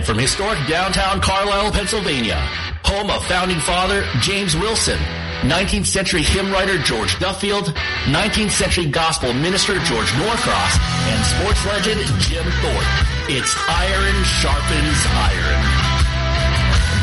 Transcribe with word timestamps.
Live 0.00 0.06
from 0.06 0.18
historic 0.18 0.58
downtown 0.66 1.20
Carlisle, 1.20 1.72
Pennsylvania, 1.72 2.40
home 2.88 3.10
of 3.10 3.22
founding 3.26 3.60
father 3.60 4.02
James 4.20 4.56
Wilson, 4.56 4.96
19th 5.44 5.84
century 5.84 6.22
hymn 6.22 6.50
writer 6.50 6.78
George 6.78 7.18
Duffield, 7.18 7.66
19th 8.08 8.50
century 8.50 8.86
gospel 8.86 9.34
minister 9.34 9.74
George 9.84 10.08
Norcross, 10.16 10.72
and 11.04 11.20
sports 11.36 11.66
legend 11.66 12.00
Jim 12.16 12.48
Thorpe. 12.64 12.88
It's 13.28 13.52
Iron 13.68 14.16
Sharpens 14.40 15.00
Iron. 15.28 15.60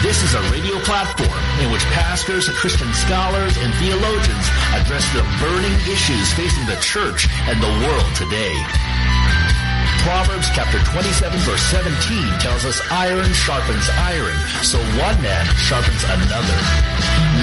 This 0.01 0.23
is 0.23 0.33
a 0.33 0.41
radio 0.49 0.79
platform 0.81 1.37
in 1.61 1.71
which 1.71 1.85
pastors, 1.93 2.49
Christian 2.49 2.91
scholars, 2.93 3.55
and 3.61 3.71
theologians 3.75 4.45
address 4.73 5.05
the 5.13 5.21
burning 5.37 5.77
issues 5.85 6.33
facing 6.33 6.65
the 6.65 6.81
church 6.81 7.29
and 7.45 7.61
the 7.61 7.73
world 7.85 8.09
today. 8.15 9.66
Proverbs 10.03 10.49
chapter 10.53 10.79
27 10.79 11.39
verse 11.41 11.61
17 11.73 11.93
tells 12.39 12.65
us 12.65 12.81
iron 12.91 13.31
sharpens 13.33 13.89
iron, 13.97 14.35
so 14.63 14.77
one 15.01 15.19
man 15.21 15.45
sharpens 15.55 16.03
another. 16.03 16.57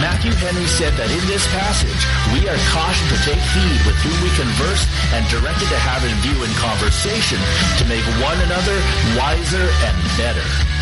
Matthew 0.01 0.33
Henry 0.33 0.67
said 0.67 0.93
that 0.95 1.11
in 1.11 1.25
this 1.27 1.47
passage, 1.55 2.03
we 2.35 2.49
are 2.49 2.59
cautioned 2.75 3.11
to 3.15 3.21
take 3.25 3.43
heed 3.55 3.81
with 3.87 3.97
whom 4.03 4.17
we 4.23 4.31
converse 4.37 4.85
and 5.15 5.23
directed 5.31 5.69
to 5.69 5.79
have 5.79 6.03
in 6.05 6.15
view 6.25 6.39
in 6.45 6.53
conversation 6.59 7.39
to 7.79 7.85
make 7.87 8.05
one 8.21 8.39
another 8.45 8.77
wiser 9.17 9.67
and 9.87 9.97
better. 10.19 10.74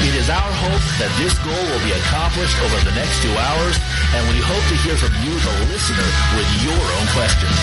It 0.00 0.14
is 0.14 0.30
our 0.30 0.52
hope 0.62 0.84
that 1.02 1.10
this 1.18 1.34
goal 1.42 1.64
will 1.68 1.82
be 1.82 1.90
accomplished 1.90 2.54
over 2.62 2.78
the 2.86 2.94
next 2.94 3.18
two 3.20 3.34
hours, 3.34 3.76
and 4.14 4.22
we 4.30 4.38
hope 4.38 4.62
to 4.70 4.76
hear 4.86 4.94
from 4.94 5.10
you, 5.26 5.34
the 5.34 5.54
listener, 5.74 6.08
with 6.38 6.48
your 6.62 6.78
own 6.78 7.06
questions. 7.18 7.58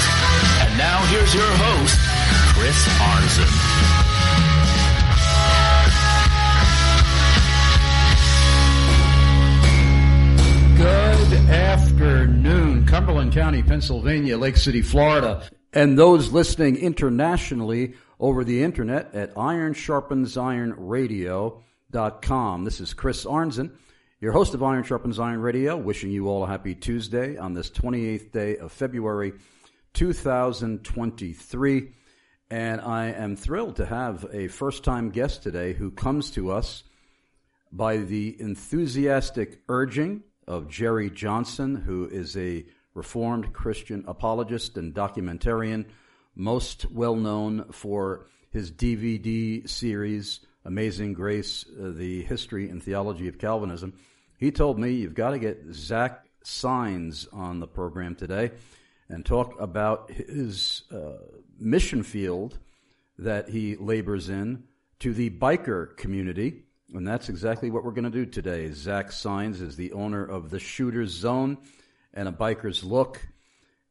And 0.60 0.78
now 0.78 1.00
here's 1.10 1.34
your 1.34 1.48
host, 1.48 1.96
Chris 2.54 2.76
Arnzen. 3.00 3.50
Good 10.78 11.50
afternoon, 11.50 12.86
Cumberland 12.86 13.32
County, 13.32 13.64
Pennsylvania, 13.64 14.38
Lake 14.38 14.58
City, 14.58 14.82
Florida, 14.82 15.42
and 15.72 15.98
those 15.98 16.32
listening 16.32 16.76
internationally 16.76 17.96
over 18.20 18.44
the 18.44 18.64
internet 18.64 19.14
at 19.14 19.38
Iron 19.38 19.74
Sharpens 19.74 20.38
Iron 20.38 20.74
This 22.64 22.80
is 22.80 22.94
Chris 22.94 23.26
Arnzen, 23.26 23.72
your 24.20 24.32
host 24.32 24.54
of 24.54 24.64
Iron 24.64 24.84
Sharpens 24.84 25.20
Iron 25.20 25.42
Radio, 25.42 25.76
wishing 25.76 26.12
you 26.12 26.30
all 26.30 26.44
a 26.44 26.48
happy 26.48 26.76
Tuesday 26.76 27.38
on 27.38 27.54
this 27.54 27.70
28th 27.70 28.32
day 28.32 28.58
of 28.58 28.72
February 28.72 29.34
2023. 29.94 31.92
And 32.50 32.80
I 32.82 33.08
am 33.08 33.36
thrilled 33.36 33.78
to 33.78 33.86
have 33.86 34.26
a 34.32 34.48
first 34.48 34.84
time 34.84 35.10
guest 35.10 35.44
today 35.44 35.74
who 35.74 35.92
comes 35.92 36.32
to 36.32 36.52
us 36.52 36.84
by 37.72 37.98
the 37.98 38.40
enthusiastic 38.40 39.62
urging 39.68 40.24
of 40.48 40.70
Jerry 40.70 41.10
Johnson, 41.10 41.76
who 41.76 42.08
is 42.08 42.38
a 42.38 42.66
Reformed 42.94 43.52
Christian 43.52 44.06
apologist 44.08 44.78
and 44.78 44.94
documentarian, 44.94 45.86
most 46.36 46.92
well 46.92 47.16
known 47.16 47.72
for 47.72 48.28
his 48.52 48.72
DVD 48.72 49.68
series, 49.68 50.42
Amazing 50.64 51.14
Grace 51.14 51.66
uh, 51.80 51.92
The 51.96 52.24
History 52.24 52.70
and 52.70 52.82
Theology 52.82 53.28
of 53.28 53.38
Calvinism. 53.38 53.94
He 54.38 54.52
told 54.52 54.80
me 54.80 54.92
you've 54.92 55.14
got 55.14 55.32
to 55.32 55.40
get 55.40 55.64
Zach 55.72 56.26
Signs 56.44 57.28
on 57.32 57.60
the 57.60 57.68
program 57.68 58.16
today 58.16 58.52
and 59.10 59.26
talk 59.26 59.60
about 59.60 60.12
his 60.12 60.84
uh, 60.92 61.18
mission 61.60 62.04
field 62.04 62.58
that 63.18 63.50
he 63.50 63.76
labors 63.76 64.30
in 64.30 64.64
to 65.00 65.14
the 65.14 65.30
biker 65.30 65.96
community. 65.98 66.64
And 66.94 67.08
that's 67.08 67.30
exactly 67.30 67.70
what 67.70 67.84
we're 67.84 67.92
going 67.92 68.06
to 68.06 68.10
do 68.10 68.26
today. 68.26 68.72
Zach 68.72 69.12
Signs 69.12 69.62
is 69.62 69.76
the 69.76 69.94
owner 69.94 70.24
of 70.24 70.50
the 70.50 70.60
Shooter's 70.60 71.12
Zone 71.12 71.58
and 72.14 72.28
a 72.28 72.32
Biker's 72.32 72.84
Look. 72.84 73.28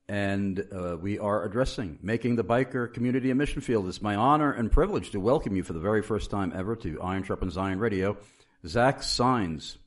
And 0.09 0.67
uh, 0.71 0.97
we 1.01 1.19
are 1.19 1.45
addressing 1.45 1.99
making 2.03 2.37
the 2.37 2.45
biker 2.45 2.93
community 2.93 3.31
a 3.31 3.35
mission 3.35 3.63
field. 3.63 3.89
It's 3.89 4.03
my 4.03 4.15
honor 4.15 4.53
and 4.53 4.71
privilege 4.71 5.11
to 5.13 5.21
welcome 5.21 5.57
you 5.57 5.63
for 5.63 5.73
the 5.73 5.81
very 5.81 6.03
first 6.03 6.31
time 6.31 6.53
ever 6.55 6.77
to 6.77 7.01
Iron 7.01 7.23
Sharpens 7.23 7.57
Iron 7.57 7.79
Radio, 7.79 8.19
Zach 8.67 9.03
Signs. 9.03 9.79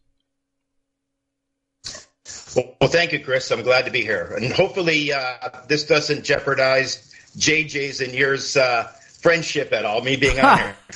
Well, 2.55 2.75
well, 2.81 2.89
thank 2.89 3.13
you, 3.13 3.19
Chris. 3.19 3.51
I'm 3.51 3.61
glad 3.61 3.85
to 3.85 3.91
be 3.91 4.01
here. 4.01 4.33
And 4.35 4.51
hopefully, 4.51 5.13
uh, 5.13 5.49
this 5.67 5.85
doesn't 5.85 6.23
jeopardize 6.23 7.13
JJ's 7.37 8.01
and 8.01 8.13
yours 8.13 8.57
uh, 8.57 8.85
friendship 9.21 9.71
at 9.73 9.85
all, 9.85 10.01
me 10.01 10.15
being 10.15 10.39
on 10.39 10.57
here. 10.57 10.75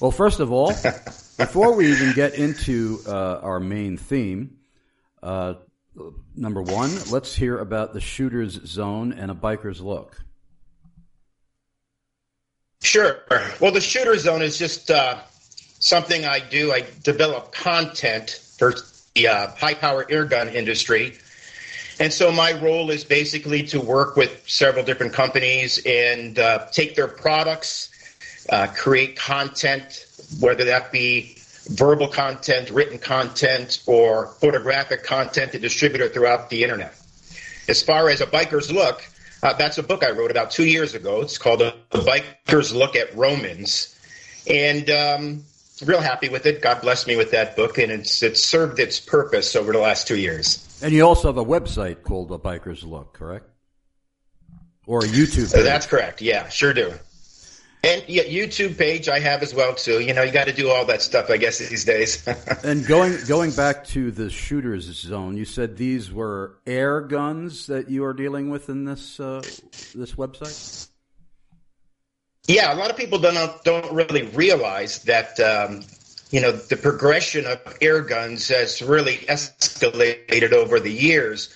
well, 0.00 0.10
first 0.10 0.40
of 0.40 0.52
all, 0.52 0.68
before 1.38 1.74
we 1.74 1.90
even 1.90 2.12
get 2.12 2.34
into 2.34 3.00
uh, 3.06 3.40
our 3.42 3.60
main 3.60 3.96
theme, 3.96 4.58
uh, 5.22 5.54
number 6.36 6.62
one, 6.62 6.90
let's 7.10 7.34
hear 7.34 7.58
about 7.58 7.92
the 7.92 8.00
shooter's 8.00 8.52
zone 8.66 9.12
and 9.12 9.30
a 9.30 9.34
biker's 9.34 9.80
look. 9.80 10.20
Sure. 12.80 13.18
Well, 13.60 13.72
the 13.72 13.80
shooter 13.80 14.16
zone 14.18 14.42
is 14.42 14.56
just 14.58 14.90
uh, 14.90 15.18
something 15.80 16.24
I 16.24 16.40
do. 16.40 16.72
I 16.72 16.84
develop 17.02 17.52
content 17.52 18.40
for 18.58 18.74
the 19.14 19.28
uh, 19.28 19.48
high 19.52 19.74
power 19.74 20.04
airgun 20.04 20.54
industry. 20.54 21.18
And 22.00 22.12
so 22.12 22.30
my 22.30 22.52
role 22.60 22.90
is 22.90 23.04
basically 23.04 23.64
to 23.64 23.80
work 23.80 24.16
with 24.16 24.44
several 24.48 24.84
different 24.84 25.12
companies 25.12 25.82
and 25.84 26.38
uh, 26.38 26.66
take 26.70 26.94
their 26.94 27.08
products, 27.08 27.90
uh, 28.50 28.68
create 28.68 29.16
content, 29.16 30.06
whether 30.38 30.64
that 30.64 30.92
be 30.92 31.37
verbal 31.68 32.08
content, 32.08 32.70
written 32.70 32.98
content, 32.98 33.82
or 33.86 34.28
photographic 34.40 35.04
content 35.04 35.52
to 35.52 35.58
distribute 35.58 36.00
it 36.00 36.14
throughout 36.14 36.50
the 36.50 36.62
internet. 36.62 36.94
As 37.68 37.82
far 37.82 38.08
as 38.08 38.20
a 38.20 38.26
biker's 38.26 38.72
look, 38.72 39.04
uh, 39.42 39.52
that's 39.52 39.78
a 39.78 39.82
book 39.82 40.02
I 40.02 40.10
wrote 40.10 40.30
about 40.30 40.50
two 40.50 40.66
years 40.66 40.94
ago. 40.94 41.20
It's 41.20 41.38
called 41.38 41.62
A 41.62 41.74
Biker's 41.92 42.74
Look 42.74 42.96
at 42.96 43.14
Romans. 43.14 43.94
And 44.48 44.88
um, 44.90 45.44
real 45.84 46.00
happy 46.00 46.28
with 46.28 46.46
it. 46.46 46.62
God 46.62 46.80
bless 46.80 47.06
me 47.06 47.16
with 47.16 47.30
that 47.32 47.54
book, 47.54 47.78
and 47.78 47.92
it's 47.92 48.22
it's 48.22 48.42
served 48.42 48.80
its 48.80 48.98
purpose 48.98 49.54
over 49.54 49.72
the 49.72 49.78
last 49.78 50.08
two 50.08 50.18
years. 50.18 50.64
And 50.82 50.92
you 50.92 51.02
also 51.02 51.28
have 51.28 51.36
a 51.36 51.44
website 51.44 52.02
called 52.02 52.28
The 52.28 52.38
Biker's 52.38 52.82
Look, 52.82 53.12
correct? 53.12 53.48
Or 54.86 55.04
a 55.04 55.08
YouTube 55.08 55.52
page. 55.52 55.64
That's 55.64 55.86
correct. 55.86 56.22
Yeah, 56.22 56.48
sure 56.48 56.72
do. 56.72 56.94
And 57.84 58.02
yeah, 58.08 58.24
YouTube 58.24 58.76
page 58.76 59.08
I 59.08 59.20
have 59.20 59.42
as 59.42 59.54
well 59.54 59.74
too. 59.74 60.00
You 60.00 60.12
know, 60.12 60.22
you 60.22 60.32
got 60.32 60.48
to 60.48 60.52
do 60.52 60.68
all 60.68 60.84
that 60.86 61.00
stuff, 61.00 61.30
I 61.30 61.36
guess, 61.36 61.58
these 61.58 61.84
days. 61.84 62.26
and 62.64 62.84
going 62.84 63.16
going 63.28 63.52
back 63.52 63.84
to 63.88 64.10
the 64.10 64.30
shooters 64.30 64.84
zone, 64.84 65.36
you 65.36 65.44
said 65.44 65.76
these 65.76 66.12
were 66.12 66.56
air 66.66 67.00
guns 67.00 67.68
that 67.68 67.88
you 67.88 68.04
are 68.04 68.14
dealing 68.14 68.50
with 68.50 68.68
in 68.68 68.84
this 68.84 69.20
uh, 69.20 69.42
this 69.94 70.14
website. 70.14 70.88
Yeah, 72.48 72.72
a 72.72 72.76
lot 72.76 72.90
of 72.90 72.96
people 72.96 73.18
don't 73.18 73.62
don't 73.62 73.92
really 73.92 74.22
realize 74.22 75.04
that 75.04 75.38
um, 75.38 75.82
you 76.30 76.40
know 76.40 76.50
the 76.50 76.76
progression 76.76 77.46
of 77.46 77.60
air 77.80 78.00
guns 78.00 78.48
has 78.48 78.82
really 78.82 79.18
escalated 79.28 80.52
over 80.52 80.80
the 80.80 80.92
years. 80.92 81.54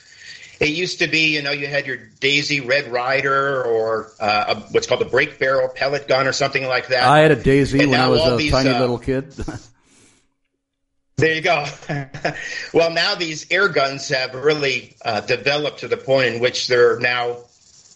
It 0.61 0.71
used 0.71 1.01
to 1.01 1.09
be, 1.09 1.35
you 1.35 1.43
know, 1.43 1.51
you 1.51 1.67
had 1.67 1.87
your 1.87 1.97
Daisy 2.21 2.61
Red 2.61 2.93
Ryder 2.93 3.65
or 3.65 4.13
uh, 4.21 4.55
a, 4.55 4.61
what's 4.73 4.87
called 4.87 5.03
a 5.03 5.07
break 5.07 5.39
barrel 5.39 5.69
pellet 5.69 6.07
gun 6.07 6.27
or 6.27 6.33
something 6.33 6.67
like 6.67 6.89
that. 6.89 7.05
I 7.05 7.21
had 7.21 7.33
a 7.33 7.37
Daisy 7.37 7.81
and 7.81 7.91
when 7.91 8.01
I 8.01 8.09
was 8.09 8.25
a 8.25 8.37
these, 8.37 8.53
tiny 8.53 8.71
uh, 8.71 8.81
little 8.81 8.99
kid. 8.99 9.31
there 11.17 11.35
you 11.35 11.41
go. 11.41 11.65
well, 12.73 12.91
now 12.91 13.15
these 13.15 13.51
air 13.51 13.69
guns 13.69 14.09
have 14.09 14.35
really 14.35 14.97
uh, 15.05 15.21
developed 15.23 15.81
to 15.81 15.89
the 15.89 15.97
point 15.97 16.35
in 16.35 16.41
which 16.41 16.69
they're 16.69 16.99
now, 16.99 17.39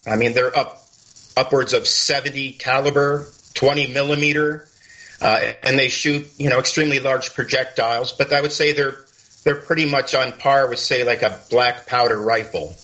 I 0.06 0.17
mean, 0.17 0.33
they're 0.33 0.56
up 0.56 0.83
upwards 1.37 1.73
of 1.75 1.87
70 1.87 2.53
caliber, 2.53 3.29
20 3.55 3.88
millimeter, 3.88 4.67
uh, 5.20 5.53
and 5.62 5.79
they 5.79 5.88
shoot 5.88 6.26
you 6.38 6.50
know 6.50 6.58
extremely 6.58 6.99
large 6.99 7.35
projectiles. 7.35 8.12
But 8.12 8.32
I 8.32 8.41
would 8.41 8.53
say 8.53 8.73
they're 8.73 9.06
they're 9.46 9.54
pretty 9.54 9.88
much 9.88 10.12
on 10.12 10.32
par 10.32 10.69
with 10.69 10.81
say 10.81 11.04
like 11.04 11.22
a 11.22 11.38
black 11.50 11.87
powder 11.87 12.20
rifle. 12.20 12.75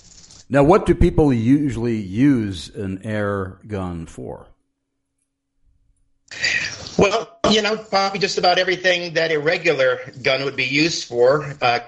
Now, 0.49 0.63
what 0.63 0.87
do 0.87 0.95
people 0.95 1.33
usually 1.33 1.97
use 1.97 2.69
an 2.69 3.01
air 3.05 3.59
gun 3.67 4.07
for? 4.07 4.47
Well, 6.97 7.37
you 7.51 7.63
know, 7.63 7.77
probably 7.77 8.21
just 8.21 8.39
about 8.39 8.59
everything 8.59 9.15
that 9.15 9.33
a 9.33 9.39
regular 9.39 9.99
gun 10.23 10.45
would 10.45 10.55
be 10.55 10.65
used 10.65 11.09
for. 11.09 11.53
Uh, 11.61 11.81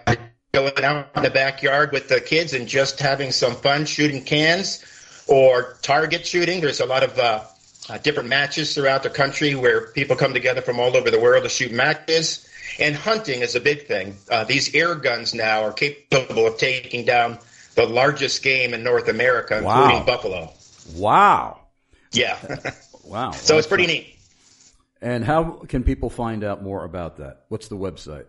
going 0.52 0.84
out 0.84 1.08
in 1.16 1.22
the 1.22 1.30
backyard 1.30 1.92
with 1.92 2.08
the 2.08 2.20
kids 2.20 2.52
and 2.52 2.66
just 2.66 2.98
having 2.98 3.30
some 3.30 3.54
fun 3.54 3.84
shooting 3.84 4.24
cans 4.24 4.84
or 5.28 5.76
target 5.82 6.26
shooting. 6.26 6.60
There's 6.60 6.80
a 6.80 6.86
lot 6.86 7.04
of 7.04 7.16
uh, 7.18 7.44
uh, 7.88 7.98
different 7.98 8.28
matches 8.28 8.74
throughout 8.74 9.04
the 9.04 9.10
country 9.10 9.54
where 9.54 9.88
people 9.92 10.16
come 10.16 10.32
together 10.32 10.62
from 10.62 10.80
all 10.80 10.96
over 10.96 11.10
the 11.12 11.20
world 11.20 11.44
to 11.44 11.48
shoot 11.48 11.70
matches. 11.70 12.44
And 12.78 12.94
hunting 12.96 13.40
is 13.40 13.54
a 13.54 13.60
big 13.60 13.86
thing. 13.86 14.16
Uh, 14.30 14.44
these 14.44 14.74
air 14.74 14.94
guns 14.94 15.34
now 15.34 15.62
are 15.62 15.72
capable 15.72 16.46
of 16.46 16.58
taking 16.58 17.04
down 17.04 17.38
the 17.74 17.86
largest 17.86 18.42
game 18.42 18.74
in 18.74 18.82
North 18.82 19.08
America, 19.08 19.60
wow. 19.62 19.84
including 19.84 20.06
buffalo. 20.06 20.52
Wow. 20.94 21.60
Yeah. 22.12 22.38
wow. 23.04 23.32
so 23.32 23.58
it's 23.58 23.66
pretty 23.66 23.86
neat. 23.86 24.16
And 25.00 25.24
how 25.24 25.62
can 25.68 25.82
people 25.82 26.08
find 26.08 26.44
out 26.44 26.62
more 26.62 26.84
about 26.84 27.18
that? 27.18 27.44
What's 27.48 27.68
the 27.68 27.76
website? 27.76 28.26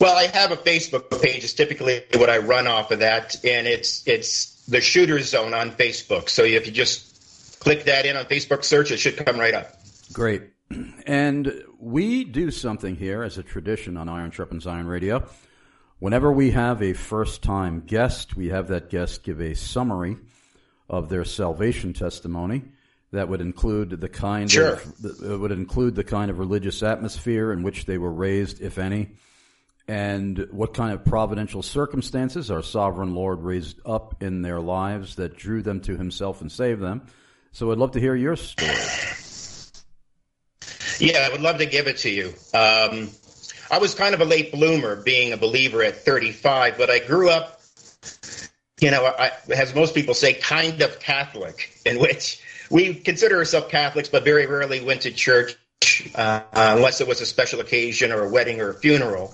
Well, 0.00 0.16
I 0.16 0.26
have 0.26 0.50
a 0.50 0.56
Facebook 0.56 1.22
page. 1.22 1.44
It's 1.44 1.52
typically 1.52 2.02
what 2.16 2.28
I 2.28 2.38
run 2.38 2.66
off 2.66 2.90
of 2.90 2.98
that, 3.00 3.36
and 3.44 3.68
it's 3.68 4.02
it's 4.08 4.66
the 4.66 4.80
Shooter 4.80 5.20
Zone 5.20 5.54
on 5.54 5.70
Facebook. 5.70 6.28
So 6.28 6.42
if 6.42 6.66
you 6.66 6.72
just 6.72 7.60
click 7.60 7.84
that 7.84 8.04
in 8.06 8.16
on 8.16 8.24
Facebook 8.24 8.64
search, 8.64 8.90
it 8.90 8.96
should 8.96 9.24
come 9.24 9.38
right 9.38 9.54
up. 9.54 9.76
Great. 10.12 10.42
And 11.06 11.64
we 11.78 12.24
do 12.24 12.50
something 12.50 12.96
here 12.96 13.22
as 13.22 13.38
a 13.38 13.42
tradition 13.42 13.96
on 13.96 14.08
Iron 14.08 14.30
Sharpens 14.30 14.66
Iron 14.66 14.86
Radio. 14.86 15.24
Whenever 15.98 16.32
we 16.32 16.50
have 16.50 16.82
a 16.82 16.94
first 16.94 17.42
time 17.42 17.84
guest, 17.86 18.36
we 18.36 18.48
have 18.48 18.68
that 18.68 18.90
guest 18.90 19.22
give 19.22 19.40
a 19.40 19.54
summary 19.54 20.16
of 20.88 21.08
their 21.08 21.24
salvation 21.24 21.92
testimony 21.92 22.62
that 23.12 23.28
would 23.28 23.40
include 23.40 24.00
the 24.00 24.08
kind 24.08 24.50
sure. 24.50 24.80
of 25.04 25.40
would 25.40 25.52
include 25.52 25.94
the 25.94 26.04
kind 26.04 26.30
of 26.30 26.38
religious 26.38 26.82
atmosphere 26.82 27.52
in 27.52 27.62
which 27.62 27.84
they 27.84 27.98
were 27.98 28.12
raised, 28.12 28.60
if 28.60 28.78
any, 28.78 29.10
and 29.86 30.46
what 30.50 30.74
kind 30.74 30.92
of 30.92 31.04
providential 31.04 31.62
circumstances 31.62 32.50
our 32.50 32.62
sovereign 32.62 33.14
Lord 33.14 33.42
raised 33.42 33.80
up 33.84 34.22
in 34.22 34.42
their 34.42 34.60
lives 34.60 35.16
that 35.16 35.36
drew 35.36 35.62
them 35.62 35.80
to 35.82 35.96
Himself 35.96 36.40
and 36.40 36.50
saved 36.50 36.80
them. 36.80 37.02
So, 37.52 37.70
I'd 37.70 37.78
love 37.78 37.92
to 37.92 38.00
hear 38.00 38.14
your 38.14 38.36
story. 38.36 38.74
Yeah, 40.98 41.26
I 41.28 41.32
would 41.32 41.40
love 41.40 41.58
to 41.58 41.66
give 41.66 41.86
it 41.86 41.98
to 41.98 42.10
you. 42.10 42.28
Um, 42.54 43.10
I 43.70 43.78
was 43.78 43.94
kind 43.94 44.14
of 44.14 44.20
a 44.20 44.24
late 44.24 44.52
bloomer, 44.52 44.96
being 44.96 45.32
a 45.32 45.36
believer 45.36 45.82
at 45.82 46.04
35, 46.04 46.76
but 46.76 46.90
I 46.90 46.98
grew 46.98 47.30
up, 47.30 47.62
you 48.80 48.90
know, 48.90 49.06
I, 49.06 49.32
as 49.54 49.74
most 49.74 49.94
people 49.94 50.14
say, 50.14 50.34
kind 50.34 50.82
of 50.82 51.00
Catholic, 51.00 51.80
in 51.86 51.98
which 51.98 52.42
we 52.70 52.94
consider 52.94 53.38
ourselves 53.38 53.70
Catholics, 53.70 54.08
but 54.08 54.24
very 54.24 54.46
rarely 54.46 54.80
went 54.80 55.02
to 55.02 55.10
church 55.10 55.56
uh, 56.14 56.42
unless 56.52 57.00
it 57.00 57.08
was 57.08 57.20
a 57.20 57.26
special 57.26 57.60
occasion 57.60 58.12
or 58.12 58.24
a 58.24 58.28
wedding 58.28 58.60
or 58.60 58.70
a 58.70 58.74
funeral. 58.74 59.32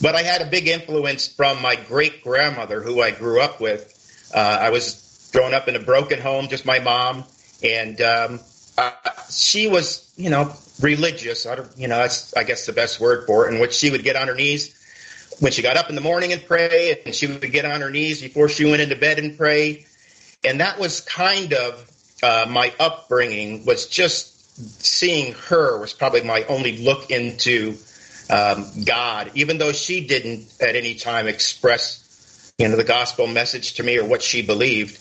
But 0.00 0.14
I 0.14 0.22
had 0.22 0.42
a 0.42 0.46
big 0.46 0.68
influence 0.68 1.26
from 1.26 1.60
my 1.62 1.74
great 1.74 2.22
grandmother, 2.22 2.82
who 2.82 3.00
I 3.02 3.10
grew 3.10 3.40
up 3.40 3.60
with. 3.60 3.92
Uh, 4.34 4.38
I 4.38 4.70
was 4.70 5.28
growing 5.32 5.54
up 5.54 5.68
in 5.68 5.76
a 5.76 5.80
broken 5.80 6.20
home, 6.20 6.48
just 6.48 6.66
my 6.66 6.78
mom, 6.78 7.24
and 7.62 8.00
um, 8.00 8.40
uh, 8.76 8.90
she 9.30 9.68
was, 9.68 10.12
you 10.16 10.30
know, 10.30 10.54
religious. 10.80 11.46
I 11.46 11.56
don't, 11.56 11.70
you 11.76 11.88
know, 11.88 11.98
that's 11.98 12.34
I 12.36 12.44
guess 12.44 12.66
the 12.66 12.72
best 12.72 13.00
word 13.00 13.26
for 13.26 13.46
it. 13.48 13.54
In 13.54 13.60
which 13.60 13.74
she 13.74 13.90
would 13.90 14.04
get 14.04 14.16
on 14.16 14.28
her 14.28 14.34
knees 14.34 14.74
when 15.40 15.52
she 15.52 15.62
got 15.62 15.76
up 15.76 15.88
in 15.88 15.94
the 15.94 16.00
morning 16.00 16.32
and 16.32 16.44
pray, 16.44 17.00
and 17.04 17.14
she 17.14 17.26
would 17.26 17.52
get 17.52 17.64
on 17.64 17.80
her 17.80 17.90
knees 17.90 18.22
before 18.22 18.48
she 18.48 18.64
went 18.64 18.80
into 18.80 18.96
bed 18.96 19.18
and 19.18 19.36
pray. 19.36 19.86
And 20.44 20.60
that 20.60 20.78
was 20.78 21.00
kind 21.00 21.52
of 21.52 21.90
uh, 22.22 22.46
my 22.48 22.72
upbringing. 22.78 23.64
Was 23.64 23.86
just 23.86 24.32
seeing 24.82 25.34
her 25.34 25.78
was 25.78 25.92
probably 25.92 26.22
my 26.22 26.44
only 26.44 26.78
look 26.78 27.10
into 27.10 27.76
um, 28.30 28.66
God, 28.84 29.30
even 29.34 29.58
though 29.58 29.72
she 29.72 30.06
didn't 30.06 30.52
at 30.60 30.76
any 30.76 30.94
time 30.94 31.26
express, 31.26 32.52
you 32.58 32.68
know, 32.68 32.76
the 32.76 32.84
gospel 32.84 33.26
message 33.26 33.74
to 33.74 33.82
me 33.82 33.98
or 33.98 34.04
what 34.04 34.22
she 34.22 34.42
believed. 34.42 34.98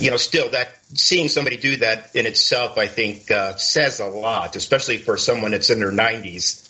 You 0.00 0.10
know, 0.10 0.16
still 0.16 0.50
that 0.50 0.75
seeing 0.94 1.28
somebody 1.28 1.56
do 1.56 1.76
that 1.78 2.14
in 2.14 2.26
itself, 2.26 2.78
I 2.78 2.86
think, 2.86 3.30
uh, 3.30 3.56
says 3.56 4.00
a 4.00 4.06
lot, 4.06 4.56
especially 4.56 4.98
for 4.98 5.16
someone 5.16 5.50
that's 5.50 5.70
in 5.70 5.80
their 5.80 5.92
90s. 5.92 6.62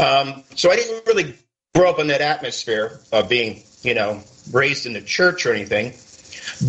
Um, 0.00 0.42
so 0.54 0.70
I 0.70 0.76
didn't 0.76 1.06
really 1.06 1.34
grow 1.74 1.90
up 1.90 1.98
in 1.98 2.08
that 2.08 2.20
atmosphere 2.20 3.00
of 3.12 3.28
being, 3.28 3.62
you 3.82 3.94
know, 3.94 4.22
raised 4.52 4.86
in 4.86 4.92
the 4.92 5.00
church 5.00 5.46
or 5.46 5.52
anything. 5.52 5.94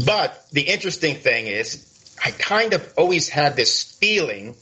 But 0.06 0.46
the 0.52 0.62
interesting 0.62 1.16
thing 1.16 1.48
is, 1.48 1.84
I 2.24 2.32
kind 2.32 2.74
of 2.74 2.94
always 2.98 3.30
had 3.30 3.56
this 3.56 3.84
feeling 3.98 4.56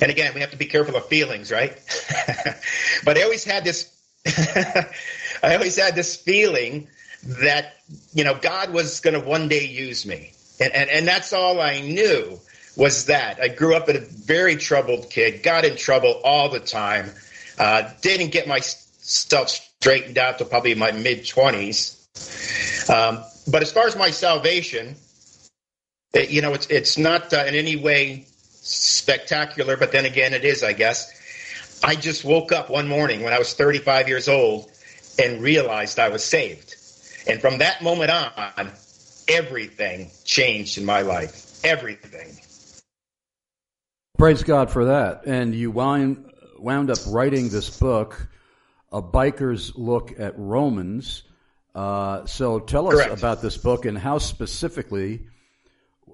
and 0.00 0.10
again, 0.10 0.34
we 0.34 0.40
have 0.40 0.50
to 0.50 0.56
be 0.56 0.66
careful 0.66 0.96
of 0.96 1.06
feelings, 1.06 1.50
right? 1.50 1.72
but 3.04 3.16
I 3.16 3.22
always 3.22 3.44
had 3.44 3.64
this, 3.64 3.90
I 4.26 5.54
always 5.54 5.76
had 5.76 5.94
this 5.94 6.16
feeling 6.16 6.88
that, 7.22 7.76
you 8.12 8.24
know, 8.24 8.34
God 8.34 8.72
was 8.72 9.00
going 9.00 9.14
to 9.14 9.20
one 9.20 9.48
day 9.48 9.66
use 9.66 10.04
me. 10.06 10.32
And, 10.60 10.72
and, 10.72 10.90
and 10.90 11.06
that's 11.06 11.32
all 11.32 11.60
I 11.60 11.80
knew 11.80 12.40
was 12.76 13.06
that. 13.06 13.40
I 13.40 13.48
grew 13.48 13.74
up 13.74 13.88
a 13.88 13.98
very 14.00 14.56
troubled 14.56 15.10
kid, 15.10 15.42
got 15.42 15.64
in 15.64 15.76
trouble 15.76 16.20
all 16.24 16.48
the 16.48 16.60
time, 16.60 17.10
uh, 17.58 17.90
didn't 18.02 18.30
get 18.30 18.46
myself 18.46 19.48
straightened 19.48 20.18
out 20.18 20.38
to 20.38 20.44
probably 20.44 20.74
my 20.74 20.92
mid 20.92 21.20
20s. 21.20 21.96
Um, 22.88 23.24
but 23.50 23.62
as 23.62 23.72
far 23.72 23.86
as 23.86 23.96
my 23.96 24.10
salvation, 24.10 24.96
it, 26.14 26.30
you 26.30 26.40
know, 26.40 26.54
it's, 26.54 26.66
it's 26.68 26.98
not 26.98 27.32
uh, 27.32 27.44
in 27.46 27.54
any 27.54 27.76
way 27.76 28.26
spectacular, 28.28 29.76
but 29.76 29.92
then 29.92 30.04
again, 30.04 30.34
it 30.34 30.44
is, 30.44 30.62
I 30.62 30.72
guess. 30.72 31.12
I 31.82 31.94
just 31.94 32.24
woke 32.24 32.52
up 32.52 32.70
one 32.70 32.88
morning 32.88 33.22
when 33.22 33.32
I 33.32 33.38
was 33.38 33.54
35 33.54 34.08
years 34.08 34.28
old 34.28 34.70
and 35.18 35.42
realized 35.42 35.98
I 35.98 36.08
was 36.08 36.24
saved. 36.24 36.74
And 37.26 37.40
from 37.40 37.58
that 37.58 37.82
moment 37.82 38.10
on, 38.10 38.72
everything 39.28 40.10
changed 40.24 40.78
in 40.78 40.84
my 40.84 41.02
life. 41.02 41.60
Everything. 41.64 42.36
Praise 44.16 44.42
God 44.42 44.70
for 44.70 44.86
that. 44.86 45.26
And 45.26 45.54
you 45.54 45.70
wound, 45.70 46.32
wound 46.58 46.90
up 46.90 46.98
writing 47.06 47.48
this 47.48 47.78
book, 47.78 48.28
A 48.90 49.00
Biker's 49.00 49.76
Look 49.76 50.18
at 50.18 50.34
Romans. 50.36 51.22
Uh, 51.74 52.26
so 52.26 52.58
tell 52.58 52.88
us 52.88 52.94
Correct. 52.94 53.16
about 53.16 53.42
this 53.42 53.56
book 53.56 53.84
and 53.84 53.96
how 53.96 54.18
specifically 54.18 55.26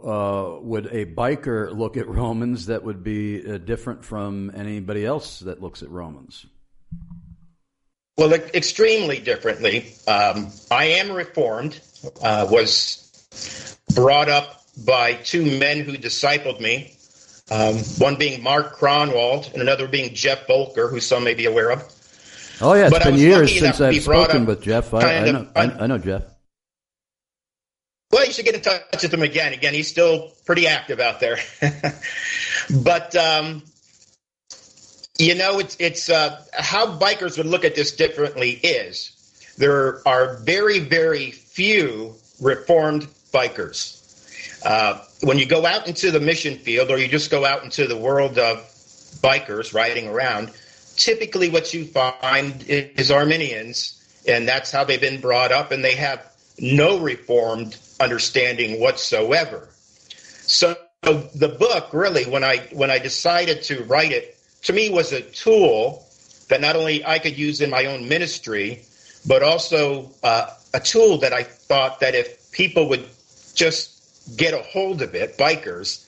uh, 0.05 0.57
would 0.61 0.87
a 0.87 1.07
biker 1.07 1.75
look 1.75 1.97
at 1.97 2.07
Romans 2.07 2.67
that 2.67 2.85
would 2.85 3.03
be 3.03 3.47
uh, 3.47 3.57
different 3.57 4.05
from 4.05 4.53
anybody 4.55 5.07
else 5.07 5.41
that 5.41 5.63
looks 5.63 5.83
at 5.83 5.89
Romans? 5.89 6.45
Well, 8.19 8.33
extremely 8.33 9.19
differently. 9.19 9.95
Um, 10.07 10.53
I 10.71 10.85
am 10.85 11.11
reformed, 11.11 11.81
uh, 12.23 12.47
was 12.51 13.04
brought 13.95 14.29
up 14.29 14.63
by 14.85 15.15
two 15.15 15.59
men 15.59 15.81
who 15.81 15.97
discipled 15.97 16.61
me, 16.61 16.95
um, 17.51 17.77
one 17.99 18.17
being 18.17 18.43
Mark 18.43 18.77
Kronwald 18.77 19.53
and 19.53 19.63
another 19.63 19.87
being 19.87 20.15
Jeff 20.15 20.47
Volker, 20.47 20.89
who 20.89 21.01
some 21.01 21.25
may 21.25 21.35
be 21.35 21.47
aware 21.47 21.71
of. 21.71 21.83
Oh, 22.61 22.75
yeah, 22.75 22.87
it's 22.87 22.91
but 22.91 23.05
been 23.05 23.17
years 23.17 23.59
since 23.59 23.81
I've 23.81 24.03
spoken 24.03 24.47
with 24.47 24.63
Jeff. 24.63 24.95
I, 24.95 25.19
I, 25.19 25.31
know, 25.31 25.49
I, 25.55 25.63
I 25.65 25.87
know 25.87 25.99
Jeff. 25.99 26.23
Well, 28.11 28.25
you 28.25 28.33
should 28.33 28.45
get 28.45 28.55
in 28.55 28.61
touch 28.61 29.03
with 29.03 29.13
him 29.13 29.23
again. 29.23 29.53
Again, 29.53 29.75
he's 29.75 29.89
still 29.89 30.31
pretty 30.47 30.69
active 30.69 31.01
out 31.01 31.19
there. 31.19 31.39
but 32.85 33.17
um, 33.17 33.63
you 35.19 35.35
know, 35.35 35.59
it's 35.59 35.77
it's 35.81 36.09
uh, 36.09 36.41
how 36.53 36.97
bikers 36.99 37.37
would 37.39 37.47
look 37.47 37.65
at 37.65 37.75
this 37.75 37.91
differently. 37.91 38.53
Is 38.63 39.55
there 39.59 40.07
are 40.07 40.37
very 40.39 40.79
very 40.79 41.33
few 41.33 42.15
reformed 42.41 43.09
bikers. 43.35 44.01
Uh, 44.65 44.99
when 45.23 45.39
you 45.39 45.47
go 45.47 45.67
out 45.67 45.87
into 45.87 46.11
the 46.11 46.21
mission 46.21 46.57
field, 46.57 46.91
or 46.91 46.97
you 46.99 47.09
just 47.09 47.31
go 47.31 47.45
out 47.45 47.65
into 47.65 47.87
the 47.87 47.97
world 47.97 48.39
of 48.39 48.59
bikers 49.21 49.75
riding 49.75 50.09
around, 50.09 50.51
typically 50.97 51.51
what 51.51 51.75
you 51.75 51.85
find 51.85 52.65
is 52.69 53.11
Arminians, 53.11 54.23
and 54.27 54.49
that's 54.49 54.71
how 54.71 54.85
they've 54.85 55.01
been 55.01 55.21
brought 55.21 55.53
up, 55.53 55.73
and 55.73 55.85
they 55.85 55.97
have 55.97 56.21
no 56.59 56.99
reformed 57.01 57.77
understanding 58.01 58.81
whatsoever. 58.81 59.69
So 60.47 60.77
the 61.03 61.57
book 61.59 61.93
really, 61.93 62.25
when 62.25 62.45
I 62.45 62.59
when 62.73 62.91
I 62.91 62.99
decided 62.99 63.63
to 63.65 63.85
write 63.85 64.13
it, 64.13 64.39
to 64.63 64.73
me 64.73 64.89
was 64.89 65.13
a 65.13 65.21
tool 65.21 66.07
that 66.49 66.61
not 66.61 66.77
only 66.77 67.05
I 67.05 67.19
could 67.19 67.37
use 67.37 67.61
in 67.61 67.71
my 67.71 67.87
own 67.87 68.09
ministry, 68.09 68.83
but 69.27 69.43
also 69.43 70.11
uh, 70.23 70.49
a 70.73 70.81
tool 70.81 71.19
that 71.19 71.33
I 71.33 71.43
thought 71.43 72.01
that 72.01 72.15
if 72.15 72.51
people 72.53 72.89
would 72.89 73.07
just 73.55 74.37
get 74.37 74.55
a 74.55 74.63
hold 74.63 75.03
of 75.03 75.15
it, 75.15 75.37
bikers, 75.37 76.01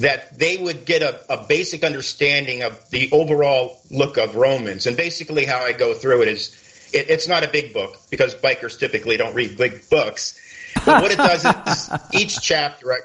that 0.00 0.38
they 0.38 0.56
would 0.58 0.84
get 0.84 1.02
a, 1.02 1.20
a 1.32 1.46
basic 1.46 1.82
understanding 1.82 2.62
of 2.62 2.90
the 2.90 3.10
overall 3.12 3.80
look 3.90 4.18
of 4.18 4.36
Romans. 4.36 4.86
And 4.86 4.96
basically, 4.96 5.44
how 5.44 5.58
I 5.58 5.72
go 5.72 5.94
through 5.94 6.22
it 6.22 6.28
is 6.28 6.88
it, 6.92 7.08
it's 7.08 7.28
not 7.28 7.44
a 7.44 7.48
big 7.48 7.72
book 7.72 7.96
because 8.10 8.34
bikers 8.34 8.78
typically 8.78 9.16
don't 9.16 9.34
read 9.34 9.56
big 9.56 9.88
books. 9.88 10.38
But 10.84 11.02
what 11.02 11.10
it 11.10 11.16
does 11.16 11.44
is 11.44 11.90
each 12.12 12.40
chapter, 12.40 12.86
right? 12.86 13.02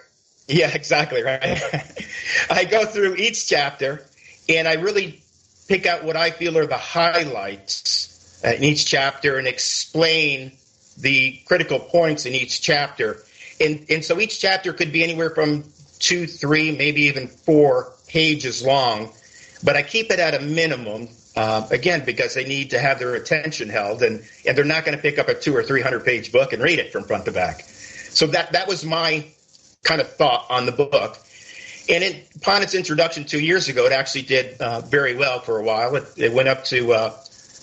Yeah, 0.47 0.71
exactly, 0.73 1.23
right. 1.23 1.41
I 2.49 2.65
go 2.65 2.85
through 2.85 3.15
each 3.15 3.47
chapter 3.47 4.05
and 4.49 4.67
I 4.67 4.73
really 4.73 5.21
pick 5.67 5.85
out 5.85 6.03
what 6.03 6.17
I 6.17 6.31
feel 6.31 6.57
are 6.57 6.67
the 6.67 6.77
highlights 6.77 8.41
in 8.43 8.63
each 8.63 8.85
chapter 8.85 9.37
and 9.37 9.47
explain 9.47 10.51
the 10.97 11.39
critical 11.45 11.79
points 11.79 12.25
in 12.25 12.33
each 12.33 12.61
chapter. 12.61 13.23
And, 13.59 13.85
and 13.89 14.03
so 14.03 14.19
each 14.19 14.39
chapter 14.39 14.73
could 14.73 14.91
be 14.91 15.03
anywhere 15.03 15.29
from 15.29 15.63
two, 15.99 16.27
three, 16.27 16.71
maybe 16.75 17.03
even 17.03 17.27
four 17.27 17.93
pages 18.07 18.63
long, 18.63 19.11
but 19.63 19.75
I 19.75 19.83
keep 19.83 20.11
it 20.11 20.19
at 20.19 20.33
a 20.33 20.39
minimum 20.39 21.07
uh, 21.35 21.67
again, 21.71 22.03
because 22.05 22.33
they 22.33 22.43
need 22.45 22.69
to 22.71 22.79
have 22.79 22.99
their 22.99 23.15
attention 23.15 23.69
held, 23.69 24.03
and, 24.03 24.23
and 24.45 24.57
they're 24.57 24.65
not 24.65 24.85
going 24.85 24.95
to 24.95 25.01
pick 25.01 25.17
up 25.17 25.29
a 25.29 25.33
two 25.33 25.55
or 25.55 25.63
three 25.63 25.81
hundred 25.81 26.05
page 26.05 26.31
book 26.31 26.53
and 26.53 26.61
read 26.61 26.77
it 26.77 26.91
from 26.91 27.03
front 27.05 27.25
to 27.25 27.31
back. 27.31 27.61
So 27.61 28.27
that 28.27 28.51
that 28.51 28.67
was 28.67 28.85
my 28.85 29.25
kind 29.83 29.99
of 29.99 30.11
thought 30.15 30.45
on 30.49 30.65
the 30.65 30.71
book. 30.71 31.17
And 31.89 32.03
it, 32.03 32.27
upon 32.35 32.61
its 32.61 32.75
introduction 32.75 33.25
two 33.25 33.39
years 33.39 33.67
ago, 33.67 33.85
it 33.85 33.91
actually 33.91 34.21
did 34.21 34.61
uh, 34.61 34.81
very 34.81 35.15
well 35.15 35.39
for 35.39 35.57
a 35.57 35.63
while. 35.63 35.95
It, 35.95 36.05
it 36.17 36.33
went 36.33 36.47
up 36.47 36.63
to 36.65 36.93
uh, 36.93 37.17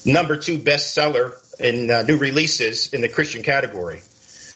number 0.04 0.36
two 0.36 0.58
bestseller 0.58 1.34
in 1.60 1.90
uh, 1.90 2.02
new 2.02 2.18
releases 2.18 2.92
in 2.92 3.02
the 3.02 3.08
Christian 3.08 3.42
category. 3.42 4.02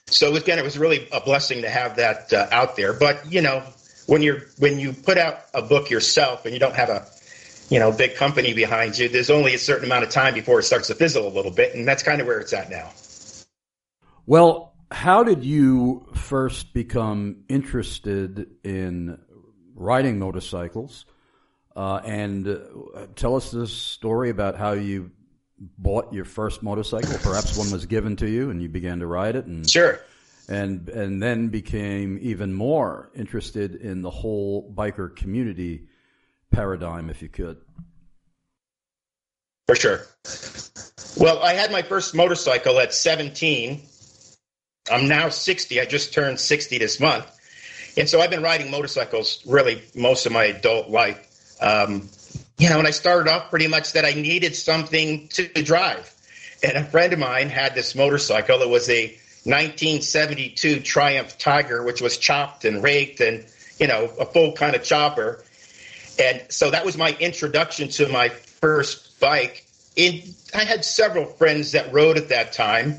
So 0.06 0.34
again, 0.36 0.58
it 0.58 0.64
was 0.64 0.78
really 0.78 1.08
a 1.12 1.20
blessing 1.20 1.62
to 1.62 1.70
have 1.70 1.96
that 1.96 2.32
uh, 2.32 2.46
out 2.52 2.76
there. 2.76 2.92
But 2.92 3.30
you 3.30 3.40
know, 3.40 3.62
when 4.06 4.22
you're 4.22 4.42
when 4.58 4.78
you 4.78 4.92
put 4.92 5.18
out 5.18 5.40
a 5.54 5.62
book 5.62 5.90
yourself 5.90 6.44
and 6.44 6.52
you 6.52 6.60
don't 6.60 6.74
have 6.74 6.90
a 6.90 7.06
you 7.70 7.78
know 7.78 7.90
big 7.90 8.14
company 8.16 8.52
behind 8.52 8.98
you, 8.98 9.08
there's 9.08 9.30
only 9.30 9.54
a 9.54 9.58
certain 9.58 9.84
amount 9.84 10.04
of 10.04 10.10
time 10.10 10.34
before 10.34 10.60
it 10.60 10.64
starts 10.64 10.88
to 10.88 10.94
fizzle 10.94 11.26
a 11.26 11.32
little 11.34 11.50
bit, 11.50 11.74
and 11.74 11.86
that's 11.86 12.02
kind 12.02 12.20
of 12.20 12.26
where 12.26 12.38
it's 12.38 12.52
at 12.52 12.70
now. 12.70 12.90
Well, 14.26 14.74
how 14.90 15.24
did 15.24 15.44
you 15.44 16.06
first 16.14 16.72
become 16.72 17.44
interested 17.48 18.46
in 18.62 19.18
riding 19.74 20.18
motorcycles? 20.18 21.06
Uh, 21.74 22.00
and 22.04 22.46
uh, 22.46 23.06
tell 23.16 23.34
us 23.34 23.50
this 23.50 23.72
story 23.72 24.30
about 24.30 24.56
how 24.56 24.72
you 24.72 25.10
bought 25.58 26.12
your 26.12 26.24
first 26.24 26.62
motorcycle. 26.62 27.16
Perhaps 27.18 27.56
one 27.56 27.70
was 27.70 27.86
given 27.86 28.16
to 28.16 28.28
you, 28.28 28.50
and 28.50 28.60
you 28.62 28.68
began 28.68 29.00
to 29.00 29.06
ride 29.06 29.36
it. 29.36 29.46
And 29.46 29.68
sure. 29.68 30.00
And 30.48 30.88
and 30.88 31.22
then 31.22 31.48
became 31.48 32.18
even 32.20 32.52
more 32.52 33.10
interested 33.14 33.76
in 33.76 34.02
the 34.02 34.10
whole 34.10 34.70
biker 34.74 35.14
community 35.14 35.86
paradigm, 36.50 37.08
if 37.08 37.22
you 37.22 37.28
could. 37.28 37.58
For 39.66 39.76
sure. 39.76 40.00
Well, 41.16 41.42
I 41.42 41.54
had 41.54 41.70
my 41.70 41.82
first 41.82 42.14
motorcycle 42.14 42.78
at 42.78 42.92
17. 42.92 43.80
I'm 44.90 45.08
now 45.08 45.30
60. 45.30 45.80
I 45.80 45.86
just 45.86 46.12
turned 46.12 46.38
60 46.38 46.78
this 46.78 47.00
month. 47.00 47.30
And 47.96 48.08
so 48.08 48.20
I've 48.20 48.30
been 48.30 48.42
riding 48.42 48.70
motorcycles 48.70 49.42
really 49.46 49.82
most 49.94 50.26
of 50.26 50.32
my 50.32 50.44
adult 50.44 50.90
life. 50.90 51.56
Um, 51.60 52.08
you 52.58 52.68
know, 52.68 52.76
when 52.76 52.86
I 52.86 52.90
started 52.90 53.30
off 53.30 53.50
pretty 53.50 53.66
much 53.66 53.92
that 53.92 54.04
I 54.04 54.12
needed 54.12 54.54
something 54.54 55.28
to 55.28 55.48
drive. 55.62 56.12
And 56.62 56.76
a 56.78 56.84
friend 56.84 57.12
of 57.12 57.18
mine 57.18 57.48
had 57.50 57.74
this 57.74 57.94
motorcycle. 57.94 58.62
It 58.62 58.68
was 58.68 58.88
a 58.88 59.06
1972 59.44 60.80
Triumph 60.80 61.36
Tiger, 61.36 61.82
which 61.82 62.00
was 62.00 62.16
chopped 62.16 62.64
and 62.64 62.82
raked 62.82 63.20
and, 63.20 63.44
you 63.78 63.86
know, 63.86 64.04
a 64.18 64.24
full 64.24 64.52
kind 64.52 64.74
of 64.74 64.82
chopper. 64.82 65.44
And 66.18 66.42
so 66.48 66.70
that 66.70 66.84
was 66.84 66.96
my 66.96 67.16
introduction 67.18 67.88
to 67.90 68.08
my 68.08 68.28
first 68.28 69.18
bike. 69.20 69.66
In, 69.96 70.22
I 70.54 70.64
had 70.64 70.84
several 70.84 71.26
friends 71.26 71.72
that 71.72 71.92
rode 71.92 72.16
at 72.16 72.28
that 72.28 72.52
time. 72.52 72.96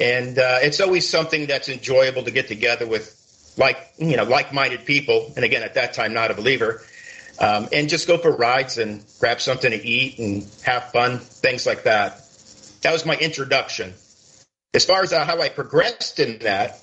And 0.00 0.38
uh, 0.38 0.58
it's 0.62 0.80
always 0.80 1.08
something 1.08 1.46
that's 1.46 1.68
enjoyable 1.68 2.24
to 2.24 2.32
get 2.32 2.48
together 2.48 2.86
with 2.86 3.20
like, 3.56 3.92
you 3.98 4.16
know, 4.16 4.24
like-minded 4.24 4.84
people. 4.84 5.32
And 5.36 5.44
again, 5.44 5.62
at 5.62 5.74
that 5.74 5.92
time, 5.92 6.12
not 6.14 6.32
a 6.32 6.34
believer 6.34 6.82
um, 7.38 7.68
and 7.72 7.88
just 7.88 8.06
go 8.06 8.18
for 8.18 8.30
rides 8.30 8.78
and 8.78 9.04
grab 9.18 9.40
something 9.40 9.70
to 9.70 9.86
eat 9.86 10.18
and 10.18 10.46
have 10.62 10.90
fun, 10.92 11.18
things 11.18 11.66
like 11.66 11.84
that. 11.84 12.20
That 12.82 12.92
was 12.92 13.04
my 13.06 13.16
introduction. 13.16 13.94
As 14.72 14.84
far 14.84 15.02
as 15.02 15.12
uh, 15.12 15.24
how 15.24 15.40
I 15.40 15.48
progressed 15.48 16.18
in 16.18 16.38
that, 16.40 16.80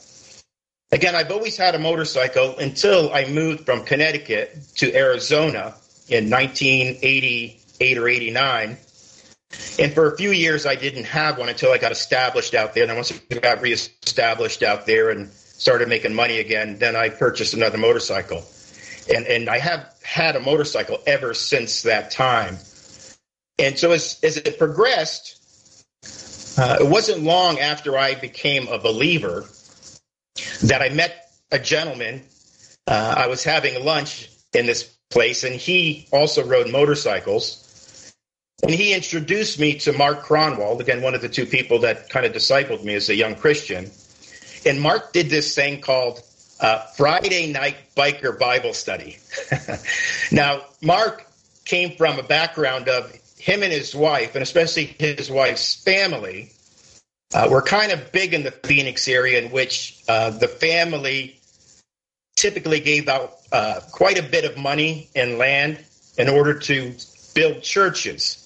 again, 0.92 1.16
I've 1.16 1.32
always 1.32 1.58
had 1.58 1.76
a 1.76 1.80
motorcycle 1.80 2.58
until 2.58 3.14
I 3.14 3.26
moved 3.26 3.66
from 3.66 3.84
Connecticut 3.84 4.58
to 4.78 4.94
Arizona 4.96 5.76
in 6.08 6.30
1988 6.30 7.98
or 7.98 8.08
89. 8.08 8.78
And 9.80 9.94
for 9.94 10.12
a 10.12 10.18
few 10.18 10.32
years, 10.32 10.66
I 10.66 10.76
didn't 10.76 11.04
have 11.06 11.38
one 11.38 11.50
until 11.50 11.72
I 11.72 11.78
got 11.78 11.92
established 11.92 12.54
out 12.54 12.74
there. 12.74 12.86
And 12.86 12.96
once 12.96 13.12
I 13.12 13.36
got 13.36 13.62
reestablished 13.62 14.64
out 14.64 14.86
there 14.86 15.10
and 15.10 15.30
started 15.30 15.90
making 15.90 16.14
money 16.14 16.40
again, 16.40 16.78
then 16.80 16.96
I 16.96 17.10
purchased 17.10 17.54
another 17.54 17.78
motorcycle 17.78 18.44
and 19.14 19.26
and 19.28 19.50
I 19.50 19.60
have 19.60 19.94
had 20.04 20.36
a 20.36 20.40
motorcycle 20.40 21.00
ever 21.06 21.34
since 21.34 21.84
that 21.84 22.12
time. 22.12 22.58
And 23.58 23.78
so 23.78 23.92
as 23.92 24.20
as 24.24 24.38
it 24.38 24.58
progressed, 24.58 25.38
uh, 26.58 26.78
it 26.82 26.88
wasn't 26.88 27.24
long 27.24 27.60
after 27.60 27.98
I 27.98 28.16
became 28.16 28.68
a 28.68 28.78
believer 28.78 29.46
that 30.64 30.82
I 30.82 30.90
met 30.90 31.32
a 31.52 31.60
gentleman. 31.60 32.24
Uh, 32.88 33.16
I 33.18 33.28
was 33.28 33.44
having 33.44 33.84
lunch 33.84 34.30
in 34.54 34.66
this 34.66 34.84
place, 35.10 35.44
and 35.44 35.56
he 35.56 36.08
also 36.12 36.44
rode 36.44 36.72
motorcycles. 36.72 37.68
And 38.64 38.72
he 38.72 38.94
introduced 38.94 39.60
me 39.60 39.76
to 39.80 39.94
Mark 39.94 40.24
Kronwald, 40.24 40.82
again, 40.82 41.02
one 41.02 41.16
of 41.16 41.22
the 41.22 41.30
two 41.30 41.46
people 41.46 41.80
that 41.80 42.10
kind 42.10 42.26
of 42.26 42.34
discipled 42.34 42.84
me 42.84 42.94
as 42.96 43.10
a 43.10 43.16
young 43.16 43.36
Christian. 43.36 43.90
And 44.66 44.80
Mark 44.80 45.14
did 45.14 45.30
this 45.30 45.56
thing 45.56 45.82
called 45.82 46.22
uh, 46.62 46.86
Friday 46.96 47.52
night 47.52 47.76
biker 47.96 48.38
Bible 48.38 48.74
study. 48.74 49.18
now, 50.32 50.62
Mark 50.82 51.26
came 51.66 51.98
from 51.98 52.20
a 52.20 52.24
background 52.24 52.88
of 52.88 53.12
him 53.38 53.64
and 53.64 53.72
his 53.72 53.96
wife, 53.96 54.36
and 54.36 54.44
especially 54.44 54.86
his 54.86 55.30
wife's 55.30 55.84
family, 55.84 56.52
uh, 57.34 57.48
were 57.50 57.62
kind 57.62 57.92
of 57.92 58.12
big 58.12 58.34
in 58.34 58.44
the 58.44 58.52
Phoenix 58.52 59.08
area, 59.08 59.42
in 59.42 59.52
which 59.52 60.04
uh, 60.08 60.30
the 60.30 60.48
family 60.48 61.40
typically 62.36 62.80
gave 62.80 63.08
out 63.08 63.34
uh, 63.52 63.80
quite 63.92 64.20
a 64.20 64.24
bit 64.24 64.46
of 64.46 64.58
money 64.58 65.10
and 65.16 65.38
land 65.38 65.84
in 66.18 66.30
order 66.30 66.58
to 66.58 66.94
build 67.34 67.64
churches. 67.64 68.38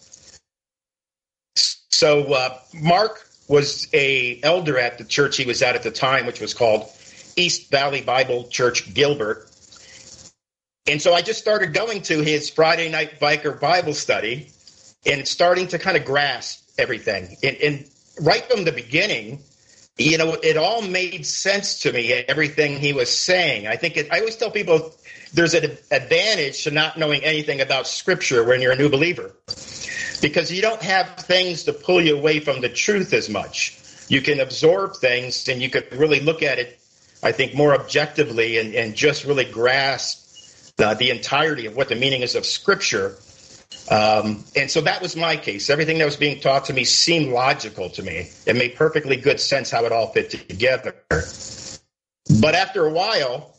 So 1.55 2.34
uh, 2.34 2.60
Mark 2.74 3.27
was 3.48 3.88
a 3.93 4.39
elder 4.43 4.77
at 4.77 4.98
the 4.98 5.03
church 5.03 5.38
he 5.38 5.45
was 5.45 5.62
at 5.62 5.75
at 5.75 5.84
the 5.84 5.91
time, 5.91 6.25
which 6.25 6.41
was 6.41 6.53
called 6.53 6.89
East 7.36 7.72
Valley 7.72 8.01
Bible 8.01 8.48
Church, 8.48 8.94
Gilbert. 8.94 9.50
And 10.88 11.01
so 11.01 11.13
I 11.13 11.22
just 11.22 11.39
started 11.39 11.74
going 11.74 12.04
to 12.04 12.22
his 12.22 12.50
Friday 12.50 12.89
night 12.89 13.20
biker 13.20 13.60
Bible 13.60 13.94
study 13.94 14.50
and 15.06 15.27
starting 15.27 15.68
to 15.70 15.80
kind 15.80 15.98
of 15.98 16.06
grasp 16.06 16.70
everything. 16.77 17.38
And, 17.44 17.58
and 17.58 17.89
right 18.22 18.44
from 18.46 18.63
the 18.63 18.72
beginning, 18.72 19.44
you 19.98 20.18
know, 20.18 20.34
it 20.34 20.58
all 20.58 20.82
made 20.82 21.25
sense 21.25 21.80
to 21.82 21.92
me, 21.92 22.12
everything 22.12 22.77
he 22.80 22.94
was 22.94 23.10
saying. 23.10 23.68
I 23.68 23.77
think 23.77 23.98
it, 23.98 24.12
I 24.12 24.20
always 24.20 24.36
tell 24.36 24.51
people 24.51 24.94
there's 25.34 25.54
an 25.54 25.77
advantage 25.92 26.63
to 26.63 26.72
not 26.72 26.98
knowing 26.98 27.24
anything 27.24 27.62
about 27.62 27.88
Scripture 27.88 28.44
when 28.44 28.62
you're 28.62 28.74
a 28.74 28.77
new 28.77 28.89
believer 28.89 29.32
because 30.22 30.51
you 30.51 30.62
don't 30.62 30.82
have 30.82 31.15
things 31.18 31.63
to 31.63 31.74
pull 31.74 32.01
you 32.01 32.18
away 32.18 32.39
from 32.39 32.62
the 32.62 32.70
truth 32.70 33.13
as 33.13 33.30
much. 33.30 33.80
You 34.08 34.22
can 34.22 34.39
absorb 34.39 34.98
things 34.98 35.48
and 35.48 35.62
you 35.62 35.70
can 35.70 35.84
really 35.92 36.20
look 36.20 36.44
at 36.44 36.60
it 36.60 36.80
I 37.25 37.32
think, 37.32 37.55
more 37.55 37.74
objectively 37.74 38.60
and, 38.60 38.75
and 38.75 38.96
just 38.96 39.25
really 39.25 39.46
grasp 39.46 40.75
the, 40.77 40.94
the 40.94 41.10
entirety 41.10 41.65
of 41.65 41.75
what 41.75 41.89
the 41.89 41.96
meaning 41.96 42.22
is 42.22 42.36
of 42.36 42.46
Scripture. 42.46 43.15
Um, 43.89 44.44
and 44.55 44.70
so 44.70 44.82
that 44.82 45.01
was 45.01 45.15
my 45.15 45.36
case. 45.36 45.72
Everything 45.72 45.98
that 45.98 46.05
was 46.05 46.17
being 46.17 46.39
taught 46.39 46.65
to 46.65 46.74
me 46.74 46.84
seemed 46.84 47.34
logical 47.34 47.89
to 47.89 48.03
me. 48.03 48.29
It 48.46 48.55
made 48.55 48.75
perfectly 48.75 49.15
good 49.15 49.39
sense 49.39 49.72
how 49.72 49.86
it 49.86 49.91
all 49.91 50.13
fit 50.13 50.29
together. 50.29 50.94
But 52.41 52.53
after 52.53 52.86
a 52.86 52.91
while, 52.91 53.55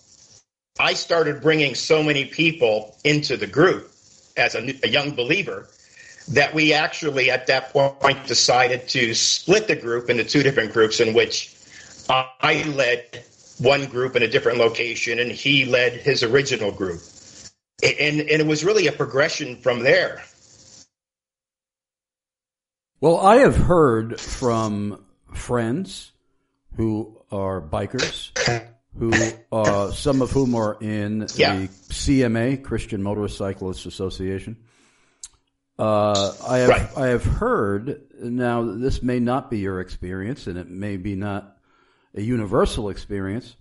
I 0.79 0.95
started 0.95 1.43
bringing 1.43 1.75
so 1.75 2.05
many 2.05 2.25
people 2.25 2.97
into 3.03 3.37
the 3.37 3.49
group 3.49 3.91
as 4.37 4.55
a, 4.55 4.79
a 4.85 4.89
young 4.89 5.17
believer 5.17 5.69
that 6.29 6.55
we 6.55 6.73
actually, 6.73 7.33
at 7.33 7.49
that 7.49 7.73
point, 7.73 8.27
decided 8.29 8.87
to 8.91 9.13
split 9.15 9.67
the 9.67 9.77
group 9.77 10.09
into 10.09 10.23
two 10.23 10.45
different 10.45 10.73
groups 10.73 11.01
in 11.01 11.15
which 11.15 11.53
I 12.09 12.63
led 12.69 13.25
one 13.59 13.87
group 13.87 14.17
in 14.17 14.23
a 14.23 14.29
different 14.29 14.59
location, 14.59 15.19
and 15.19 15.31
he 15.31 15.65
led 15.65 15.95
his 15.95 16.23
original 16.23 16.73
group. 16.73 17.01
And, 17.83 18.21
and 18.21 18.41
it 18.41 18.47
was 18.47 18.65
really 18.65 18.87
a 18.87 18.93
progression 18.93 19.57
from 19.57 19.81
there. 19.81 20.23
Well, 23.01 23.19
I 23.19 23.37
have 23.37 23.57
heard 23.57 24.19
from 24.19 25.05
friends 25.35 26.13
who 26.77 27.21
are 27.31 27.61
bikers, 27.61 28.31
who 28.99 29.13
uh, 29.53 29.91
some 29.93 30.23
of 30.23 30.31
whom 30.31 30.55
are 30.55 30.79
in 30.81 31.27
yeah. 31.35 31.57
the 31.57 31.69
CMA 31.69 32.63
Christian 32.63 33.03
Motorcyclists 33.03 33.85
Association. 33.85 34.57
Uh, 35.79 36.33
I 36.49 36.59
have 36.59 36.69
right. 36.69 36.89
I 36.97 37.07
have 37.09 37.25
heard 37.25 38.01
now. 38.19 38.63
This 38.63 39.03
may 39.03 39.21
not 39.21 39.51
be 39.51 39.59
your 39.59 39.81
experience, 39.81 40.47
and 40.47 40.57
it 40.57 40.71
may 40.71 40.97
be 40.97 41.17
not 41.17 41.56
a 42.17 42.23
universal 42.23 42.89
experience, 42.89 43.55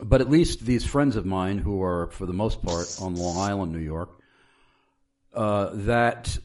but 0.00 0.20
at 0.20 0.28
least 0.28 0.66
these 0.66 0.84
friends 0.84 1.16
of 1.16 1.24
mine 1.24 1.58
who 1.58 1.82
are, 1.82 2.08
for 2.08 2.26
the 2.26 2.32
most 2.32 2.62
part, 2.62 2.86
on 3.00 3.14
Long 3.14 3.38
Island, 3.38 3.72
New 3.72 3.78
York, 3.78 4.10
uh, 5.32 5.70
that 5.72 6.36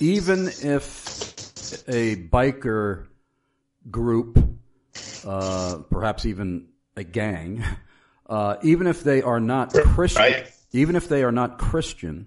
even 0.00 0.48
if 0.48 1.28
a 1.86 2.16
biker 2.16 3.06
group, 3.90 4.38
uh, 5.24 5.78
perhaps 5.90 6.24
even 6.24 6.68
a 6.96 7.04
gang, 7.04 7.62
uh, 8.26 8.56
even 8.62 8.86
if 8.86 9.04
they 9.04 9.22
are 9.22 9.40
not 9.40 9.72
Christian, 9.72 10.22
right. 10.22 10.52
even 10.72 10.96
if 10.96 11.08
they 11.08 11.24
are 11.24 11.32
not 11.32 11.58
Christian, 11.58 12.26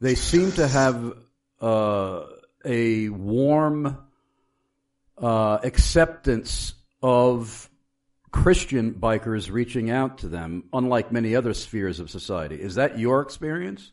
they 0.00 0.14
seem 0.14 0.52
to 0.52 0.68
have 0.68 1.14
uh, 1.60 2.24
a 2.64 3.08
warm 3.08 3.98
uh, 5.16 5.58
acceptance 5.62 6.74
of 7.04 7.68
Christian 8.30 8.94
bikers 8.94 9.52
reaching 9.52 9.90
out 9.90 10.18
to 10.18 10.26
them, 10.26 10.64
unlike 10.72 11.12
many 11.12 11.36
other 11.36 11.52
spheres 11.52 12.00
of 12.00 12.08
society. 12.08 12.56
Is 12.56 12.76
that 12.76 12.98
your 12.98 13.20
experience? 13.20 13.92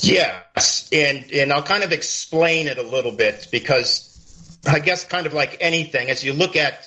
Yes, 0.00 0.88
and 0.92 1.30
and 1.32 1.52
I'll 1.52 1.64
kind 1.64 1.82
of 1.82 1.90
explain 1.90 2.68
it 2.68 2.78
a 2.78 2.82
little 2.82 3.10
bit 3.10 3.48
because 3.50 4.60
I 4.68 4.78
guess 4.78 5.04
kind 5.04 5.26
of 5.26 5.34
like 5.34 5.56
anything, 5.60 6.10
as 6.10 6.22
you 6.22 6.32
look 6.32 6.54
at 6.54 6.86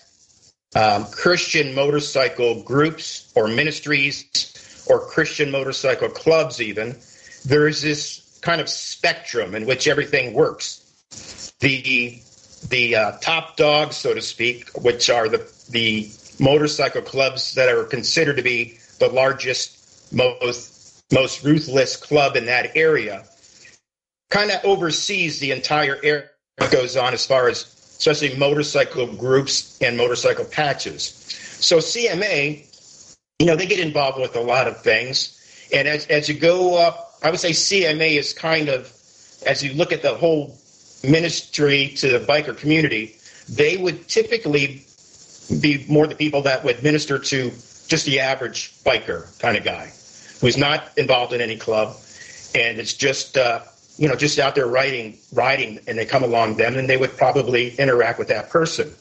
um, 0.74 1.06
Christian 1.12 1.76
motorcycle 1.76 2.64
groups 2.64 3.34
or 3.36 3.50
ministries 3.50 4.86
or 4.90 5.02
Christian 5.02 5.52
motorcycle 5.52 6.10
clubs, 6.10 6.62
even 6.62 6.96
there 7.44 7.68
is 7.68 7.82
this 7.82 8.40
kind 8.42 8.62
of 8.62 8.70
spectrum 8.70 9.54
in 9.54 9.66
which 9.66 9.86
everything 9.86 10.34
works. 10.34 11.56
The 11.60 12.22
the 12.70 12.96
uh, 12.96 13.12
top 13.20 13.58
dogs, 13.58 13.96
so 13.96 14.14
to 14.14 14.22
speak, 14.22 14.70
which 14.82 15.10
are 15.10 15.30
the 15.30 15.50
the 15.70 16.10
motorcycle 16.40 17.02
clubs 17.02 17.56
that 17.56 17.70
are 17.70 17.84
considered 17.84 18.38
to 18.38 18.44
be 18.44 18.78
the 19.00 19.08
largest, 19.08 20.14
most 20.14 21.04
most 21.12 21.44
ruthless 21.44 21.96
club 21.96 22.36
in 22.36 22.46
that 22.46 22.76
area, 22.76 23.24
kind 24.30 24.52
of 24.52 24.64
oversees 24.66 25.40
the 25.40 25.52
entire 25.52 25.98
area 26.04 26.30
that 26.58 26.72
goes 26.72 26.98
on 26.98 27.14
as 27.14 27.26
far 27.26 27.48
as 27.48 27.64
especially 27.98 28.38
motorcycle 28.38 29.08
groups 29.16 29.80
and 29.82 29.98
motorcycle 29.98 30.46
patches. 30.46 31.04
So 31.60 31.78
CMA, 31.78 32.66
you 33.40 33.46
know, 33.46 33.56
they 33.56 33.66
get 33.66 33.80
involved 33.80 34.20
with 34.20 34.36
a 34.36 34.42
lot 34.42 34.68
of 34.68 34.82
things, 34.82 35.34
and 35.74 35.88
as 35.88 36.06
as 36.08 36.30
you 36.30 36.36
go 36.36 36.78
up, 36.78 37.14
I 37.24 37.32
would 37.32 37.40
say 37.40 37.52
CMA 37.52 38.18
is 38.18 38.34
kind 38.34 38.70
of 38.70 38.92
as 39.46 39.64
you 39.64 39.74
look 39.74 39.92
at 39.92 40.02
the 40.02 40.16
whole 40.16 40.58
ministry 41.04 41.90
to 41.98 42.10
the 42.10 42.20
biker 42.20 42.58
community, 42.58 43.16
they 43.50 43.78
would 43.78 44.08
typically 44.08 44.84
be 45.62 45.86
more 45.88 46.08
the 46.08 46.16
people 46.16 46.42
that 46.42 46.64
would 46.64 46.84
minister 46.84 47.18
to 47.18 47.52
just 47.88 48.06
the 48.06 48.20
average 48.20 48.74
biker 48.84 49.38
kind 49.40 49.58
of 49.58 49.64
guy 49.64 49.92
who's 50.42 50.58
not 50.58 50.92
involved 50.98 51.34
in 51.34 51.42
any 51.42 51.58
club. 51.58 51.96
And 52.54 52.80
it's 52.80 52.94
just 52.94 53.38
uh, 53.38 53.62
you 53.98 54.08
know 54.08 54.16
just 54.16 54.40
out 54.40 54.56
there 54.56 54.68
riding 54.68 55.18
riding 55.34 55.80
and 55.88 55.98
they 55.98 56.06
come 56.06 56.24
along 56.24 56.58
them 56.58 56.78
and 56.78 56.90
they 56.90 56.98
would 56.98 57.16
probably 57.18 57.76
interact 57.78 58.20
with 58.20 58.28
that 58.28 58.50
person. 58.50 58.94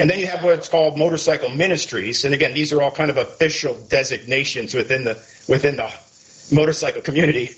And 0.00 0.08
then 0.10 0.18
you 0.18 0.26
have 0.26 0.42
what's 0.42 0.68
called 0.68 0.98
motorcycle 0.98 1.50
ministries. 1.50 2.24
And 2.24 2.34
again 2.34 2.54
these 2.54 2.72
are 2.72 2.82
all 2.82 2.90
kind 2.90 3.10
of 3.10 3.16
official 3.16 3.74
designations 3.88 4.74
within 4.74 5.04
the 5.04 5.20
within 5.48 5.76
the 5.76 5.92
motorcycle 6.52 7.02
community. 7.02 7.50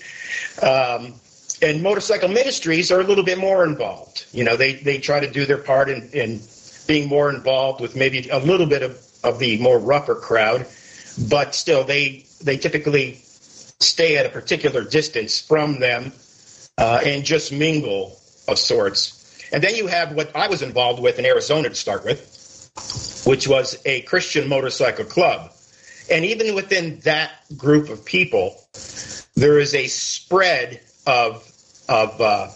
Um, 0.61 1.13
and 1.61 1.81
motorcycle 1.81 2.29
ministries 2.29 2.91
are 2.91 2.99
a 2.99 3.03
little 3.03 3.23
bit 3.23 3.37
more 3.37 3.63
involved. 3.63 4.25
You 4.31 4.43
know, 4.43 4.55
they, 4.55 4.73
they 4.73 4.99
try 4.99 5.19
to 5.19 5.29
do 5.29 5.45
their 5.45 5.57
part 5.57 5.89
in, 5.89 6.09
in 6.13 6.41
being 6.87 7.07
more 7.07 7.29
involved 7.29 7.81
with 7.81 7.95
maybe 7.95 8.29
a 8.29 8.39
little 8.39 8.65
bit 8.65 8.83
of, 8.83 8.99
of 9.23 9.39
the 9.39 9.57
more 9.59 9.79
rougher 9.79 10.15
crowd, 10.15 10.65
but 11.29 11.55
still 11.55 11.83
they 11.83 12.25
they 12.43 12.57
typically 12.57 13.15
stay 13.79 14.17
at 14.17 14.25
a 14.25 14.29
particular 14.29 14.83
distance 14.83 15.39
from 15.39 15.79
them 15.79 16.11
uh, 16.77 17.01
and 17.03 17.23
just 17.23 17.51
mingle 17.51 18.17
of 18.47 18.59
sorts. 18.59 19.13
And 19.51 19.63
then 19.63 19.75
you 19.75 19.87
have 19.87 20.13
what 20.13 20.35
I 20.35 20.47
was 20.47 20.61
involved 20.61 21.01
with 21.01 21.19
in 21.19 21.25
Arizona 21.25 21.69
to 21.69 21.75
start 21.75 22.03
with, 22.03 23.21
which 23.25 23.47
was 23.47 23.77
a 23.85 24.01
Christian 24.01 24.47
motorcycle 24.47 25.05
club. 25.05 25.51
And 26.11 26.25
even 26.25 26.55
within 26.55 26.99
that 27.01 27.31
group 27.57 27.89
of 27.89 28.05
people, 28.05 28.55
there 29.35 29.59
is 29.59 29.73
a 29.73 29.87
spread 29.87 30.81
of 31.05 31.46
of 31.89 32.19
uh, 32.21 32.47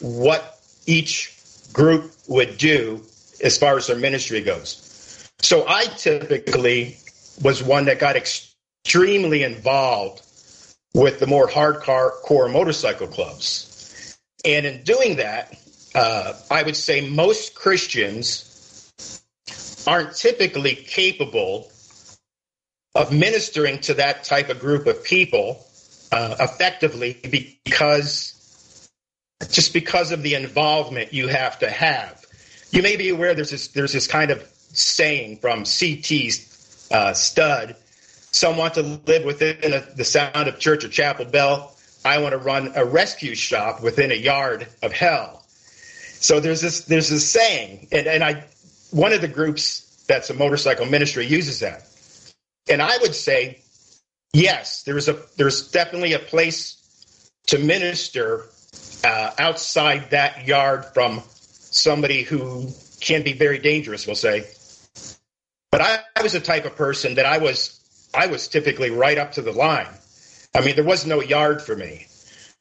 what 0.00 0.58
each 0.86 1.34
group 1.72 2.12
would 2.28 2.58
do 2.58 3.02
as 3.42 3.58
far 3.58 3.76
as 3.76 3.86
their 3.86 3.96
ministry 3.96 4.40
goes. 4.40 5.30
So 5.40 5.66
I 5.68 5.86
typically 5.86 6.96
was 7.42 7.62
one 7.62 7.84
that 7.86 7.98
got 7.98 8.16
extremely 8.16 9.42
involved 9.42 10.22
with 10.94 11.20
the 11.20 11.26
more 11.26 11.46
hardcore 11.46 12.12
core 12.22 12.48
motorcycle 12.48 13.06
clubs. 13.06 14.18
And 14.44 14.66
in 14.66 14.82
doing 14.82 15.16
that, 15.16 15.56
uh, 15.94 16.34
I 16.50 16.62
would 16.62 16.76
say 16.76 17.08
most 17.08 17.54
Christians 17.54 18.44
aren't 19.86 20.14
typically 20.16 20.74
capable 20.74 21.70
of 22.94 23.12
ministering 23.12 23.80
to 23.80 23.94
that 23.94 24.24
type 24.24 24.48
of 24.48 24.58
group 24.58 24.86
of 24.86 25.02
people 25.04 25.64
uh, 26.10 26.36
effectively 26.40 27.18
because 27.64 28.37
just 29.50 29.72
because 29.72 30.10
of 30.12 30.22
the 30.22 30.34
involvement 30.34 31.12
you 31.12 31.28
have 31.28 31.58
to 31.60 31.70
have. 31.70 32.24
You 32.70 32.82
may 32.82 32.96
be 32.96 33.08
aware 33.08 33.34
there's 33.34 33.50
this 33.50 33.68
there's 33.68 33.92
this 33.92 34.06
kind 34.06 34.30
of 34.30 34.42
saying 34.72 35.38
from 35.38 35.64
CT's 35.64 36.88
uh, 36.90 37.14
Studd. 37.14 37.76
Some 38.30 38.56
want 38.56 38.74
to 38.74 38.82
live 38.82 39.24
within 39.24 39.72
a, 39.72 39.80
the 39.94 40.04
sound 40.04 40.48
of 40.48 40.58
church 40.58 40.84
or 40.84 40.88
chapel 40.88 41.24
bell. 41.24 41.74
I 42.04 42.18
want 42.18 42.32
to 42.32 42.38
run 42.38 42.72
a 42.74 42.84
rescue 42.84 43.34
shop 43.34 43.82
within 43.82 44.12
a 44.12 44.14
yard 44.14 44.68
of 44.82 44.92
hell. 44.92 45.44
So 46.20 46.40
there's 46.40 46.60
this 46.60 46.84
there's 46.84 47.08
this 47.08 47.28
saying, 47.28 47.88
and, 47.92 48.06
and 48.06 48.24
I 48.24 48.44
one 48.90 49.12
of 49.12 49.20
the 49.20 49.28
groups 49.28 50.04
that's 50.08 50.30
a 50.30 50.34
motorcycle 50.34 50.86
ministry 50.86 51.26
uses 51.26 51.60
that. 51.60 51.86
And 52.68 52.82
I 52.82 52.98
would 52.98 53.14
say, 53.14 53.60
yes, 54.32 54.82
there's 54.82 55.08
a 55.08 55.18
there's 55.36 55.70
definitely 55.70 56.12
a 56.12 56.18
place 56.18 57.30
to 57.46 57.58
minister 57.58 58.46
uh, 59.04 59.30
outside 59.38 60.10
that 60.10 60.46
yard 60.46 60.84
from 60.94 61.22
somebody 61.28 62.22
who 62.22 62.68
can 63.00 63.22
be 63.22 63.32
very 63.32 63.58
dangerous, 63.58 64.06
we'll 64.06 64.16
say. 64.16 64.44
But 65.70 65.80
I, 65.80 65.98
I 66.16 66.22
was 66.22 66.32
the 66.32 66.40
type 66.40 66.64
of 66.64 66.76
person 66.76 67.14
that 67.16 67.26
I 67.26 67.38
was 67.38 67.78
I 68.14 68.26
was 68.26 68.48
typically 68.48 68.90
right 68.90 69.18
up 69.18 69.32
to 69.32 69.42
the 69.42 69.52
line. 69.52 69.88
I 70.54 70.62
mean, 70.62 70.76
there 70.76 70.84
was 70.84 71.06
no 71.06 71.20
yard 71.20 71.60
for 71.60 71.76
me. 71.76 72.06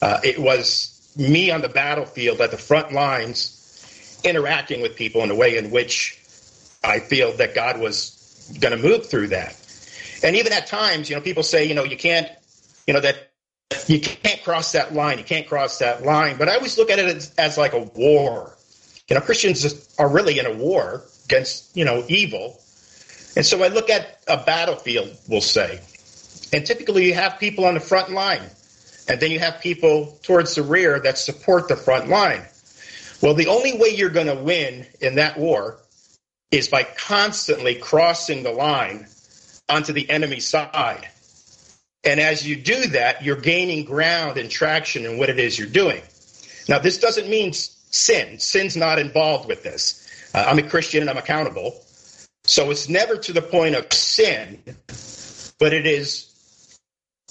Uh, 0.01 0.19
it 0.23 0.37
was 0.37 1.13
me 1.17 1.51
on 1.51 1.61
the 1.61 1.69
battlefield 1.69 2.41
at 2.41 2.51
the 2.51 2.57
front 2.57 2.91
lines, 2.91 4.19
interacting 4.23 4.81
with 4.81 4.95
people 4.95 5.23
in 5.23 5.31
a 5.31 5.35
way 5.35 5.57
in 5.57 5.71
which 5.71 6.19
I 6.83 6.99
feel 6.99 7.31
that 7.37 7.55
God 7.55 7.79
was 7.79 8.55
going 8.59 8.75
to 8.75 8.81
move 8.81 9.09
through 9.09 9.27
that. 9.27 9.55
And 10.23 10.35
even 10.35 10.51
at 10.53 10.67
times, 10.67 11.09
you 11.09 11.15
know, 11.15 11.21
people 11.21 11.43
say, 11.43 11.65
you 11.65 11.73
know, 11.73 11.83
you 11.83 11.97
can't, 11.97 12.29
you 12.85 12.93
know, 12.93 12.99
that 12.99 13.26
you 13.87 13.99
can't 13.99 14.43
cross 14.43 14.71
that 14.73 14.93
line. 14.93 15.17
You 15.17 15.23
can't 15.23 15.47
cross 15.47 15.79
that 15.79 16.03
line. 16.03 16.37
But 16.37 16.49
I 16.49 16.55
always 16.55 16.77
look 16.77 16.89
at 16.89 16.99
it 16.99 17.05
as, 17.05 17.33
as 17.37 17.57
like 17.57 17.73
a 17.73 17.81
war. 17.81 18.55
You 19.09 19.15
know, 19.15 19.21
Christians 19.21 19.95
are 19.97 20.09
really 20.09 20.39
in 20.39 20.45
a 20.45 20.53
war 20.53 21.03
against, 21.25 21.75
you 21.75 21.85
know, 21.85 22.03
evil. 22.07 22.59
And 23.35 23.45
so 23.45 23.63
I 23.63 23.67
look 23.67 23.89
at 23.89 24.19
a 24.27 24.37
battlefield, 24.37 25.15
we'll 25.27 25.41
say, 25.41 25.79
and 26.51 26.65
typically 26.65 27.05
you 27.05 27.13
have 27.13 27.39
people 27.39 27.65
on 27.65 27.75
the 27.75 27.79
front 27.79 28.11
line, 28.11 28.41
and 29.07 29.19
then 29.19 29.31
you 29.31 29.39
have 29.39 29.61
people 29.61 30.17
towards 30.23 30.55
the 30.55 30.63
rear 30.63 30.99
that 30.99 31.17
support 31.17 31.67
the 31.67 31.75
front 31.75 32.09
line. 32.09 32.41
Well, 33.21 33.33
the 33.33 33.47
only 33.47 33.77
way 33.77 33.89
you're 33.89 34.09
going 34.09 34.27
to 34.27 34.35
win 34.35 34.85
in 35.01 35.15
that 35.15 35.37
war 35.37 35.77
is 36.51 36.67
by 36.67 36.83
constantly 36.83 37.75
crossing 37.75 38.43
the 38.43 38.51
line 38.51 39.07
onto 39.69 39.93
the 39.93 40.09
enemy 40.09 40.39
side. 40.39 41.07
And 42.03 42.19
as 42.19 42.47
you 42.47 42.55
do 42.55 42.87
that, 42.87 43.23
you're 43.23 43.35
gaining 43.35 43.85
ground 43.85 44.37
and 44.37 44.49
traction 44.49 45.05
in 45.05 45.17
what 45.17 45.29
it 45.29 45.39
is 45.39 45.57
you're 45.57 45.67
doing. 45.67 46.01
Now, 46.69 46.79
this 46.79 46.97
doesn't 46.97 47.29
mean 47.29 47.53
sin. 47.53 48.39
Sin's 48.39 48.77
not 48.77 48.99
involved 48.99 49.47
with 49.47 49.63
this. 49.63 50.07
Uh, 50.33 50.45
I'm 50.47 50.59
a 50.59 50.63
Christian 50.63 51.01
and 51.01 51.09
I'm 51.09 51.17
accountable. 51.17 51.81
So 52.43 52.71
it's 52.71 52.87
never 52.87 53.17
to 53.17 53.33
the 53.33 53.41
point 53.41 53.75
of 53.75 53.91
sin, 53.91 54.61
but 55.59 55.73
it 55.73 55.85
is 55.85 56.33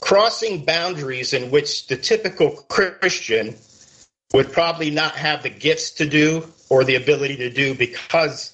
crossing 0.01 0.65
boundaries 0.65 1.33
in 1.33 1.51
which 1.51 1.87
the 1.87 1.97
typical 1.97 2.51
Christian 2.69 3.57
would 4.35 4.53
probably 4.53 4.91
not 4.91 5.15
have 5.17 5.43
the 5.43 5.51
gifts 5.51 5.93
to 5.93 6.07
do 6.07 6.47
or 6.69 6.85
the 6.85 6.97
ability 6.97 7.37
to 7.37 7.51
do 7.51 7.75
because 7.75 8.53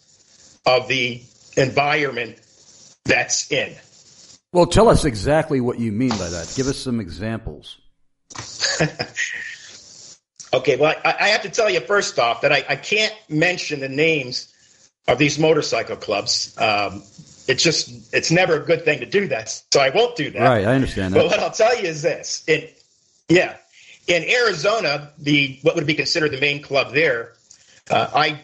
of 0.67 0.87
the 0.87 1.21
environment 1.57 2.39
that's 3.05 3.51
in. 3.51 3.75
Well, 4.53 4.67
tell 4.67 4.89
us 4.89 5.05
exactly 5.07 5.61
what 5.61 5.79
you 5.79 5.93
mean 5.93 6.11
by 6.11 6.29
that. 6.29 6.53
Give 6.55 6.67
us 6.67 6.77
some 6.79 7.01
examples. 7.01 7.79
okay, 10.53 10.77
well, 10.77 10.95
I, 11.05 11.15
I, 11.21 11.29
have 11.29 11.43
to 11.43 11.51
tell 11.51 11.69
you 11.69 11.81
first 11.81 12.19
off 12.19 12.43
that 12.43 12.53
I, 12.53 12.65
I, 12.69 12.77
can't 12.77 13.15
mention 13.29 13.81
the 13.81 13.89
names 13.89 14.53
of 15.07 15.19
these 15.19 15.39
motorcycle 15.39 15.97
clubs. 15.97 16.57
Um, 16.59 17.03
it's 17.47 17.63
just, 17.63 18.15
it's 18.15 18.31
never 18.31 18.57
a 18.57 18.65
good 18.65 18.85
thing 18.85 19.01
to 19.01 19.07
do 19.07 19.29
that, 19.29 19.49
so 19.71 19.81
I 19.81 19.91
won't 19.91 20.17
do 20.17 20.31
that. 20.31 20.41
Right, 20.41 20.67
I 20.67 20.75
understand 20.75 21.13
that. 21.13 21.19
But 21.19 21.27
what 21.27 21.41
I'll 21.41 21.51
tell 21.51 21.77
you 21.77 21.89
is 21.89 22.03
this: 22.03 22.45
in 22.47 22.69
yeah, 23.29 23.57
in 24.07 24.25
Arizona, 24.25 25.11
the 25.19 25.59
what 25.63 25.75
would 25.75 25.87
be 25.87 25.95
considered 25.95 26.31
the 26.31 26.41
main 26.41 26.63
club 26.63 26.93
there, 26.93 27.35
uh, 27.91 28.09
I 28.15 28.41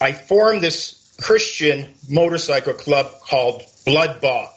I 0.00 0.12
formed 0.12 0.62
this 0.62 1.14
Christian 1.20 1.94
motorcycle 2.08 2.74
club 2.74 3.20
called 3.20 3.62
Blood 3.84 4.20
Bought. 4.20 4.52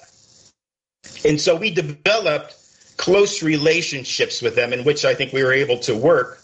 And 1.26 1.40
so 1.40 1.56
we 1.56 1.72
developed 1.72 2.56
close 2.98 3.42
relationships 3.42 4.42
with 4.42 4.56
them 4.56 4.74
in 4.74 4.84
which 4.84 5.06
I 5.06 5.16
think 5.16 5.34
we 5.34 5.44
were 5.44 5.54
able 5.54 5.80
to 5.80 5.96
work 5.96 6.40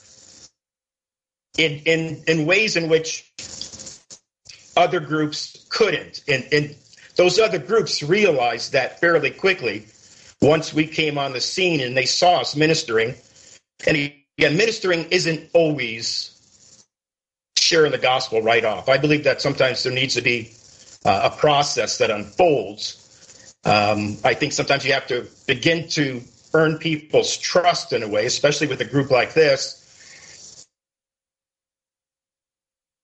in, 1.58 1.82
in, 1.86 2.24
in 2.28 2.46
ways 2.46 2.76
in 2.76 2.90
which 2.90 3.32
other 4.78 5.00
groups 5.00 5.66
couldn't. 5.70 6.24
And, 6.28 6.48
and 6.52 6.76
those 7.16 7.40
other 7.40 7.60
groups 7.60 8.02
realized 8.02 8.72
that 8.72 9.00
fairly 9.00 9.32
quickly 9.32 9.86
once 10.42 10.74
we 10.74 10.88
came 10.88 11.18
on 11.18 11.34
the 11.34 11.42
scene 11.42 11.82
and 11.82 11.96
they 11.96 12.06
saw 12.06 12.40
us 12.40 12.56
ministering. 12.56 13.14
And 13.86 13.98
again, 14.38 14.58
ministering 14.58 15.06
isn't 15.12 15.50
always 15.54 16.86
sharing 17.58 17.92
the 17.92 17.98
gospel 17.98 18.42
right 18.42 18.64
off. 18.64 18.88
I 18.88 18.98
believe 18.98 19.26
that 19.26 19.42
sometimes 19.42 19.84
there 19.84 19.92
needs 19.92 20.16
to 20.16 20.22
be 20.22 20.52
uh, 21.06 21.30
a 21.32 21.38
process 21.38 21.98
that 21.98 22.10
unfolds. 22.10 23.06
Um, 23.66 24.18
I 24.24 24.34
think 24.34 24.54
sometimes 24.54 24.86
you 24.86 24.94
have 24.94 25.08
to 25.08 25.28
begin 25.48 25.88
to 25.90 26.22
earn 26.54 26.78
people's 26.78 27.38
trust 27.38 27.94
in 27.94 28.04
a 28.04 28.08
way, 28.08 28.26
especially 28.26 28.68
with 28.68 28.82
a 28.82 28.86
group 28.86 29.12
like 29.12 29.34
this. 29.34 30.66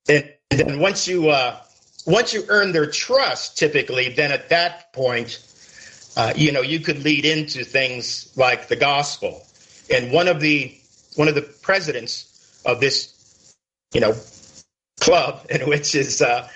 And 0.07 0.31
then 0.49 0.79
once 0.79 1.07
you 1.07 1.29
uh, 1.29 1.59
once 2.05 2.33
you 2.33 2.45
earn 2.49 2.71
their 2.71 2.89
trust, 2.89 3.57
typically, 3.57 4.09
then 4.09 4.31
at 4.31 4.49
that 4.49 4.93
point, 4.93 5.39
uh, 6.15 6.33
you 6.35 6.51
know, 6.51 6.61
you 6.61 6.79
could 6.79 7.03
lead 7.03 7.25
into 7.25 7.63
things 7.63 8.31
like 8.37 8.67
the 8.67 8.75
gospel. 8.75 9.45
And 9.91 10.11
one 10.11 10.27
of 10.27 10.39
the 10.39 10.77
one 11.15 11.27
of 11.27 11.35
the 11.35 11.41
presidents 11.41 12.61
of 12.65 12.79
this, 12.79 13.53
you 13.93 14.01
know, 14.01 14.13
club, 14.99 15.45
and 15.49 15.63
which 15.67 15.95
is 15.95 16.21
uh, 16.21 16.47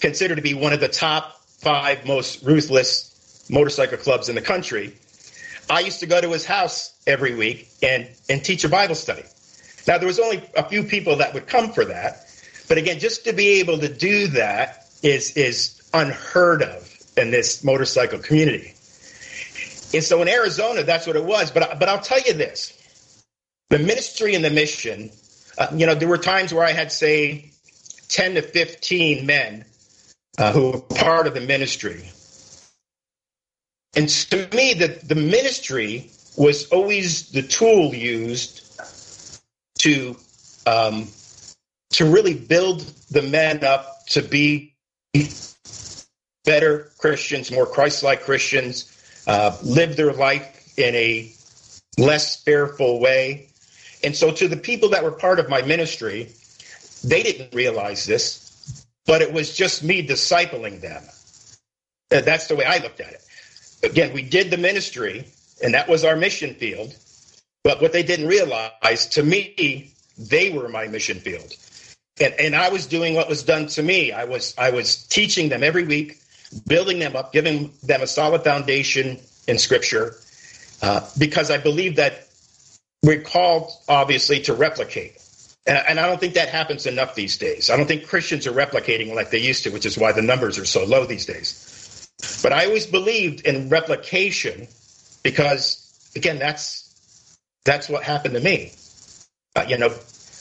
considered 0.00 0.36
to 0.36 0.42
be 0.42 0.54
one 0.54 0.72
of 0.72 0.80
the 0.80 0.88
top 0.88 1.40
five 1.46 2.06
most 2.06 2.42
ruthless 2.42 3.13
motorcycle 3.48 3.98
clubs 3.98 4.28
in 4.28 4.34
the 4.34 4.42
country. 4.42 4.94
I 5.70 5.80
used 5.80 6.00
to 6.00 6.06
go 6.06 6.20
to 6.20 6.30
his 6.30 6.44
house 6.44 6.94
every 7.06 7.34
week 7.34 7.68
and 7.82 8.08
and 8.28 8.44
teach 8.44 8.64
a 8.64 8.68
Bible 8.68 8.94
study. 8.94 9.22
Now 9.86 9.98
there 9.98 10.06
was 10.06 10.20
only 10.20 10.42
a 10.56 10.68
few 10.68 10.84
people 10.84 11.16
that 11.16 11.34
would 11.34 11.46
come 11.46 11.72
for 11.72 11.84
that, 11.86 12.26
but 12.68 12.78
again, 12.78 12.98
just 12.98 13.24
to 13.24 13.32
be 13.32 13.60
able 13.60 13.78
to 13.78 13.88
do 13.92 14.28
that 14.28 14.86
is 15.02 15.36
is 15.36 15.82
unheard 15.92 16.62
of 16.62 16.90
in 17.16 17.30
this 17.30 17.62
motorcycle 17.64 18.18
community. 18.18 18.74
And 19.94 20.02
so 20.02 20.20
in 20.22 20.28
Arizona, 20.28 20.82
that's 20.82 21.06
what 21.06 21.16
it 21.16 21.24
was. 21.24 21.50
But 21.50 21.78
but 21.78 21.88
I'll 21.88 22.00
tell 22.00 22.20
you 22.20 22.34
this: 22.34 22.76
the 23.70 23.78
ministry 23.78 24.34
and 24.34 24.44
the 24.44 24.50
mission. 24.50 25.10
Uh, 25.56 25.68
you 25.74 25.86
know, 25.86 25.94
there 25.94 26.08
were 26.08 26.18
times 26.18 26.52
where 26.52 26.64
I 26.64 26.72
had 26.72 26.90
say 26.90 27.52
ten 28.08 28.34
to 28.34 28.42
fifteen 28.42 29.26
men 29.26 29.64
uh, 30.38 30.52
who 30.52 30.72
were 30.72 30.80
part 30.80 31.26
of 31.26 31.34
the 31.34 31.40
ministry. 31.40 32.10
And 33.96 34.08
to 34.08 34.48
me, 34.54 34.74
the, 34.74 34.98
the 35.04 35.14
ministry 35.14 36.10
was 36.36 36.68
always 36.68 37.30
the 37.30 37.42
tool 37.42 37.94
used 37.94 38.80
to 39.80 40.16
um, 40.66 41.08
to 41.90 42.10
really 42.10 42.34
build 42.34 42.80
the 43.10 43.22
men 43.22 43.62
up 43.64 44.06
to 44.08 44.22
be 44.22 44.74
better 46.44 46.90
Christians, 46.98 47.52
more 47.52 47.66
Christ-like 47.66 48.22
Christians, 48.22 48.90
uh, 49.26 49.56
live 49.62 49.96
their 49.96 50.12
life 50.12 50.76
in 50.76 50.94
a 50.94 51.32
less 51.96 52.42
fearful 52.42 53.00
way. 53.00 53.48
And 54.02 54.16
so, 54.16 54.32
to 54.32 54.48
the 54.48 54.56
people 54.56 54.90
that 54.90 55.04
were 55.04 55.12
part 55.12 55.38
of 55.38 55.48
my 55.48 55.62
ministry, 55.62 56.32
they 57.04 57.22
didn't 57.22 57.54
realize 57.54 58.04
this, 58.06 58.86
but 59.06 59.22
it 59.22 59.32
was 59.32 59.56
just 59.56 59.82
me 59.84 60.06
discipling 60.06 60.80
them. 60.80 61.02
Uh, 62.10 62.20
that's 62.20 62.48
the 62.48 62.56
way 62.56 62.64
I 62.64 62.78
looked 62.78 63.00
at 63.00 63.12
it. 63.12 63.23
Again, 63.84 64.12
we 64.12 64.22
did 64.22 64.50
the 64.50 64.56
ministry, 64.56 65.26
and 65.62 65.74
that 65.74 65.88
was 65.88 66.04
our 66.04 66.16
mission 66.16 66.54
field. 66.54 66.94
But 67.62 67.80
what 67.80 67.92
they 67.92 68.02
didn't 68.02 68.28
realize, 68.28 69.06
to 69.10 69.22
me, 69.22 69.92
they 70.18 70.50
were 70.50 70.68
my 70.68 70.86
mission 70.86 71.18
field. 71.18 71.52
And, 72.20 72.34
and 72.34 72.54
I 72.54 72.68
was 72.68 72.86
doing 72.86 73.14
what 73.14 73.28
was 73.28 73.42
done 73.42 73.66
to 73.68 73.82
me. 73.82 74.12
I 74.12 74.24
was 74.24 74.54
I 74.56 74.70
was 74.70 75.04
teaching 75.06 75.48
them 75.48 75.62
every 75.62 75.84
week, 75.84 76.18
building 76.66 76.98
them 76.98 77.16
up, 77.16 77.32
giving 77.32 77.72
them 77.82 78.02
a 78.02 78.06
solid 78.06 78.44
foundation 78.44 79.18
in 79.48 79.58
Scripture, 79.58 80.14
uh, 80.82 81.00
because 81.18 81.50
I 81.50 81.58
believe 81.58 81.96
that 81.96 82.28
we're 83.02 83.20
called, 83.20 83.70
obviously, 83.88 84.40
to 84.42 84.54
replicate. 84.54 85.18
And, 85.66 85.78
and 85.88 86.00
I 86.00 86.06
don't 86.06 86.20
think 86.20 86.34
that 86.34 86.48
happens 86.48 86.86
enough 86.86 87.14
these 87.14 87.38
days. 87.38 87.70
I 87.70 87.76
don't 87.76 87.86
think 87.86 88.06
Christians 88.06 88.46
are 88.46 88.52
replicating 88.52 89.14
like 89.14 89.30
they 89.30 89.38
used 89.38 89.64
to, 89.64 89.70
which 89.70 89.86
is 89.86 89.98
why 89.98 90.12
the 90.12 90.22
numbers 90.22 90.58
are 90.58 90.64
so 90.64 90.84
low 90.84 91.06
these 91.06 91.26
days. 91.26 91.63
But 92.42 92.52
I 92.52 92.66
always 92.66 92.86
believed 92.86 93.46
in 93.46 93.68
replication 93.68 94.68
because, 95.22 96.12
again, 96.16 96.38
that's 96.38 96.84
that's 97.64 97.88
what 97.88 98.02
happened 98.02 98.34
to 98.34 98.40
me. 98.40 98.72
Uh, 99.56 99.64
you 99.68 99.78
know, 99.78 99.94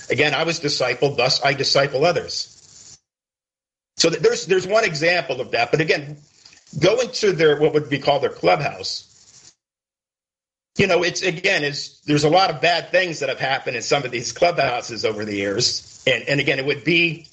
again, 0.09 0.33
I 0.33 0.43
was 0.43 0.59
discipled, 0.59 1.17
thus 1.17 1.43
I 1.43 1.53
disciple 1.53 2.05
others. 2.05 2.97
So 3.97 4.09
there's 4.09 4.45
there's 4.47 4.67
one 4.67 4.83
example 4.83 5.39
of 5.39 5.51
that. 5.51 5.71
But 5.71 5.81
again, 5.81 6.17
going 6.79 7.09
to 7.11 7.31
their 7.31 7.59
what 7.59 7.73
would 7.73 7.89
be 7.89 7.99
called 7.99 8.23
their 8.23 8.29
clubhouse, 8.29 9.51
you 10.77 10.87
know, 10.87 11.03
it's 11.03 11.21
again 11.21 11.63
is 11.63 12.01
there's 12.05 12.23
a 12.23 12.29
lot 12.29 12.49
of 12.49 12.61
bad 12.61 12.89
things 12.89 13.19
that 13.19 13.29
have 13.29 13.39
happened 13.39 13.75
in 13.75 13.83
some 13.83 14.03
of 14.03 14.11
these 14.11 14.31
clubhouses 14.31 15.05
over 15.05 15.23
the 15.25 15.35
years, 15.35 16.03
and 16.07 16.23
and 16.27 16.39
again, 16.39 16.59
it 16.59 16.65
would 16.65 16.83
be 16.83 17.27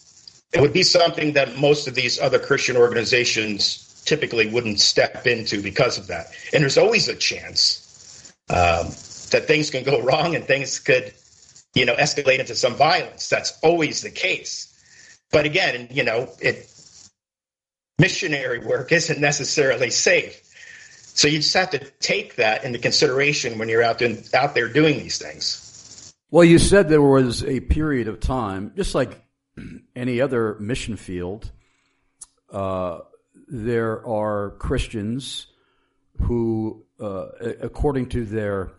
it 0.53 0.61
would 0.61 0.73
be 0.73 0.83
something 0.83 1.33
that 1.33 1.57
most 1.59 1.89
of 1.89 1.95
these 1.95 2.21
other 2.21 2.39
Christian 2.39 2.77
organizations 2.77 3.90
typically 4.11 4.51
wouldn't 4.51 4.81
step 4.81 5.25
into 5.25 5.63
because 5.63 5.97
of 5.97 6.09
that. 6.09 6.27
And 6.53 6.63
there's 6.63 6.77
always 6.77 7.07
a 7.07 7.15
chance 7.15 8.35
um, 8.51 8.87
that 9.31 9.45
things 9.47 9.71
can 9.71 9.85
go 9.85 10.03
wrong 10.09 10.35
and 10.35 10.45
things 10.45 10.81
could, 10.81 11.15
you 11.75 11.85
know, 11.87 11.95
escalate 11.95 12.41
into 12.41 12.57
some 12.57 12.75
violence. 12.75 13.29
That's 13.29 13.57
always 13.63 14.03
the 14.03 14.11
case. 14.11 14.67
But 15.31 15.47
again, 15.47 15.87
you 15.93 16.03
know, 16.03 16.29
it 16.41 16.67
missionary 18.01 18.59
work 18.59 18.91
isn't 18.91 19.21
necessarily 19.21 19.91
safe. 19.91 20.43
So 21.15 21.29
you 21.29 21.39
just 21.39 21.55
have 21.55 21.71
to 21.71 21.79
take 22.01 22.35
that 22.37 22.65
into 22.65 22.81
consideration 22.81 23.59
when 23.59 23.69
you're 23.69 23.83
out, 23.83 24.03
in, 24.03 24.25
out 24.35 24.55
there 24.57 24.69
doing 24.69 24.99
these 24.99 25.19
things. 25.19 26.13
Well, 26.33 26.45
you 26.45 26.59
said 26.59 26.89
there 26.89 27.01
was 27.01 27.45
a 27.45 27.61
period 27.61 28.09
of 28.09 28.19
time, 28.19 28.73
just 28.75 28.93
like 28.97 29.23
any 29.95 30.21
other 30.21 30.57
mission 30.59 30.97
field, 30.97 31.53
uh, 32.51 33.01
there 33.51 34.07
are 34.07 34.51
Christians 34.53 35.47
who, 36.23 36.85
uh, 37.01 37.27
according 37.61 38.09
to 38.11 38.25
their 38.25 38.71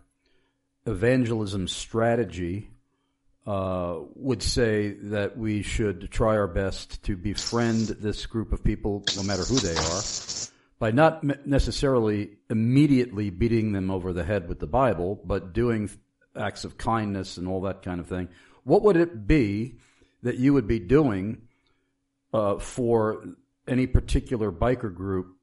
evangelism 0.86 1.68
strategy, 1.68 2.70
uh, 3.46 3.96
would 4.14 4.42
say 4.42 4.92
that 4.92 5.36
we 5.36 5.62
should 5.62 6.10
try 6.10 6.36
our 6.36 6.46
best 6.46 7.02
to 7.02 7.16
befriend 7.16 7.88
this 7.88 8.24
group 8.26 8.52
of 8.52 8.64
people, 8.64 9.04
no 9.16 9.22
matter 9.22 9.42
who 9.42 9.56
they 9.56 9.76
are, 9.76 10.02
by 10.78 10.90
not 10.90 11.46
necessarily 11.46 12.30
immediately 12.48 13.30
beating 13.30 13.72
them 13.72 13.90
over 13.90 14.12
the 14.12 14.24
head 14.24 14.48
with 14.48 14.58
the 14.58 14.66
Bible, 14.66 15.20
but 15.24 15.52
doing 15.52 15.90
acts 16.36 16.64
of 16.64 16.78
kindness 16.78 17.36
and 17.36 17.46
all 17.46 17.62
that 17.62 17.82
kind 17.82 18.00
of 18.00 18.06
thing. 18.06 18.28
What 18.64 18.82
would 18.82 18.96
it 18.96 19.26
be 19.26 19.76
that 20.22 20.36
you 20.36 20.54
would 20.54 20.68
be 20.68 20.78
doing 20.78 21.42
uh, 22.32 22.58
for 22.58 23.24
any 23.66 23.86
particular 23.86 24.50
biker 24.50 24.94
group 24.94 25.36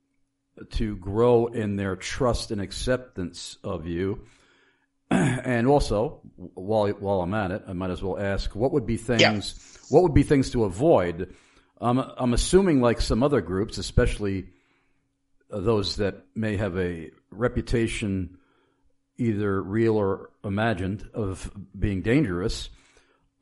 to 0.72 0.96
grow 0.98 1.48
in 1.48 1.76
their 1.76 1.96
trust 1.96 2.52
and 2.52 2.62
acceptance 2.62 3.58
of 3.64 3.88
you? 3.88 4.26
and 5.12 5.68
also, 5.68 6.22
while 6.36 6.88
while 6.90 7.22
I'm 7.22 7.34
at 7.34 7.52
it, 7.52 7.64
I 7.68 7.74
might 7.74 7.90
as 7.90 8.04
well 8.04 8.20
ask, 8.20 8.56
what 8.56 8.74
would 8.74 8.86
be 8.86 8.98
things 8.98 9.22
yeah. 9.22 9.88
what 9.90 10.04
would 10.04 10.14
be 10.14 10.24
things 10.24 10.52
to 10.52 10.66
avoid? 10.66 11.34
Um, 11.82 12.12
I'm 12.18 12.34
assuming, 12.34 12.82
like 12.82 13.02
some 13.02 13.24
other 13.24 13.42
groups, 13.42 13.78
especially 13.78 14.50
those 15.50 15.96
that 15.96 16.26
may 16.36 16.58
have 16.58 16.78
a 16.78 17.12
reputation, 17.32 18.38
either 19.18 19.62
real 19.62 19.96
or 19.96 20.30
imagined, 20.44 21.10
of 21.14 21.52
being 21.78 22.02
dangerous. 22.02 22.70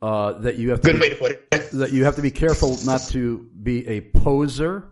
Uh, 0.00 0.32
that 0.38 0.56
you 0.56 0.70
have 0.70 0.80
to 0.80 0.92
good 0.92 1.00
be, 1.00 1.00
way 1.00 1.08
to 1.10 1.16
put 1.16 1.32
it. 1.32 1.70
that 1.72 1.92
you 1.92 2.04
have 2.04 2.14
to 2.14 2.22
be 2.22 2.30
careful 2.30 2.78
not 2.84 3.00
to 3.08 3.48
be 3.62 3.86
a 3.88 4.00
poser. 4.00 4.84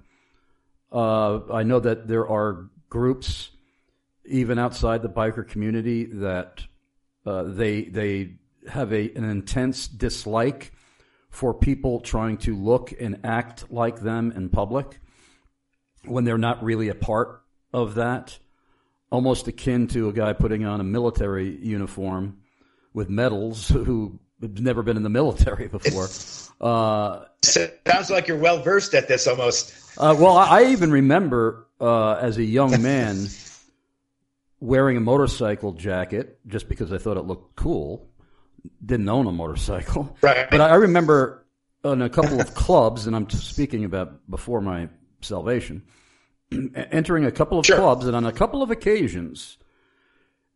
Uh, 0.90 1.40
I 1.53 1.62
know 1.62 1.79
that 1.79 2.09
there 2.09 2.29
are 2.29 2.69
groups 2.88 3.51
even 4.25 4.59
outside 4.59 5.03
the 5.03 5.09
biker 5.09 5.47
community 5.47 6.07
that 6.07 6.64
uh, 7.25 7.45
they 7.45 7.83
they 7.85 8.35
have 8.69 8.92
a, 8.92 9.12
an 9.14 9.25
intense 9.25 9.87
dislike 9.87 10.73
for 11.31 11.55
people 11.55 12.01
trying 12.01 12.38
to 12.38 12.57
look 12.57 12.92
and 12.99 13.21
act 13.25 13.71
like 13.71 14.01
them 14.01 14.33
in 14.33 14.49
public 14.49 14.99
when 16.05 16.25
they're 16.25 16.38
not 16.38 16.64
really 16.64 16.88
a 16.88 16.95
part 16.95 17.42
of 17.73 17.95
that. 17.97 18.38
Almost 19.11 19.47
akin 19.47 19.87
to 19.88 20.09
a 20.09 20.12
guy 20.12 20.33
putting 20.33 20.64
on 20.64 20.81
a 20.81 20.85
military 20.85 21.57
uniform 21.64 22.38
with 22.92 23.09
medals 23.09 23.69
who 23.69 24.19
never 24.40 24.83
been 24.83 24.96
in 24.96 25.03
the 25.03 25.09
military 25.11 25.68
before. 25.68 26.09
Uh, 26.61 27.25
Sounds 27.42 28.11
like 28.11 28.29
you're 28.29 28.38
well 28.38 28.62
versed 28.62 28.94
at 28.94 29.09
this 29.09 29.27
almost. 29.27 29.75
Uh, 29.99 30.14
well, 30.18 30.37
I 30.37 30.64
even 30.66 30.90
remember 30.90 31.66
uh, 31.81 32.14
as 32.14 32.38
a 32.38 32.44
young 32.44 32.83
man 32.83 33.27
wearing 34.61 34.96
a 34.96 35.01
motorcycle 35.01 35.72
jacket 35.72 36.38
just 36.46 36.68
because 36.68 36.92
I 36.92 36.99
thought 36.99 37.16
it 37.16 37.25
looked 37.25 37.57
cool. 37.57 38.09
Didn't 38.85 39.09
own 39.09 39.27
a 39.27 39.33
motorcycle. 39.33 40.16
Right. 40.22 40.49
But 40.51 40.61
I 40.61 40.75
remember 40.75 41.46
in 41.85 42.03
a 42.03 42.09
couple 42.09 42.40
of 42.40 42.55
clubs, 42.55 43.07
and 43.07 43.14
I'm 43.14 43.31
speaking 43.31 43.85
about 43.85 44.29
before 44.29 44.61
my 44.61 44.88
salvation, 45.20 45.83
entering 46.75 47.25
a 47.25 47.31
couple 47.33 47.59
of 47.59 47.66
Sure. 47.66 47.77
clubs, 47.77 48.07
and 48.07 48.16
on 48.16 48.27
a 48.27 48.33
couple 48.33 48.62
of 48.62 48.70
occasions, 48.70 49.57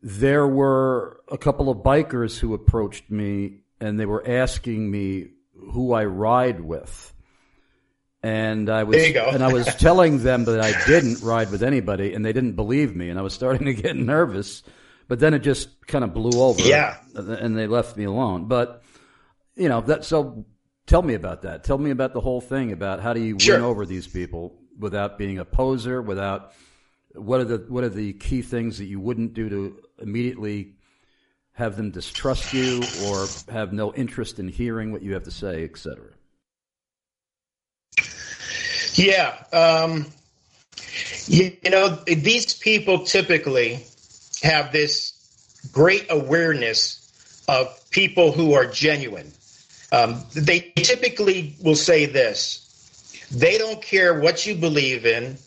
there 0.02 0.46
were 0.46 1.20
a 1.30 1.38
couple 1.38 1.68
of 1.70 1.78
bikers 1.78 2.38
who 2.38 2.52
approached 2.54 3.10
me 3.10 3.59
and 3.80 3.98
they 3.98 4.06
were 4.06 4.26
asking 4.26 4.90
me 4.90 5.28
who 5.72 5.92
I 5.92 6.04
ride 6.04 6.60
with. 6.60 7.14
And 8.22 8.68
I 8.68 8.82
was 8.84 8.96
There 8.96 9.06
you 9.06 9.14
go. 9.14 9.28
and 9.30 9.42
I 9.42 9.52
was 9.52 9.66
telling 9.76 10.22
them 10.22 10.44
that 10.44 10.60
I 10.60 10.72
didn't 10.86 11.22
ride 11.22 11.50
with 11.50 11.62
anybody 11.62 12.12
and 12.12 12.24
they 12.24 12.32
didn't 12.34 12.52
believe 12.52 12.94
me 12.94 13.08
and 13.08 13.18
I 13.18 13.22
was 13.22 13.32
starting 13.32 13.66
to 13.66 13.74
get 13.74 13.96
nervous. 14.14 14.62
But 15.08 15.20
then 15.20 15.32
it 15.34 15.40
just 15.40 15.86
kind 15.86 16.04
of 16.04 16.12
blew 16.14 16.40
over. 16.40 16.60
Yeah. 16.62 16.96
And 17.14 17.56
they 17.56 17.66
left 17.66 17.96
me 17.96 18.04
alone. 18.04 18.46
But 18.46 18.82
you 19.56 19.68
know, 19.68 19.80
that 19.82 20.04
so 20.04 20.44
tell 20.86 21.02
me 21.02 21.14
about 21.14 21.42
that. 21.42 21.64
Tell 21.64 21.78
me 21.78 21.90
about 21.90 22.12
the 22.12 22.20
whole 22.20 22.40
thing 22.40 22.72
about 22.72 23.00
how 23.00 23.12
do 23.14 23.20
you 23.20 23.38
Sure. 23.38 23.56
win 23.56 23.64
over 23.64 23.86
these 23.86 24.06
people 24.06 24.58
without 24.78 25.18
being 25.18 25.38
a 25.38 25.44
poser, 25.44 26.00
without 26.02 26.52
what 27.14 27.40
are 27.40 27.44
the 27.44 27.64
what 27.68 27.84
are 27.84 27.88
the 27.88 28.12
key 28.12 28.42
things 28.42 28.78
that 28.78 28.84
you 28.84 29.00
wouldn't 29.00 29.34
do 29.34 29.48
to 29.48 29.78
immediately 30.00 30.76
have 31.52 31.76
them 31.76 31.90
distrust 31.90 32.52
you 32.52 32.82
or 33.06 33.26
have 33.50 33.72
no 33.72 33.92
interest 33.94 34.38
in 34.38 34.48
hearing 34.48 34.92
what 34.92 35.02
you 35.02 35.14
have 35.14 35.24
to 35.24 35.30
say, 35.30 35.64
etc. 35.64 36.06
Yeah. 38.94 39.34
Um, 39.52 40.06
you, 41.26 41.56
you 41.62 41.70
know, 41.70 41.88
these 42.06 42.54
people 42.54 43.04
typically 43.04 43.84
have 44.42 44.72
this 44.72 45.12
great 45.72 46.06
awareness 46.10 47.44
of 47.48 47.90
people 47.90 48.32
who 48.32 48.54
are 48.54 48.66
genuine. 48.66 49.32
Um, 49.92 50.24
they 50.34 50.72
typically 50.76 51.56
will 51.62 51.76
say 51.76 52.06
this 52.06 52.66
they 53.32 53.58
don't 53.58 53.80
care 53.80 54.18
what 54.18 54.44
you 54.46 54.54
believe 54.56 55.06
in, 55.06 55.38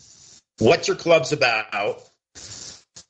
what 0.58 0.88
your 0.88 0.96
club's 0.96 1.32
about, 1.32 2.02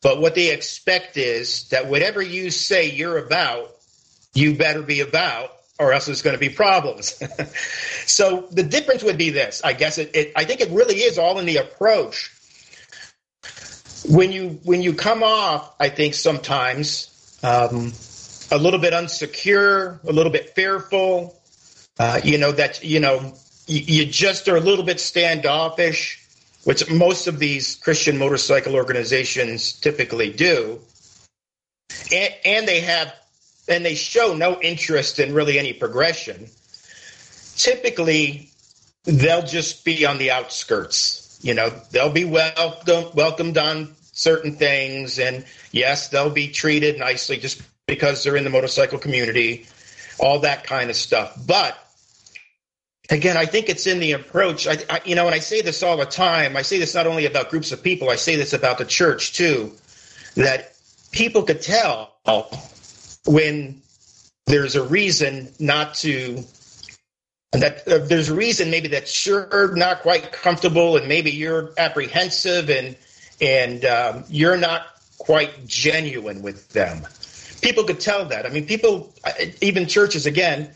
but 0.04 0.20
what 0.20 0.34
they 0.34 0.52
expect 0.52 1.16
is 1.16 1.66
that 1.70 1.88
whatever 1.88 2.20
you 2.20 2.50
say 2.50 2.90
you're 2.90 3.16
about, 3.16 3.74
you 4.34 4.54
better 4.54 4.82
be 4.82 5.00
about, 5.00 5.50
or 5.78 5.94
else 5.94 6.04
there's 6.04 6.20
going 6.20 6.36
to 6.36 6.40
be 6.40 6.50
problems. 6.50 7.22
so 8.06 8.46
the 8.50 8.62
difference 8.62 9.02
would 9.02 9.16
be 9.16 9.30
this. 9.30 9.62
I 9.64 9.72
guess 9.72 9.96
it, 9.96 10.10
it. 10.14 10.32
I 10.36 10.44
think 10.44 10.60
it 10.60 10.70
really 10.72 10.96
is 10.96 11.16
all 11.16 11.38
in 11.38 11.46
the 11.46 11.56
approach. 11.56 12.30
When 14.06 14.30
you 14.30 14.60
when 14.64 14.82
you 14.82 14.92
come 14.92 15.22
off, 15.22 15.74
I 15.80 15.88
think 15.88 16.12
sometimes 16.12 17.38
um, 17.42 17.94
a 18.52 18.58
little 18.58 18.80
bit 18.80 18.92
unsecure, 18.92 20.04
a 20.04 20.12
little 20.12 20.32
bit 20.32 20.50
fearful. 20.50 21.34
Uh, 21.98 22.20
you 22.22 22.36
know 22.36 22.52
that 22.52 22.84
you 22.84 23.00
know 23.00 23.32
you, 23.66 23.80
you 23.80 24.04
just 24.04 24.48
are 24.48 24.56
a 24.56 24.60
little 24.60 24.84
bit 24.84 25.00
standoffish, 25.00 26.23
which 26.64 26.90
most 26.90 27.26
of 27.26 27.38
these 27.38 27.76
Christian 27.76 28.18
motorcycle 28.18 28.74
organizations 28.74 29.72
typically 29.72 30.30
do, 30.30 30.80
and, 32.12 32.34
and 32.44 32.68
they 32.68 32.80
have 32.80 33.14
and 33.68 33.84
they 33.84 33.94
show 33.94 34.34
no 34.34 34.60
interest 34.60 35.18
in 35.18 35.32
really 35.32 35.58
any 35.58 35.72
progression. 35.72 36.48
Typically, 37.56 38.50
they'll 39.04 39.46
just 39.46 39.84
be 39.84 40.04
on 40.04 40.18
the 40.18 40.30
outskirts. 40.30 41.38
You 41.42 41.54
know, 41.54 41.72
they'll 41.90 42.12
be 42.12 42.24
welcome, 42.24 43.04
welcomed 43.14 43.58
on 43.58 43.94
certain 44.12 44.56
things, 44.56 45.18
and 45.18 45.44
yes, 45.72 46.08
they'll 46.08 46.30
be 46.30 46.48
treated 46.48 46.98
nicely 46.98 47.36
just 47.36 47.62
because 47.86 48.24
they're 48.24 48.36
in 48.36 48.44
the 48.44 48.50
motorcycle 48.50 48.98
community, 48.98 49.66
all 50.18 50.40
that 50.40 50.64
kind 50.64 50.90
of 50.90 50.96
stuff. 50.96 51.38
But 51.46 51.78
again, 53.10 53.36
I 53.36 53.46
think 53.46 53.68
it's 53.68 53.86
in 53.86 54.00
the 54.00 54.12
approach. 54.12 54.66
I, 54.66 54.78
I, 54.88 55.00
you 55.04 55.14
know, 55.14 55.26
and 55.26 55.34
I 55.34 55.38
say 55.38 55.60
this 55.60 55.82
all 55.82 55.96
the 55.96 56.06
time. 56.06 56.56
I 56.56 56.62
say 56.62 56.78
this 56.78 56.94
not 56.94 57.06
only 57.06 57.26
about 57.26 57.50
groups 57.50 57.72
of 57.72 57.82
people. 57.82 58.10
I 58.10 58.16
say 58.16 58.36
this 58.36 58.52
about 58.52 58.78
the 58.78 58.84
church 58.84 59.34
too. 59.34 59.72
That 60.36 60.74
people 61.12 61.42
could 61.42 61.62
tell 61.62 62.14
when 63.26 63.82
there's 64.46 64.76
a 64.76 64.84
reason 64.84 65.52
not 65.58 65.94
to 65.94 66.44
that 67.52 67.86
uh, 67.86 67.98
there's 67.98 68.28
a 68.28 68.34
reason 68.34 68.70
maybe 68.70 68.88
that 68.88 69.26
you're 69.26 69.74
not 69.76 70.00
quite 70.00 70.32
comfortable 70.32 70.96
and 70.96 71.06
maybe 71.06 71.30
you're 71.30 71.72
apprehensive 71.78 72.68
and 72.68 72.96
and 73.40 73.84
um, 73.84 74.24
you're 74.28 74.56
not 74.56 74.86
quite 75.18 75.66
genuine 75.66 76.42
with 76.42 76.68
them 76.70 77.06
people 77.62 77.84
could 77.84 78.00
tell 78.00 78.24
that 78.24 78.44
i 78.44 78.48
mean 78.48 78.66
people 78.66 79.12
uh, 79.24 79.32
even 79.60 79.86
churches 79.86 80.26
again 80.26 80.70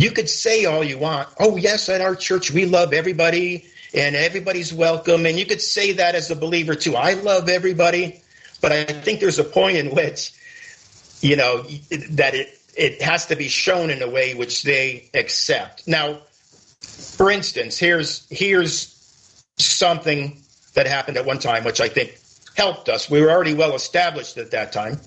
you 0.00 0.10
could 0.10 0.28
say 0.28 0.64
all 0.64 0.84
you 0.84 0.98
want 0.98 1.28
oh 1.38 1.56
yes 1.56 1.88
at 1.88 2.00
our 2.00 2.14
church 2.14 2.50
we 2.50 2.64
love 2.64 2.92
everybody 2.92 3.64
and 3.94 4.14
everybody's 4.16 4.72
welcome 4.72 5.26
and 5.26 5.38
you 5.38 5.46
could 5.46 5.60
say 5.60 5.92
that 5.92 6.14
as 6.14 6.30
a 6.30 6.36
believer 6.36 6.74
too 6.74 6.96
i 6.96 7.14
love 7.14 7.48
everybody 7.48 8.20
but 8.60 8.72
i 8.72 8.84
think 8.84 9.20
there's 9.20 9.38
a 9.38 9.44
point 9.44 9.76
in 9.76 9.94
which 9.94 10.32
you 11.20 11.36
know 11.36 11.62
that 12.10 12.34
it 12.34 12.60
it 12.76 13.02
has 13.02 13.26
to 13.26 13.36
be 13.36 13.48
shown 13.48 13.90
in 13.90 14.02
a 14.02 14.08
way 14.08 14.34
which 14.34 14.62
they 14.62 15.10
accept. 15.14 15.86
Now, 15.86 16.20
for 16.80 17.30
instance, 17.30 17.78
here's 17.78 18.26
here's 18.30 18.96
something 19.58 20.40
that 20.74 20.86
happened 20.86 21.16
at 21.16 21.26
one 21.26 21.38
time 21.38 21.64
which 21.64 21.80
I 21.80 21.88
think 21.88 22.18
helped 22.56 22.88
us. 22.88 23.10
We 23.10 23.20
were 23.20 23.30
already 23.30 23.54
well 23.54 23.74
established 23.74 24.38
at 24.38 24.52
that 24.52 24.72
time. 24.72 25.00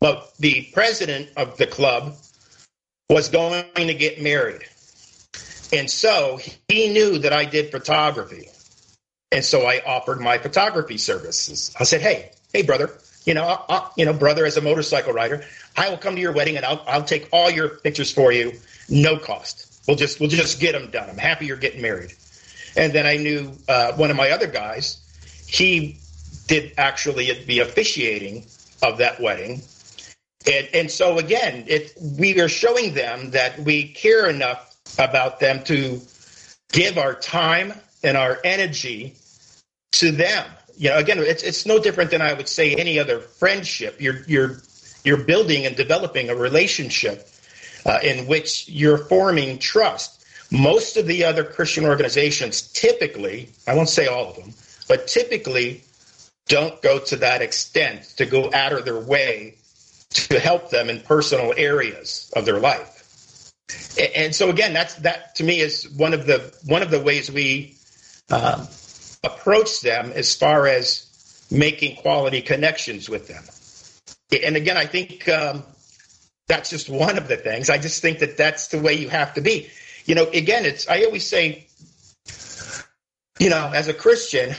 But 0.00 0.36
the 0.38 0.68
president 0.74 1.30
of 1.36 1.56
the 1.56 1.66
club 1.66 2.14
was 3.08 3.28
going 3.28 3.64
to 3.74 3.94
get 3.94 4.20
married. 4.20 4.62
And 5.72 5.90
so 5.90 6.38
he 6.68 6.88
knew 6.88 7.18
that 7.18 7.32
I 7.32 7.44
did 7.44 7.70
photography. 7.70 8.48
And 9.32 9.44
so 9.44 9.66
I 9.66 9.82
offered 9.84 10.20
my 10.20 10.38
photography 10.38 10.98
services. 10.98 11.74
I 11.78 11.84
said, 11.84 12.00
"Hey, 12.00 12.30
hey 12.52 12.62
brother, 12.62 12.90
you 13.24 13.34
know, 13.34 13.44
I'll, 13.44 13.66
I'll, 13.68 13.92
you 13.96 14.04
know, 14.04 14.12
brother 14.12 14.46
as 14.46 14.56
a 14.56 14.60
motorcycle 14.60 15.12
rider, 15.12 15.44
I 15.76 15.90
will 15.90 15.98
come 15.98 16.14
to 16.14 16.20
your 16.20 16.32
wedding 16.32 16.56
and 16.56 16.64
I'll, 16.64 16.82
I'll 16.86 17.04
take 17.04 17.28
all 17.32 17.50
your 17.50 17.68
pictures 17.68 18.10
for 18.10 18.32
you, 18.32 18.52
no 18.88 19.18
cost. 19.18 19.82
We'll 19.86 19.96
just 19.96 20.20
we'll 20.20 20.30
just 20.30 20.60
get 20.60 20.72
them 20.72 20.90
done. 20.90 21.10
I'm 21.10 21.18
happy 21.18 21.46
you're 21.46 21.56
getting 21.56 21.82
married. 21.82 22.12
And 22.76 22.92
then 22.92 23.06
I 23.06 23.16
knew 23.16 23.52
uh, 23.68 23.92
one 23.92 24.10
of 24.10 24.16
my 24.16 24.30
other 24.30 24.46
guys, 24.46 24.98
he 25.48 25.98
did 26.46 26.72
actually 26.78 27.32
the 27.44 27.60
officiating 27.60 28.46
of 28.82 28.98
that 28.98 29.20
wedding. 29.20 29.62
And, 30.46 30.68
and 30.72 30.90
so 30.90 31.18
again, 31.18 31.64
it, 31.66 31.92
we 32.18 32.40
are 32.40 32.48
showing 32.48 32.94
them 32.94 33.30
that 33.30 33.58
we 33.58 33.88
care 33.88 34.28
enough 34.28 34.76
about 34.98 35.40
them 35.40 35.64
to 35.64 36.00
give 36.72 36.98
our 36.98 37.14
time 37.14 37.72
and 38.02 38.16
our 38.16 38.38
energy 38.44 39.14
to 39.92 40.12
them. 40.12 40.46
You 40.76 40.90
know, 40.90 40.98
again, 40.98 41.18
it's 41.18 41.42
it's 41.42 41.64
no 41.64 41.78
different 41.78 42.10
than 42.10 42.20
I 42.20 42.34
would 42.34 42.48
say 42.48 42.74
any 42.74 42.98
other 42.98 43.18
friendship. 43.20 44.00
You're 44.00 44.22
you're 44.26 44.58
you're 45.04 45.24
building 45.24 45.64
and 45.64 45.74
developing 45.74 46.28
a 46.28 46.34
relationship 46.34 47.28
uh, 47.86 47.98
in 48.02 48.26
which 48.26 48.68
you're 48.68 48.98
forming 48.98 49.58
trust. 49.58 50.24
Most 50.52 50.96
of 50.96 51.06
the 51.06 51.24
other 51.24 51.44
Christian 51.44 51.84
organizations 51.84 52.70
typically, 52.72 53.48
I 53.66 53.74
won't 53.74 53.88
say 53.88 54.06
all 54.06 54.30
of 54.30 54.36
them, 54.36 54.52
but 54.86 55.08
typically 55.08 55.82
don't 56.46 56.80
go 56.82 56.98
to 57.00 57.16
that 57.16 57.42
extent 57.42 58.04
to 58.18 58.26
go 58.26 58.50
out 58.52 58.72
of 58.72 58.84
their 58.84 59.00
way 59.00 59.56
to 60.10 60.38
help 60.38 60.70
them 60.70 60.88
in 60.88 61.00
personal 61.00 61.52
areas 61.56 62.30
of 62.34 62.44
their 62.44 62.58
life. 62.60 63.52
And 64.14 64.34
so 64.34 64.50
again, 64.50 64.72
that's 64.72 64.94
that 64.96 65.34
to 65.36 65.44
me 65.44 65.60
is 65.60 65.88
one 65.96 66.14
of 66.14 66.26
the 66.26 66.54
one 66.66 66.82
of 66.82 66.90
the 66.90 67.00
ways 67.00 67.30
we 67.30 67.76
um, 68.30 68.68
approach 69.24 69.80
them 69.80 70.12
as 70.12 70.34
far 70.34 70.66
as 70.66 71.46
making 71.50 71.96
quality 71.96 72.42
connections 72.42 73.08
with 73.08 73.28
them. 73.28 73.42
And 74.44 74.56
again, 74.56 74.76
I 74.76 74.86
think 74.86 75.28
um, 75.28 75.64
that's 76.48 76.70
just 76.70 76.88
one 76.88 77.18
of 77.18 77.28
the 77.28 77.36
things. 77.36 77.70
I 77.70 77.78
just 77.78 78.02
think 78.02 78.20
that 78.20 78.36
that's 78.36 78.68
the 78.68 78.80
way 78.80 78.94
you 78.94 79.08
have 79.08 79.34
to 79.34 79.40
be. 79.40 79.68
You 80.04 80.14
know, 80.14 80.26
again, 80.28 80.64
it's 80.64 80.88
I 80.88 81.04
always 81.04 81.26
say, 81.26 81.66
you 83.38 83.50
know, 83.50 83.70
as 83.74 83.88
a 83.88 83.94
Christian, 83.94 84.54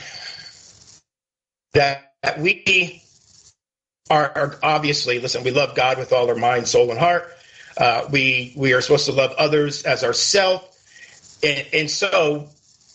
that, 1.72 2.12
that 2.22 2.38
we 2.38 3.02
are, 4.10 4.32
are 4.34 4.58
obviously 4.62 5.18
listen. 5.18 5.44
We 5.44 5.50
love 5.50 5.74
God 5.74 5.98
with 5.98 6.12
all 6.12 6.28
our 6.28 6.36
mind, 6.36 6.68
soul, 6.68 6.90
and 6.90 6.98
heart. 6.98 7.32
Uh, 7.76 8.08
we 8.10 8.52
we 8.56 8.72
are 8.72 8.80
supposed 8.80 9.06
to 9.06 9.12
love 9.12 9.32
others 9.38 9.82
as 9.84 10.02
ourselves, 10.02 11.38
and, 11.42 11.66
and 11.72 11.90
so 11.90 12.48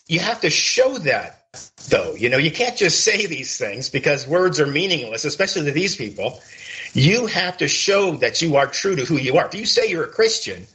you 0.07 0.19
have 0.19 0.41
to 0.41 0.49
show 0.49 0.97
that 0.99 1.43
though. 1.89 2.15
You 2.15 2.29
know, 2.29 2.37
you 2.37 2.51
can't 2.51 2.75
just 2.75 3.03
say 3.03 3.25
these 3.25 3.57
things 3.57 3.89
because 3.89 4.27
words 4.27 4.59
are 4.59 4.67
meaningless, 4.67 5.25
especially 5.25 5.65
to 5.65 5.71
these 5.71 5.95
people. 5.95 6.41
You 6.93 7.25
have 7.27 7.57
to 7.57 7.67
show 7.67 8.17
that 8.17 8.41
you 8.41 8.55
are 8.55 8.67
true 8.67 8.95
to 8.95 9.05
who 9.05 9.17
you 9.17 9.37
are. 9.37 9.47
If 9.47 9.55
you 9.55 9.65
say 9.65 9.87
you're 9.89 10.03
a 10.03 10.09
Christian, 10.09 10.67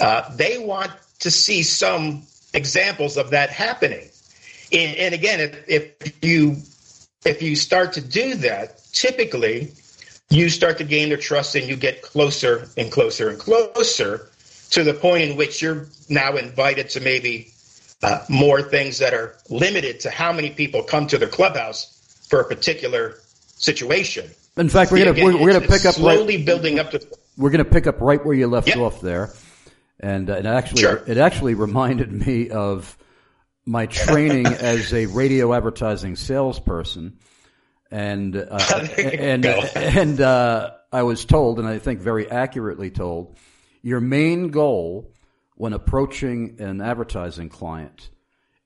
uh, 0.00 0.34
they 0.34 0.58
want 0.58 0.90
to 1.20 1.30
see 1.30 1.62
some 1.62 2.22
examples 2.54 3.16
of 3.16 3.30
that 3.30 3.50
happening. 3.50 4.08
And, 4.72 4.96
and 4.96 5.14
again, 5.14 5.40
if, 5.40 5.68
if 5.68 6.24
you 6.24 6.56
if 7.24 7.42
you 7.42 7.56
start 7.56 7.92
to 7.94 8.00
do 8.00 8.34
that, 8.36 8.80
typically 8.92 9.72
you 10.30 10.48
start 10.48 10.78
to 10.78 10.84
gain 10.84 11.08
their 11.08 11.18
trust 11.18 11.54
and 11.54 11.68
you 11.68 11.76
get 11.76 12.02
closer 12.02 12.68
and 12.76 12.90
closer 12.90 13.28
and 13.28 13.38
closer 13.38 14.28
to 14.70 14.82
the 14.82 14.94
point 14.94 15.22
in 15.22 15.36
which 15.36 15.60
you're 15.60 15.86
now 16.08 16.36
invited 16.36 16.88
to 16.90 17.00
maybe 17.00 17.52
uh, 18.02 18.24
more 18.28 18.62
things 18.62 18.98
that 18.98 19.12
are 19.14 19.36
limited 19.50 20.00
to 20.00 20.10
how 20.10 20.32
many 20.32 20.50
people 20.50 20.82
come 20.82 21.06
to 21.06 21.18
the 21.18 21.26
clubhouse 21.26 22.26
for 22.28 22.40
a 22.40 22.44
particular 22.44 23.16
situation. 23.44 24.28
In 24.56 24.68
fact, 24.68 24.90
we're 24.90 25.04
going 25.04 25.14
to 25.14 25.24
we're, 25.24 25.32
we're 25.32 25.50
going 25.50 25.62
to 25.62 25.68
pick 25.68 25.84
up 25.84 25.94
slowly 25.94 26.36
right, 26.36 26.46
building 26.46 26.78
up. 26.78 26.90
To, 26.90 27.00
we're 27.36 27.50
going 27.50 27.64
to 27.64 27.70
pick 27.70 27.86
up 27.86 28.00
right 28.00 28.24
where 28.24 28.34
you 28.34 28.46
left 28.46 28.68
yep. 28.68 28.78
off 28.78 29.00
there, 29.00 29.30
and 30.00 30.28
uh, 30.28 30.34
it 30.34 30.46
actually 30.46 30.82
sure. 30.82 31.02
it 31.06 31.16
actually 31.16 31.54
reminded 31.54 32.12
me 32.12 32.50
of 32.50 32.96
my 33.64 33.86
training 33.86 34.46
as 34.46 34.92
a 34.92 35.06
radio 35.06 35.52
advertising 35.54 36.16
salesperson, 36.16 37.18
and 37.90 38.36
uh, 38.36 38.86
and 38.98 39.46
and 39.76 40.20
uh, 40.20 40.70
I 40.92 41.02
was 41.02 41.24
told, 41.24 41.58
and 41.58 41.68
I 41.68 41.78
think 41.78 42.00
very 42.00 42.30
accurately 42.30 42.90
told, 42.90 43.36
your 43.82 44.00
main 44.00 44.48
goal 44.48 45.12
when 45.56 45.72
approaching 45.72 46.56
an 46.60 46.80
advertising 46.80 47.48
client 47.48 48.10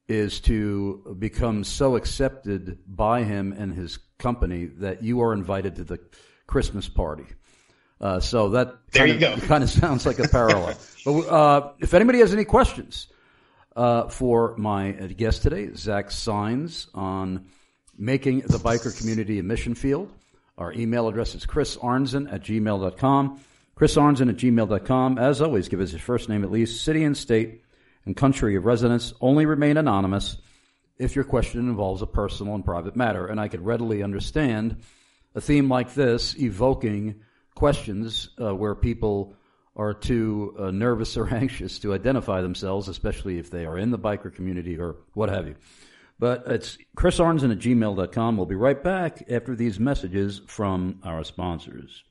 is 0.09 0.41
to 0.41 1.17
become 1.19 1.65
so 1.65 1.97
accepted 1.97 2.79
by 2.87 3.25
him 3.25 3.53
and 3.53 3.73
his 3.73 3.99
company 4.19 4.67
that 4.67 5.03
you 5.03 5.21
are 5.21 5.33
invited 5.33 5.77
to 5.77 5.85
the 5.85 5.99
Christmas 6.47 6.89
party. 6.89 7.27
Uh, 8.01 8.21
so 8.21 8.51
that 8.51 8.77
there 8.93 9.07
kind 9.07 9.21
you 9.21 9.27
of, 9.27 9.41
go. 9.41 9.47
kind 9.47 9.65
of 9.65 9.71
sounds 9.71 10.07
like 10.07 10.19
a 10.19 10.29
parallel. 10.29 10.77
but 11.05 11.21
uh, 11.29 11.73
if 11.81 11.95
anybody 11.95 12.19
has 12.21 12.33
any 12.33 12.45
questions 12.45 13.09
uh, 13.77 14.09
for 14.09 14.57
my 14.57 14.93
guest 14.93 15.43
today, 15.43 15.71
Zach 15.75 16.11
Signs, 16.11 16.89
on 16.95 17.47
making 17.97 18.41
the 18.41 18.59
biker 18.59 18.97
community 18.99 19.39
a 19.39 19.43
mission 19.43 19.75
field, 19.75 20.11
our 20.59 20.73
email 20.73 21.09
address 21.09 21.35
is 21.35 21.45
chrisarnzen 21.45 22.33
at 22.33 22.43
gmail.com. 22.43 23.41
chrisarnzen 23.79 24.31
at 24.31 24.37
gmail.com. 24.37 25.19
As 25.19 25.43
always, 25.43 25.69
give 25.69 25.81
us 25.81 25.93
your 25.93 26.01
first 26.01 26.31
name 26.31 26.43
at 26.43 26.51
least, 26.51 26.83
city 26.83 27.05
and 27.05 27.17
state, 27.17 27.63
and 28.07 28.17
country 28.17 28.57
of 28.57 28.65
residence. 28.65 29.13
Only 29.21 29.45
remain 29.45 29.77
anonymous 29.77 30.39
if 30.99 31.15
your 31.15 31.25
question 31.25 31.61
involves 31.61 32.01
a 32.01 32.07
personal 32.07 32.55
and 32.55 32.65
private 32.65 32.97
matter. 32.97 33.27
And 33.27 33.39
I 33.39 33.49
could 33.49 33.65
readily 33.65 34.03
understand 34.03 34.83
a 35.35 35.41
theme 35.43 35.69
like 35.69 35.93
this 35.93 36.35
evoking 36.39 37.17
questions 37.55 38.31
uh, 38.41 38.55
where 38.55 38.75
people 38.75 39.35
are 39.77 39.95
too 39.95 40.55
uh, 40.59 40.71
nervous 40.71 41.17
or 41.17 41.29
anxious 41.35 41.79
to 41.81 41.95
identify 41.95 42.41
themselves, 42.41 42.89
especially 42.89 43.39
if 43.39 43.51
they 43.51 43.67
are 43.67 43.79
in 43.79 43.91
the 43.91 43.99
biker 43.99 44.35
community 44.35 44.79
or 44.79 44.97
what 45.15 45.29
have 45.29 45.47
you. 45.47 45.57
But 46.19 46.45
it's 46.47 46.79
Chris 46.95 47.19
chrisarnzen 47.19 47.53
at 47.53 47.59
gmail.com. 47.59 48.37
We'll 48.37 48.47
be 48.47 48.55
right 48.55 48.83
back 48.83 49.25
after 49.31 49.55
these 49.55 49.79
messages 49.79 50.41
from 50.47 51.01
our 51.05 51.25
sponsors. 51.25 52.05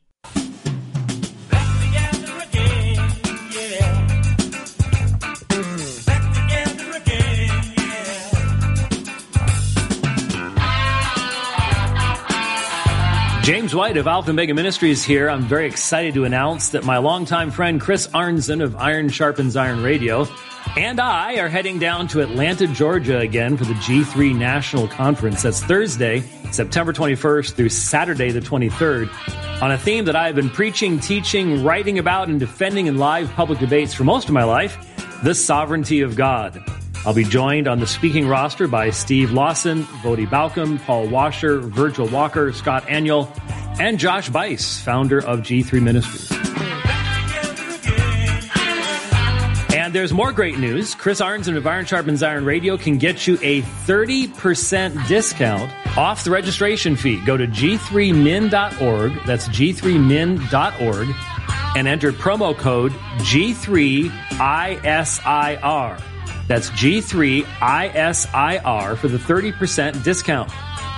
James 13.45 13.75
White 13.75 13.95
of 13.97 14.08
Alpha 14.08 14.34
Mega 14.34 14.55
Ministries 14.55 15.03
here. 15.03 15.29
I'm 15.29 15.43
very 15.43 15.67
excited 15.67 16.15
to 16.15 16.23
announce 16.23 16.69
that 16.69 16.84
my 16.84 16.97
longtime 16.97 17.51
friend 17.51 17.79
Chris 17.79 18.08
Arnzen 18.08 18.60
of 18.60 18.75
Iron 18.75 19.08
Sharpens 19.08 19.55
Iron 19.55 19.84
Radio 19.84 20.27
and 20.75 20.99
I 20.99 21.36
are 21.36 21.47
heading 21.47 21.77
down 21.77 22.08
to 22.08 22.21
Atlanta, 22.21 22.65
Georgia 22.65 23.19
again 23.19 23.55
for 23.55 23.65
the 23.65 23.75
G3 23.75 24.36
National 24.36 24.88
Conference. 24.88 25.43
That's 25.43 25.63
Thursday, 25.63 26.21
September 26.49 26.91
21st 26.91 27.53
through 27.53 27.69
Saturday 27.69 28.31
the 28.31 28.39
23rd 28.39 29.62
on 29.62 29.71
a 29.71 29.77
theme 29.77 30.05
that 30.05 30.15
I 30.15 30.25
have 30.25 30.36
been 30.36 30.49
preaching, 30.49 30.99
teaching, 30.99 31.63
writing 31.63 31.99
about, 31.99 32.29
and 32.29 32.39
defending 32.39 32.88
in 32.88 32.97
live 32.97 33.31
public 33.34 33.60
debates 33.60 33.93
for 33.93 34.05
most 34.05 34.27
of 34.27 34.34
my 34.34 34.43
life 34.43 34.75
the 35.23 35.36
sovereignty 35.36 36.01
of 36.01 36.15
God. 36.15 36.63
I'll 37.06 37.13
be 37.13 37.24
joined 37.24 37.68
on 37.68 37.80
the 37.80 37.86
speaking 37.86 38.28
roster 38.28 38.68
by 38.68 38.89
Steve 38.89 39.32
Lawson, 39.32 39.84
Voddie 40.02 40.28
Baucham, 40.28 40.84
Paul 40.84 41.08
Washer, 41.08 41.60
Virgil 41.60 42.08
Walker, 42.08 42.52
Scott 42.52 42.88
Aniol, 42.88 43.30
and 43.80 44.00
Josh 44.00 44.30
Bice, 44.30 44.80
founder 44.82 45.20
of 45.24 45.41
G3 45.41 45.84
Ministries. 45.84 46.32
And 49.72 49.94
there's 49.94 50.13
more 50.13 50.32
great 50.32 50.58
news. 50.58 50.96
Chris 50.96 51.22
Arnzen 51.22 51.56
of 51.56 51.68
Iron 51.68 51.86
Sharpens 51.86 52.24
Iron 52.24 52.44
Radio 52.44 52.76
can 52.76 52.98
get 52.98 53.28
you 53.28 53.38
a 53.44 53.62
30% 53.62 55.08
discount 55.08 55.72
off 55.96 56.24
the 56.24 56.32
registration 56.32 56.96
fee. 56.96 57.24
Go 57.24 57.38
to 57.38 57.46
g3min.org. 57.46 59.13
That's 59.28 59.48
g3min.org 59.50 61.08
and 61.76 61.88
enter 61.88 62.12
promo 62.12 62.58
code 62.58 62.94
G3ISIR. 63.20 64.12
That's 66.47 66.69
G3ISIR 66.71 67.47
for 68.97 69.08
the 69.08 69.17
30% 69.17 70.03
discount. 70.03 70.51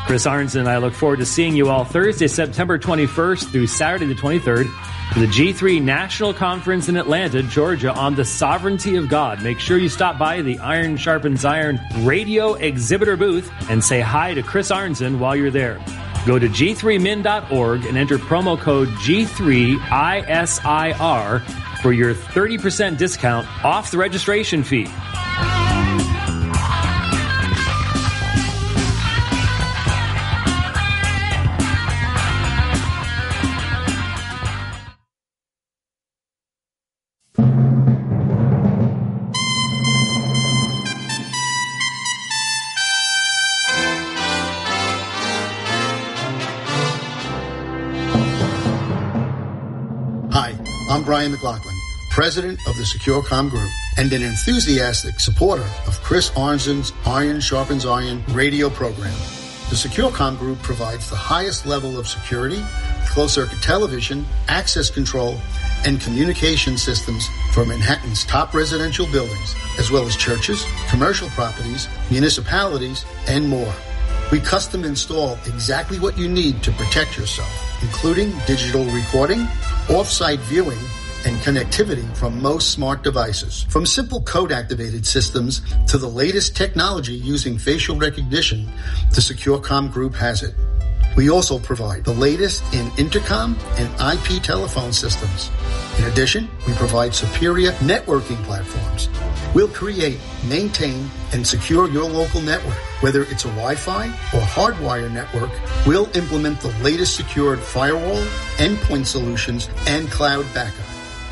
Chris 0.06 0.26
Arnzen 0.26 0.62
and 0.62 0.70
I 0.70 0.78
look 0.78 0.94
forward 0.94 1.20
to 1.20 1.26
seeing 1.26 1.56
you 1.56 1.70
all 1.70 1.84
Thursday, 1.84 2.28
September 2.28 2.80
21st 2.80 3.52
through 3.52 3.68
Saturday 3.68 4.06
the 4.06 4.16
23rd 4.16 4.72
for 5.14 5.20
the 5.20 5.26
G3 5.28 5.82
National 5.82 6.34
Conference 6.34 6.88
in 6.88 6.96
Atlanta, 6.96 7.44
Georgia 7.44 7.94
on 7.94 8.16
the 8.16 8.24
sovereignty 8.24 8.96
of 8.96 9.10
God. 9.10 9.44
Make 9.44 9.60
sure 9.60 9.78
you 9.78 9.90
stop 9.90 10.18
by 10.18 10.42
the 10.42 10.60
Iron 10.60 10.96
Sharpens 10.96 11.44
Iron 11.44 11.80
radio 12.00 12.54
exhibitor 12.54 13.18
booth 13.18 13.52
and 13.70 13.84
say 13.84 14.00
hi 14.00 14.34
to 14.34 14.44
Chris 14.44 14.72
Arnzen 14.72 15.20
while 15.20 15.36
you're 15.36 15.52
there. 15.52 15.78
Go 16.26 16.40
to 16.40 16.48
g3min.org 16.48 17.86
and 17.86 17.98
enter 17.98 18.18
promo 18.18 18.58
code 18.60 18.88
G3ISIR 18.90 19.82
for 21.82 21.94
your 21.94 22.14
30% 22.14 22.98
discount 22.98 23.48
off 23.64 23.92
the 23.92 23.98
registration 23.98 24.64
fee. 24.64 24.88
McLaughlin, 51.28 51.76
president 52.10 52.60
of 52.68 52.76
the 52.78 52.84
SecureCom 52.84 53.50
Group 53.50 53.70
and 53.98 54.12
an 54.14 54.24
enthusiastic 54.24 55.20
supporter 55.20 55.68
of 55.86 56.02
Chris 56.04 56.32
Arnzen's 56.36 56.94
Iron 57.06 57.40
Sharpens 57.40 57.86
Iron 57.86 58.24
radio 58.30 58.70
program. 58.70 59.14
The 59.70 59.76
SecureCom 59.76 60.40
Group 60.40 60.62
provides 60.62 61.10
the 61.10 61.16
highest 61.16 61.66
level 61.66 62.00
of 62.00 62.08
security, 62.08 62.64
closed 63.08 63.34
circuit 63.34 63.62
television, 63.62 64.26
access 64.48 64.90
control, 64.90 65.38
and 65.86 66.00
communication 66.00 66.78
systems 66.78 67.28
for 67.54 67.66
Manhattan's 67.66 68.24
top 68.26 68.54
residential 68.54 69.06
buildings, 69.12 69.56
as 69.78 69.92
well 69.92 70.06
as 70.06 70.16
churches, 70.16 70.66
commercial 70.90 71.28
properties, 71.30 71.88
municipalities, 72.10 73.06
and 73.28 73.50
more. 73.50 73.74
We 74.32 74.40
custom 74.40 74.84
install 74.84 75.34
exactly 75.46 76.00
what 76.00 76.18
you 76.18 76.28
need 76.30 76.64
to 76.64 76.72
protect 76.72 77.18
yourself, 77.18 77.50
including 77.82 78.32
digital 78.46 78.86
recording, 78.86 79.48
off-site 79.90 80.40
viewing, 80.42 80.80
and 81.28 81.38
connectivity 81.40 82.08
from 82.16 82.42
most 82.42 82.72
smart 82.72 83.04
devices. 83.04 83.64
From 83.64 83.86
simple 83.86 84.22
code 84.22 84.54
activated 84.54 85.06
systems 85.06 85.62
to 85.88 85.98
the 85.98 86.08
latest 86.08 86.56
technology 86.56 87.16
using 87.16 87.58
facial 87.58 87.98
recognition, 87.98 88.66
the 89.12 89.20
SecureCom 89.20 89.92
Group 89.92 90.16
has 90.16 90.42
it. 90.42 90.56
We 91.18 91.30
also 91.30 91.60
provide 91.60 92.06
the 92.06 92.14
latest 92.14 92.64
in 92.74 92.92
intercom 92.98 93.58
and 93.78 93.90
IP 94.00 94.42
telephone 94.42 94.94
systems. 94.94 95.52
In 95.98 96.06
addition, 96.06 96.48
we 96.66 96.74
provide 96.74 97.14
superior 97.14 97.72
networking 97.74 98.42
platforms. 98.44 99.10
We'll 99.54 99.68
create, 99.68 100.20
maintain, 100.48 101.10
and 101.34 101.46
secure 101.46 101.90
your 101.90 102.10
local 102.10 102.40
network. 102.40 102.78
Whether 103.02 103.24
it's 103.24 103.46
a 103.46 103.50
Wi-Fi 103.50 104.08
or 104.08 104.42
hardwire 104.42 105.12
network, 105.12 105.50
we'll 105.86 106.10
implement 106.16 106.62
the 106.62 106.74
latest 106.84 107.16
secured 107.16 107.60
firewall, 107.60 108.24
endpoint 108.58 109.08
solutions, 109.08 109.70
and 109.88 110.10
cloud 110.10 110.46
backup. 110.54 110.87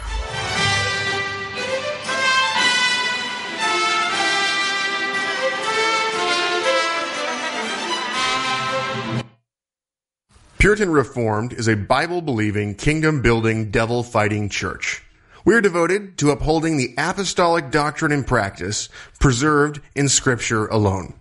Puritan 10.58 10.92
Reformed 10.92 11.54
is 11.54 11.70
a 11.70 11.78
Bible 11.78 12.22
believing, 12.22 12.76
kingdom 12.76 13.22
building, 13.22 13.72
devil 13.72 14.04
fighting 14.04 14.50
church. 14.50 15.04
We 15.46 15.56
are 15.56 15.62
devoted 15.62 16.18
to 16.20 16.32
upholding 16.32 16.78
the 16.78 16.94
apostolic 16.98 17.70
doctrine 17.70 18.12
and 18.12 18.26
practice 18.26 18.88
preserved 19.20 19.82
in 19.94 20.08
Scripture 20.08 20.68
alone. 20.68 21.16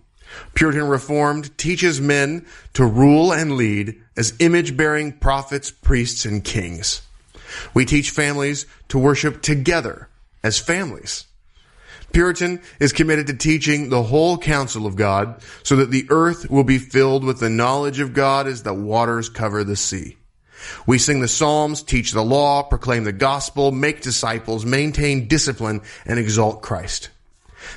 Puritan 0.53 0.87
Reformed 0.87 1.55
teaches 1.57 1.99
men 1.99 2.45
to 2.73 2.85
rule 2.85 3.33
and 3.33 3.57
lead 3.57 4.01
as 4.15 4.33
image 4.39 4.77
bearing 4.77 5.11
prophets, 5.11 5.71
priests, 5.71 6.25
and 6.25 6.43
kings. 6.43 7.01
We 7.73 7.85
teach 7.85 8.11
families 8.11 8.65
to 8.89 8.97
worship 8.97 9.41
together 9.41 10.07
as 10.41 10.57
families. 10.57 11.25
Puritan 12.13 12.61
is 12.79 12.93
committed 12.93 13.27
to 13.27 13.33
teaching 13.33 13.89
the 13.89 14.03
whole 14.03 14.37
counsel 14.37 14.85
of 14.85 14.95
God 14.95 15.41
so 15.63 15.75
that 15.75 15.91
the 15.91 16.05
earth 16.09 16.49
will 16.49 16.63
be 16.63 16.77
filled 16.77 17.23
with 17.23 17.39
the 17.39 17.49
knowledge 17.49 17.99
of 17.99 18.13
God 18.13 18.47
as 18.47 18.63
the 18.63 18.73
waters 18.73 19.29
cover 19.29 19.63
the 19.63 19.75
sea. 19.75 20.17
We 20.85 20.97
sing 20.97 21.21
the 21.21 21.27
Psalms, 21.27 21.83
teach 21.83 22.11
the 22.11 22.23
law, 22.23 22.63
proclaim 22.63 23.03
the 23.03 23.11
gospel, 23.11 23.71
make 23.71 24.01
disciples, 24.01 24.65
maintain 24.65 25.27
discipline, 25.27 25.81
and 26.05 26.19
exalt 26.19 26.61
Christ. 26.61 27.09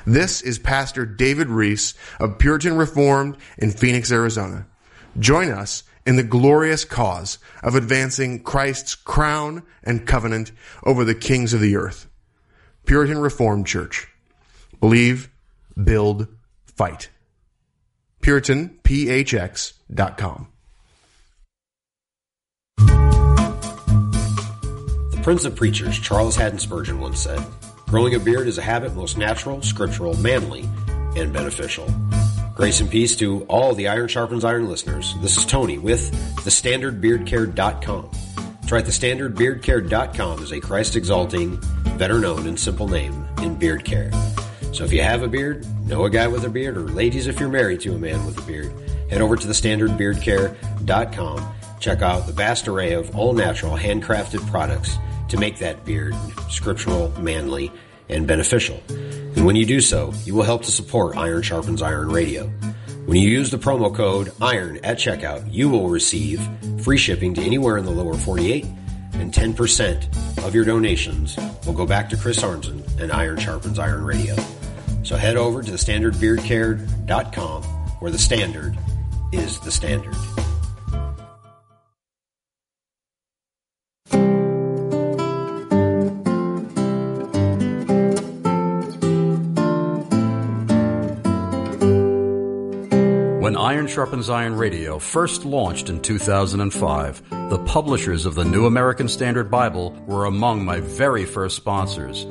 This 0.05 0.43
is 0.43 0.59
Pastor 0.59 1.07
David 1.07 1.49
Reese 1.49 1.95
of 2.19 2.39
Puritan 2.39 2.77
Reformed 2.77 3.37
in 3.59 3.71
Phoenix, 3.71 4.11
Arizona. 4.11 4.67
Join 5.19 5.51
us 5.51 5.85
in 6.07 6.17
the 6.17 6.23
glorious 6.23 6.85
cause 6.85 7.39
of 7.63 7.75
advancing 7.75 8.43
Christ's 8.43 8.95
crown 8.95 9.63
and 9.83 10.07
covenant 10.07 10.53
over 10.85 11.05
the 11.05 11.15
kings 11.15 11.53
of 11.53 11.61
the 11.61 11.77
earth. 11.77 12.09
Puritan 12.85 13.19
Reformed 13.19 13.67
Church. 13.67 14.09
Believe, 14.81 15.29
build, 15.83 16.29
fight. 16.65 17.11
PuritanPHX.com. 18.23 20.49
The 25.17 25.23
Prince 25.23 25.45
of 25.45 25.57
Preachers, 25.57 25.99
Charles 25.99 26.37
Haddon 26.37 26.59
Spurgeon, 26.59 27.01
once 27.01 27.21
said, 27.21 27.43
Growing 27.89 28.15
a 28.15 28.19
beard 28.19 28.49
is 28.49 28.59
a 28.59 28.63
habit 28.63 28.95
most 28.95 29.17
natural, 29.17 29.63
scriptural, 29.63 30.17
manly, 30.19 30.69
and 31.17 31.33
beneficial. 31.33 31.89
Grace 32.55 32.81
and 32.81 32.91
peace 32.91 33.17
to 33.17 33.43
all 33.45 33.75
the 33.75 33.89
Iron 33.89 34.09
Sharpens 34.09 34.45
Iron 34.45 34.69
listeners. 34.69 35.15
This 35.21 35.37
is 35.37 35.45
Tony 35.45 35.79
with 35.79 36.13
thestandardbeardcare.com. 36.39 38.11
That's 38.61 38.73
right, 38.73 38.85
thestandardbeardcare.com 38.85 40.43
is 40.43 40.53
a 40.53 40.61
Christ 40.61 40.97
exalting, 40.97 41.61
better 41.99 42.19
known 42.19 42.47
and 42.47 42.59
simple 42.59 42.89
name 42.89 43.27
in 43.43 43.57
beard 43.57 43.85
care. 43.85 44.11
So 44.73 44.85
if 44.85 44.93
you 44.93 45.03
have 45.03 45.23
a 45.23 45.29
beard, 45.29 45.67
know 45.87 46.05
a 46.05 46.11
guy 46.11 46.27
with 46.27 46.45
a 46.45 46.51
beard, 46.51 46.77
or 46.77 46.89
ladies, 46.89 47.27
if 47.27 47.41
you're 47.41 47.49
married 47.49 47.81
to 47.81 47.95
a 47.95 47.99
man 47.99 48.25
with 48.27 48.39
a 48.39 48.43
beard, 48.43 48.73
head 49.09 49.21
over 49.21 49.37
to 49.37 49.47
thestandardbeardcare.com. 49.47 51.56
Check 51.87 52.03
out 52.03 52.27
the 52.27 52.33
vast 52.33 52.67
array 52.67 52.95
of 52.95 53.15
all 53.15 53.33
natural, 53.33 53.77
handcrafted 53.77 54.45
products 54.51 54.99
to 55.29 55.37
make 55.37 55.61
that 55.61 55.85
beard 55.85 56.17
scriptural, 56.51 57.13
manly, 57.21 57.71
and 58.09 58.27
beneficial. 58.27 58.83
And 58.89 59.47
when 59.47 59.55
you 59.55 59.65
do 59.65 59.81
so, 59.81 60.13
you 60.25 60.35
will 60.35 60.43
help 60.43 60.65
to 60.65 60.73
support 60.73 61.17
Iron 61.17 61.43
Sharpens 61.43 61.83
Iron 61.83 62.09
Radio. 62.09 62.49
When 63.05 63.19
you 63.19 63.31
use 63.31 63.53
the 63.53 63.59
promo 63.59 63.95
code 63.95 64.33
IRON 64.43 64.79
at 64.83 64.99
checkout, 64.99 65.55
you 65.55 65.69
will 65.69 65.89
receive 65.89 66.41
free 66.83 66.99
shipping 66.99 67.35
to 67.35 67.41
anywhere 67.41 67.77
in 67.77 67.85
the 67.85 67.93
lower 67.93 68.15
48, 68.15 68.67
and 69.13 69.33
10% 69.33 70.45
of 70.45 70.57
your 70.57 70.65
donations 70.65 71.37
will 71.65 71.73
go 71.73 71.87
back 71.87 72.11
to 72.11 72.17
Chris 72.17 72.43
Arnzen 72.43 72.83
and 73.01 73.13
Iron 73.13 73.39
Sharpens 73.39 73.79
Iron 73.79 74.05
Radio. 74.05 74.35
So 75.05 75.15
head 75.15 75.37
over 75.37 75.63
to 75.63 75.71
thestandardbeardcare.com 75.71 77.63
where 77.63 78.11
the 78.11 78.19
standard 78.19 78.77
is 79.31 79.61
the 79.61 79.71
standard. 79.71 80.17
Iron 93.67 93.89
Sharpens 93.89 94.31
Iron 94.31 94.55
Radio 94.55 95.01
first 95.01 95.45
launched 95.45 95.89
in 95.89 96.01
2005, 96.01 97.51
the 97.51 97.59
publishers 97.67 98.25
of 98.25 98.37
the 98.37 98.45
New 98.45 98.65
American 98.65 99.09
Standard 99.09 99.51
Bible 99.51 99.91
were 100.07 100.27
among 100.27 100.65
my 100.65 100.79
very 100.79 101.25
first 101.25 101.57
sponsors. 101.57 102.27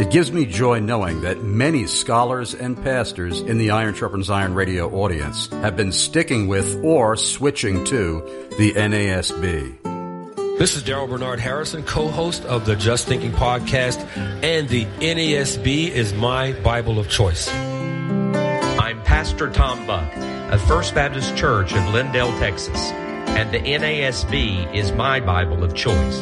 It 0.00 0.10
gives 0.10 0.32
me 0.32 0.46
joy 0.46 0.80
knowing 0.80 1.20
that 1.20 1.44
many 1.44 1.86
scholars 1.86 2.54
and 2.54 2.76
pastors 2.82 3.40
in 3.40 3.58
the 3.58 3.70
Iron 3.70 3.94
Sharpens 3.94 4.28
Iron 4.30 4.54
radio 4.54 4.90
audience 4.90 5.46
have 5.46 5.76
been 5.76 5.92
sticking 5.92 6.48
with 6.48 6.82
or 6.82 7.16
switching 7.16 7.84
to 7.84 8.48
the 8.58 8.72
NASB. 8.72 10.58
This 10.58 10.74
is 10.74 10.82
Daryl 10.82 11.08
Bernard 11.08 11.38
Harrison, 11.38 11.84
co-host 11.84 12.44
of 12.46 12.66
the 12.66 12.74
Just 12.74 13.06
Thinking 13.06 13.30
podcast, 13.30 14.04
and 14.42 14.68
the 14.68 14.86
NASB 14.86 15.90
is 15.90 16.12
my 16.14 16.50
Bible 16.64 16.98
of 16.98 17.08
choice. 17.08 17.48
I'm 17.48 19.00
Pastor 19.04 19.52
Tom 19.52 19.86
Buck 19.86 20.33
of 20.50 20.62
First 20.68 20.94
Baptist 20.94 21.36
Church 21.36 21.72
of 21.72 21.82
Lindale, 21.84 22.38
Texas, 22.38 22.90
and 23.36 23.50
the 23.50 23.58
NASB 23.58 24.74
is 24.74 24.92
my 24.92 25.18
Bible 25.18 25.64
of 25.64 25.74
choice. 25.74 26.20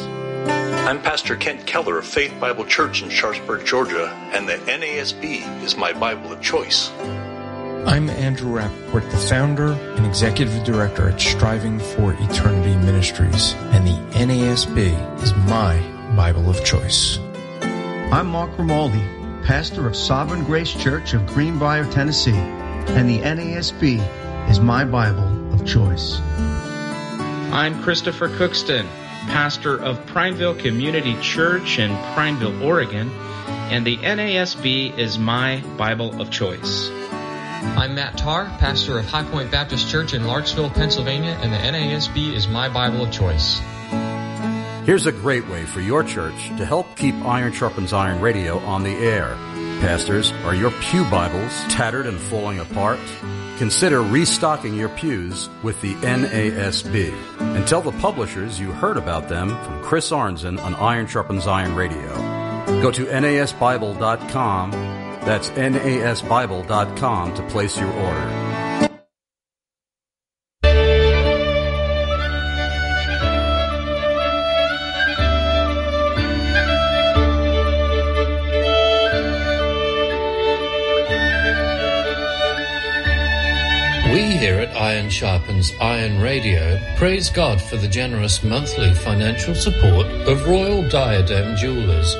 I'm 0.87 1.01
Pastor 1.01 1.35
Kent 1.35 1.65
Keller 1.67 1.97
of 1.97 2.05
Faith 2.05 2.33
Bible 2.39 2.65
Church 2.65 3.03
in 3.03 3.09
Sharpsburg, 3.09 3.65
Georgia, 3.65 4.07
and 4.33 4.47
the 4.47 4.53
NASB 4.53 5.63
is 5.63 5.75
my 5.75 5.91
Bible 5.91 6.31
of 6.31 6.41
choice. 6.41 6.89
I'm 7.85 8.09
Andrew 8.09 8.53
Rappaport, 8.53 9.11
the 9.11 9.17
founder 9.17 9.73
and 9.73 10.05
executive 10.05 10.63
director 10.63 11.09
at 11.09 11.19
Striving 11.19 11.79
for 11.79 12.13
Eternity 12.13 12.75
Ministries, 12.77 13.53
and 13.71 13.85
the 13.85 13.97
NASB 14.17 15.21
is 15.21 15.35
my 15.35 15.79
Bible 16.15 16.49
of 16.49 16.63
choice. 16.63 17.19
I'm 17.61 18.27
Mark 18.27 18.51
Romaldi, 18.51 19.43
pastor 19.43 19.85
of 19.85 19.97
Sovereign 19.97 20.45
Grace 20.45 20.73
Church 20.73 21.13
of 21.13 21.25
Greenbrier, 21.27 21.89
Tennessee, 21.91 22.62
and 22.89 23.09
the 23.09 23.19
NASB 23.19 24.49
is 24.49 24.59
my 24.59 24.83
Bible 24.85 25.53
of 25.53 25.65
choice. 25.65 26.19
I'm 27.51 27.81
Christopher 27.83 28.29
Cookston, 28.29 28.85
pastor 29.27 29.81
of 29.81 30.05
Prineville 30.05 30.55
Community 30.55 31.15
Church 31.21 31.79
in 31.79 31.95
Prineville, 32.13 32.63
Oregon, 32.63 33.09
and 33.71 33.85
the 33.85 33.97
NASB 33.97 34.97
is 34.97 35.17
my 35.17 35.61
Bible 35.77 36.21
of 36.21 36.29
choice. 36.29 36.89
I'm 36.89 37.95
Matt 37.95 38.17
Tarr, 38.17 38.45
pastor 38.59 38.99
of 38.99 39.05
High 39.05 39.23
Point 39.23 39.49
Baptist 39.49 39.89
Church 39.89 40.13
in 40.13 40.23
Larksville, 40.23 40.73
Pennsylvania, 40.73 41.37
and 41.41 41.51
the 41.51 41.57
NASB 41.57 42.33
is 42.33 42.47
my 42.47 42.67
Bible 42.67 43.03
of 43.03 43.11
choice. 43.11 43.61
Here's 44.85 45.05
a 45.05 45.13
great 45.13 45.47
way 45.47 45.65
for 45.65 45.79
your 45.79 46.03
church 46.03 46.49
to 46.57 46.65
help 46.65 46.97
keep 46.97 47.15
Iron 47.23 47.53
Sharpens 47.53 47.93
Iron 47.93 48.19
radio 48.19 48.59
on 48.59 48.83
the 48.83 48.91
air. 48.91 49.37
Pastors, 49.83 50.31
are 50.45 50.55
your 50.55 50.71
Pew 50.79 51.03
Bibles 51.11 51.51
tattered 51.65 52.07
and 52.07 52.17
falling 52.17 52.59
apart? 52.59 53.01
Consider 53.57 54.01
restocking 54.01 54.75
your 54.75 54.87
pews 54.87 55.49
with 55.61 55.81
the 55.81 55.93
NASB 55.95 57.13
and 57.39 57.67
tell 57.67 57.81
the 57.81 57.91
publishers 57.91 58.61
you 58.61 58.71
heard 58.71 58.95
about 58.95 59.27
them 59.27 59.49
from 59.49 59.83
Chris 59.83 60.09
Arnzen 60.09 60.57
on 60.63 60.73
Iron 60.75 61.05
Sharpens 61.05 61.47
Iron 61.47 61.75
Radio. 61.75 62.15
Go 62.81 62.91
to 62.91 63.07
nasbible.com, 63.07 64.71
that's 64.71 65.49
nasbible.com 65.49 67.33
to 67.33 67.43
place 67.49 67.77
your 67.77 67.91
order. 67.91 68.62
Iron 84.75 85.09
Sharpens 85.09 85.73
Iron 85.79 86.19
Radio 86.19 86.79
praise 86.97 87.29
God 87.29 87.61
for 87.61 87.77
the 87.77 87.87
generous 87.87 88.43
monthly 88.43 88.93
financial 88.93 89.55
support 89.55 90.05
of 90.27 90.47
Royal 90.47 90.87
Diadem 90.89 91.55
Jewelers, 91.55 92.15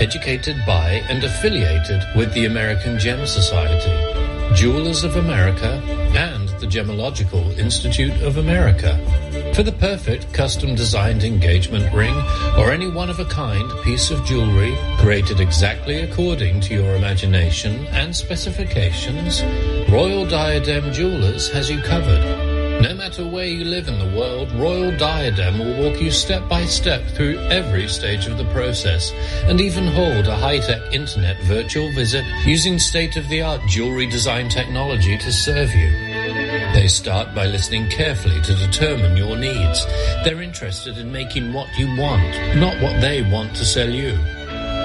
educated 0.00 0.56
by 0.66 1.02
and 1.08 1.22
affiliated 1.24 2.02
with 2.16 2.32
the 2.34 2.46
American 2.46 2.98
Gem 2.98 3.26
Society, 3.26 4.54
Jewelers 4.54 5.04
of 5.04 5.16
America, 5.16 5.82
and 6.14 6.48
the 6.60 6.66
Gemological 6.66 7.56
Institute 7.58 8.22
of 8.22 8.38
America. 8.38 8.98
For 9.54 9.62
the 9.62 9.72
perfect 9.72 10.32
custom 10.32 10.74
designed 10.74 11.24
engagement 11.24 11.92
ring 11.94 12.14
or 12.56 12.70
any 12.70 12.88
one 12.90 13.10
of 13.10 13.20
a 13.20 13.24
kind 13.24 13.70
piece 13.82 14.10
of 14.10 14.24
jewelry 14.24 14.76
created 14.98 15.40
exactly 15.40 16.00
according 16.00 16.60
to 16.62 16.74
your 16.74 16.94
imagination 16.94 17.86
and 17.88 18.14
specifications, 18.14 19.42
Royal 19.90 20.26
Diadem 20.26 20.92
Jewelers 20.92 21.48
has 21.48 21.70
you 21.70 21.80
covered. 21.80 22.22
No 22.82 22.92
matter 22.94 23.26
where 23.26 23.46
you 23.46 23.64
live 23.64 23.88
in 23.88 23.98
the 23.98 24.18
world, 24.18 24.52
Royal 24.52 24.94
Diadem 24.98 25.58
will 25.58 25.82
walk 25.82 25.98
you 25.98 26.10
step 26.10 26.46
by 26.46 26.66
step 26.66 27.02
through 27.16 27.38
every 27.48 27.88
stage 27.88 28.26
of 28.26 28.36
the 28.36 28.44
process 28.52 29.12
and 29.44 29.62
even 29.62 29.86
hold 29.86 30.26
a 30.26 30.36
high-tech 30.36 30.92
internet 30.92 31.42
virtual 31.44 31.90
visit 31.92 32.22
using 32.44 32.78
state-of-the-art 32.78 33.62
jewelry 33.66 34.06
design 34.06 34.50
technology 34.50 35.16
to 35.16 35.32
serve 35.32 35.74
you. 35.74 35.90
They 36.74 36.86
start 36.86 37.34
by 37.34 37.46
listening 37.46 37.88
carefully 37.88 38.42
to 38.42 38.54
determine 38.54 39.16
your 39.16 39.38
needs. 39.38 39.86
They're 40.22 40.42
interested 40.42 40.98
in 40.98 41.10
making 41.10 41.54
what 41.54 41.68
you 41.78 41.86
want, 41.96 42.56
not 42.56 42.78
what 42.82 43.00
they 43.00 43.22
want 43.22 43.56
to 43.56 43.64
sell 43.64 43.88
you. 43.88 44.18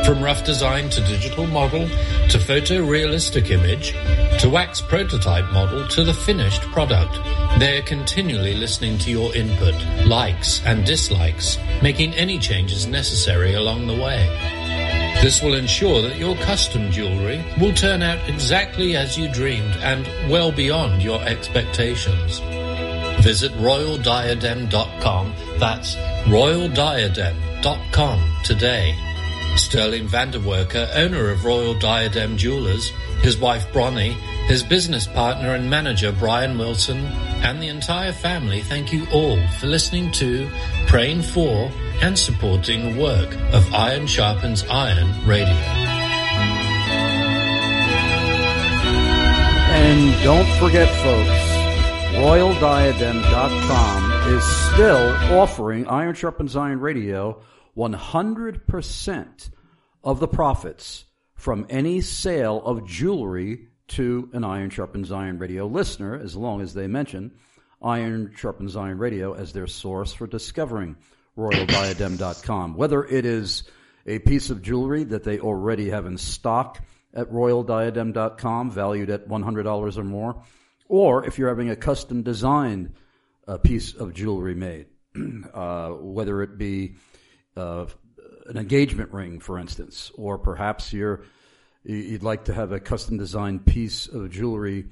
From 0.06 0.22
rough 0.22 0.44
design 0.44 0.90
to 0.90 1.02
digital 1.02 1.48
model, 1.48 1.88
to 1.88 2.38
photorealistic 2.38 3.50
image, 3.50 3.94
to 4.42 4.50
wax 4.50 4.82
prototype 4.82 5.50
model, 5.54 5.88
to 5.88 6.04
the 6.04 6.14
finished 6.14 6.62
product, 6.74 7.18
they're 7.58 7.82
continually 7.84 8.56
listening 8.56 8.98
to 8.98 9.10
your 9.10 9.34
input, 9.34 9.76
likes 10.06 10.62
and 10.66 10.86
dislikes, 10.86 11.58
making 11.82 12.14
any 12.16 12.38
changes 12.38 12.86
necessary 12.86 13.54
along 13.54 13.88
the 13.88 13.94
way. 13.94 14.28
This 15.22 15.42
will 15.42 15.54
ensure 15.54 16.02
that 16.02 16.18
your 16.18 16.36
custom 16.36 16.92
jewelry 16.92 17.42
will 17.58 17.74
turn 17.74 18.02
out 18.02 18.28
exactly 18.28 18.98
as 18.98 19.18
you 19.18 19.32
dreamed 19.32 19.78
and 19.78 20.06
well 20.30 20.52
beyond 20.52 21.02
your 21.02 21.24
expectations. 21.24 22.42
Visit 23.24 23.54
royaldiadem.com. 23.54 25.34
That's 25.60 25.96
royaldiadem.com 26.26 28.34
today. 28.44 29.13
Sterling 29.56 30.08
Vanderwerker, 30.08 30.90
owner 30.96 31.30
of 31.30 31.46
Royal 31.46 31.74
Diadem 31.74 32.38
Jewelers, 32.38 32.90
his 33.22 33.38
wife 33.38 33.72
Bronnie, 33.72 34.14
his 34.48 34.64
business 34.64 35.06
partner 35.08 35.54
and 35.54 35.70
manager 35.70 36.12
Brian 36.12 36.58
Wilson, 36.58 37.06
and 37.44 37.62
the 37.62 37.68
entire 37.68 38.12
family 38.12 38.62
thank 38.62 38.92
you 38.92 39.06
all 39.12 39.38
for 39.60 39.68
listening 39.68 40.12
to, 40.14 40.50
praying 40.88 41.22
for, 41.22 41.72
and 42.02 42.18
supporting 42.18 42.94
the 42.94 43.02
work 43.02 43.36
of 43.54 43.74
Iron 43.74 44.08
Sharpens 44.08 44.66
Iron 44.70 45.08
Radio. 45.26 45.54
And 49.76 50.24
don't 50.24 50.50
forget, 50.60 50.90
folks, 51.04 51.54
RoyalDiadem.com 52.18 54.03
is 54.26 54.44
still 54.74 55.38
offering 55.38 55.86
Iron 55.88 56.16
Sharpens 56.16 56.56
Iron 56.56 56.80
Radio 56.80 57.42
100% 57.76 59.50
of 60.04 60.20
the 60.22 60.28
profits 60.28 61.06
from 61.36 61.66
any 61.70 62.00
sale 62.00 62.62
of 62.64 62.88
jewelry 62.88 63.68
to 63.90 64.30
an 64.32 64.46
Iron 64.46 64.70
Sharpens 64.70 65.12
Iron 65.12 65.40
Radio 65.40 65.68
listener, 65.68 66.16
as 66.16 66.38
long 66.38 66.62
as 66.62 66.74
they 66.74 66.88
mention 66.88 67.34
Iron 67.82 68.32
Sharpens 68.38 68.78
Iron 68.78 68.98
Radio 68.98 69.34
as 69.34 69.52
their 69.52 69.68
source 69.68 70.14
for 70.14 70.26
discovering 70.26 70.96
RoyalDiadem.com. 71.38 72.76
Whether 72.76 73.04
it 73.04 73.26
is 73.26 73.64
a 74.06 74.20
piece 74.20 74.50
of 74.50 74.62
jewelry 74.62 75.04
that 75.04 75.26
they 75.26 75.40
already 75.40 75.90
have 75.90 76.06
in 76.06 76.18
stock 76.18 76.80
at 77.14 77.30
RoyalDiadem.com, 77.30 78.72
valued 78.72 79.10
at 79.10 79.28
$100 79.28 79.98
or 79.98 80.04
more, 80.06 80.42
or 80.88 81.26
if 81.26 81.38
you're 81.38 81.50
having 81.50 81.70
a 81.70 81.76
custom 81.76 82.24
designed 82.24 82.94
uh, 83.48 83.58
piece 83.58 83.94
of 83.94 84.14
jewelry 84.14 84.56
made, 84.56 84.88
uh, 85.54 85.90
whether 85.90 86.42
it 86.42 86.58
be 86.58 86.96
uh, 87.56 87.86
an 88.48 88.58
engagement 88.58 89.12
ring, 89.12 89.40
for 89.40 89.60
instance, 89.60 90.12
or 90.16 90.38
perhaps 90.38 90.94
you're 90.94 91.24
you'd 91.86 92.24
like 92.24 92.46
to 92.46 92.54
have 92.54 92.72
a 92.72 92.80
custom 92.80 93.18
designed 93.18 93.66
piece 93.66 94.08
of 94.08 94.30
jewelry 94.30 94.86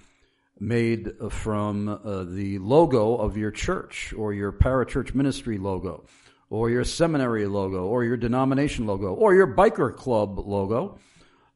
made 0.59 1.11
from 1.29 1.87
uh, 1.87 2.23
the 2.23 2.59
logo 2.59 3.15
of 3.15 3.37
your 3.37 3.49
church 3.49 4.13
or 4.13 4.33
your 4.33 4.51
parachurch 4.51 5.15
ministry 5.15 5.57
logo 5.57 6.05
or 6.49 6.69
your 6.69 6.83
seminary 6.83 7.47
logo 7.47 7.85
or 7.85 8.03
your 8.03 8.17
denomination 8.17 8.85
logo 8.85 9.13
or 9.13 9.33
your 9.33 9.47
biker 9.47 9.95
club 9.95 10.37
logo 10.37 10.99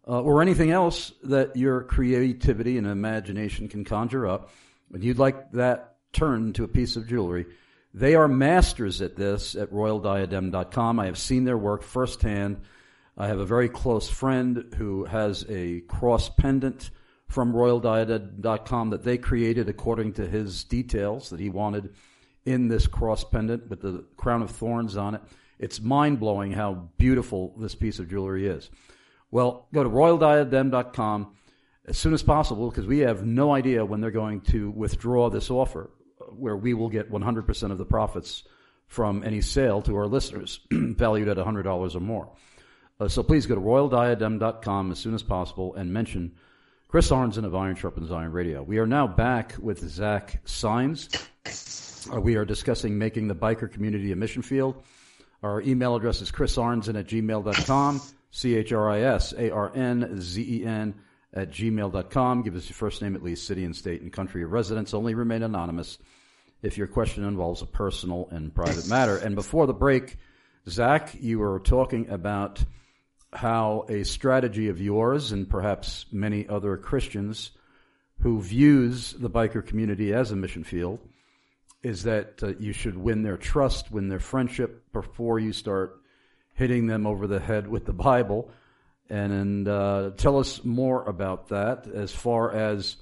uh, 0.08 0.22
or 0.22 0.42
anything 0.42 0.72
else 0.72 1.12
that 1.24 1.56
your 1.56 1.82
creativity 1.84 2.78
and 2.78 2.88
imagination 2.88 3.68
can 3.68 3.84
conjure 3.84 4.28
up. 4.28 4.50
And 4.94 5.04
you'd 5.04 5.20
like 5.20 5.52
that 5.52 5.95
turned 6.16 6.56
to 6.56 6.64
a 6.64 6.68
piece 6.68 6.96
of 6.96 7.08
jewelry 7.08 7.46
they 7.96 8.14
are 8.16 8.28
masters 8.28 9.02
at 9.02 9.16
this 9.16 9.56
at 9.56 9.72
royaldiadem.com. 9.72 11.00
I 11.00 11.06
have 11.06 11.18
seen 11.18 11.46
their 11.46 11.58
work 11.58 11.82
firsthand. 11.82 12.60
I 13.18 13.28
have 13.28 13.40
a 13.40 13.46
very 13.46 13.70
close 13.70 14.10
friend 14.10 14.76
who 14.78 15.06
has 15.06 15.46
a 15.48 15.80
cross 15.88 16.28
pendant 16.28 16.92
from 17.30 17.54
royaldiadem.com 17.54 18.90
that 18.90 19.06
they 19.06 19.18
created 19.18 19.70
according 19.70 20.12
to 20.14 20.28
his 20.28 20.66
details 20.66 21.30
that 21.30 21.40
he 21.40 21.50
wanted 21.50 21.96
in 22.46 22.68
this 22.68 22.86
cross 22.86 23.24
pendant 23.24 23.70
with 23.70 23.82
the 23.82 24.04
crown 24.18 24.42
of 24.42 24.52
thorns 24.52 24.98
on 24.98 25.16
it. 25.16 25.22
It's 25.58 25.80
mind 25.80 26.20
blowing 26.20 26.52
how 26.52 26.90
beautiful 26.98 27.56
this 27.58 27.76
piece 27.76 28.00
of 28.00 28.10
jewelry 28.10 28.46
is. 28.46 28.70
Well, 29.32 29.68
go 29.74 29.84
to 29.84 29.90
royaldiadem.com 29.90 31.34
as 31.86 31.98
soon 31.98 32.14
as 32.14 32.24
possible 32.24 32.70
because 32.70 32.88
we 32.88 33.00
have 33.00 33.26
no 33.26 33.54
idea 33.54 33.86
when 33.86 34.02
they're 34.02 34.12
going 34.12 34.42
to 34.42 34.70
withdraw 34.72 35.30
this 35.30 35.50
offer 35.50 35.90
where 36.38 36.56
we 36.56 36.74
will 36.74 36.90
get 36.90 37.12
100% 37.12 37.72
of 37.72 37.78
the 37.78 37.86
profits 37.86 38.44
from 38.88 39.24
any 39.24 39.42
sale 39.42 39.82
to 39.82 39.96
our 39.96 40.08
listeners, 40.08 40.60
valued 40.72 41.28
at 41.28 41.38
$100 41.38 41.96
or 41.96 42.00
more. 42.00 42.30
Uh, 43.00 43.08
so 43.08 43.24
please 43.24 43.46
go 43.46 43.56
to 43.56 43.62
royaldiadem.com 43.62 44.92
as 44.92 45.00
soon 45.00 45.14
as 45.14 45.24
possible 45.24 45.76
and 45.76 45.92
mention 45.92 46.32
Chris 46.88 47.10
Arnzen 47.10 47.46
of 47.46 47.56
Iron 47.56 47.76
Sharpens 47.76 48.12
Iron 48.12 48.32
Radio. 48.32 48.64
We 48.64 48.78
are 48.78 48.88
now 48.88 49.08
back 49.08 49.56
with 49.60 49.80
Zach 49.80 50.40
Symes. 50.46 51.10
Uh, 52.14 52.22
we 52.22 52.36
are 52.36 52.46
discussing 52.46 52.98
making 52.98 53.28
the 53.28 53.36
biker 53.36 53.72
community 53.72 54.12
a 54.12 54.16
mission 54.16 54.42
field. 54.42 54.82
Our 55.44 55.62
email 55.62 55.96
address 55.96 56.22
is 56.22 56.32
chrisarnzen 56.32 56.98
at 56.98 57.08
gmail.com, 57.08 58.02
C 58.32 58.56
H 58.56 58.72
R 58.72 58.90
I 58.90 59.02
S 59.02 59.34
A 59.34 59.52
R 59.52 59.72
N 59.76 60.22
Z 60.22 60.42
E 60.42 60.66
N 60.66 60.96
at 61.34 61.52
gmail.com. 61.52 62.44
Give 62.44 62.56
us 62.56 62.70
your 62.70 62.76
first 62.76 63.02
name, 63.02 63.16
at 63.16 63.24
least, 63.24 63.46
city 63.46 63.66
and 63.66 63.76
state 63.76 64.02
and 64.02 64.14
country 64.14 64.44
of 64.44 64.52
residence. 64.52 64.94
Only 64.94 65.16
remain 65.16 65.44
anonymous 65.44 65.98
if 66.66 66.80
your 66.80 66.88
question 66.88 67.24
involves 67.24 67.62
a 67.62 67.66
personal 67.68 68.28
and 68.32 68.54
private 68.54 68.90
matter. 68.90 69.18
And 69.18 69.36
before 69.36 69.68
the 69.68 69.74
break, 69.74 70.18
Zach, 70.68 71.16
you 71.20 71.38
were 71.38 71.60
talking 71.60 72.10
about 72.10 72.64
how 73.32 73.86
a 73.88 74.04
strategy 74.04 74.70
of 74.70 74.82
yours 74.82 75.32
and 75.32 75.48
perhaps 75.48 76.08
many 76.12 76.48
other 76.48 76.76
Christians 76.76 77.52
who 78.22 78.42
views 78.42 79.14
the 79.14 79.30
biker 79.30 79.64
community 79.64 80.12
as 80.12 80.32
a 80.32 80.36
mission 80.36 80.64
field 80.64 81.00
is 81.84 82.04
that 82.04 82.42
uh, 82.42 82.54
you 82.58 82.74
should 82.74 82.98
win 82.98 83.22
their 83.22 83.38
trust, 83.38 83.92
win 83.92 84.10
their 84.10 84.20
friendship 84.20 84.92
before 84.92 85.38
you 85.38 85.54
start 85.54 86.02
hitting 86.56 86.88
them 86.88 87.06
over 87.06 87.28
the 87.28 87.40
head 87.40 87.68
with 87.68 87.86
the 87.86 87.94
Bible. 87.94 88.50
And, 89.08 89.32
and 89.32 89.68
uh, 89.68 90.12
tell 90.18 90.40
us 90.40 90.64
more 90.64 91.04
about 91.04 91.50
that 91.50 91.86
as 91.86 92.12
far 92.12 92.52
as 92.52 92.96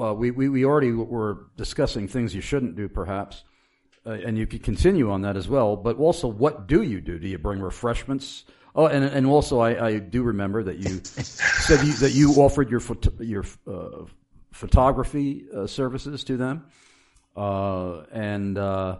uh, 0.00 0.14
we, 0.14 0.30
we, 0.30 0.48
we 0.48 0.64
already 0.64 0.92
were 0.92 1.46
discussing 1.56 2.08
things 2.08 2.34
you 2.34 2.40
shouldn't 2.40 2.76
do, 2.76 2.88
perhaps, 2.88 3.44
uh, 4.06 4.10
and 4.10 4.38
you 4.38 4.46
could 4.46 4.62
continue 4.62 5.10
on 5.10 5.22
that 5.22 5.36
as 5.36 5.48
well. 5.48 5.76
But 5.76 5.98
also, 5.98 6.28
what 6.28 6.66
do 6.66 6.82
you 6.82 7.00
do? 7.00 7.18
Do 7.18 7.28
you 7.28 7.38
bring 7.38 7.60
refreshments? 7.60 8.44
Oh, 8.74 8.86
and 8.86 9.04
and 9.04 9.26
also, 9.26 9.60
I, 9.60 9.86
I 9.86 9.98
do 9.98 10.22
remember 10.22 10.62
that 10.62 10.78
you 10.78 11.00
said 11.04 11.84
you, 11.86 11.92
that 11.94 12.12
you 12.12 12.32
offered 12.36 12.70
your 12.70 12.80
your 13.20 13.44
uh, 13.66 14.06
photography 14.50 15.46
uh, 15.54 15.66
services 15.66 16.24
to 16.24 16.38
them, 16.38 16.64
uh, 17.36 18.04
and 18.12 18.56
uh, 18.56 18.96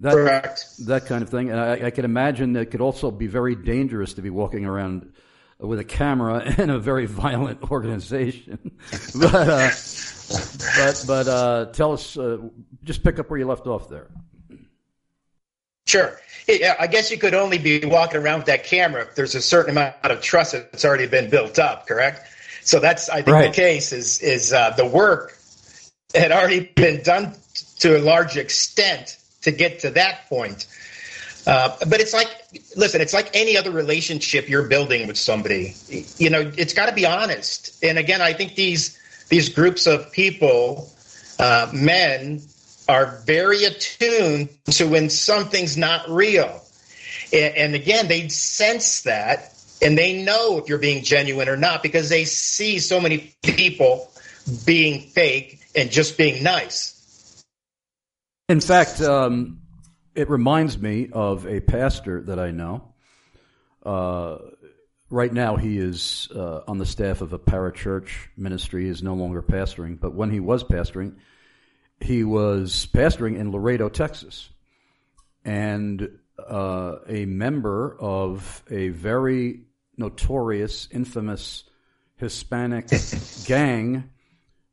that 0.00 0.12
Correct. 0.12 0.86
that 0.86 1.06
kind 1.06 1.22
of 1.22 1.30
thing. 1.30 1.50
And 1.50 1.58
I, 1.58 1.86
I 1.86 1.90
can 1.90 2.04
imagine 2.04 2.52
that 2.54 2.60
it 2.60 2.70
could 2.70 2.82
also 2.82 3.10
be 3.10 3.26
very 3.26 3.54
dangerous 3.54 4.14
to 4.14 4.22
be 4.22 4.30
walking 4.30 4.66
around 4.66 5.12
with 5.60 5.78
a 5.78 5.84
camera 5.84 6.38
and 6.58 6.70
a 6.70 6.78
very 6.78 7.06
violent 7.06 7.70
organization. 7.70 8.58
but 9.20 9.34
uh, 9.34 9.70
but 10.76 11.04
but 11.06 11.28
uh, 11.28 11.66
tell 11.72 11.92
us, 11.92 12.16
uh, 12.16 12.38
just 12.84 13.02
pick 13.02 13.18
up 13.18 13.30
where 13.30 13.38
you 13.38 13.46
left 13.46 13.66
off 13.66 13.88
there. 13.88 14.08
Sure. 15.86 16.18
Yeah, 16.46 16.74
I 16.78 16.86
guess 16.86 17.10
you 17.10 17.18
could 17.18 17.34
only 17.34 17.58
be 17.58 17.84
walking 17.84 18.20
around 18.20 18.40
with 18.40 18.46
that 18.46 18.64
camera 18.64 19.02
if 19.02 19.14
there's 19.14 19.34
a 19.34 19.42
certain 19.42 19.72
amount 19.72 19.96
of 20.02 20.20
trust 20.20 20.52
that's 20.52 20.84
already 20.84 21.06
been 21.06 21.30
built 21.30 21.58
up. 21.58 21.86
Correct. 21.86 22.26
So 22.62 22.80
that's 22.80 23.08
I 23.08 23.22
think 23.22 23.28
right. 23.28 23.48
the 23.48 23.56
case 23.56 23.92
is 23.92 24.20
is 24.20 24.52
uh, 24.52 24.70
the 24.70 24.86
work 24.86 25.36
had 26.14 26.32
already 26.32 26.60
been 26.74 27.02
done 27.02 27.34
to 27.80 27.96
a 27.96 28.00
large 28.00 28.36
extent 28.36 29.18
to 29.42 29.50
get 29.50 29.80
to 29.80 29.90
that 29.90 30.28
point. 30.28 30.66
Uh, 31.46 31.74
but 31.88 32.00
it's 32.00 32.12
like, 32.12 32.28
listen, 32.76 33.00
it's 33.00 33.12
like 33.12 33.30
any 33.34 33.56
other 33.56 33.70
relationship 33.70 34.48
you're 34.48 34.68
building 34.68 35.06
with 35.06 35.16
somebody. 35.16 35.74
You 36.18 36.30
know, 36.30 36.52
it's 36.56 36.74
got 36.74 36.86
to 36.86 36.94
be 36.94 37.06
honest. 37.06 37.82
And 37.82 37.98
again, 37.98 38.20
I 38.20 38.32
think 38.32 38.54
these 38.54 38.98
these 39.28 39.48
groups 39.48 39.86
of 39.86 40.10
people, 40.12 40.90
uh, 41.38 41.70
men, 41.72 42.42
are 42.88 43.20
very 43.24 43.64
attuned 43.64 44.48
to 44.66 44.88
when 44.88 45.08
something's 45.08 45.76
not 45.76 46.08
real. 46.10 46.60
And, 47.32 47.54
and 47.56 47.74
again, 47.74 48.08
they 48.08 48.28
sense 48.28 49.02
that, 49.02 49.54
and 49.80 49.96
they 49.96 50.22
know 50.22 50.58
if 50.58 50.68
you're 50.68 50.78
being 50.78 51.04
genuine 51.04 51.48
or 51.48 51.56
not 51.56 51.82
because 51.82 52.08
they 52.08 52.24
see 52.24 52.80
so 52.80 53.00
many 53.00 53.32
people 53.42 54.10
being 54.66 55.02
fake 55.02 55.60
and 55.76 55.90
just 55.90 56.18
being 56.18 56.42
nice. 56.42 57.44
In 58.48 58.60
fact, 58.60 59.00
um, 59.00 59.59
it 60.14 60.28
reminds 60.28 60.78
me 60.78 61.08
of 61.12 61.46
a 61.46 61.60
pastor 61.60 62.22
that 62.22 62.38
I 62.38 62.50
know. 62.50 62.92
Uh, 63.84 64.38
right 65.08 65.32
now, 65.32 65.56
he 65.56 65.78
is 65.78 66.28
uh, 66.34 66.60
on 66.66 66.78
the 66.78 66.86
staff 66.86 67.20
of 67.20 67.32
a 67.32 67.38
parachurch 67.38 68.10
ministry. 68.36 68.84
He 68.84 68.90
is 68.90 69.02
no 69.02 69.14
longer 69.14 69.42
pastoring, 69.42 69.98
but 69.98 70.14
when 70.14 70.30
he 70.30 70.40
was 70.40 70.64
pastoring, 70.64 71.16
he 72.00 72.24
was 72.24 72.88
pastoring 72.92 73.36
in 73.38 73.52
Laredo, 73.52 73.88
Texas, 73.88 74.48
and 75.44 76.18
uh, 76.38 76.96
a 77.08 77.26
member 77.26 77.96
of 78.00 78.62
a 78.70 78.88
very 78.88 79.60
notorious, 79.96 80.88
infamous 80.90 81.64
Hispanic 82.16 82.88
gang 83.44 84.10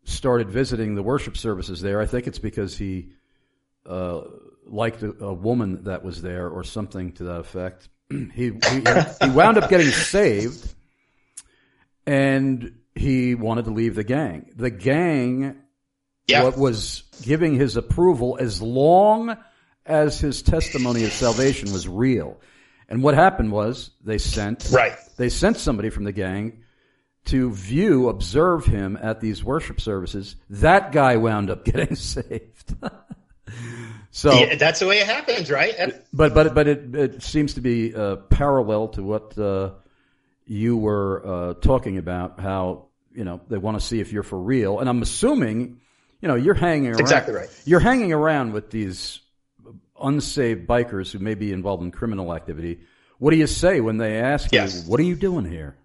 started 0.03 0.49
visiting 0.49 0.95
the 0.95 1.03
worship 1.03 1.37
services 1.37 1.81
there. 1.81 1.99
I 1.99 2.05
think 2.05 2.27
it's 2.27 2.39
because 2.39 2.77
he 2.77 3.09
uh, 3.85 4.21
liked 4.69 5.03
a, 5.03 5.11
a, 5.23 5.33
woman 5.33 5.83
that 5.85 6.03
was 6.03 6.21
there 6.21 6.49
or 6.49 6.63
something 6.63 7.13
to 7.13 7.23
that 7.25 7.39
effect. 7.39 7.89
he, 8.09 8.25
he, 8.35 8.51
he 9.21 9.29
wound 9.29 9.57
up 9.57 9.69
getting 9.69 9.91
saved 9.91 10.73
and 12.05 12.77
he 12.95 13.35
wanted 13.35 13.65
to 13.65 13.71
leave 13.71 13.95
the 13.95 14.03
gang. 14.03 14.51
The 14.55 14.69
gang 14.69 15.57
yeah. 16.27 16.43
what 16.43 16.57
was 16.57 17.03
giving 17.21 17.55
his 17.55 17.77
approval 17.77 18.37
as 18.39 18.61
long 18.61 19.37
as 19.85 20.19
his 20.19 20.41
testimony 20.41 21.05
of 21.05 21.11
salvation 21.11 21.71
was 21.71 21.87
real. 21.87 22.39
And 22.89 23.01
what 23.01 23.15
happened 23.15 23.51
was 23.51 23.91
they 24.03 24.17
sent 24.17 24.69
right. 24.71 24.97
they 25.17 25.29
sent 25.29 25.57
somebody 25.57 25.89
from 25.89 26.03
the 26.03 26.11
gang 26.11 26.63
to 27.25 27.51
view, 27.51 28.07
observe 28.07 28.65
him 28.65 28.97
at 29.01 29.19
these 29.19 29.43
worship 29.43 29.81
services. 29.81 30.37
That 30.49 30.91
guy 30.91 31.17
wound 31.17 31.49
up 31.49 31.65
getting 31.65 31.95
saved. 31.95 32.75
so 34.17 34.33
yeah, 34.33 34.55
that's 34.55 34.79
the 34.79 34.87
way 34.87 34.97
it 34.97 35.05
happens, 35.05 35.51
right? 35.51 35.75
But 36.11 36.33
but 36.33 36.55
but 36.55 36.67
it 36.67 36.95
it 36.95 37.21
seems 37.21 37.53
to 37.53 37.61
be 37.61 37.93
uh, 37.93 38.15
parallel 38.15 38.87
to 38.89 39.03
what 39.03 39.37
uh, 39.37 39.73
you 40.47 40.75
were 40.75 41.21
uh, 41.23 41.53
talking 41.53 41.99
about. 41.99 42.39
How 42.39 42.87
you 43.13 43.23
know 43.23 43.41
they 43.47 43.59
want 43.59 43.79
to 43.79 43.85
see 43.85 43.99
if 43.99 44.11
you're 44.11 44.23
for 44.23 44.39
real, 44.39 44.79
and 44.79 44.89
I'm 44.89 45.03
assuming 45.03 45.81
you 46.19 46.27
know 46.27 46.33
you're 46.33 46.55
hanging 46.55 46.87
around. 46.87 47.01
Exactly 47.01 47.35
right. 47.35 47.61
You're 47.65 47.79
hanging 47.79 48.11
around 48.11 48.53
with 48.53 48.71
these 48.71 49.19
unsaved 50.01 50.67
bikers 50.67 51.11
who 51.11 51.19
may 51.19 51.35
be 51.35 51.53
involved 51.53 51.83
in 51.83 51.91
criminal 51.91 52.33
activity. 52.33 52.79
What 53.19 53.29
do 53.29 53.37
you 53.37 53.45
say 53.45 53.81
when 53.81 53.97
they 53.97 54.17
ask 54.17 54.51
yes. 54.51 54.83
you, 54.83 54.89
"What 54.89 54.99
are 54.99 55.03
you 55.03 55.15
doing 55.15 55.45
here?" 55.45 55.77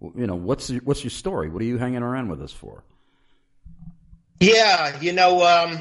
You 0.00 0.28
know, 0.28 0.36
what's 0.36 0.70
your, 0.70 0.80
what's 0.82 1.02
your 1.02 1.10
story? 1.10 1.48
What 1.48 1.60
are 1.60 1.66
you 1.66 1.76
hanging 1.76 2.04
around 2.04 2.28
with 2.28 2.40
us 2.40 2.52
for? 2.52 2.84
Yeah, 4.38 4.96
you 5.00 5.12
know, 5.12 5.44
um, 5.44 5.80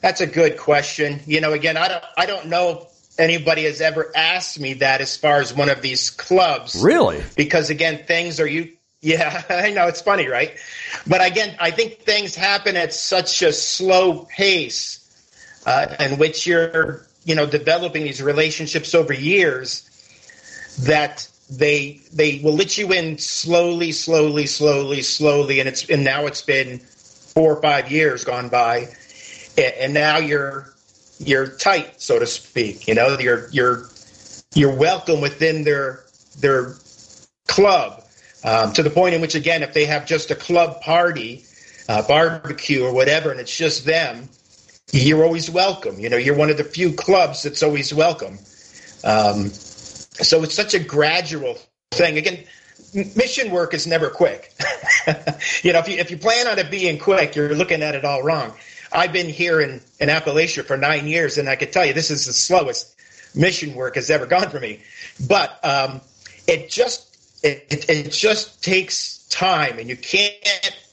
that's 0.00 0.20
a 0.20 0.26
good 0.26 0.56
question. 0.56 1.20
You 1.26 1.40
know, 1.40 1.52
again, 1.52 1.76
I 1.76 1.88
don't 1.88 2.04
I 2.16 2.26
don't 2.26 2.46
know 2.46 2.70
if 2.70 3.18
anybody 3.18 3.64
has 3.64 3.80
ever 3.80 4.10
asked 4.14 4.58
me 4.58 4.74
that 4.74 5.00
as 5.00 5.16
far 5.16 5.40
as 5.40 5.54
one 5.54 5.68
of 5.68 5.82
these 5.82 6.10
clubs. 6.10 6.80
Really? 6.82 7.22
Because 7.36 7.70
again, 7.70 8.04
things 8.06 8.40
are 8.40 8.46
you 8.46 8.72
yeah, 9.02 9.42
I 9.50 9.70
know 9.70 9.86
it's 9.88 10.02
funny, 10.02 10.28
right? 10.28 10.56
But 11.06 11.24
again, 11.24 11.56
I 11.58 11.70
think 11.70 12.00
things 12.00 12.34
happen 12.34 12.76
at 12.76 12.92
such 12.92 13.42
a 13.42 13.52
slow 13.52 14.24
pace 14.24 14.98
uh, 15.66 15.96
in 16.00 16.18
which 16.18 16.46
you're, 16.46 17.06
you 17.24 17.34
know, 17.34 17.46
developing 17.46 18.04
these 18.04 18.22
relationships 18.22 18.94
over 18.94 19.12
years 19.12 19.86
that 20.80 21.28
they 21.50 22.00
they 22.12 22.40
will 22.44 22.54
let 22.54 22.78
you 22.78 22.92
in 22.92 23.18
slowly, 23.18 23.92
slowly, 23.92 24.46
slowly, 24.46 25.02
slowly, 25.02 25.60
and 25.60 25.68
it's 25.68 25.88
and 25.90 26.04
now 26.04 26.26
it's 26.26 26.42
been 26.42 26.78
four 26.78 27.56
or 27.56 27.62
five 27.62 27.90
years 27.90 28.24
gone 28.24 28.48
by, 28.48 28.88
and, 29.58 29.94
now 29.94 30.18
you're 30.18 30.72
you're 31.18 31.48
tight, 31.48 32.00
so 32.00 32.18
to 32.18 32.26
speak. 32.26 32.88
You 32.88 32.94
know, 32.94 33.18
you're 33.18 33.48
you're 33.50 33.88
you're 34.54 34.74
welcome 34.74 35.20
within 35.20 35.64
their 35.64 36.04
their 36.38 36.74
club 37.46 38.04
um, 38.44 38.72
to 38.72 38.82
the 38.82 38.90
point 38.90 39.14
in 39.14 39.20
which, 39.20 39.34
again, 39.34 39.62
if 39.62 39.74
they 39.74 39.84
have 39.84 40.06
just 40.06 40.30
a 40.30 40.34
club 40.34 40.80
party, 40.80 41.44
uh, 41.88 42.02
barbecue 42.06 42.82
or 42.84 42.92
whatever, 42.94 43.30
and 43.30 43.40
it's 43.40 43.56
just 43.56 43.84
them, 43.84 44.28
you're 44.92 45.24
always 45.24 45.50
welcome. 45.50 45.98
You 45.98 46.08
know, 46.08 46.16
you're 46.16 46.36
one 46.36 46.50
of 46.50 46.56
the 46.56 46.64
few 46.64 46.92
clubs 46.92 47.42
that's 47.42 47.62
always 47.62 47.92
welcome. 47.92 48.38
Um, 49.04 49.48
so 49.50 50.42
it's 50.42 50.54
such 50.54 50.74
a 50.74 50.78
gradual 50.78 51.58
thing. 51.92 52.18
Again, 52.18 52.44
mission 53.14 53.50
work 53.50 53.74
is 53.74 53.86
never 53.86 54.08
quick. 54.10 54.52
you 55.62 55.72
know, 55.72 55.78
if 55.80 55.88
you, 55.88 55.96
if 55.98 56.10
you 56.10 56.16
plan 56.16 56.48
on 56.48 56.58
it 56.58 56.70
being 56.70 56.98
quick, 56.98 57.36
you're 57.36 57.54
looking 57.54 57.82
at 57.82 57.94
it 57.94 58.04
all 58.04 58.22
wrong. 58.22 58.52
I've 58.92 59.12
been 59.12 59.28
here 59.28 59.60
in, 59.60 59.80
in 60.00 60.08
Appalachia 60.08 60.64
for 60.64 60.76
nine 60.76 61.06
years, 61.06 61.38
and 61.38 61.48
I 61.48 61.56
can 61.56 61.70
tell 61.70 61.84
you 61.86 61.92
this 61.92 62.10
is 62.10 62.26
the 62.26 62.32
slowest 62.32 62.96
mission 63.34 63.74
work 63.74 63.94
has 63.94 64.10
ever 64.10 64.26
gone 64.26 64.50
for 64.50 64.60
me. 64.60 64.80
But 65.28 65.58
um, 65.64 66.00
it 66.46 66.70
just 66.70 67.16
it, 67.42 67.66
it, 67.70 67.88
it 67.88 68.12
just 68.12 68.62
takes 68.62 69.26
time, 69.28 69.78
and 69.78 69.88
you 69.88 69.96
can't 69.96 70.34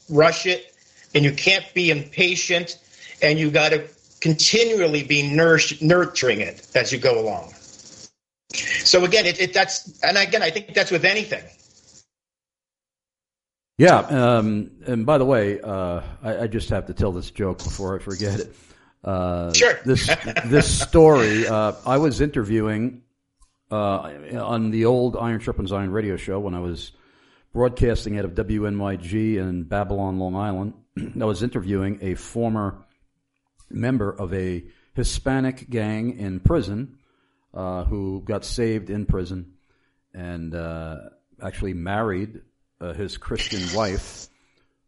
rush 0.10 0.46
it, 0.46 0.74
and 1.14 1.26
you 1.26 1.32
can't 1.32 1.66
be 1.74 1.90
impatient, 1.90 2.80
and 3.22 3.40
you 3.40 3.52
got 3.52 3.70
to 3.70 3.88
continually 4.22 5.04
be 5.04 5.36
nourish, 5.36 5.82
nurturing 5.82 6.42
it 6.42 6.68
as 6.76 6.92
you 6.92 6.98
go 6.98 7.20
along. 7.20 7.54
So 8.54 9.04
again, 9.04 9.26
it, 9.26 9.40
it, 9.40 9.54
that's 9.54 10.02
and 10.04 10.18
again, 10.18 10.42
I 10.42 10.50
think 10.50 10.74
that's 10.74 10.92
with 10.92 11.06
anything. 11.06 11.44
Yeah, 13.78 14.00
um, 14.00 14.72
and 14.88 15.06
by 15.06 15.20
the 15.20 15.26
way, 15.26 15.62
uh, 15.62 16.02
I, 16.24 16.38
I, 16.40 16.48
just 16.48 16.70
have 16.70 16.88
to 16.88 16.96
tell 16.96 17.12
this 17.12 17.30
joke 17.30 17.60
before 17.60 17.96
I 17.96 18.02
forget 18.02 18.40
it. 18.40 18.56
Uh, 19.04 19.54
sure. 19.54 19.80
this 19.86 20.08
this 20.46 20.82
story, 20.82 21.48
uh, 21.48 21.74
I 21.86 22.00
was 22.00 22.20
interviewing 22.20 23.04
uh, 23.70 24.10
on 24.42 24.72
the 24.72 24.86
old 24.86 25.16
Iron 25.16 25.40
Sharpens 25.40 25.72
Iron 25.72 25.92
radio 25.92 26.18
show 26.18 26.40
when 26.40 26.56
I 26.56 26.60
was 26.60 26.92
broadcasting 27.54 28.18
out 28.18 28.26
of 28.26 28.32
WNYG 28.32 29.38
in 29.38 29.64
Babylon, 29.64 30.18
Long 30.18 30.36
Island. 30.36 30.74
I 31.22 31.26
was 31.26 31.44
interviewing 31.44 32.00
a 32.02 32.16
former 32.16 32.84
member 33.70 34.10
of 34.10 34.34
a 34.34 34.64
Hispanic 34.96 35.70
gang 35.70 36.18
in 36.18 36.40
prison 36.40 36.98
uh, 37.54 37.84
who 37.84 38.24
got 38.26 38.44
saved 38.44 38.90
in 38.90 39.06
prison 39.06 39.54
and 40.14 40.56
uh, 40.56 40.98
actually 41.42 41.74
married 41.74 42.42
uh, 42.80 42.94
his 42.94 43.18
Christian 43.18 43.76
wife, 43.76 44.28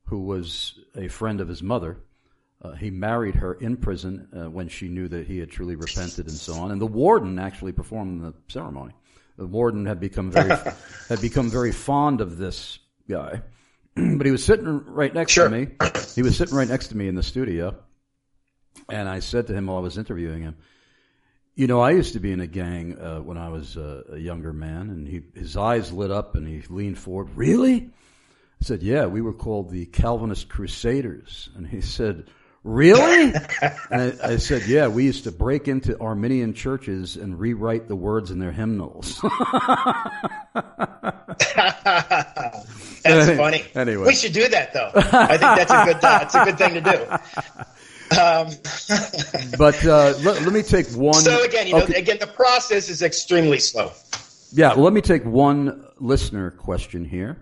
who 0.05 0.21
was 0.21 0.79
a 0.95 1.07
friend 1.07 1.41
of 1.41 1.47
his 1.47 1.61
mother. 1.63 1.97
Uh, 2.61 2.73
he 2.73 2.89
married 2.89 3.35
her 3.35 3.53
in 3.53 3.77
prison 3.77 4.27
uh, 4.35 4.49
when 4.49 4.67
she 4.67 4.89
knew 4.89 5.07
that 5.07 5.27
he 5.27 5.39
had 5.39 5.49
truly 5.49 5.75
repented 5.75 6.27
and 6.27 6.35
so 6.35 6.53
on. 6.55 6.71
And 6.71 6.81
the 6.81 6.87
warden 6.87 7.39
actually 7.39 7.71
performed 7.71 8.21
the 8.21 8.33
ceremony. 8.49 8.93
The 9.37 9.47
warden 9.47 9.85
had 9.85 10.01
become 10.01 10.31
very 10.31 10.49
had 11.09 11.21
become 11.21 11.49
very 11.49 11.71
fond 11.71 12.19
of 12.19 12.37
this 12.37 12.79
guy, 13.07 13.41
but 13.95 14.25
he 14.25 14.31
was 14.31 14.43
sitting 14.43 14.83
right 14.85 15.13
next 15.13 15.31
sure. 15.31 15.47
to 15.47 15.57
me. 15.57 15.67
He 16.15 16.21
was 16.21 16.35
sitting 16.35 16.55
right 16.55 16.67
next 16.67 16.89
to 16.89 16.97
me 16.97 17.07
in 17.07 17.15
the 17.15 17.23
studio, 17.23 17.77
and 18.89 19.07
I 19.07 19.19
said 19.19 19.47
to 19.47 19.53
him 19.53 19.67
while 19.67 19.77
I 19.77 19.81
was 19.81 19.97
interviewing 19.97 20.41
him, 20.41 20.57
"You 21.59 21.67
know, 21.67 21.81
I 21.81 21.91
used 21.91 22.13
to 22.13 22.19
be 22.19 22.31
in 22.31 22.39
a 22.39 22.47
gang 22.47 22.97
uh, 22.97 23.19
when 23.19 23.37
I 23.37 23.49
was 23.49 23.75
uh, 23.75 24.03
a 24.13 24.17
younger 24.17 24.53
man." 24.53 24.89
And 24.89 25.07
he 25.07 25.21
his 25.33 25.57
eyes 25.57 25.91
lit 25.91 26.09
up 26.09 26.35
and 26.35 26.47
he 26.47 26.61
leaned 26.73 26.97
forward. 26.97 27.29
Really? 27.35 27.89
I 28.61 28.65
said, 28.65 28.81
"Yeah, 28.81 29.07
we 29.07 29.21
were 29.21 29.33
called 29.33 29.69
the 29.69 29.85
Calvinist 29.85 30.47
Crusaders." 30.47 31.49
And 31.55 31.67
he 31.67 31.81
said 31.81 32.25
Really? 32.63 33.33
I, 33.91 34.13
I, 34.21 34.37
said, 34.37 34.67
yeah, 34.67 34.87
we 34.87 35.05
used 35.05 35.23
to 35.23 35.31
break 35.31 35.67
into 35.69 35.97
Arminian 35.99 36.53
churches 36.53 37.15
and 37.15 37.39
rewrite 37.39 37.87
the 37.87 37.95
words 37.95 38.31
in 38.31 38.39
their 38.39 38.51
hymnals. 38.51 39.21
that's 43.03 43.29
funny. 43.37 43.63
Anyway, 43.75 44.07
we 44.07 44.13
should 44.13 44.33
do 44.33 44.47
that 44.49 44.73
though. 44.73 44.91
I 44.93 45.37
think 45.37 45.41
that's 45.41 45.71
a 45.71 45.85
good. 45.85 45.95
Uh, 45.95 46.19
that's 46.19 46.35
a 46.35 46.45
good 46.45 46.57
thing 46.57 46.73
to 46.73 46.81
do. 46.81 47.07
Um, 48.11 48.47
but 49.57 49.85
uh, 49.85 50.15
let, 50.23 50.41
let, 50.41 50.53
me 50.53 50.63
take 50.63 50.87
one. 50.91 51.13
So 51.13 51.43
again, 51.43 51.67
you 51.67 51.73
know, 51.73 51.83
okay. 51.83 51.99
again, 51.99 52.17
the 52.19 52.27
process 52.27 52.89
is 52.89 53.01
extremely 53.01 53.59
slow. 53.59 53.91
Yeah, 54.51 54.73
well, 54.73 54.85
let 54.85 54.93
me 54.93 55.01
take 55.01 55.25
one 55.25 55.85
listener 55.99 56.51
question 56.51 57.05
here. 57.05 57.37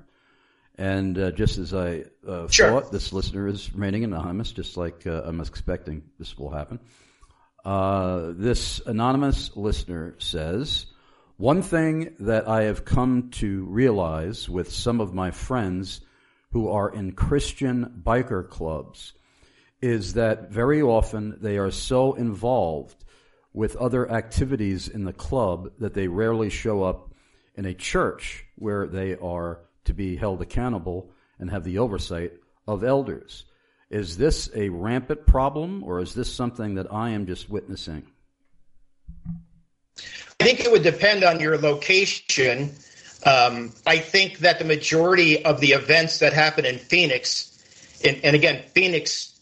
And 0.78 1.18
uh, 1.18 1.32
just 1.32 1.58
as 1.58 1.74
I 1.74 2.04
uh, 2.28 2.48
sure. 2.50 2.70
thought, 2.70 2.92
this 2.92 3.12
listener 3.12 3.48
is 3.48 3.74
remaining 3.74 4.04
anonymous, 4.04 4.52
just 4.52 4.78
like 4.78 5.08
uh, 5.08 5.24
I'm 5.26 5.40
expecting 5.42 6.04
this 6.20 6.38
will 6.38 6.52
happen. 6.52 6.80
Uh, 7.66 8.34
this 8.36 8.80
anonymous 8.86 9.56
listener 9.56 10.16
says, 10.20 10.86
One 11.38 11.62
thing 11.64 12.16
that 12.20 12.48
I 12.48 12.64
have 12.64 12.86
come 12.86 13.32
to 13.32 13.64
realize 13.66 14.48
with 14.48 14.72
some 14.72 15.02
of 15.02 15.14
my 15.14 15.32
friends 15.32 16.02
who 16.52 16.70
are 16.70 16.90
in 16.90 17.14
Christian 17.14 18.02
biker 18.06 18.48
clubs 18.48 19.14
is 19.82 20.14
that 20.14 20.50
very 20.50 20.82
often 20.82 21.38
they 21.42 21.58
are 21.58 21.72
so 21.72 22.14
involved 22.14 23.04
with 23.54 23.76
other 23.78 24.10
activities 24.12 24.88
in 24.88 25.04
the 25.04 25.14
club 25.14 25.72
that 25.80 25.94
they 25.94 26.08
rarely 26.08 26.50
show 26.50 26.84
up 26.84 27.14
in 27.56 27.66
a 27.66 27.74
church 27.74 28.46
where 28.56 28.88
they 28.88 29.16
are 29.16 29.62
to 29.86 29.94
be 29.94 30.16
held 30.16 30.42
accountable 30.42 31.12
and 31.40 31.50
have 31.50 31.64
the 31.64 31.80
oversight 31.80 32.34
of 32.68 32.84
elders. 32.84 33.46
Is 33.90 34.18
this 34.18 34.50
a 34.54 34.70
rampant 34.70 35.26
problem, 35.26 35.84
or 35.84 36.02
is 36.02 36.14
this 36.14 36.32
something 36.32 36.76
that 36.76 36.92
I 36.92 37.12
am 37.12 37.26
just 37.26 37.50
witnessing? 37.50 38.06
I 39.98 40.44
think 40.44 40.60
it 40.60 40.72
would 40.72 40.84
depend 40.84 41.24
on 41.24 41.40
your 41.40 41.58
location. 41.58 42.76
Um, 43.26 43.72
I 43.86 43.98
think 43.98 44.40
that 44.40 44.60
the 44.60 44.66
majority 44.66 45.44
of 45.44 45.62
the 45.62 45.72
events 45.72 46.20
that 46.20 46.34
happen 46.34 46.66
in 46.66 46.78
Phoenix, 46.78 47.58
and, 48.04 48.20
and 48.24 48.36
again, 48.36 48.64
Phoenix 48.74 49.37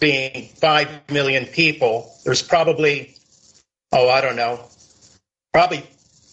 being 0.00 0.48
5 0.56 1.10
million 1.10 1.46
people, 1.46 2.12
there's 2.24 2.42
probably, 2.42 3.14
oh, 3.92 4.08
I 4.08 4.20
don't 4.20 4.36
know, 4.36 4.60
probably 5.52 5.84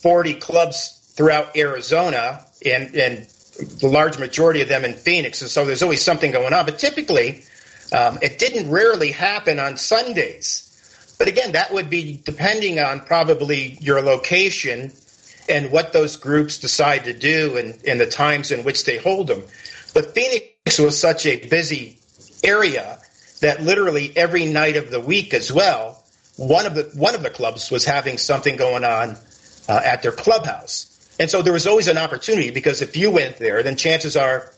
40 0.02 0.36
clubs 0.36 1.14
throughout 1.16 1.56
Arizona 1.56 2.46
and, 2.66 2.96
and 2.96 3.28
the 3.80 3.88
large 3.88 4.18
majority 4.18 4.62
of 4.62 4.70
them 4.70 4.86
in 4.86 4.94
Phoenix. 4.94 5.42
And 5.42 5.52
so 5.52 5.66
there's 5.66 5.84
always 5.84 6.02
something 6.02 6.32
going 6.32 6.54
on. 6.54 6.66
But 6.66 6.80
typically, 6.80 7.44
um, 7.92 8.18
it 8.22 8.40
didn't 8.40 8.70
rarely 8.70 9.12
happen 9.12 9.60
on 9.60 9.78
Sundays. 9.78 10.64
But 11.18 11.28
again, 11.28 11.52
that 11.54 11.74
would 11.74 11.90
be 11.90 12.22
depending 12.24 12.80
on 12.80 13.02
probably 13.02 13.78
your 13.82 14.02
location 14.02 14.92
and 15.50 15.72
what 15.72 15.94
those 15.94 16.16
groups 16.16 16.58
decide 16.58 17.04
to 17.06 17.14
do 17.14 17.58
and, 17.58 17.80
and 17.88 18.00
the 18.00 18.06
times 18.06 18.52
in 18.52 18.64
which 18.64 18.86
they 18.86 18.98
hold 18.98 19.28
them. 19.28 19.44
But 19.94 20.14
Phoenix 20.14 20.78
was 20.78 21.00
such 21.00 21.26
a 21.26 21.48
busy 21.48 21.98
area 22.44 23.00
that 23.42 23.62
literally 23.62 24.16
every 24.16 24.46
night 24.46 24.78
of 24.78 24.92
the 24.92 25.00
week 25.00 25.34
as 25.34 25.52
well, 25.52 26.04
one 26.38 26.66
of 26.66 26.76
the 26.76 26.84
one 26.94 27.16
of 27.16 27.24
the 27.24 27.30
clubs 27.30 27.72
was 27.72 27.86
having 27.86 28.18
something 28.18 28.56
going 28.56 28.84
on 28.84 29.18
uh, 29.68 29.82
at 29.84 30.02
their 30.02 30.12
clubhouse. 30.12 30.94
And 31.20 31.30
so 31.30 31.42
there 31.42 31.54
was 31.54 31.66
always 31.66 31.88
an 31.88 31.98
opportunity 31.98 32.52
because 32.52 32.82
if 32.82 32.96
you 32.96 33.10
went 33.10 33.38
there, 33.38 33.64
then 33.64 33.76
chances 33.76 34.16
are 34.16 34.52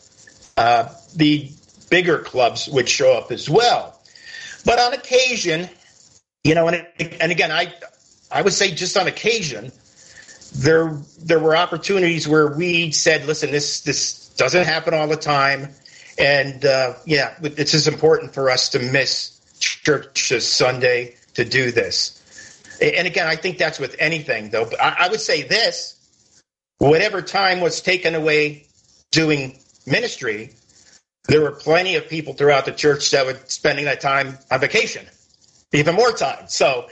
uh, 0.58 0.90
the 1.16 1.50
bigger 1.90 2.20
clubs 2.20 2.68
would 2.68 2.90
show 2.90 3.14
up 3.14 3.32
as 3.32 3.50
well. 3.50 3.98
But 4.66 4.78
on 4.80 4.94
occasion, 4.94 5.70
you 6.44 6.56
know, 6.56 6.68
and, 6.68 6.86
and 7.20 7.32
again, 7.32 7.52
I 7.52 7.74
I 8.32 8.42
would 8.42 8.54
say 8.54 8.72
just 8.72 8.98
on 8.98 9.08
occasion, 9.08 9.72
there 10.54 10.98
there 11.20 11.40
were 11.40 11.56
opportunities 11.56 12.28
where 12.28 12.48
we 12.48 12.92
said, 12.92 13.26
listen, 13.26 13.52
this 13.52 13.82
this 13.82 14.30
doesn't 14.38 14.66
happen 14.66 14.94
all 14.94 15.08
the 15.08 15.18
time, 15.18 15.70
and 16.20 16.65
uh, 16.65 16.93
yeah, 17.05 17.34
it's 17.41 17.72
just 17.72 17.88
important 17.88 18.34
for 18.34 18.49
us 18.49 18.70
to 18.70 18.80
miss 18.80 19.39
church 19.59 20.32
Sunday 20.41 21.15
to 21.36 21.45
do 21.45 21.72
this. 21.72 22.15
And 22.82 23.07
again, 23.07 23.28
I 23.28 23.36
think 23.36 23.57
that's 23.57 23.80
with 23.80 23.95
anything 23.99 24.49
though. 24.49 24.65
But 24.65 24.82
I, 24.82 25.05
I 25.05 25.09
would 25.09 25.22
say 25.22 25.43
this: 25.43 25.95
whatever 26.78 27.22
time 27.22 27.61
was 27.61 27.82
taken 27.82 28.15
away 28.15 28.67
doing 29.11 29.59
ministry, 29.88 30.51
there 31.28 31.41
were 31.41 31.51
plenty 31.51 31.95
of 31.95 32.07
people 32.09 32.34
throughout 32.34 32.65
the 32.65 32.74
church 32.74 33.11
that 33.11 33.26
were 33.26 33.39
spending 33.45 33.86
that 33.86 34.01
time 34.01 34.38
on 34.51 34.59
vacation, 34.59 35.05
even 35.72 35.95
more 35.95 36.11
time. 36.11 36.47
So 36.47 36.88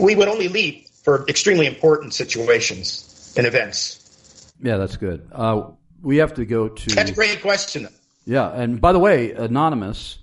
we 0.00 0.14
would 0.14 0.28
only 0.28 0.48
leave 0.48 0.86
for 1.02 1.24
extremely 1.28 1.66
important 1.66 2.14
situations 2.14 3.34
and 3.36 3.46
events. 3.46 4.52
Yeah, 4.62 4.76
that's 4.76 4.96
good. 4.96 5.28
Uh, 5.32 5.70
we 6.00 6.18
have 6.18 6.34
to 6.34 6.44
go 6.44 6.68
to. 6.68 6.94
That's 6.94 7.10
a 7.10 7.14
great 7.14 7.42
question. 7.42 7.88
Yeah, 8.24 8.50
and 8.50 8.80
by 8.80 8.92
the 8.92 8.98
way, 8.98 9.32
anonymous. 9.32 10.18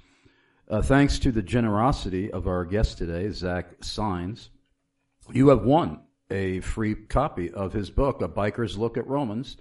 Uh, 0.70 0.82
thanks 0.82 1.18
to 1.20 1.32
the 1.32 1.42
generosity 1.42 2.32
of 2.32 2.48
our 2.48 2.64
guest 2.64 3.00
today, 3.00 3.30
Zach 3.32 3.84
Signs, 3.84 4.52
you 5.32 5.50
have 5.50 5.64
won 5.64 6.02
a 6.30 6.60
free 6.60 6.94
copy 6.94 7.52
of 7.52 7.74
his 7.74 7.90
book, 7.90 8.22
A 8.22 8.28
Biker's 8.30 8.78
Look 8.78 8.98
at 8.98 9.08
Romans. 9.08 9.58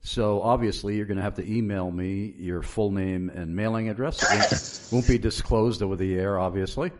So 0.00 0.42
obviously, 0.42 0.96
you're 0.96 1.06
going 1.06 1.16
to 1.16 1.22
have 1.22 1.36
to 1.36 1.48
email 1.48 1.90
me 1.90 2.34
your 2.38 2.62
full 2.62 2.90
name 2.90 3.30
and 3.30 3.54
mailing 3.54 3.88
address. 3.88 4.22
It 4.22 4.92
won't 4.92 5.06
be 5.06 5.18
disclosed 5.18 5.82
over 5.82 5.96
the 5.96 6.18
air, 6.18 6.38
obviously. 6.38 6.90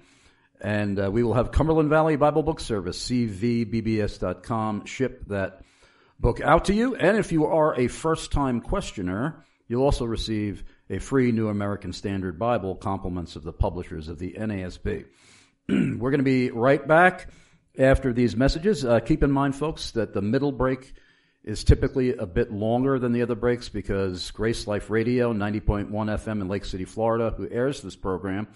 And 0.61 0.99
uh, 0.99 1.11
we 1.11 1.23
will 1.23 1.35
have 1.35 1.53
Cumberland 1.53 1.91
Valley 1.91 2.17
Bible 2.17 2.43
Book 2.43 2.61
Service, 2.61 3.09
cvbbs.com, 3.09 4.85
ship 4.87 5.25
that 5.29 5.63
book 6.19 6.41
out 6.41 6.65
to 6.67 6.75
you. 6.75 6.97
And 6.97 7.17
if 7.17 7.31
you 7.31 7.47
are 7.47 7.79
a 7.79 7.89
first 7.89 8.33
time 8.33 8.61
questioner, 8.61 9.45
you'll 9.69 9.85
also 9.85 10.05
receive 10.05 10.65
a 10.91 10.99
free 10.99 11.33
New 11.33 11.49
American 11.49 11.93
Standard 11.93 12.39
Bible, 12.39 12.75
compliments 12.75 13.37
of 13.37 13.43
the 13.43 13.53
publishers 13.53 14.09
of 14.09 14.19
the 14.19 14.35
NASB. 14.39 15.05
We're 15.69 16.11
going 16.11 16.19
to 16.19 16.23
be 16.23 16.51
right 16.51 16.87
back 16.87 17.29
after 17.79 18.13
these 18.13 18.37
messages. 18.37 18.85
Uh, 18.85 19.01
keep 19.01 19.23
in 19.23 19.31
mind, 19.31 19.55
folks, 19.55 19.93
that 19.93 20.15
the 20.15 20.23
middle 20.23 20.53
break 20.53 20.93
is 21.45 21.65
typically 21.65 22.15
a 22.15 22.27
bit 22.27 22.53
longer 22.53 22.99
than 22.99 23.13
the 23.13 23.23
other 23.23 23.35
breaks 23.35 23.69
because 23.69 24.31
Grace 24.33 24.67
Life 24.67 24.91
Radio, 24.91 25.33
90.1 25.33 25.91
FM 25.91 26.41
in 26.41 26.49
Lake 26.49 26.65
City, 26.65 26.85
Florida, 26.85 27.35
who 27.37 27.49
airs 27.51 27.81
this 27.81 27.97
program, 27.97 28.49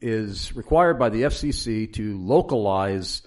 is 0.00 0.54
required 0.54 0.98
by 0.98 1.08
the 1.08 1.22
FCC 1.22 1.92
to 1.94 2.18
localize 2.18 3.22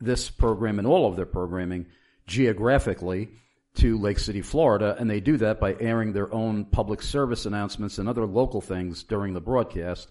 this 0.00 0.30
program 0.30 0.78
and 0.78 0.88
all 0.88 1.06
of 1.06 1.16
their 1.16 1.26
programming 1.26 1.86
geographically 2.26 3.30
to 3.78 3.98
Lake 3.98 4.18
City, 4.18 4.42
Florida, 4.42 4.96
and 4.98 5.08
they 5.08 5.20
do 5.20 5.36
that 5.38 5.60
by 5.60 5.76
airing 5.80 6.12
their 6.12 6.32
own 6.32 6.64
public 6.64 7.02
service 7.02 7.46
announcements 7.46 7.98
and 7.98 8.08
other 8.08 8.26
local 8.26 8.60
things 8.60 9.02
during 9.02 9.34
the 9.34 9.40
broadcast. 9.40 10.10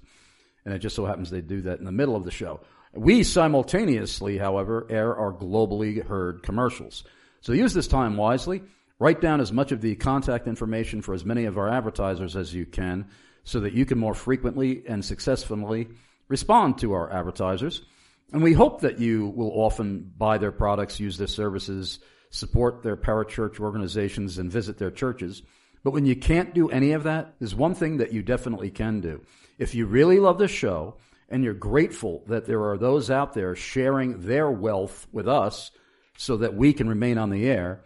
And 0.65 0.73
it 0.73 0.79
just 0.79 0.95
so 0.95 1.05
happens 1.05 1.29
they 1.29 1.41
do 1.41 1.61
that 1.61 1.79
in 1.79 1.85
the 1.85 1.91
middle 1.91 2.15
of 2.15 2.25
the 2.25 2.31
show. 2.31 2.61
We 2.93 3.23
simultaneously, 3.23 4.37
however, 4.37 4.87
air 4.89 5.15
our 5.15 5.31
globally 5.31 6.05
heard 6.05 6.43
commercials. 6.43 7.03
So 7.41 7.53
use 7.53 7.73
this 7.73 7.87
time 7.87 8.17
wisely. 8.17 8.63
Write 8.99 9.21
down 9.21 9.41
as 9.41 9.51
much 9.51 9.71
of 9.71 9.81
the 9.81 9.95
contact 9.95 10.47
information 10.47 11.01
for 11.01 11.13
as 11.13 11.23
many 11.23 11.45
of 11.45 11.57
our 11.57 11.69
advertisers 11.69 12.35
as 12.35 12.53
you 12.53 12.65
can 12.65 13.07
so 13.43 13.59
that 13.59 13.73
you 13.73 13.85
can 13.85 13.97
more 13.97 14.15
frequently 14.15 14.83
and 14.87 15.05
successfully 15.05 15.87
respond 16.27 16.79
to 16.79 16.93
our 16.93 17.11
advertisers. 17.11 17.83
And 18.33 18.41
we 18.41 18.53
hope 18.53 18.81
that 18.81 18.99
you 18.99 19.27
will 19.27 19.51
often 19.51 20.11
buy 20.17 20.37
their 20.37 20.51
products, 20.51 20.99
use 20.99 21.17
their 21.17 21.27
services, 21.27 21.99
support 22.29 22.83
their 22.83 22.97
parachurch 22.97 23.59
organizations, 23.59 24.37
and 24.37 24.51
visit 24.51 24.77
their 24.77 24.91
churches. 24.91 25.43
But 25.83 25.91
when 25.91 26.05
you 26.05 26.15
can't 26.15 26.53
do 26.53 26.69
any 26.69 26.91
of 26.91 27.03
that, 27.03 27.35
there's 27.39 27.55
one 27.55 27.73
thing 27.73 27.97
that 27.97 28.11
you 28.11 28.21
definitely 28.21 28.71
can 28.71 28.99
do. 28.99 29.21
If 29.57 29.73
you 29.73 29.85
really 29.85 30.19
love 30.19 30.37
the 30.37 30.47
show 30.47 30.95
and 31.29 31.43
you're 31.43 31.53
grateful 31.53 32.23
that 32.27 32.45
there 32.45 32.63
are 32.69 32.77
those 32.77 33.09
out 33.09 33.33
there 33.33 33.55
sharing 33.55 34.21
their 34.21 34.49
wealth 34.51 35.07
with 35.11 35.27
us 35.27 35.71
so 36.17 36.37
that 36.37 36.55
we 36.55 36.73
can 36.73 36.89
remain 36.89 37.17
on 37.17 37.29
the 37.29 37.47
air, 37.47 37.81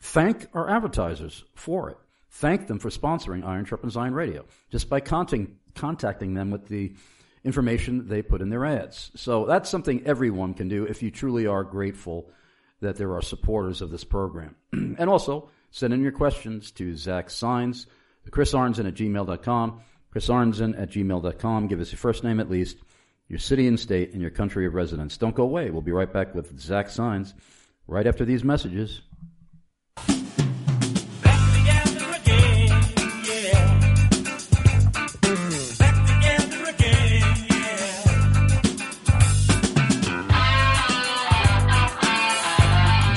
thank 0.00 0.46
our 0.54 0.68
advertisers 0.68 1.44
for 1.54 1.90
it. 1.90 1.98
Thank 2.30 2.66
them 2.66 2.78
for 2.78 2.90
sponsoring 2.90 3.44
Iron 3.44 3.64
Sharpens 3.64 3.96
Iron 3.96 4.14
Radio 4.14 4.44
just 4.70 4.88
by 4.88 5.00
contacting, 5.00 5.56
contacting 5.74 6.34
them 6.34 6.50
with 6.50 6.68
the 6.68 6.92
information 7.44 8.08
they 8.08 8.22
put 8.22 8.42
in 8.42 8.50
their 8.50 8.64
ads. 8.64 9.10
So 9.16 9.46
that's 9.46 9.70
something 9.70 10.02
everyone 10.04 10.54
can 10.54 10.68
do 10.68 10.84
if 10.84 11.02
you 11.02 11.10
truly 11.10 11.46
are 11.46 11.64
grateful 11.64 12.30
that 12.80 12.96
there 12.96 13.14
are 13.14 13.22
supporters 13.22 13.82
of 13.82 13.90
this 13.90 14.04
program. 14.04 14.54
and 14.72 15.08
also, 15.08 15.50
send 15.70 15.92
in 15.92 16.02
your 16.02 16.12
questions 16.12 16.70
to 16.72 16.96
Zach 16.96 17.30
Signs, 17.30 17.86
Chris 18.30 18.52
Arnzen 18.52 18.86
at 18.86 18.94
gmail.com, 18.94 19.80
Chris 20.10 20.28
Arnzen 20.28 20.80
at 20.80 20.90
gmail.com. 20.90 21.66
Give 21.66 21.80
us 21.80 21.92
your 21.92 21.98
first 21.98 22.24
name 22.24 22.40
at 22.40 22.50
least, 22.50 22.76
your 23.28 23.38
city 23.38 23.66
and 23.66 23.78
state, 23.78 24.12
and 24.12 24.22
your 24.22 24.30
country 24.30 24.66
of 24.66 24.74
residence. 24.74 25.16
Don't 25.16 25.34
go 25.34 25.44
away. 25.44 25.70
We'll 25.70 25.82
be 25.82 25.92
right 25.92 26.12
back 26.12 26.34
with 26.34 26.58
Zach 26.60 26.88
Signs 26.90 27.34
right 27.86 28.06
after 28.06 28.24
these 28.24 28.44
messages. 28.44 29.02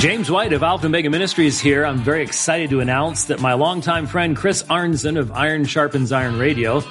James 0.01 0.31
White 0.31 0.51
of 0.51 0.63
Alpha 0.63 0.89
Mega 0.89 1.11
Ministries 1.11 1.59
here. 1.59 1.85
I'm 1.85 1.99
very 1.99 2.23
excited 2.23 2.71
to 2.71 2.79
announce 2.79 3.25
that 3.25 3.39
my 3.39 3.53
longtime 3.53 4.07
friend 4.07 4.35
Chris 4.35 4.63
Arnzen 4.63 5.15
of 5.15 5.31
Iron 5.31 5.63
Sharpens 5.63 6.11
Iron 6.11 6.39
Radio 6.39 6.81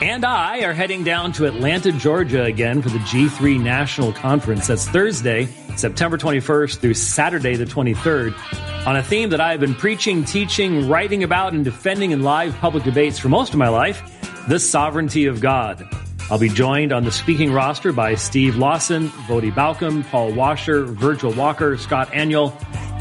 and 0.00 0.24
I 0.24 0.60
are 0.60 0.72
heading 0.72 1.02
down 1.02 1.32
to 1.32 1.46
Atlanta, 1.46 1.90
Georgia 1.90 2.44
again 2.44 2.80
for 2.80 2.88
the 2.88 3.00
G3 3.00 3.60
National 3.60 4.12
Conference. 4.12 4.68
That's 4.68 4.86
Thursday, 4.88 5.46
September 5.74 6.16
21st 6.16 6.78
through 6.78 6.94
Saturday 6.94 7.56
the 7.56 7.64
23rd 7.64 8.86
on 8.86 8.94
a 8.94 9.02
theme 9.02 9.30
that 9.30 9.40
I 9.40 9.50
have 9.50 9.58
been 9.58 9.74
preaching, 9.74 10.24
teaching, 10.24 10.88
writing 10.88 11.24
about, 11.24 11.54
and 11.54 11.64
defending 11.64 12.12
in 12.12 12.22
live 12.22 12.56
public 12.58 12.84
debates 12.84 13.18
for 13.18 13.28
most 13.28 13.52
of 13.52 13.58
my 13.58 13.68
life 13.68 14.00
the 14.46 14.60
sovereignty 14.60 15.26
of 15.26 15.40
God. 15.40 15.84
I'll 16.30 16.38
be 16.38 16.48
joined 16.48 16.92
on 16.92 17.02
the 17.02 17.10
speaking 17.10 17.52
roster 17.52 17.92
by 17.92 18.14
Steve 18.14 18.56
Lawson, 18.56 19.08
Voddie 19.08 19.52
Baucham, 19.52 20.08
Paul 20.08 20.32
Washer, 20.32 20.84
Virgil 20.84 21.32
Walker, 21.32 21.76
Scott 21.76 22.12
Aniol, 22.12 22.54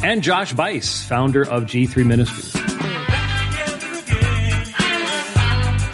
and 0.04 0.24
Josh 0.24 0.52
Bice, 0.54 1.04
founder 1.04 1.44
of 1.48 1.66
G3 1.66 2.06
Ministries. 2.08 2.56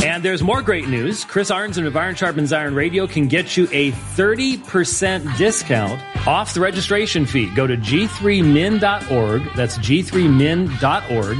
And 0.02 0.24
there's 0.24 0.42
more 0.42 0.62
great 0.62 0.88
news. 0.88 1.26
Chris 1.26 1.52
Arnzen 1.52 1.86
of 1.86 1.98
Iron 1.98 2.16
Sharpens 2.16 2.54
Iron 2.54 2.74
Radio 2.74 3.06
can 3.06 3.28
get 3.28 3.58
you 3.58 3.68
a 3.74 3.92
30% 3.92 5.38
discount 5.38 6.02
off 6.26 6.54
the 6.54 6.62
registration 6.62 7.26
fee. 7.26 7.54
Go 7.54 7.68
to 7.68 7.76
g3min.org. 7.76 9.42
That's 9.58 9.78
g3min.org 9.80 11.38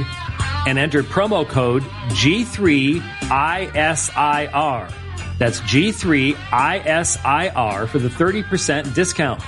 and 0.66 0.78
enter 0.78 1.02
promo 1.02 1.48
code 1.48 1.84
G3ISIR. 2.10 3.02
That's 5.38 5.60
G3ISIR 5.60 6.38
for 7.88 7.98
the 7.98 8.08
30% 8.08 8.94
discount. 8.94 9.42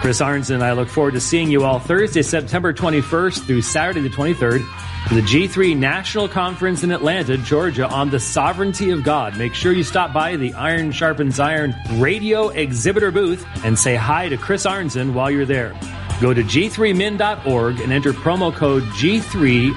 Chris 0.00 0.20
Arns 0.20 0.50
and 0.52 0.64
I 0.64 0.72
look 0.72 0.88
forward 0.88 1.14
to 1.14 1.20
seeing 1.20 1.50
you 1.50 1.64
all 1.64 1.78
Thursday, 1.78 2.22
September 2.22 2.72
21st 2.72 3.46
through 3.46 3.62
Saturday 3.62 4.00
the 4.00 4.08
23rd 4.08 4.66
for 5.08 5.14
the 5.14 5.20
G3 5.20 5.76
National 5.76 6.28
Conference 6.28 6.82
in 6.82 6.90
Atlanta, 6.90 7.36
Georgia 7.36 7.88
on 7.88 8.10
the 8.10 8.18
sovereignty 8.18 8.90
of 8.90 9.04
God. 9.04 9.36
Make 9.36 9.54
sure 9.54 9.72
you 9.72 9.84
stop 9.84 10.12
by 10.12 10.36
the 10.36 10.54
Iron 10.54 10.90
Sharpens 10.90 11.38
Iron 11.38 11.74
radio 11.94 12.48
exhibitor 12.48 13.10
booth 13.10 13.46
and 13.64 13.78
say 13.78 13.94
hi 13.94 14.28
to 14.28 14.36
Chris 14.36 14.66
Arnzen 14.66 15.12
while 15.12 15.30
you're 15.30 15.46
there. 15.46 15.72
Go 16.20 16.34
to 16.34 16.42
g3min.org 16.42 17.80
and 17.80 17.92
enter 17.92 18.12
promo 18.12 18.54
code 18.54 18.84
G3ISIR 18.84 19.76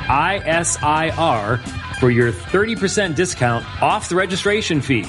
for 1.99 2.11
your 2.11 2.31
30% 2.31 3.15
discount 3.15 3.65
off 3.81 4.09
the 4.09 4.15
registration 4.15 4.81
fee. 4.81 5.05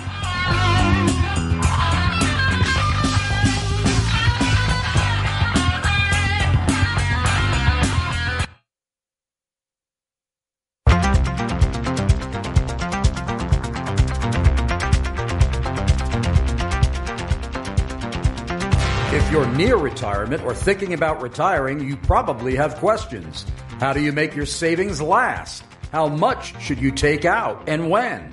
If 19.12 19.32
you're 19.32 19.47
near 19.55 19.76
retirement 19.76 20.43
or 20.45 20.55
thinking 20.55 20.95
about 20.95 21.20
retiring, 21.20 21.80
you 21.80 21.97
probably 21.97 22.55
have 22.55 22.76
questions. 22.76 23.45
How 23.80 23.93
do 23.93 24.01
you 24.01 24.12
make 24.12 24.37
your 24.37 24.47
savings 24.47 25.03
last? 25.03 25.65
How 25.97 26.09
much 26.09 26.61
should 26.61 26.78
you 26.78 26.90
take 26.90 27.24
out 27.24 27.70
and 27.70 27.88
when? 27.88 28.30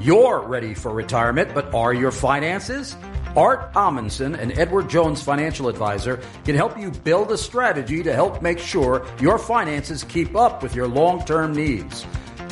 You're 0.00 0.40
ready 0.40 0.72
for 0.72 0.94
retirement, 0.94 1.52
but 1.52 1.74
are 1.74 1.92
your 1.92 2.10
finances? 2.10 2.96
Art 3.36 3.70
Amundsen, 3.76 4.34
an 4.34 4.58
Edward 4.58 4.88
Jones 4.88 5.20
financial 5.20 5.68
advisor, 5.68 6.22
can 6.46 6.56
help 6.56 6.78
you 6.78 6.90
build 6.90 7.30
a 7.30 7.36
strategy 7.36 8.02
to 8.02 8.14
help 8.14 8.40
make 8.40 8.58
sure 8.58 9.06
your 9.20 9.38
finances 9.38 10.04
keep 10.04 10.34
up 10.34 10.62
with 10.62 10.74
your 10.74 10.88
long 10.88 11.22
term 11.26 11.52
needs. 11.52 12.06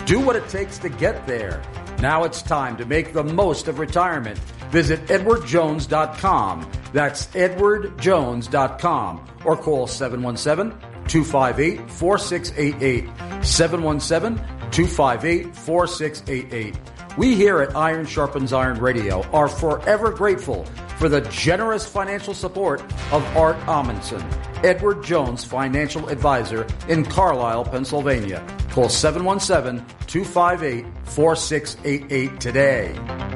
Do 0.05 0.21
what 0.21 0.37
it 0.37 0.47
takes 0.51 0.77
to 0.81 0.91
get 0.91 1.27
there. 1.27 1.63
Now 1.99 2.25
it's 2.25 2.43
time 2.43 2.77
to 2.77 2.85
make 2.85 3.15
the 3.15 3.25
most 3.25 3.67
of 3.67 3.79
retirement. 3.79 4.39
Visit 4.69 5.07
edwardjones.com. 5.07 6.71
That's 6.93 7.29
edwardjones.com 7.29 9.27
or 9.43 9.57
call 9.57 9.87
717 9.87 10.79
258 11.09 11.91
4688. 11.91 13.30
717 13.43 14.37
258 14.71 15.55
4688. 15.55 16.77
We 17.17 17.35
here 17.35 17.61
at 17.61 17.75
Iron 17.77 18.07
Sharpens 18.07 18.53
Iron 18.53 18.79
Radio 18.79 19.23
are 19.31 19.49
forever 19.49 20.11
grateful 20.11 20.65
for 20.97 21.09
the 21.09 21.23
generous 21.23 21.87
financial 21.87 22.35
support 22.35 22.81
of 23.11 23.25
Art 23.37 23.57
Amundsen, 23.67 24.25
Edward 24.63 25.03
Jones 25.03 25.43
Financial 25.43 26.09
Advisor 26.09 26.67
in 26.89 27.05
Carlisle, 27.05 27.65
Pennsylvania. 27.65 28.47
Call 28.71 28.89
717 28.89 29.85
258 30.07 30.87
4688 31.05 32.41
today. 32.41 33.30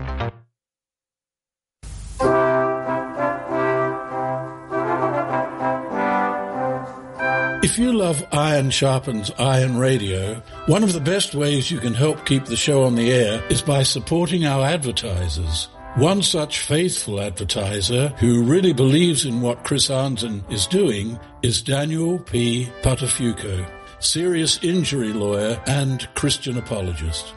If 7.64 7.78
you 7.78 7.94
love 7.94 8.22
Iron 8.30 8.68
Sharpens 8.68 9.30
Iron 9.38 9.78
Radio, 9.78 10.42
one 10.66 10.84
of 10.84 10.92
the 10.92 11.00
best 11.00 11.34
ways 11.34 11.70
you 11.70 11.78
can 11.78 11.94
help 11.94 12.26
keep 12.26 12.44
the 12.44 12.58
show 12.58 12.84
on 12.84 12.94
the 12.94 13.10
air 13.10 13.42
is 13.48 13.62
by 13.62 13.84
supporting 13.84 14.44
our 14.44 14.66
advertisers. 14.66 15.68
One 15.94 16.20
such 16.22 16.60
faithful 16.60 17.22
advertiser 17.22 18.08
who 18.18 18.42
really 18.42 18.74
believes 18.74 19.24
in 19.24 19.40
what 19.40 19.64
Chris 19.64 19.88
Arnzen 19.88 20.44
is 20.52 20.66
doing 20.66 21.18
is 21.40 21.62
Daniel 21.62 22.18
P. 22.18 22.68
Buttafuoco, 22.82 23.66
serious 23.98 24.62
injury 24.62 25.14
lawyer 25.14 25.58
and 25.66 26.06
Christian 26.14 26.58
apologist. 26.58 27.32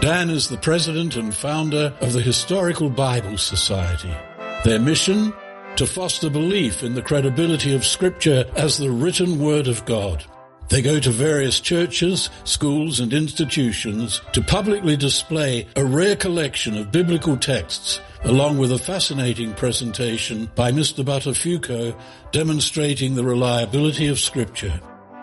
Dan 0.00 0.30
is 0.30 0.48
the 0.48 0.58
president 0.58 1.16
and 1.16 1.34
founder 1.34 1.92
of 2.00 2.12
the 2.12 2.22
Historical 2.22 2.88
Bible 2.88 3.36
Society. 3.36 4.14
Their 4.62 4.78
mission? 4.78 5.32
To 5.76 5.86
foster 5.86 6.28
belief 6.28 6.82
in 6.82 6.94
the 6.94 7.00
credibility 7.00 7.74
of 7.74 7.86
Scripture 7.86 8.44
as 8.56 8.76
the 8.76 8.90
written 8.90 9.38
Word 9.38 9.68
of 9.68 9.84
God. 9.86 10.22
They 10.68 10.82
go 10.82 11.00
to 11.00 11.10
various 11.10 11.60
churches, 11.60 12.28
schools, 12.44 13.00
and 13.00 13.12
institutions 13.14 14.20
to 14.32 14.42
publicly 14.42 14.98
display 14.98 15.66
a 15.74 15.84
rare 15.84 16.14
collection 16.14 16.76
of 16.76 16.92
biblical 16.92 17.38
texts, 17.38 18.00
along 18.24 18.58
with 18.58 18.70
a 18.70 18.78
fascinating 18.78 19.54
presentation 19.54 20.50
by 20.54 20.72
Mr. 20.72 21.02
Buttafuoco 21.02 21.98
demonstrating 22.32 23.14
the 23.14 23.24
reliability 23.24 24.08
of 24.08 24.20
Scripture. 24.20 24.78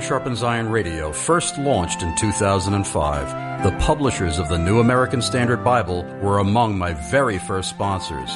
Iron 0.00 0.08
Sharpens 0.08 0.42
Iron 0.42 0.70
Radio 0.70 1.12
first 1.12 1.58
launched 1.58 2.00
in 2.00 2.16
2005, 2.16 3.62
the 3.62 3.76
publishers 3.80 4.38
of 4.38 4.48
the 4.48 4.56
New 4.56 4.80
American 4.80 5.20
Standard 5.20 5.62
Bible 5.62 6.04
were 6.22 6.38
among 6.38 6.78
my 6.78 6.94
very 6.94 7.38
first 7.38 7.68
sponsors. 7.68 8.30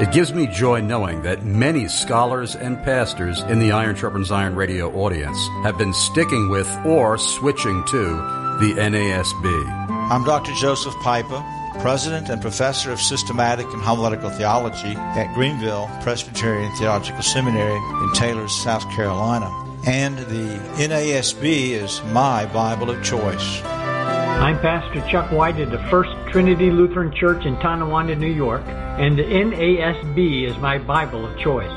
It 0.00 0.10
gives 0.10 0.32
me 0.32 0.46
joy 0.46 0.80
knowing 0.80 1.20
that 1.20 1.44
many 1.44 1.86
scholars 1.88 2.56
and 2.56 2.82
pastors 2.82 3.42
in 3.42 3.58
the 3.58 3.72
Iron 3.72 3.94
Sharpens 3.94 4.32
Iron 4.32 4.54
radio 4.54 4.90
audience 4.94 5.36
have 5.64 5.76
been 5.76 5.92
sticking 5.92 6.48
with 6.48 6.66
or 6.86 7.18
switching 7.18 7.84
to 7.88 8.04
the 8.60 8.72
NASB. 8.78 9.68
I'm 10.10 10.24
Dr. 10.24 10.54
Joseph 10.54 10.94
Pipa, 11.02 11.44
President 11.80 12.30
and 12.30 12.40
Professor 12.40 12.90
of 12.90 13.02
Systematic 13.02 13.66
and 13.66 13.82
Homiletical 13.82 14.30
Theology 14.30 14.96
at 14.96 15.34
Greenville 15.34 15.90
Presbyterian 16.00 16.74
Theological 16.76 17.22
Seminary 17.22 17.76
in 17.76 18.12
Taylor, 18.14 18.48
South 18.48 18.90
Carolina. 18.92 19.65
And 19.86 20.18
the 20.18 20.58
NASB 20.82 21.70
is 21.70 22.02
my 22.06 22.44
Bible 22.46 22.90
of 22.90 23.04
choice. 23.04 23.62
I'm 23.62 24.58
Pastor 24.58 25.00
Chuck 25.08 25.30
White 25.30 25.60
at 25.60 25.70
the 25.70 25.78
First 25.88 26.10
Trinity 26.32 26.72
Lutheran 26.72 27.14
Church 27.14 27.46
in 27.46 27.54
Tonawanda, 27.60 28.16
New 28.16 28.26
York, 28.26 28.62
and 28.66 29.16
the 29.16 29.22
NASB 29.22 30.50
is 30.50 30.58
my 30.58 30.78
Bible 30.78 31.24
of 31.24 31.38
choice. 31.38 31.70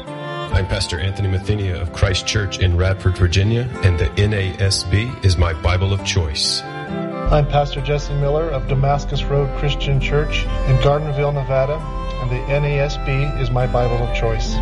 I'm 0.51 0.65
Pastor 0.65 0.99
Anthony 0.99 1.29
Mathenia 1.29 1.79
of 1.79 1.93
Christ 1.93 2.25
Church 2.25 2.57
in 2.57 2.75
Radford, 2.77 3.15
Virginia, 3.15 3.69
and 3.83 3.99
the 3.99 4.07
NASB 4.07 5.23
is 5.23 5.37
my 5.37 5.53
Bible 5.53 5.93
of 5.93 6.03
choice. 6.03 6.63
I'm 6.63 7.45
Pastor 7.45 7.79
Jesse 7.79 8.15
Miller 8.15 8.49
of 8.49 8.67
Damascus 8.67 9.23
Road 9.25 9.55
Christian 9.59 10.01
Church 10.01 10.45
in 10.45 10.77
Gardnerville, 10.77 11.35
Nevada, 11.35 11.75
and 11.75 12.31
the 12.31 12.41
NASB 12.51 13.39
is 13.39 13.51
my 13.51 13.67
Bible 13.67 13.97
of 13.97 14.15
choice. 14.17 14.55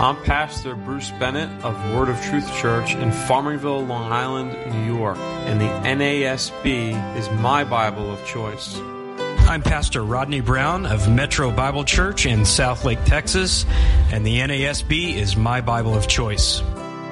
I'm 0.00 0.20
Pastor 0.24 0.74
Bruce 0.74 1.12
Bennett 1.12 1.48
of 1.64 1.74
Word 1.94 2.08
of 2.08 2.20
Truth 2.20 2.52
Church 2.56 2.94
in 2.94 3.10
Farmingville, 3.10 3.86
Long 3.86 4.10
Island, 4.10 4.50
New 4.72 4.96
York, 4.96 5.16
and 5.18 5.60
the 5.60 5.66
NASB 5.66 7.16
is 7.16 7.30
my 7.40 7.62
Bible 7.62 8.12
of 8.12 8.22
choice. 8.26 8.76
I'm 9.46 9.62
Pastor 9.62 10.02
Rodney 10.02 10.40
Brown 10.40 10.84
of 10.84 11.08
Metro 11.08 11.52
Bible 11.52 11.84
Church 11.84 12.26
in 12.26 12.40
Southlake, 12.40 13.04
Texas, 13.04 13.64
and 14.12 14.26
the 14.26 14.40
NASB 14.40 15.14
is 15.14 15.36
my 15.36 15.60
Bible 15.60 15.94
of 15.94 16.08
choice. 16.08 16.60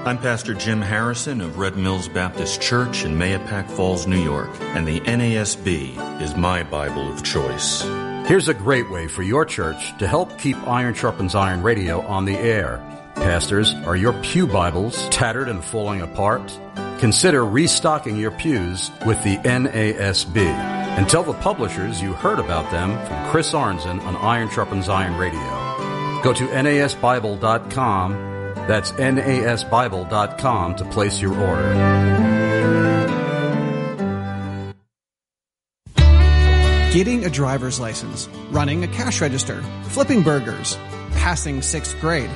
I'm 0.05 0.19
Pastor 0.19 0.53
Jim 0.53 0.83
Harrison 0.83 1.41
of 1.41 1.59
Red 1.59 1.77
Mills 1.77 2.09
Baptist 2.09 2.61
Church 2.61 3.05
in 3.05 3.17
Mahopac 3.17 3.71
Falls, 3.71 4.09
New 4.09 4.23
York, 4.23 4.51
and 4.61 4.89
the 4.89 4.99
NASB 5.01 6.21
is 6.21 6.35
my 6.35 6.65
Bible 6.65 7.09
of 7.11 7.23
choice. 7.23 7.85
Here's 8.25 8.49
a 8.49 8.55
great 8.55 8.89
way 8.89 9.09
for 9.09 9.23
your 9.23 9.45
church 9.45 9.97
to 9.99 10.07
help 10.07 10.39
keep 10.39 10.57
Iron 10.67 10.95
Sharpens 10.95 11.35
Iron 11.35 11.61
Radio 11.63 12.01
on 12.03 12.25
the 12.25 12.37
air. 12.37 12.81
Pastors, 13.17 13.75
are 13.85 13.97
your 13.97 14.13
Pew 14.23 14.47
Bibles 14.47 15.09
tattered 15.11 15.49
and 15.49 15.63
falling 15.63 16.03
apart? 16.03 16.57
Consider 16.99 17.45
restocking 17.45 18.17
your 18.17 18.31
pews 18.31 18.91
with 19.05 19.23
the 19.25 19.39
NASB 19.39 20.37
and 20.39 21.09
tell 21.09 21.25
the 21.25 21.33
publishers 21.35 22.01
you 22.01 22.13
heard 22.13 22.39
about 22.39 22.71
them 22.71 22.91
from 23.07 23.31
Chris 23.31 23.53
Arnzen 23.53 24.01
on 24.05 24.17
Iron 24.17 24.49
Sharpens 24.49 24.89
Iron 24.89 25.19
Radio. 25.19 25.41
Go 26.23 26.33
to 26.33 26.47
nasbible.com, 26.47 28.13
that's 28.69 28.93
nasbible.com 28.93 30.77
to 30.77 30.85
place 30.85 31.21
your 31.21 31.35
order. 31.35 32.32
Getting 36.93 37.25
a 37.25 37.31
driver's 37.31 37.81
license, 37.81 38.29
running 38.51 38.85
a 38.85 38.87
cash 38.87 39.23
register, 39.23 39.63
flipping 39.85 40.21
burgers, 40.21 40.77
passing 41.13 41.63
sixth 41.63 41.99
grade. 42.03 42.29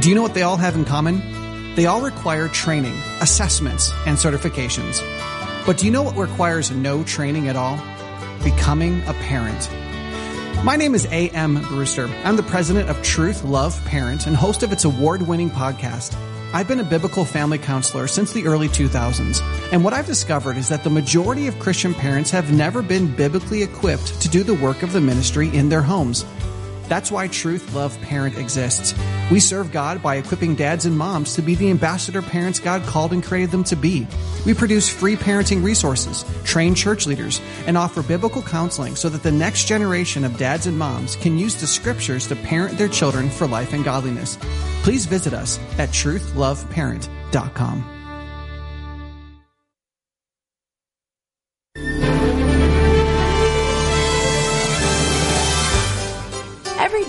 Do 0.00 0.08
you 0.08 0.14
know 0.14 0.22
what 0.22 0.32
they 0.32 0.40
all 0.40 0.56
have 0.56 0.74
in 0.76 0.86
common? 0.86 1.74
They 1.74 1.84
all 1.84 2.00
require 2.00 2.48
training, 2.48 2.98
assessments, 3.20 3.92
and 4.06 4.16
certifications. 4.16 5.02
But 5.66 5.76
do 5.76 5.84
you 5.84 5.92
know 5.92 6.02
what 6.02 6.16
requires 6.16 6.70
no 6.70 7.04
training 7.04 7.48
at 7.48 7.56
all? 7.56 7.76
Becoming 8.42 9.02
a 9.02 9.12
parent. 9.12 9.68
My 10.64 10.76
name 10.76 10.94
is 10.94 11.04
A.M. 11.10 11.60
Brewster. 11.68 12.08
I'm 12.24 12.36
the 12.36 12.42
president 12.42 12.88
of 12.88 13.02
Truth 13.02 13.44
Love 13.44 13.78
Parent 13.84 14.26
and 14.26 14.34
host 14.34 14.62
of 14.62 14.72
its 14.72 14.86
award 14.86 15.20
winning 15.20 15.50
podcast. 15.50 16.16
I've 16.54 16.68
been 16.68 16.80
a 16.80 16.84
biblical 16.84 17.24
family 17.24 17.56
counselor 17.56 18.06
since 18.06 18.34
the 18.34 18.46
early 18.46 18.68
2000s, 18.68 19.40
and 19.72 19.82
what 19.82 19.94
I've 19.94 20.06
discovered 20.06 20.58
is 20.58 20.68
that 20.68 20.84
the 20.84 20.90
majority 20.90 21.46
of 21.46 21.58
Christian 21.58 21.94
parents 21.94 22.30
have 22.30 22.52
never 22.52 22.82
been 22.82 23.06
biblically 23.16 23.62
equipped 23.62 24.20
to 24.20 24.28
do 24.28 24.42
the 24.42 24.54
work 24.54 24.82
of 24.82 24.92
the 24.92 25.00
ministry 25.00 25.48
in 25.56 25.70
their 25.70 25.80
homes. 25.80 26.26
That's 26.92 27.10
why 27.10 27.26
Truth 27.28 27.72
Love 27.72 27.98
Parent 28.02 28.36
exists. 28.36 28.94
We 29.30 29.40
serve 29.40 29.72
God 29.72 30.02
by 30.02 30.16
equipping 30.16 30.54
dads 30.54 30.84
and 30.84 30.94
moms 30.94 31.32
to 31.36 31.40
be 31.40 31.54
the 31.54 31.70
ambassador 31.70 32.20
parents 32.20 32.60
God 32.60 32.82
called 32.82 33.14
and 33.14 33.24
created 33.24 33.50
them 33.50 33.64
to 33.64 33.76
be. 33.76 34.06
We 34.44 34.52
produce 34.52 34.90
free 34.90 35.16
parenting 35.16 35.64
resources, 35.64 36.26
train 36.44 36.74
church 36.74 37.06
leaders, 37.06 37.40
and 37.66 37.78
offer 37.78 38.02
biblical 38.02 38.42
counseling 38.42 38.94
so 38.94 39.08
that 39.08 39.22
the 39.22 39.32
next 39.32 39.64
generation 39.64 40.22
of 40.22 40.36
dads 40.36 40.66
and 40.66 40.78
moms 40.78 41.16
can 41.16 41.38
use 41.38 41.58
the 41.58 41.66
scriptures 41.66 42.28
to 42.28 42.36
parent 42.36 42.76
their 42.76 42.88
children 42.88 43.30
for 43.30 43.46
life 43.46 43.72
and 43.72 43.86
godliness. 43.86 44.36
Please 44.82 45.06
visit 45.06 45.32
us 45.32 45.58
at 45.78 45.88
truthloveparent.com. 45.88 48.01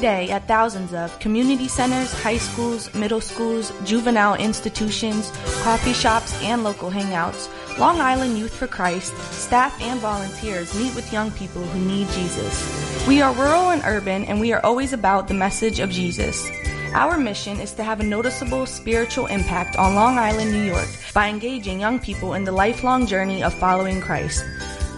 day 0.04 0.30
at 0.32 0.46
thousands 0.50 0.94
of 0.94 1.18
community 1.20 1.70
centers, 1.70 2.12
high 2.12 2.38
schools, 2.38 2.94
middle 2.94 3.22
schools, 3.22 3.72
juvenile 3.86 4.36
institutions, 4.36 5.32
coffee 5.64 5.94
shops, 5.94 6.36
and 6.44 6.62
local 6.62 6.92
hangouts, 6.92 7.48
Long 7.80 8.02
Island 8.02 8.38
Youth 8.38 8.54
for 8.54 8.68
Christ, 8.68 9.16
staff 9.32 9.74
and 9.82 10.02
volunteers 10.02 10.78
meet 10.78 10.94
with 10.94 11.14
young 11.14 11.32
people 11.32 11.64
who 11.64 11.80
need 11.80 12.10
Jesus. 12.10 13.08
We 13.08 13.22
are 13.22 13.34
rural 13.34 13.72
and 13.72 13.82
urban, 13.86 14.26
and 14.26 14.42
we 14.42 14.52
are 14.52 14.60
always 14.66 14.92
about 14.92 15.30
the 15.30 15.36
message 15.36 15.80
of 15.80 15.90
Jesus. 15.90 16.52
Our 16.94 17.18
mission 17.18 17.62
is 17.62 17.72
to 17.76 17.84
have 17.86 18.02
a 18.02 18.04
noticeable 18.04 18.66
spiritual 18.66 19.28
impact 19.28 19.78
on 19.78 19.96
Long 19.96 20.18
Island, 20.18 20.52
New 20.52 20.66
York 20.66 20.90
by 21.14 21.30
engaging 21.30 21.80
young 21.80 21.98
people 21.98 22.34
in 22.34 22.44
the 22.44 22.52
lifelong 22.52 23.08
journey 23.08 23.42
of 23.42 23.54
following 23.54 24.02
Christ. 24.02 24.44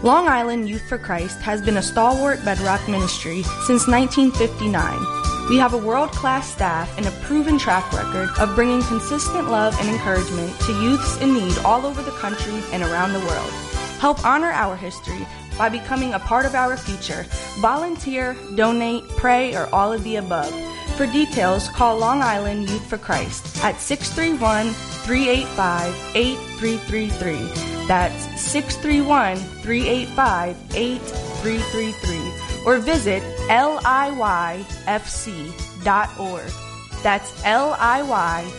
Long 0.05 0.27
Island 0.27 0.69
Youth 0.69 0.87
for 0.87 0.99
Christ 0.99 1.41
has 1.41 1.63
been 1.63 1.77
a 1.77 1.81
stalwart 1.81 2.45
bedrock 2.45 2.87
ministry 2.87 3.41
since 3.65 3.87
1959. 3.87 5.49
We 5.49 5.57
have 5.57 5.73
a 5.73 5.79
world 5.79 6.11
class 6.11 6.47
staff 6.47 6.95
and 6.99 7.07
a 7.07 7.11
proven 7.25 7.57
track 7.57 7.91
record 7.91 8.29
of 8.37 8.53
bringing 8.53 8.83
consistent 8.83 9.49
love 9.49 9.75
and 9.79 9.89
encouragement 9.89 10.59
to 10.59 10.79
youths 10.79 11.19
in 11.21 11.33
need 11.33 11.57
all 11.65 11.87
over 11.87 12.03
the 12.03 12.11
country 12.11 12.61
and 12.71 12.83
around 12.83 13.13
the 13.13 13.19
world. 13.21 13.49
Help 13.97 14.23
honor 14.23 14.51
our 14.51 14.75
history 14.75 15.25
by 15.57 15.69
becoming 15.69 16.13
a 16.13 16.19
part 16.19 16.45
of 16.45 16.53
our 16.53 16.77
future. 16.77 17.25
Volunteer, 17.57 18.37
donate, 18.53 19.09
pray, 19.17 19.55
or 19.55 19.65
all 19.73 19.91
of 19.91 20.03
the 20.03 20.17
above. 20.17 20.53
For 20.97 21.07
details, 21.07 21.67
call 21.69 21.97
Long 21.97 22.21
Island 22.21 22.69
Youth 22.69 22.85
for 22.85 22.99
Christ 22.99 23.57
at 23.63 23.81
631 23.81 24.71
385 25.01 26.15
8333. 26.15 27.74
That's 27.87 28.41
631 28.41 29.37
385 29.37 30.57
8333. 30.75 32.65
Or 32.65 32.77
visit 32.79 33.21
liyfc.org. 33.49 34.61
That's 37.03 37.31
liyfc.org. 37.43 38.55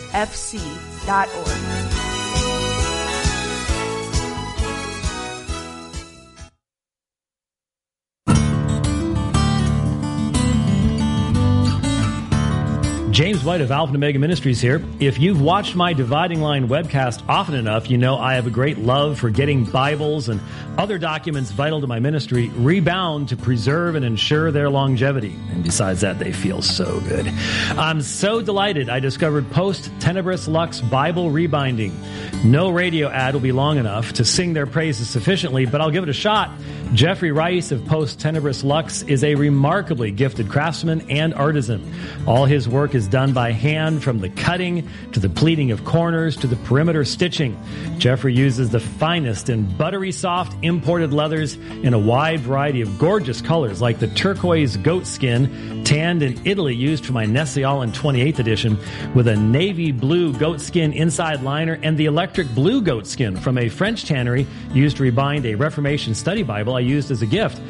James 13.17 13.43
White 13.43 13.63
of 13.63 13.71
Alpha 13.71 13.89
and 13.89 13.97
Omega 13.97 14.19
Ministries 14.19 14.61
here. 14.61 14.85
If 15.01 15.19
you've 15.19 15.41
watched 15.41 15.75
my 15.75 15.95
Dividing 15.95 16.43
Line 16.43 16.69
webcast 16.69 17.27
often 17.31 17.55
enough, 17.55 17.89
you 17.89 17.97
know 17.97 18.19
I 18.19 18.35
have 18.35 18.47
a 18.47 18.51
great 18.51 18.77
love 18.77 19.19
for 19.19 19.31
getting 19.31 19.65
Bibles 19.65 20.29
and 20.29 20.39
other 20.77 20.99
documents 20.99 21.51
vital 21.51 21.81
to 21.81 21.87
my 21.87 21.99
ministry 21.99 22.51
rebound 22.51 23.31
to 23.31 23.37
preserve 23.39 23.95
and 23.95 24.05
ensure 24.05 24.51
their 24.53 24.69
longevity. 24.69 25.35
And 25.51 25.65
besides 25.65 26.03
that, 26.03 26.19
they 26.19 26.31
feel 26.31 26.61
so 26.61 27.01
good. 27.09 27.27
I'm 27.71 28.03
so 28.03 28.43
delighted 28.43 28.91
I 28.91 29.01
discovered 29.01 29.51
Post 29.51 29.91
Tenebris 29.99 30.47
Lux 30.47 30.83
Bible 30.83 31.31
Rebinding. 31.31 31.99
No 32.45 32.69
radio 32.69 33.09
ad 33.09 33.33
will 33.33 33.41
be 33.41 33.53
long 33.53 33.79
enough 33.79 34.13
to 34.13 34.27
sing 34.27 34.53
their 34.53 34.67
praises 34.67 35.09
sufficiently, 35.09 35.65
but 35.65 35.81
I'll 35.81 35.91
give 35.91 36.03
it 36.03 36.11
a 36.11 36.13
shot. 36.13 36.51
Jeffrey 36.93 37.33
Rice 37.33 37.73
of 37.73 37.85
Post 37.87 38.21
Tenebris 38.21 38.63
Lux 38.63 39.03
is 39.03 39.25
a 39.25 39.35
remarkably 39.35 40.13
gifted 40.13 40.49
craftsman 40.49 41.11
and 41.11 41.35
artisan. 41.35 41.93
All 42.27 42.45
his 42.45 42.69
work 42.69 42.95
is 42.95 43.06
done 43.09 43.33
by 43.33 43.53
hand 43.53 44.03
from 44.03 44.19
the 44.21 44.29
cutting 44.29 44.89
to 45.13 45.21
the 45.21 45.29
pleating 45.29 45.71
of 45.71 45.85
corners 45.85 46.37
to 46.37 46.47
the 46.47 46.57
perimeter 46.57 47.05
stitching. 47.05 47.59
Jeffrey 47.99 48.35
uses 48.35 48.71
the 48.71 48.81
finest 48.81 49.49
and 49.49 49.77
buttery 49.79 50.13
soft 50.13 50.57
imported 50.63 51.13
leathers 51.13 51.55
in 51.55 51.95
a 51.95 51.99
wide 51.99 52.41
variety 52.41 52.81
of 52.81 52.99
gorgeous 52.99 53.41
colors 53.41 53.81
like 53.81 53.99
the 53.99 54.09
turquoise 54.09 54.77
goat 54.77 55.07
skin 55.07 55.85
tanned 55.85 56.23
in 56.23 56.41
Italy 56.45 56.75
used 56.75 57.07
for 57.07 57.13
my 57.13 57.25
Nestle-Aland 57.25 57.95
28th 57.95 58.39
edition 58.39 58.79
with 59.15 59.29
a 59.29 59.37
navy 59.37 59.93
blue 59.93 60.33
goat 60.33 60.61
skin 60.61 60.93
inside 60.93 61.43
liner 61.43 61.79
and 61.83 61.97
the 61.97 62.07
electric 62.07 62.49
blue 62.55 62.83
goat 62.83 63.07
skin 63.07 63.37
from 63.37 63.57
a 63.59 63.69
French 63.69 64.05
tannery 64.05 64.47
used 64.73 64.97
to 64.97 65.03
rebind 65.03 65.45
a 65.45 65.55
Reformation 65.55 66.15
study 66.15 66.43
Bible 66.43 66.75
I 66.75 66.81
used 66.81 67.11
as 67.11 67.23
a 67.23 67.27
gift. 67.27 67.61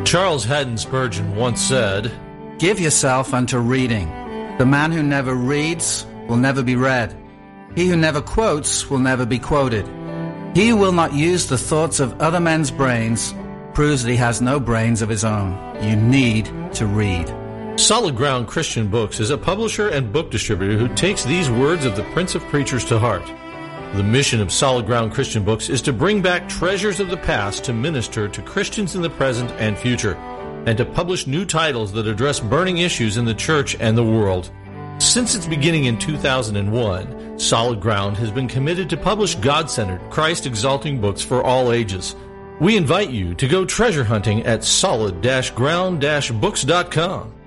Charles 0.10 0.43
Haddon 0.43 0.76
Spurgeon 0.76 1.36
once 1.36 1.62
said, 1.62 2.12
Give 2.57 2.80
yourself 2.80 3.32
unto 3.32 3.60
reading. 3.60 4.07
The 4.57 4.66
man 4.66 4.91
who 4.91 5.03
never 5.03 5.36
reads 5.36 6.07
will 6.28 6.38
never 6.38 6.64
be 6.64 6.76
read. 6.76 7.16
He 7.76 7.86
who 7.88 7.95
never 7.95 8.20
quotes 8.20 8.89
will 8.89 8.97
never 8.97 9.24
be 9.24 9.38
quoted. 9.38 9.86
He 10.55 10.70
who 10.70 10.78
will 10.78 10.93
not 10.93 11.14
use 11.14 11.45
the 11.45 11.60
thoughts 11.60 11.99
of 11.99 12.20
other 12.20 12.39
men's 12.39 12.72
brains 12.72 13.36
proves 13.76 14.01
that 14.01 14.10
he 14.10 14.18
has 14.18 14.41
no 14.41 14.60
brains 14.60 15.03
of 15.03 15.10
his 15.10 15.24
own. 15.24 15.53
You 15.84 15.95
need 15.95 16.45
to 16.74 16.88
read. 16.88 17.32
Solid 17.80 18.16
Ground 18.16 18.47
Christian 18.47 18.88
Books 18.88 19.20
is 19.20 19.30
a 19.30 19.38
publisher 19.38 19.89
and 19.89 20.12
book 20.12 20.32
distributor 20.32 20.76
who 20.76 20.91
takes 20.95 21.24
these 21.24 21.51
words 21.51 21.86
of 21.86 21.95
the 21.95 22.03
Prince 22.14 22.34
of 22.34 22.41
Preachers 22.45 22.84
to 22.86 22.97
heart. 22.97 23.32
The 23.95 24.03
mission 24.03 24.39
of 24.39 24.51
Solid 24.51 24.85
Ground 24.85 25.11
Christian 25.11 25.43
Books 25.43 25.67
is 25.67 25.81
to 25.81 25.91
bring 25.91 26.21
back 26.21 26.47
treasures 26.47 26.99
of 26.99 27.09
the 27.09 27.17
past 27.17 27.63
to 27.63 27.73
minister 27.73 28.27
to 28.27 28.41
Christians 28.43 28.95
in 28.95 29.01
the 29.01 29.09
present 29.09 29.49
and 29.53 29.75
future, 29.75 30.13
and 30.67 30.77
to 30.77 30.85
publish 30.85 31.25
new 31.25 31.43
titles 31.43 31.91
that 31.93 32.05
address 32.05 32.39
burning 32.39 32.77
issues 32.77 33.17
in 33.17 33.25
the 33.25 33.33
church 33.33 33.75
and 33.79 33.97
the 33.97 34.03
world. 34.03 34.51
Since 34.99 35.33
its 35.33 35.47
beginning 35.47 35.85
in 35.85 35.97
2001, 35.97 37.39
Solid 37.39 37.81
Ground 37.81 38.15
has 38.17 38.29
been 38.29 38.47
committed 38.47 38.91
to 38.91 38.97
publish 38.97 39.33
God 39.33 39.71
centered, 39.71 40.01
Christ 40.11 40.45
exalting 40.45 41.01
books 41.01 41.23
for 41.23 41.43
all 41.43 41.71
ages. 41.71 42.15
We 42.61 42.77
invite 42.77 43.09
you 43.09 43.33
to 43.35 43.47
go 43.47 43.65
treasure 43.65 44.03
hunting 44.03 44.45
at 44.45 44.63
solid 44.63 45.23
ground 45.55 46.01
books.com. 46.01 47.38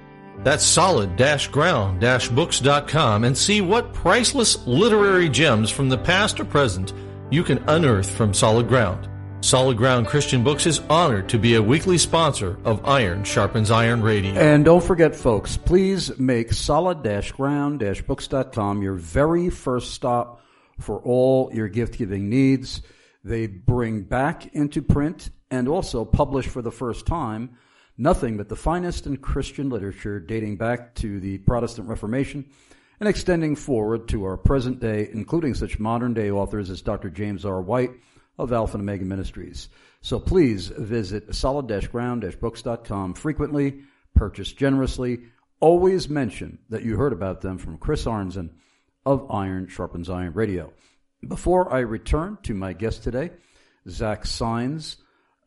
That's 0.45 0.64
solid 0.64 1.16
ground 1.53 2.01
books.com 2.34 3.24
and 3.24 3.38
see 3.38 3.61
what 3.61 3.93
priceless 3.93 4.66
literary 4.66 5.28
gems 5.28 5.70
from 5.70 5.88
the 5.88 5.99
past 5.99 6.40
or 6.40 6.45
present 6.45 6.93
you 7.30 7.45
can 7.45 7.62
unearth 7.68 8.11
from 8.11 8.34
Solid 8.34 8.66
Ground. 8.68 9.09
Solid 9.40 9.76
Ground 9.76 10.07
Christian 10.07 10.45
Books 10.45 10.66
is 10.66 10.78
honored 10.88 11.28
to 11.30 11.38
be 11.38 11.57
a 11.57 11.62
weekly 11.62 11.99
sponsor 11.99 12.59
of 12.64 12.84
Iron 12.84 13.24
Sharpens 13.24 13.72
Iron 13.72 14.01
Radio. 14.03 14.34
And 14.34 14.64
don't 14.64 14.84
forget, 14.84 15.16
folks, 15.16 15.57
please 15.57 16.16
make 16.18 16.53
solid-ground-books.com 16.53 18.82
your 18.82 18.95
very 18.95 19.51
first 19.51 19.95
stop 19.95 20.40
for 20.78 21.01
all 21.01 21.51
your 21.53 21.66
gift-giving 21.68 22.28
needs. 22.28 22.82
They 23.24 23.49
bring 23.49 24.03
back 24.03 24.55
into 24.55 24.80
print 24.82 25.30
and 25.51 25.66
also 25.66 26.05
publish 26.05 26.47
for 26.47 26.62
the 26.62 26.70
first 26.70 27.05
time 27.07 27.57
nothing 27.97 28.36
but 28.36 28.49
the 28.49 28.57
finest 28.57 29.07
in 29.07 29.16
Christian 29.16 29.68
literature 29.70 30.20
dating 30.20 30.57
back 30.57 30.95
to 30.97 31.20
the 31.20 31.38
Protestant 31.38 31.88
Reformation 31.88 32.47
and 33.01 33.09
extending 33.09 33.57
forward 33.57 34.09
to 34.09 34.24
our 34.24 34.36
present 34.36 34.80
day, 34.80 35.09
including 35.12 35.55
such 35.55 35.78
modern 35.78 36.14
day 36.14 36.30
authors 36.30 36.70
as 36.70 36.82
Dr. 36.82 37.11
James 37.11 37.45
R. 37.45 37.61
White 37.61 37.90
of 38.38 38.53
Alpha 38.53 38.76
and 38.76 38.88
Omega 38.88 39.05
Ministries. 39.05 39.68
So 40.01 40.18
please 40.18 40.68
visit 40.68 41.34
solid-ground-books.com 41.34 43.14
frequently, 43.14 43.80
purchase 44.14 44.53
generously, 44.53 45.24
always 45.61 46.09
mention 46.09 46.59
that 46.68 46.82
you 46.82 46.97
heard 46.97 47.12
about 47.12 47.40
them 47.40 47.59
from 47.59 47.78
Chris 47.78 48.05
Arnzen 48.05 48.51
of 49.05 49.30
Iron 49.30 49.68
Sharpens 49.68 50.11
Iron 50.11 50.32
Radio. 50.32 50.72
Before 51.26 51.72
I 51.72 51.80
return 51.80 52.38
to 52.45 52.55
my 52.55 52.72
guest 52.72 53.05
today, 53.05 53.30
Zach 53.88 54.26
Signs, 54.26 54.97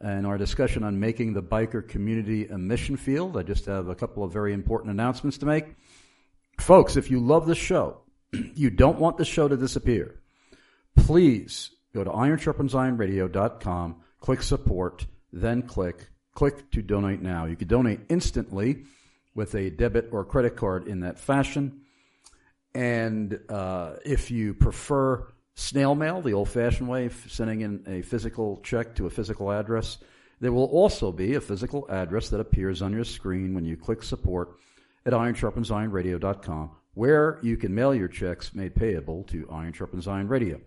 and 0.01 0.27
our 0.27 0.37
discussion 0.37 0.83
on 0.83 0.99
making 0.99 1.33
the 1.33 1.41
biker 1.41 1.87
community 1.87 2.47
a 2.47 2.57
mission 2.57 2.97
field. 2.97 3.37
I 3.37 3.43
just 3.43 3.65
have 3.65 3.87
a 3.87 3.95
couple 3.95 4.23
of 4.23 4.31
very 4.31 4.53
important 4.53 4.91
announcements 4.91 5.37
to 5.39 5.45
make. 5.45 5.75
Folks, 6.59 6.95
if 6.95 7.11
you 7.11 7.19
love 7.19 7.47
the 7.47 7.55
show, 7.55 8.01
you 8.55 8.69
don't 8.69 8.99
want 8.99 9.17
the 9.17 9.25
show 9.25 9.47
to 9.47 9.57
disappear, 9.57 10.19
please 10.95 11.71
go 11.93 12.03
to 12.03 12.09
ironsharpensironradio.com, 12.09 13.95
click 14.19 14.41
support, 14.41 15.05
then 15.31 15.61
click 15.61 16.09
click 16.35 16.69
to 16.71 16.81
donate 16.81 17.21
now. 17.21 17.45
You 17.45 17.55
can 17.55 17.67
donate 17.67 18.01
instantly 18.09 18.84
with 19.34 19.55
a 19.55 19.72
debit 19.72 20.09
or 20.11 20.23
credit 20.23 20.55
card 20.55 20.88
in 20.88 20.99
that 20.99 21.17
fashion. 21.17 21.81
And 22.76 23.39
uh, 23.49 23.93
if 24.05 24.30
you 24.30 24.53
prefer 24.53 25.26
snail 25.56 25.95
mail, 25.95 26.22
the 26.22 26.34
old 26.34 26.49
fashioned 26.49 26.88
way, 26.88 27.07
of 27.07 27.26
sending 27.27 27.61
in 27.61 27.84
a 27.88 28.02
physical 28.02 28.60
check 28.64 28.95
to 28.95 29.07
a 29.07 29.10
physical 29.10 29.52
address. 29.52 29.98
There 30.41 30.52
will 30.52 30.65
also 30.65 31.11
be 31.11 31.36
a 31.36 31.41
physical 31.41 31.88
address 31.90 32.30
that 32.30 32.41
appears 32.41 32.82
on 32.82 32.91
your 32.91 33.06
screen 33.06 33.56
when 33.56 33.65
you 33.65 33.77
click 33.77 34.03
support 34.03 34.57
at 35.06 35.14
ironsharpensironradio.com, 35.14 36.72
where 36.94 37.40
you 37.41 37.57
can 37.57 37.73
mail 37.73 37.95
your 37.95 38.10
checks 38.10 38.53
made 38.53 38.76
payable 38.76 39.23
to 39.26 39.48
Iron 39.52 39.72
Sharpens 39.72 40.07
Iron 40.07 40.27
Radio. 40.27 40.60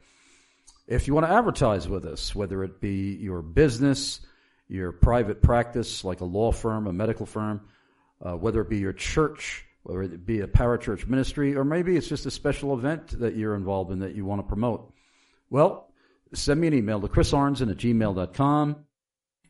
If 0.86 1.06
you 1.06 1.15
want 1.15 1.27
to 1.27 1.32
advertise 1.32 1.86
with 1.86 2.06
us, 2.06 2.35
whether 2.35 2.65
it 2.65 2.81
be 2.81 3.15
your 3.20 3.43
business, 3.43 4.20
your 4.69 4.90
private 4.90 5.43
practice, 5.43 6.02
like 6.02 6.23
a 6.23 6.24
law 6.24 6.51
firm, 6.51 6.86
a 6.86 6.93
medical 6.93 7.27
firm, 7.27 7.60
uh, 8.23 8.32
whether 8.32 8.62
it 8.62 8.70
be 8.70 8.78
your 8.78 8.94
church, 8.94 9.66
whether 9.89 10.02
it 10.02 10.27
be 10.27 10.40
a 10.40 10.47
parachurch 10.47 11.06
ministry, 11.06 11.56
or 11.56 11.65
maybe 11.65 11.97
it's 11.97 12.09
just 12.09 12.27
a 12.27 12.31
special 12.31 12.74
event 12.74 13.19
that 13.20 13.36
you're 13.36 13.55
involved 13.55 13.90
in 13.90 14.01
that 14.01 14.15
you 14.15 14.23
want 14.23 14.39
to 14.39 14.47
promote. 14.47 14.93
Well, 15.48 15.90
send 16.35 16.60
me 16.60 16.66
an 16.66 16.74
email 16.74 17.01
to 17.01 17.09
chrisarnzen 17.09 17.70
at 17.70 17.78
gmail.com, 17.78 18.77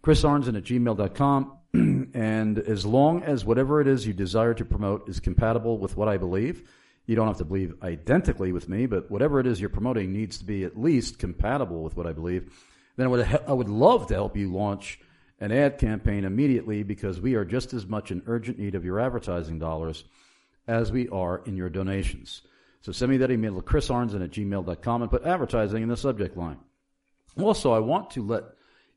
chrisarnzen 0.01 0.57
at 0.57 0.63
gmail.com, 0.63 1.59
and 2.15 2.59
as 2.61 2.87
long 2.87 3.25
as 3.25 3.45
whatever 3.45 3.81
it 3.81 3.89
is 3.89 4.07
you 4.07 4.13
desire 4.13 4.55
to 4.55 4.65
promote 4.65 5.09
is 5.09 5.19
compatible 5.19 5.77
with 5.77 5.97
what 5.97 6.09
I 6.09 6.19
believe, 6.19 6.71
you 7.07 7.17
don't 7.17 7.27
have 7.27 7.39
to 7.39 7.45
believe 7.45 7.75
identically 7.83 8.53
with 8.53 8.69
me, 8.69 8.87
but 8.87 9.11
whatever 9.11 9.41
it 9.41 9.47
is 9.47 9.61
you're 9.61 9.71
promoting 9.71 10.13
needs 10.13 10.39
to 10.39 10.45
be 10.45 10.63
at 10.63 10.79
least 10.79 11.19
compatible 11.19 11.83
with 11.83 11.97
what 11.97 12.07
I 12.07 12.13
believe, 12.13 12.57
then 12.97 13.07
I 13.07 13.11
would, 13.11 13.41
I 13.49 13.53
would 13.53 13.69
love 13.69 14.07
to 14.07 14.15
help 14.15 14.37
you 14.37 14.53
launch 14.53 15.01
an 15.41 15.51
ad 15.51 15.79
campaign 15.79 16.25
immediately 16.25 16.85
because 16.85 17.21
we 17.21 17.35
are 17.35 17.45
just 17.45 17.75
as 17.75 17.87
much 17.87 18.13
in 18.13 18.23
urgent 18.27 18.61
need 18.61 18.77
of 18.77 18.85
your 18.85 19.01
advertising 19.01 19.59
dollars 19.59 20.05
as 20.69 20.93
we 20.93 21.09
are 21.09 21.43
in 21.47 21.57
your 21.57 21.71
donations. 21.71 22.43
So 22.83 22.93
send 22.93 23.11
me 23.11 23.17
that 23.19 23.31
email 23.31 23.57
to 23.57 23.63
chrisarnzen 23.63 24.23
at 24.23 24.31
gmail.com 24.31 25.03
and 25.03 25.11
put 25.11 25.25
advertising 25.25 25.83
in 25.83 25.89
the 25.89 25.97
subject 25.97 26.37
line. 26.37 26.59
Also, 27.41 27.73
I 27.73 27.81
want 27.81 28.11
to 28.13 28.25
let 28.25 28.45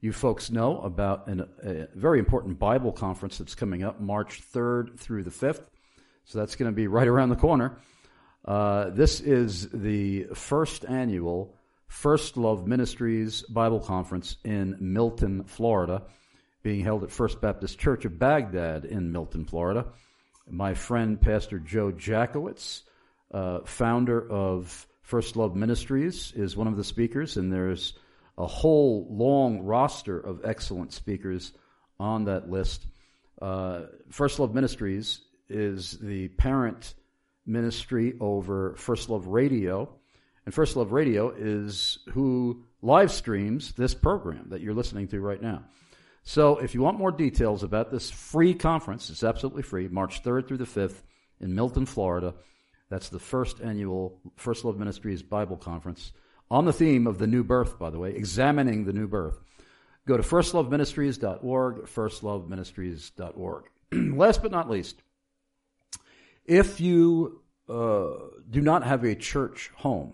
you 0.02 0.11
folks 0.11 0.52
know 0.52 0.80
about 0.81 1.27
an, 1.27 1.48
a 1.64 1.88
very 1.95 2.19
important 2.19 2.60
Bible 2.60 2.91
conference 2.91 3.38
that's 3.38 3.56
coming 3.56 3.84
up 3.84 3.99
March 3.99 4.41
3rd 4.52 4.99
through 4.99 5.23
the 5.23 5.31
5th. 5.31 5.61
So 6.26 6.39
that's 6.39 6.56
going 6.56 6.72
to 6.72 6.76
be 6.76 6.88
right 6.88 7.07
around 7.07 7.30
the 7.30 7.35
corner. 7.35 7.77
Uh, 8.45 8.89
this 8.89 9.22
is 9.22 9.69
the 9.69 10.26
first 10.34 10.85
annual 10.85 11.56
First 11.88 12.38
Love 12.38 12.65
Ministries 12.65 13.43
Bible 13.43 13.80
Conference 13.80 14.38
in 14.43 14.77
Milton, 14.80 15.43
Florida. 15.43 16.03
being 16.64 16.84
held 16.84 17.03
at 17.03 17.11
First 17.11 17.41
Baptist 17.41 17.80
Church 17.80 18.06
of 18.06 18.18
Bagdad 18.18 18.85
in 18.85 19.11
Milton, 19.11 19.45
Florida. 19.45 19.88
My 20.49 20.73
friend, 20.73 21.19
Pastor 21.19 21.59
Joe 21.59 21.91
Jackowitz, 21.91 22.81
uh, 23.31 23.59
founder 23.65 24.30
of 24.30 24.88
First 25.01 25.35
Love 25.35 25.55
Ministries, 25.55 26.34
is 26.35 26.57
one 26.57 26.68
of 26.68 26.77
the 26.77 26.84
speakers, 26.84 27.38
and 27.38 27.51
there's 27.51 27.93
a 28.38 28.47
whole 28.47 29.07
long 29.09 29.61
roster 29.61 30.19
of 30.19 30.41
excellent 30.43 30.93
speakers 30.93 31.53
on 31.99 32.26
that 32.26 32.49
list. 32.49 32.85
Uh, 33.41 33.84
First 34.09 34.39
Love 34.39 34.53
Ministries 34.53 35.22
is 35.49 35.97
the 35.99 36.30
parent 36.30 36.93
ministry 37.45 38.15
over 38.19 38.76
First 38.77 39.09
Love 39.09 39.27
Radio, 39.27 39.89
and 40.45 40.53
First 40.53 40.76
Love 40.76 40.91
Radio 40.91 41.30
is 41.30 41.99
who 42.09 42.63
live 42.81 43.11
streams 43.11 43.73
this 43.73 43.93
program 43.93 44.47
that 44.49 44.61
you're 44.61 44.73
listening 44.73 45.07
to 45.09 45.22
right 45.22 45.41
now. 45.41 45.63
So 46.23 46.57
if 46.57 46.76
you 46.76 46.81
want 46.81 46.99
more 46.99 47.11
details 47.11 47.64
about 47.64 47.91
this 47.91 48.10
free 48.10 48.53
conference, 48.53 49.10
it's 49.10 49.23
absolutely 49.23 49.64
free, 49.64 49.88
March 49.88 50.23
3rd 50.23 50.48
through 50.48 50.57
the 50.57 50.65
5th 50.65 51.02
in 51.39 51.56
Milton, 51.56 51.85
Florida. 51.85 52.35
That's 52.89 53.10
the 53.10 53.19
first 53.19 53.61
annual 53.61 54.19
First 54.35 54.65
Love 54.65 54.77
Ministries 54.77 55.23
Bible 55.23 55.57
Conference 55.57 56.11
on 56.52 56.65
the 56.65 56.73
theme 56.73 57.07
of 57.07 57.18
the 57.18 57.27
new 57.27 57.43
birth, 57.43 57.80
by 57.80 57.89
the 57.89 57.98
way, 57.98 58.14
examining 58.14 58.85
the 58.85 58.93
new 58.93 59.07
birth. 59.07 59.39
Go 60.06 60.18
to 60.18 60.23
firstloveministries.org, 60.23 61.85
firstloveministries.org. 61.85 63.64
Last 64.18 64.41
but 64.41 64.52
not 64.52 64.69
least, 64.69 65.02
if 66.45 66.81
you 66.81 67.41
uh, 67.69 68.10
do 68.49 68.61
not 68.61 68.84
have 68.84 69.03
a 69.03 69.15
church 69.15 69.72
home 69.76 70.14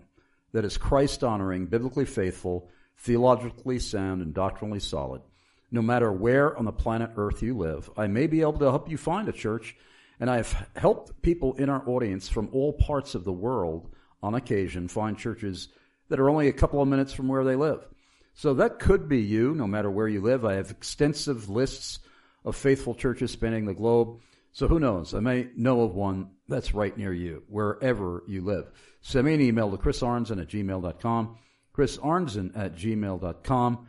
that 0.52 0.64
is 0.64 0.78
Christ 0.78 1.24
honoring, 1.24 1.66
biblically 1.66 2.04
faithful, 2.04 2.70
theologically 2.98 3.78
sound, 3.78 4.22
and 4.22 4.32
doctrinally 4.32 4.80
solid, 4.80 5.22
no 5.70 5.82
matter 5.82 6.12
where 6.12 6.56
on 6.56 6.64
the 6.64 6.72
planet 6.72 7.10
Earth 7.16 7.42
you 7.42 7.56
live, 7.56 7.90
I 7.96 8.06
may 8.06 8.26
be 8.26 8.40
able 8.40 8.58
to 8.58 8.70
help 8.70 8.90
you 8.90 8.96
find 8.96 9.28
a 9.28 9.32
church. 9.32 9.76
And 10.20 10.28
I've 10.28 10.66
helped 10.74 11.22
people 11.22 11.54
in 11.54 11.68
our 11.68 11.88
audience 11.88 12.28
from 12.28 12.48
all 12.52 12.72
parts 12.72 13.14
of 13.14 13.24
the 13.24 13.32
world 13.32 13.90
on 14.22 14.34
occasion 14.34 14.88
find 14.88 15.16
churches 15.16 15.68
that 16.08 16.18
are 16.18 16.30
only 16.30 16.48
a 16.48 16.52
couple 16.52 16.82
of 16.82 16.88
minutes 16.88 17.12
from 17.12 17.28
where 17.28 17.44
they 17.44 17.54
live. 17.54 17.86
So 18.34 18.54
that 18.54 18.78
could 18.78 19.08
be 19.08 19.20
you, 19.20 19.54
no 19.54 19.66
matter 19.66 19.90
where 19.90 20.08
you 20.08 20.20
live. 20.20 20.44
I 20.44 20.54
have 20.54 20.70
extensive 20.70 21.48
lists 21.48 21.98
of 22.44 22.56
faithful 22.56 22.94
churches 22.94 23.30
spanning 23.30 23.66
the 23.66 23.74
globe. 23.74 24.20
So 24.52 24.66
who 24.68 24.80
knows? 24.80 25.14
I 25.14 25.20
may 25.20 25.48
know 25.56 25.82
of 25.82 25.94
one 25.94 26.30
that's 26.48 26.74
right 26.74 26.96
near 26.96 27.12
you, 27.12 27.42
wherever 27.48 28.22
you 28.26 28.40
live. 28.42 28.70
Send 29.02 29.26
me 29.26 29.34
an 29.34 29.40
email 29.40 29.70
to 29.70 29.76
chrisarnzen 29.76 30.40
at 30.40 30.48
gmail.com, 30.48 31.36
chrisarnzen 31.76 32.56
at 32.56 32.74
gmail.com, 32.74 33.86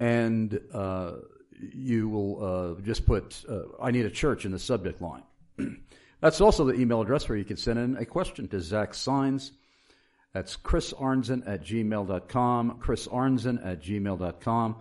and 0.00 0.60
uh, 0.72 1.12
you 1.60 2.08
will 2.08 2.44
uh, 2.44 2.80
just 2.82 3.06
put, 3.06 3.44
uh, 3.48 3.62
I 3.80 3.90
need 3.90 4.06
a 4.06 4.10
church 4.10 4.44
in 4.44 4.52
the 4.52 4.58
subject 4.58 5.00
line. 5.00 5.22
that's 6.20 6.40
also 6.40 6.64
the 6.64 6.74
email 6.74 7.00
address 7.00 7.28
where 7.28 7.38
you 7.38 7.44
can 7.44 7.56
send 7.56 7.78
in 7.78 7.96
a 7.96 8.04
question 8.04 8.48
to 8.48 8.60
Zach 8.60 8.94
Signs. 8.94 9.52
That's 10.34 10.56
Chris 10.56 10.92
chrisarnzen 10.92 11.48
at 11.48 11.64
gmail.com, 11.64 12.78
Chris 12.78 13.08
chrisarnzen 13.08 13.66
at 13.66 13.82
gmail.com. 13.82 14.76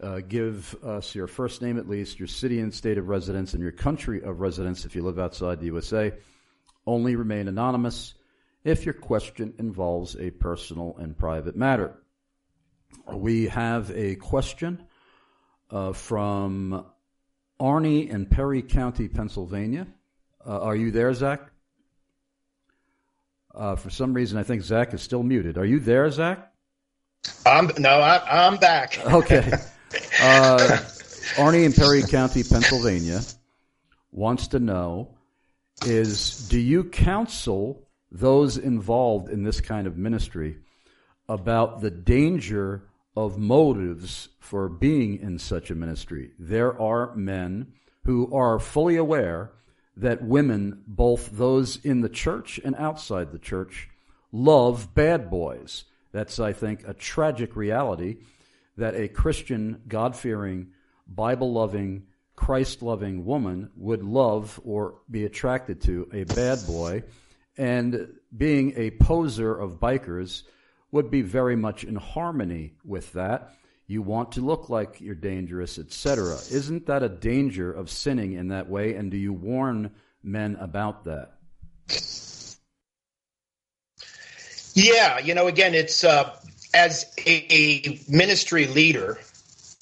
Uh, 0.00 0.20
give 0.20 0.74
us 0.84 1.14
your 1.14 1.26
first 1.26 1.62
name 1.62 1.78
at 1.78 1.88
least, 1.88 2.18
your 2.18 2.28
city 2.28 2.60
and 2.60 2.74
state 2.74 2.98
of 2.98 3.08
residence, 3.08 3.54
and 3.54 3.62
your 3.62 3.72
country 3.72 4.22
of 4.22 4.40
residence 4.40 4.84
if 4.84 4.94
you 4.96 5.02
live 5.02 5.18
outside 5.18 5.60
the 5.60 5.66
USA. 5.66 6.12
Only 6.86 7.14
remain 7.16 7.48
anonymous 7.48 8.14
if 8.64 8.84
your 8.84 8.94
question 8.94 9.54
involves 9.58 10.16
a 10.16 10.30
personal 10.30 10.96
and 10.98 11.16
private 11.16 11.56
matter. 11.56 12.01
We 13.12 13.48
have 13.48 13.90
a 13.90 14.16
question 14.16 14.86
uh, 15.70 15.92
from 15.92 16.86
Arnie 17.60 18.08
in 18.08 18.26
Perry 18.26 18.62
County, 18.62 19.08
Pennsylvania. 19.08 19.86
Uh, 20.46 20.60
are 20.60 20.76
you 20.76 20.90
there, 20.90 21.12
Zach? 21.14 21.40
Uh, 23.54 23.76
for 23.76 23.90
some 23.90 24.14
reason, 24.14 24.38
I 24.38 24.42
think 24.42 24.62
Zach 24.62 24.94
is 24.94 25.02
still 25.02 25.22
muted. 25.22 25.58
Are 25.58 25.64
you 25.64 25.78
there, 25.78 26.10
Zach? 26.10 26.52
I'm 27.46 27.70
no, 27.78 27.90
I, 27.90 28.46
am 28.46 28.56
back. 28.56 28.98
okay. 29.06 29.52
Uh, 30.20 30.78
Arnie 31.36 31.64
in 31.64 31.72
Perry 31.72 32.02
County, 32.02 32.42
Pennsylvania, 32.42 33.20
wants 34.10 34.48
to 34.48 34.58
know: 34.58 35.14
Is 35.84 36.48
do 36.48 36.58
you 36.58 36.84
counsel 36.84 37.86
those 38.10 38.56
involved 38.56 39.28
in 39.28 39.42
this 39.42 39.60
kind 39.60 39.86
of 39.86 39.96
ministry 39.96 40.58
about 41.32 41.80
the 41.80 41.90
danger 41.90 42.82
of 43.16 43.38
motives 43.38 44.28
for 44.38 44.68
being 44.68 45.18
in 45.18 45.38
such 45.38 45.70
a 45.70 45.74
ministry? 45.74 46.30
There 46.38 46.78
are 46.78 47.14
men 47.16 47.72
who 48.04 48.32
are 48.34 48.58
fully 48.58 48.96
aware 48.96 49.52
that 49.96 50.22
women, 50.22 50.82
both 50.86 51.30
those 51.30 51.82
in 51.84 52.02
the 52.02 52.10
church 52.10 52.60
and 52.62 52.76
outside 52.76 53.32
the 53.32 53.38
church, 53.38 53.88
love 54.30 54.94
bad 54.94 55.30
boys. 55.30 55.84
That's, 56.12 56.38
I 56.38 56.52
think, 56.52 56.86
a 56.86 56.92
tragic 56.92 57.56
reality 57.56 58.18
that 58.76 58.94
a 58.94 59.08
Christian, 59.08 59.80
God 59.88 60.14
fearing, 60.14 60.68
Bible 61.06 61.50
loving, 61.50 62.04
Christ 62.36 62.82
loving 62.82 63.24
woman 63.24 63.70
would 63.76 64.02
love 64.02 64.60
or 64.64 64.96
be 65.10 65.24
attracted 65.24 65.80
to 65.82 66.10
a 66.12 66.24
bad 66.24 66.58
boy. 66.66 67.04
And 67.56 68.14
being 68.36 68.74
a 68.76 68.90
poser 68.90 69.54
of 69.54 69.80
bikers 69.80 70.42
would 70.92 71.10
be 71.10 71.22
very 71.22 71.56
much 71.56 71.82
in 71.82 71.96
harmony 71.96 72.74
with 72.84 73.12
that 73.14 73.52
you 73.92 74.00
want 74.00 74.32
to 74.32 74.40
look 74.40 74.70
like 74.70 75.00
you're 75.00 75.14
dangerous, 75.14 75.78
etc. 75.78 76.34
Isn't 76.50 76.86
that 76.86 77.02
a 77.02 77.08
danger 77.08 77.70
of 77.70 77.90
sinning 77.90 78.32
in 78.32 78.48
that 78.48 78.68
way? 78.68 78.94
And 78.94 79.10
do 79.10 79.18
you 79.18 79.32
warn 79.32 79.90
men 80.22 80.56
about 80.56 81.04
that? 81.04 81.32
Yeah, 84.74 85.18
you 85.18 85.34
know, 85.34 85.46
again, 85.46 85.74
it's 85.74 86.04
uh, 86.04 86.34
as 86.72 87.04
a, 87.18 87.54
a, 87.54 88.00
ministry 88.08 88.66
leader, 88.66 89.18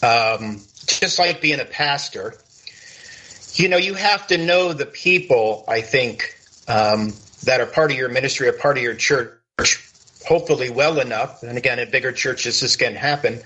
um, 0.02 0.60
just 0.86 1.20
like 1.20 1.40
being 1.40 1.60
a 1.60 1.64
pastor, 1.64 2.34
you 3.54 3.68
know, 3.68 3.76
you 3.76 3.94
have 3.94 4.26
to 4.28 4.38
know 4.38 4.72
the 4.72 4.86
people, 4.86 5.64
I 5.68 5.82
think, 5.82 6.36
um, 6.66 7.12
that 7.44 7.60
are 7.60 7.66
part 7.66 7.92
of 7.92 7.96
your 7.96 8.08
ministry 8.08 8.48
or 8.48 8.52
part 8.52 8.76
of 8.76 8.82
your 8.82 8.96
church, 8.96 9.89
hopefully 10.30 10.70
well 10.70 11.00
enough. 11.00 11.42
And 11.42 11.58
again, 11.58 11.80
in 11.80 11.90
bigger 11.90 12.12
churches, 12.12 12.60
this 12.60 12.76
can 12.76 12.94
happen 12.94 13.40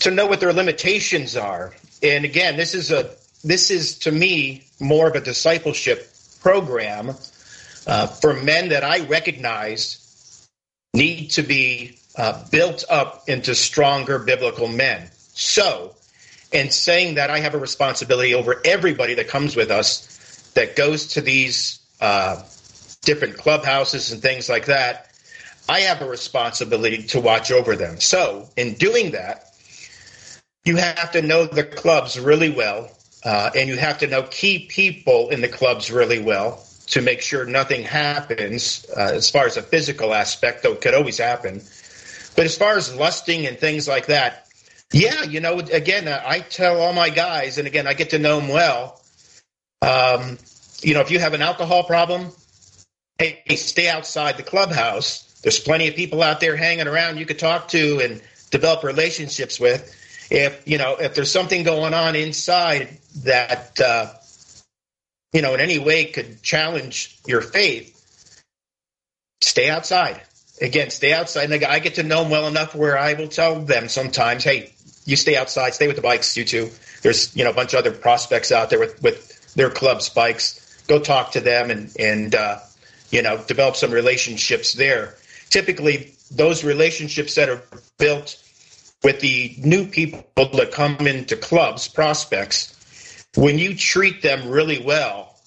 to 0.00 0.10
know 0.10 0.26
what 0.26 0.40
their 0.40 0.52
limitations 0.52 1.36
are. 1.36 1.72
And 2.02 2.24
again, 2.24 2.56
this 2.56 2.74
is 2.74 2.90
a 2.90 3.14
this 3.44 3.70
is 3.70 4.00
to 4.00 4.10
me 4.10 4.64
more 4.80 5.06
of 5.06 5.14
a 5.14 5.20
discipleship 5.20 6.10
program 6.40 7.10
uh, 7.86 8.08
for 8.08 8.34
men 8.34 8.70
that 8.70 8.82
I 8.82 9.06
recognize 9.06 10.48
need 10.94 11.30
to 11.30 11.42
be 11.42 11.96
uh, 12.16 12.42
built 12.50 12.84
up 12.90 13.28
into 13.28 13.54
stronger 13.54 14.18
biblical 14.18 14.66
men. 14.66 15.08
So, 15.34 15.94
in 16.50 16.70
saying 16.70 17.14
that, 17.16 17.30
I 17.30 17.38
have 17.38 17.54
a 17.54 17.58
responsibility 17.58 18.34
over 18.34 18.60
everybody 18.64 19.14
that 19.14 19.28
comes 19.28 19.54
with 19.54 19.70
us 19.70 20.50
that 20.54 20.74
goes 20.74 21.06
to 21.14 21.20
these 21.20 21.78
uh, 22.00 22.42
different 23.02 23.36
clubhouses 23.36 24.10
and 24.10 24.20
things 24.20 24.48
like 24.48 24.66
that. 24.66 25.13
I 25.68 25.80
have 25.80 26.02
a 26.02 26.08
responsibility 26.08 27.04
to 27.04 27.20
watch 27.20 27.50
over 27.50 27.76
them. 27.76 28.00
So, 28.00 28.48
in 28.56 28.74
doing 28.74 29.12
that, 29.12 29.54
you 30.64 30.76
have 30.76 31.12
to 31.12 31.22
know 31.22 31.46
the 31.46 31.64
clubs 31.64 32.18
really 32.18 32.50
well, 32.50 32.90
uh, 33.24 33.50
and 33.56 33.68
you 33.68 33.76
have 33.76 33.98
to 33.98 34.06
know 34.06 34.22
key 34.24 34.66
people 34.66 35.30
in 35.30 35.40
the 35.40 35.48
clubs 35.48 35.90
really 35.90 36.18
well 36.18 36.64
to 36.86 37.00
make 37.00 37.22
sure 37.22 37.46
nothing 37.46 37.82
happens 37.82 38.84
uh, 38.96 39.10
as 39.14 39.30
far 39.30 39.46
as 39.46 39.56
a 39.56 39.62
physical 39.62 40.12
aspect, 40.12 40.62
though 40.62 40.72
it 40.72 40.80
could 40.80 40.94
always 40.94 41.18
happen. 41.18 41.62
But 42.36 42.44
as 42.44 42.56
far 42.56 42.76
as 42.76 42.94
lusting 42.94 43.46
and 43.46 43.58
things 43.58 43.88
like 43.88 44.06
that, 44.06 44.48
yeah, 44.92 45.22
you 45.22 45.40
know, 45.40 45.58
again, 45.58 46.08
uh, 46.08 46.22
I 46.24 46.40
tell 46.40 46.80
all 46.80 46.92
my 46.92 47.08
guys, 47.08 47.58
and 47.58 47.66
again, 47.66 47.86
I 47.86 47.94
get 47.94 48.10
to 48.10 48.18
know 48.18 48.38
them 48.38 48.48
well. 48.48 49.00
Um, 49.82 50.38
you 50.82 50.94
know, 50.94 51.00
if 51.00 51.10
you 51.10 51.18
have 51.18 51.34
an 51.34 51.42
alcohol 51.42 51.84
problem, 51.84 52.30
hey, 53.18 53.42
stay 53.56 53.88
outside 53.88 54.36
the 54.36 54.42
clubhouse. 54.42 55.33
There's 55.44 55.60
plenty 55.60 55.88
of 55.88 55.94
people 55.94 56.24
out 56.24 56.40
there 56.40 56.56
hanging 56.56 56.88
around 56.88 57.18
you 57.18 57.26
could 57.26 57.38
talk 57.38 57.68
to 57.68 58.00
and 58.00 58.20
develop 58.50 58.82
relationships 58.82 59.60
with 59.60 59.94
if 60.30 60.62
you 60.66 60.78
know 60.78 60.96
if 60.96 61.14
there's 61.14 61.30
something 61.30 61.62
going 61.62 61.94
on 61.94 62.16
inside 62.16 62.98
that 63.24 63.80
uh, 63.80 64.12
you 65.32 65.42
know 65.42 65.54
in 65.54 65.60
any 65.60 65.78
way 65.78 66.06
could 66.06 66.42
challenge 66.42 67.18
your 67.26 67.40
faith, 67.40 68.12
stay 69.40 69.70
outside. 69.70 70.20
Again, 70.60 70.90
stay 70.90 71.12
outside. 71.12 71.50
And 71.50 71.64
I 71.64 71.78
get 71.80 71.96
to 71.96 72.02
know 72.02 72.22
them 72.22 72.30
well 72.30 72.48
enough 72.48 72.74
where 72.74 72.98
I 72.98 73.14
will 73.14 73.28
tell 73.28 73.60
them 73.60 73.88
sometimes, 73.88 74.44
"Hey, 74.44 74.72
you 75.04 75.16
stay 75.16 75.36
outside. 75.36 75.74
Stay 75.74 75.86
with 75.86 75.96
the 75.96 76.02
bikes. 76.02 76.36
You 76.36 76.44
too. 76.44 76.70
There's 77.02 77.36
you 77.36 77.44
know 77.44 77.50
a 77.50 77.54
bunch 77.54 77.74
of 77.74 77.80
other 77.80 77.92
prospects 77.92 78.50
out 78.52 78.70
there 78.70 78.78
with 78.78 79.02
with 79.02 79.54
their 79.54 79.70
club 79.70 80.00
bikes. 80.14 80.60
Go 80.88 80.98
talk 80.98 81.32
to 81.32 81.40
them 81.40 81.70
and 81.70 81.94
and 81.98 82.34
uh, 82.34 82.60
you 83.10 83.22
know 83.22 83.42
develop 83.46 83.76
some 83.76 83.90
relationships 83.90 84.72
there. 84.72 85.16
Typically, 85.54 86.12
those 86.32 86.64
relationships 86.64 87.36
that 87.36 87.48
are 87.48 87.62
built 87.96 88.42
with 89.04 89.20
the 89.20 89.54
new 89.58 89.86
people 89.86 90.24
that 90.36 90.72
come 90.72 91.06
into 91.06 91.36
clubs, 91.36 91.86
prospects, 91.86 93.24
when 93.36 93.56
you 93.56 93.76
treat 93.76 94.20
them 94.20 94.48
really 94.48 94.82
well, 94.82 95.38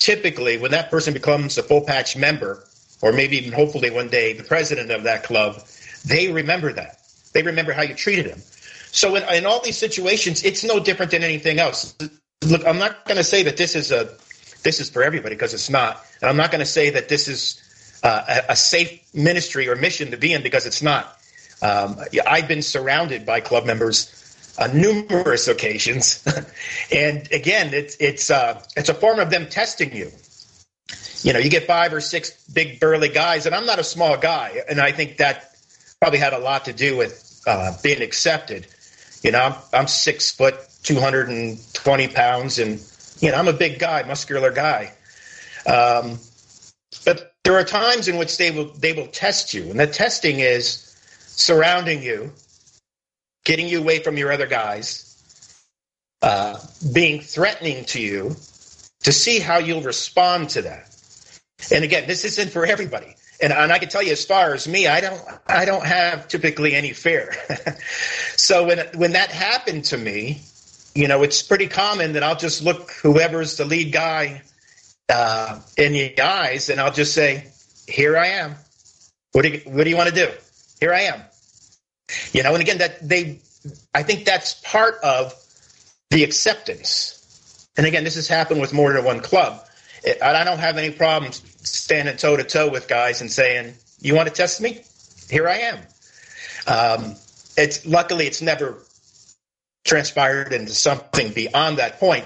typically 0.00 0.58
when 0.58 0.72
that 0.72 0.90
person 0.90 1.14
becomes 1.14 1.56
a 1.56 1.62
full 1.62 1.82
patch 1.82 2.16
member, 2.16 2.64
or 3.00 3.12
maybe 3.12 3.36
even 3.36 3.52
hopefully 3.52 3.90
one 3.90 4.08
day 4.08 4.32
the 4.32 4.42
president 4.42 4.90
of 4.90 5.04
that 5.04 5.22
club, 5.22 5.62
they 6.04 6.32
remember 6.32 6.72
that. 6.72 6.98
They 7.32 7.44
remember 7.44 7.72
how 7.72 7.82
you 7.82 7.94
treated 7.94 8.26
them. 8.26 8.40
So 8.90 9.14
in, 9.14 9.22
in 9.32 9.46
all 9.46 9.62
these 9.62 9.78
situations, 9.78 10.42
it's 10.42 10.64
no 10.64 10.80
different 10.80 11.12
than 11.12 11.22
anything 11.22 11.60
else. 11.60 11.94
Look, 12.44 12.66
I'm 12.66 12.78
not 12.78 13.04
going 13.04 13.18
to 13.18 13.24
say 13.24 13.44
that 13.44 13.56
this 13.56 13.76
is 13.76 13.92
a 13.92 14.16
this 14.64 14.80
is 14.80 14.90
for 14.90 15.04
everybody 15.04 15.36
because 15.36 15.54
it's 15.54 15.70
not, 15.70 16.04
and 16.20 16.28
I'm 16.28 16.36
not 16.36 16.50
going 16.50 16.58
to 16.58 16.66
say 16.66 16.90
that 16.90 17.08
this 17.08 17.28
is 17.28 17.63
uh, 18.04 18.42
a, 18.50 18.54
safe 18.54 19.02
ministry 19.14 19.66
or 19.68 19.74
mission 19.74 20.10
to 20.10 20.16
be 20.18 20.32
in 20.34 20.42
because 20.42 20.66
it's 20.66 20.82
not. 20.82 21.18
Um, 21.62 21.96
I've 22.26 22.46
been 22.46 22.60
surrounded 22.60 23.24
by 23.24 23.40
club 23.40 23.64
members 23.64 24.10
on 24.58 24.78
numerous 24.78 25.48
occasions, 25.48 26.22
and 26.92 27.26
again, 27.32 27.72
it's 27.72 27.96
it's 27.98 28.30
uh, 28.30 28.62
it's 28.76 28.90
a 28.90 28.94
form 28.94 29.18
of 29.18 29.30
them 29.30 29.48
testing 29.48 29.96
you. 29.96 30.10
You 31.22 31.32
know, 31.32 31.38
you 31.38 31.48
get 31.48 31.66
five 31.66 31.94
or 31.94 32.02
six 32.02 32.46
big 32.48 32.78
burly 32.78 33.08
guys, 33.08 33.46
and 33.46 33.54
I'm 33.54 33.64
not 33.64 33.78
a 33.78 33.84
small 33.84 34.18
guy, 34.18 34.62
and 34.68 34.78
I 34.78 34.92
think 34.92 35.16
that 35.16 35.56
probably 35.98 36.18
had 36.18 36.34
a 36.34 36.38
lot 36.38 36.66
to 36.66 36.74
do 36.74 36.98
with 36.98 37.42
uh, 37.46 37.72
being 37.82 38.02
accepted. 38.02 38.66
You 39.22 39.30
know, 39.30 39.40
I'm, 39.40 39.54
I'm 39.72 39.88
six 39.88 40.30
foot, 40.30 40.56
220 40.82 42.08
pounds, 42.08 42.58
and 42.58 42.78
you 43.20 43.30
know, 43.30 43.38
I'm 43.38 43.48
a 43.48 43.54
big 43.54 43.78
guy, 43.78 44.02
muscular 44.02 44.50
guy. 44.50 44.92
Um, 45.66 46.18
but 47.06 47.33
there 47.44 47.54
are 47.54 47.64
times 47.64 48.08
in 48.08 48.16
which 48.16 48.38
they 48.38 48.50
will 48.50 48.66
they 48.72 48.92
will 48.92 49.06
test 49.06 49.54
you, 49.54 49.70
and 49.70 49.78
the 49.78 49.86
testing 49.86 50.40
is 50.40 50.96
surrounding 51.26 52.02
you, 52.02 52.32
getting 53.44 53.68
you 53.68 53.80
away 53.80 53.98
from 54.00 54.16
your 54.16 54.32
other 54.32 54.46
guys, 54.46 55.22
uh, 56.22 56.58
being 56.92 57.20
threatening 57.20 57.84
to 57.84 58.00
you, 58.00 58.30
to 59.02 59.12
see 59.12 59.38
how 59.38 59.58
you'll 59.58 59.82
respond 59.82 60.48
to 60.50 60.62
that. 60.62 60.90
And 61.70 61.84
again, 61.84 62.06
this 62.06 62.24
isn't 62.24 62.50
for 62.50 62.66
everybody. 62.66 63.14
And, 63.42 63.52
and 63.52 63.72
I 63.72 63.78
can 63.78 63.88
tell 63.88 64.02
you, 64.02 64.12
as 64.12 64.24
far 64.24 64.54
as 64.54 64.66
me, 64.66 64.86
I 64.86 65.00
don't, 65.00 65.20
I 65.46 65.64
don't 65.64 65.84
have 65.84 66.28
typically 66.28 66.74
any 66.74 66.92
fear. 66.92 67.34
so 68.36 68.66
when 68.66 68.78
when 68.94 69.12
that 69.12 69.30
happened 69.30 69.84
to 69.86 69.98
me, 69.98 70.40
you 70.94 71.08
know, 71.08 71.22
it's 71.22 71.42
pretty 71.42 71.66
common 71.66 72.12
that 72.14 72.22
I'll 72.22 72.36
just 72.36 72.62
look 72.62 72.90
whoever's 72.92 73.56
the 73.56 73.64
lead 73.64 73.92
guy 73.92 74.42
uh, 75.08 75.60
in 75.76 75.92
the 75.92 76.20
eyes, 76.20 76.70
and 76.70 76.80
I'll 76.80 76.92
just 76.92 77.12
say, 77.12 77.46
"Here 77.88 78.16
I 78.16 78.26
am. 78.28 78.56
What 79.32 79.42
do 79.42 79.48
you, 79.50 79.60
what 79.66 79.84
do 79.84 79.90
you 79.90 79.96
want 79.96 80.08
to 80.08 80.14
do? 80.14 80.30
Here 80.80 80.92
I 80.92 81.02
am." 81.02 81.22
You 82.32 82.42
know, 82.42 82.52
and 82.52 82.62
again, 82.62 82.78
that 82.78 83.06
they, 83.06 83.40
I 83.94 84.02
think 84.02 84.24
that's 84.24 84.54
part 84.54 84.96
of 85.02 85.34
the 86.10 86.24
acceptance. 86.24 87.68
And 87.76 87.86
again, 87.86 88.04
this 88.04 88.14
has 88.14 88.28
happened 88.28 88.60
with 88.60 88.72
more 88.72 88.92
than 88.92 89.04
one 89.04 89.20
club. 89.20 89.60
I 90.22 90.44
don't 90.44 90.58
have 90.58 90.76
any 90.76 90.90
problems 90.90 91.42
standing 91.62 92.16
toe 92.16 92.36
to 92.36 92.44
toe 92.44 92.68
with 92.68 92.88
guys 92.88 93.20
and 93.20 93.30
saying, 93.30 93.74
"You 94.00 94.14
want 94.14 94.28
to 94.28 94.34
test 94.34 94.60
me? 94.60 94.82
Here 95.30 95.48
I 95.48 95.56
am." 95.58 95.78
Um, 96.66 97.16
it's 97.56 97.86
luckily 97.86 98.26
it's 98.26 98.42
never 98.42 98.78
transpired 99.84 100.52
into 100.52 100.72
something 100.72 101.32
beyond 101.32 101.78
that 101.78 102.00
point. 102.00 102.24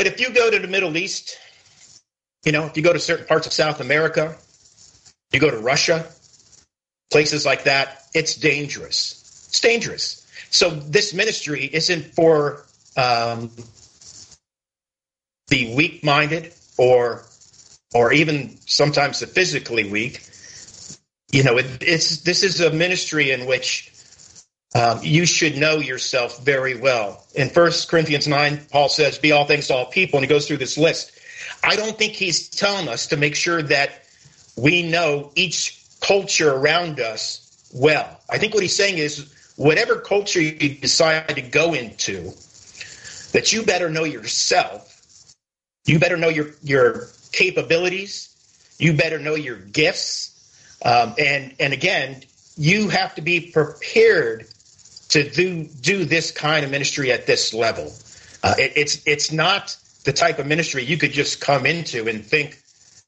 But 0.00 0.06
if 0.06 0.18
you 0.18 0.30
go 0.30 0.50
to 0.50 0.58
the 0.58 0.66
Middle 0.66 0.96
East, 0.96 1.36
you 2.46 2.52
know, 2.52 2.64
if 2.64 2.74
you 2.74 2.82
go 2.82 2.94
to 2.94 2.98
certain 2.98 3.26
parts 3.26 3.46
of 3.46 3.52
South 3.52 3.82
America, 3.82 4.34
you 5.30 5.38
go 5.38 5.50
to 5.50 5.58
Russia, 5.58 6.06
places 7.12 7.44
like 7.44 7.64
that, 7.64 8.04
it's 8.14 8.34
dangerous. 8.34 9.46
It's 9.50 9.60
dangerous. 9.60 10.26
So 10.48 10.70
this 10.70 11.12
ministry 11.12 11.68
isn't 11.70 12.14
for 12.14 12.64
um, 12.96 13.50
the 15.48 15.74
weak-minded 15.74 16.54
or 16.78 17.26
or 17.92 18.10
even 18.14 18.56
sometimes 18.64 19.20
the 19.20 19.26
physically 19.26 19.90
weak. 19.90 20.26
You 21.30 21.42
know, 21.42 21.58
it, 21.58 21.66
it's 21.82 22.22
this 22.22 22.42
is 22.42 22.62
a 22.62 22.70
ministry 22.70 23.32
in 23.32 23.44
which 23.44 23.92
um, 24.74 25.00
you 25.02 25.26
should 25.26 25.56
know 25.56 25.76
yourself 25.76 26.44
very 26.44 26.76
well. 26.78 27.24
In 27.34 27.48
First 27.48 27.88
Corinthians 27.88 28.28
9, 28.28 28.66
Paul 28.70 28.88
says, 28.88 29.18
Be 29.18 29.32
all 29.32 29.44
things 29.44 29.66
to 29.66 29.74
all 29.74 29.86
people, 29.86 30.18
and 30.18 30.24
he 30.24 30.28
goes 30.28 30.46
through 30.46 30.58
this 30.58 30.78
list. 30.78 31.12
I 31.64 31.76
don't 31.76 31.98
think 31.98 32.12
he's 32.12 32.48
telling 32.48 32.88
us 32.88 33.08
to 33.08 33.16
make 33.16 33.34
sure 33.34 33.62
that 33.62 34.04
we 34.56 34.88
know 34.88 35.32
each 35.34 35.82
culture 36.00 36.52
around 36.52 37.00
us 37.00 37.68
well. 37.74 38.20
I 38.30 38.38
think 38.38 38.54
what 38.54 38.62
he's 38.62 38.76
saying 38.76 38.98
is 38.98 39.34
whatever 39.56 39.96
culture 39.96 40.40
you 40.40 40.76
decide 40.76 41.28
to 41.28 41.42
go 41.42 41.74
into, 41.74 42.30
that 43.32 43.52
you 43.52 43.64
better 43.64 43.90
know 43.90 44.04
yourself. 44.04 44.86
You 45.84 45.98
better 45.98 46.16
know 46.16 46.28
your, 46.28 46.50
your 46.62 47.08
capabilities. 47.32 48.28
You 48.78 48.92
better 48.92 49.18
know 49.18 49.34
your 49.34 49.56
gifts. 49.56 50.78
Um, 50.84 51.14
and, 51.18 51.54
and 51.58 51.72
again, 51.72 52.22
you 52.56 52.88
have 52.88 53.14
to 53.16 53.22
be 53.22 53.50
prepared 53.52 54.46
to 55.10 55.28
do 55.28 55.64
do 55.64 56.04
this 56.04 56.30
kind 56.30 56.64
of 56.64 56.70
ministry 56.70 57.12
at 57.12 57.26
this 57.26 57.52
level. 57.52 57.92
Uh, 58.42 58.54
it, 58.58 58.72
it's 58.76 59.06
it's 59.06 59.30
not 59.30 59.76
the 60.04 60.12
type 60.12 60.38
of 60.38 60.46
ministry 60.46 60.84
you 60.84 60.96
could 60.96 61.12
just 61.12 61.40
come 61.40 61.66
into 61.66 62.08
and 62.08 62.24
think, 62.24 62.58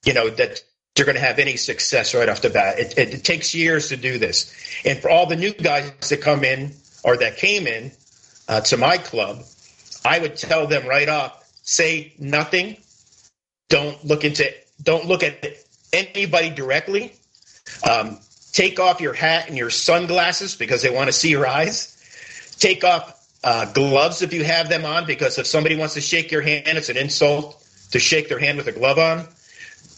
you 0.04 0.12
know, 0.12 0.28
that 0.28 0.62
you're 0.96 1.06
going 1.06 1.16
to 1.16 1.22
have 1.22 1.38
any 1.38 1.56
success 1.56 2.14
right 2.14 2.28
off 2.28 2.42
the 2.42 2.50
bat. 2.50 2.78
It, 2.78 2.98
it, 2.98 3.14
it, 3.14 3.24
takes 3.24 3.54
years 3.54 3.88
to 3.88 3.96
do 3.96 4.18
this, 4.18 4.52
and 4.84 4.98
for 4.98 5.10
all 5.10 5.26
the 5.26 5.36
new 5.36 5.52
guys 5.54 5.90
that 6.10 6.20
come 6.20 6.44
in 6.44 6.72
or 7.02 7.16
that 7.16 7.38
came 7.38 7.66
in 7.66 7.92
uh, 8.48 8.60
to 8.62 8.76
my 8.76 8.98
club, 8.98 9.42
I 10.04 10.18
would 10.18 10.36
tell 10.36 10.66
them 10.66 10.86
right 10.86 11.08
off: 11.08 11.48
say 11.62 12.12
nothing, 12.18 12.76
don't 13.68 14.04
look 14.04 14.24
into, 14.24 14.52
don't 14.82 15.06
look 15.06 15.22
at 15.22 15.56
anybody 15.92 16.50
directly. 16.50 17.12
Um, 17.88 18.18
take 18.52 18.78
off 18.78 19.00
your 19.00 19.14
hat 19.14 19.48
and 19.48 19.56
your 19.56 19.70
sunglasses 19.70 20.56
because 20.56 20.82
they 20.82 20.90
want 20.90 21.08
to 21.08 21.12
see 21.12 21.30
your 21.30 21.46
eyes. 21.46 21.91
Take 22.58 22.84
off 22.84 23.18
uh, 23.44 23.66
gloves 23.72 24.22
if 24.22 24.32
you 24.32 24.44
have 24.44 24.68
them 24.68 24.84
on, 24.84 25.06
because 25.06 25.38
if 25.38 25.46
somebody 25.46 25.76
wants 25.76 25.94
to 25.94 26.00
shake 26.00 26.30
your 26.30 26.42
hand, 26.42 26.66
it's 26.66 26.88
an 26.88 26.96
insult 26.96 27.62
to 27.90 27.98
shake 27.98 28.28
their 28.28 28.38
hand 28.38 28.56
with 28.58 28.68
a 28.68 28.72
glove 28.72 28.98
on. 28.98 29.26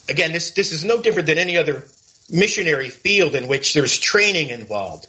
Again, 0.09 0.33
this 0.33 0.51
this 0.53 0.73
is 0.73 0.85
no 0.85 1.01
different 1.01 1.27
than 1.27 1.39
any 1.39 1.57
other 1.57 1.85
missionary 2.31 2.89
field 2.91 3.35
in 3.35 3.49
which 3.49 3.75
there's 3.75 3.99
training 3.99 4.49
involved. 4.49 5.07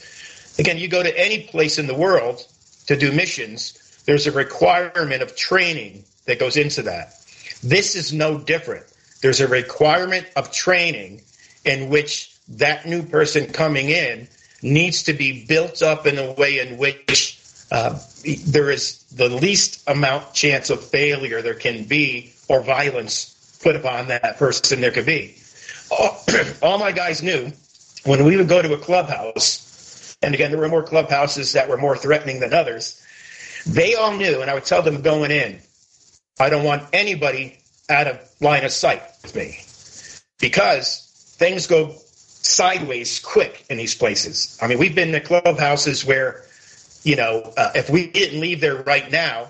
Again, 0.60 0.78
you 0.78 0.88
go 0.88 1.04
to 1.04 1.20
any 1.20 1.44
place 1.44 1.80
in 1.80 1.88
the 1.88 1.96
world 1.96 2.46
to 2.88 2.96
do 2.96 3.12
missions, 3.12 4.04
there's 4.06 4.28
a 4.28 4.32
requirement 4.32 5.22
of 5.22 5.36
training 5.36 6.04
that 6.26 6.40
goes 6.40 6.58
into 6.58 6.84
that. 6.84 7.14
This 7.64 7.96
is 7.96 8.14
no 8.14 8.38
different. 8.38 8.86
There's 9.22 9.42
a 9.42 9.48
requirement 9.48 10.28
of 10.36 10.52
training 10.52 11.22
in 11.64 11.90
which 11.90 12.32
that 12.48 12.86
new 12.86 13.02
person 13.02 13.52
coming 13.52 13.90
in 13.90 14.28
needs 14.66 15.04
to 15.04 15.14
be 15.14 15.46
built 15.46 15.84
up 15.84 16.08
in 16.08 16.18
a 16.18 16.32
way 16.34 16.60
in 16.60 16.78
which 16.78 17.40
uh, 17.72 17.98
there 18.48 18.72
is 18.72 19.04
the 19.16 19.30
least 19.30 19.88
amount 19.88 20.34
chance 20.34 20.70
of 20.72 20.84
failure 20.84 21.42
there 21.42 21.54
can 21.54 21.84
be 21.84 22.34
or 22.50 22.62
violence 22.62 23.60
put 23.62 23.76
upon 23.76 24.08
that 24.08 24.38
person 24.38 24.82
there 24.82 24.92
could 24.92 25.06
be. 25.06 25.36
All, 25.92 26.20
all 26.64 26.80
my 26.80 26.92
guys 26.92 27.22
knew 27.22 27.52
when 28.06 28.26
we 28.26 28.38
would 28.38 28.50
go 28.50 28.62
to 28.62 28.74
a 28.74 28.78
clubhouse, 28.78 30.18
and 30.22 30.34
again, 30.34 30.50
there 30.50 30.60
were 30.60 30.68
more 30.68 30.84
clubhouses 30.84 31.54
that 31.54 31.70
were 31.70 31.78
more 31.78 31.96
threatening 31.96 32.40
than 32.40 32.54
others. 32.54 33.02
They 33.68 33.94
all 33.94 34.16
knew, 34.16 34.42
and 34.42 34.50
I 34.50 34.56
would 34.56 34.66
tell 34.66 34.82
them 34.82 35.02
going 35.02 35.30
in, 35.30 35.60
I 36.40 36.50
don't 36.50 36.64
want 36.64 36.84
anybody 36.92 37.60
out 37.90 38.08
of 38.08 38.20
line 38.42 38.66
of 38.66 38.72
sight 38.72 39.04
with 39.22 39.36
me 39.36 39.60
because 40.40 41.36
things 41.38 41.68
go 41.68 41.96
sideways 42.46 43.20
quick 43.20 43.66
in 43.70 43.78
these 43.78 43.96
places. 43.96 44.58
I 44.62 44.68
mean, 44.68 44.78
we've 44.78 44.96
been 44.96 45.12
to 45.12 45.20
clubhouses 45.20 46.06
where 46.06 46.46
you 47.06 47.16
know, 47.16 47.54
uh, 47.56 47.72
if 47.76 47.90
we 47.90 48.08
didn't 48.08 48.42
leave 48.42 48.60
there 48.60 48.82
right 48.82 49.10
now, 49.12 49.48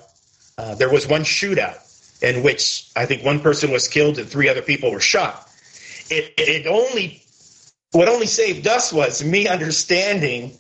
uh, 0.58 0.76
there 0.76 0.92
was 0.92 1.08
one 1.08 1.22
shootout 1.22 1.78
in 2.22 2.44
which 2.44 2.92
I 2.96 3.06
think 3.06 3.24
one 3.24 3.40
person 3.40 3.72
was 3.72 3.88
killed 3.88 4.20
and 4.20 4.28
three 4.28 4.50
other 4.50 4.62
people 4.62 4.92
were 4.92 5.00
shot. 5.00 5.50
It, 6.10 6.34
it 6.38 6.68
only 6.68 7.24
what 7.92 8.10
only 8.10 8.28
saved 8.28 8.68
us 8.68 8.92
was 8.92 9.24
me 9.24 9.48
understanding 9.48 10.58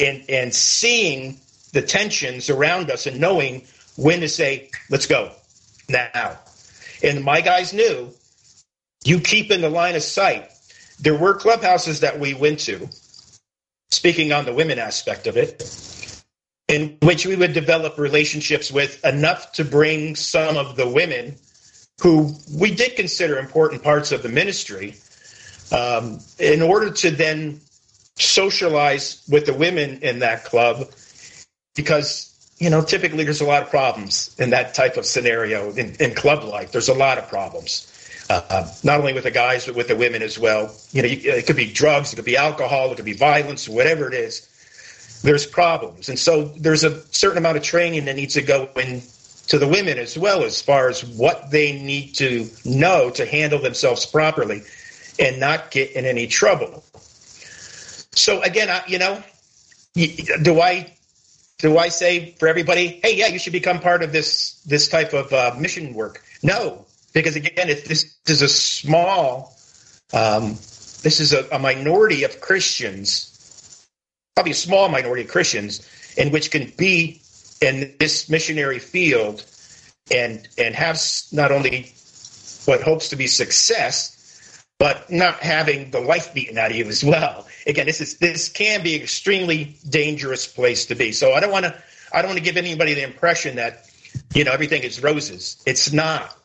and 0.00 0.24
and 0.28 0.52
seeing 0.52 1.38
the 1.72 1.80
tensions 1.80 2.50
around 2.50 2.90
us 2.90 3.06
and 3.06 3.20
knowing 3.20 3.62
when 3.96 4.20
to 4.20 4.28
say, 4.28 4.70
"Let's 4.90 5.06
go 5.06 5.30
now." 5.88 6.38
And 7.04 7.22
my 7.22 7.40
guys 7.40 7.72
knew 7.72 8.10
you 9.04 9.20
keep 9.20 9.50
in 9.50 9.60
the 9.60 9.70
line 9.70 9.94
of 9.94 10.02
sight. 10.02 10.50
There 11.02 11.16
were 11.16 11.34
clubhouses 11.34 12.00
that 12.00 12.20
we 12.20 12.32
went 12.32 12.60
to. 12.60 12.88
Speaking 13.90 14.32
on 14.32 14.46
the 14.46 14.54
women 14.54 14.78
aspect 14.78 15.26
of 15.26 15.36
it, 15.36 15.62
in 16.68 16.96
which 17.02 17.26
we 17.26 17.36
would 17.36 17.52
develop 17.52 17.98
relationships 17.98 18.70
with 18.70 19.04
enough 19.04 19.52
to 19.52 19.64
bring 19.64 20.16
some 20.16 20.56
of 20.56 20.76
the 20.76 20.88
women 20.88 21.36
who 22.00 22.34
we 22.56 22.74
did 22.74 22.96
consider 22.96 23.38
important 23.38 23.82
parts 23.82 24.12
of 24.12 24.22
the 24.22 24.28
ministry 24.28 24.94
um, 25.72 26.20
in 26.38 26.62
order 26.62 26.90
to 26.90 27.10
then 27.10 27.60
socialize 28.16 29.22
with 29.28 29.44
the 29.46 29.54
women 29.54 29.98
in 30.02 30.20
that 30.20 30.44
club 30.44 30.88
because 31.74 32.28
you 32.58 32.70
know 32.70 32.82
typically 32.82 33.24
there's 33.24 33.40
a 33.40 33.46
lot 33.46 33.62
of 33.62 33.70
problems 33.70 34.34
in 34.38 34.50
that 34.50 34.74
type 34.74 34.96
of 34.96 35.04
scenario 35.04 35.72
in, 35.72 35.94
in 35.96 36.14
club 36.14 36.44
life. 36.44 36.72
There's 36.72 36.88
a 36.88 36.94
lot 36.94 37.18
of 37.18 37.28
problems. 37.28 37.91
Uh, 38.30 38.72
not 38.82 39.00
only 39.00 39.12
with 39.12 39.24
the 39.24 39.30
guys 39.30 39.66
but 39.66 39.74
with 39.74 39.88
the 39.88 39.96
women 39.96 40.22
as 40.22 40.38
well. 40.38 40.74
You 40.92 41.02
know, 41.02 41.08
it 41.10 41.46
could 41.46 41.56
be 41.56 41.70
drugs, 41.70 42.12
it 42.12 42.16
could 42.16 42.24
be 42.24 42.36
alcohol, 42.36 42.92
it 42.92 42.96
could 42.96 43.04
be 43.04 43.12
violence, 43.12 43.68
whatever 43.68 44.08
it 44.08 44.14
is. 44.14 44.48
There's 45.22 45.46
problems, 45.46 46.08
and 46.08 46.18
so 46.18 46.46
there's 46.56 46.82
a 46.82 47.00
certain 47.12 47.38
amount 47.38 47.56
of 47.56 47.62
training 47.62 48.06
that 48.06 48.16
needs 48.16 48.34
to 48.34 48.42
go 48.42 48.68
in 48.76 49.02
to 49.48 49.58
the 49.58 49.68
women 49.68 49.98
as 49.98 50.16
well 50.16 50.44
as 50.44 50.62
far 50.62 50.88
as 50.88 51.04
what 51.04 51.50
they 51.50 51.80
need 51.80 52.14
to 52.14 52.48
know 52.64 53.10
to 53.10 53.26
handle 53.26 53.58
themselves 53.58 54.06
properly 54.06 54.62
and 55.18 55.38
not 55.38 55.70
get 55.70 55.92
in 55.92 56.06
any 56.06 56.26
trouble. 56.26 56.82
So 58.12 58.40
again, 58.42 58.70
I, 58.70 58.82
you 58.86 58.98
know, 58.98 59.22
do 59.94 60.60
I 60.60 60.92
do 61.58 61.78
I 61.78 61.88
say 61.88 62.34
for 62.38 62.48
everybody, 62.48 63.00
hey, 63.02 63.16
yeah, 63.16 63.28
you 63.28 63.38
should 63.38 63.52
become 63.52 63.80
part 63.80 64.02
of 64.02 64.12
this 64.12 64.60
this 64.62 64.88
type 64.88 65.12
of 65.12 65.32
uh, 65.32 65.54
mission 65.58 65.94
work? 65.94 66.22
No, 66.42 66.84
because 67.12 67.36
again, 67.36 67.68
if 67.68 67.84
this 67.84 68.16
is 68.26 68.42
a 68.42 68.48
small, 68.48 69.54
um, 70.12 70.50
this 71.02 71.20
is 71.20 71.32
a, 71.32 71.46
a 71.50 71.58
minority 71.58 72.24
of 72.24 72.40
Christians, 72.40 73.86
probably 74.34 74.52
a 74.52 74.56
small 74.56 74.88
minority 74.88 75.22
of 75.22 75.28
Christians, 75.28 75.86
in 76.16 76.30
which 76.30 76.50
can 76.50 76.72
be 76.76 77.20
in 77.60 77.94
this 77.98 78.28
missionary 78.28 78.78
field 78.78 79.44
and 80.10 80.48
and 80.58 80.74
have 80.74 81.00
not 81.32 81.52
only 81.52 81.92
what 82.64 82.82
hopes 82.82 83.08
to 83.10 83.16
be 83.16 83.26
success, 83.26 84.62
but 84.78 85.10
not 85.10 85.40
having 85.40 85.90
the 85.90 86.00
life 86.00 86.34
beaten 86.34 86.58
out 86.58 86.70
of 86.70 86.76
you 86.76 86.86
as 86.86 87.04
well. 87.04 87.46
Again, 87.66 87.86
this 87.86 88.00
is 88.00 88.18
this 88.18 88.48
can 88.48 88.82
be 88.82 88.96
an 88.96 89.02
extremely 89.02 89.76
dangerous 89.88 90.46
place 90.46 90.86
to 90.86 90.94
be. 90.94 91.12
So 91.12 91.32
I 91.32 91.40
don't 91.40 91.52
want 91.52 91.66
to 91.66 91.82
I 92.12 92.22
don't 92.22 92.30
want 92.30 92.38
to 92.38 92.44
give 92.44 92.56
anybody 92.56 92.94
the 92.94 93.04
impression 93.04 93.56
that 93.56 93.88
you 94.34 94.44
know 94.44 94.52
everything 94.52 94.82
is 94.82 95.02
roses. 95.02 95.62
It's 95.66 95.92
not. 95.92 96.36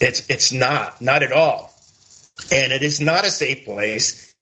It's 0.00 0.28
it's 0.28 0.52
not 0.52 1.00
not 1.00 1.22
at 1.22 1.32
all, 1.32 1.72
and 2.52 2.72
it 2.72 2.82
is 2.82 3.00
not 3.00 3.24
a 3.24 3.30
safe 3.30 3.64
place. 3.64 4.34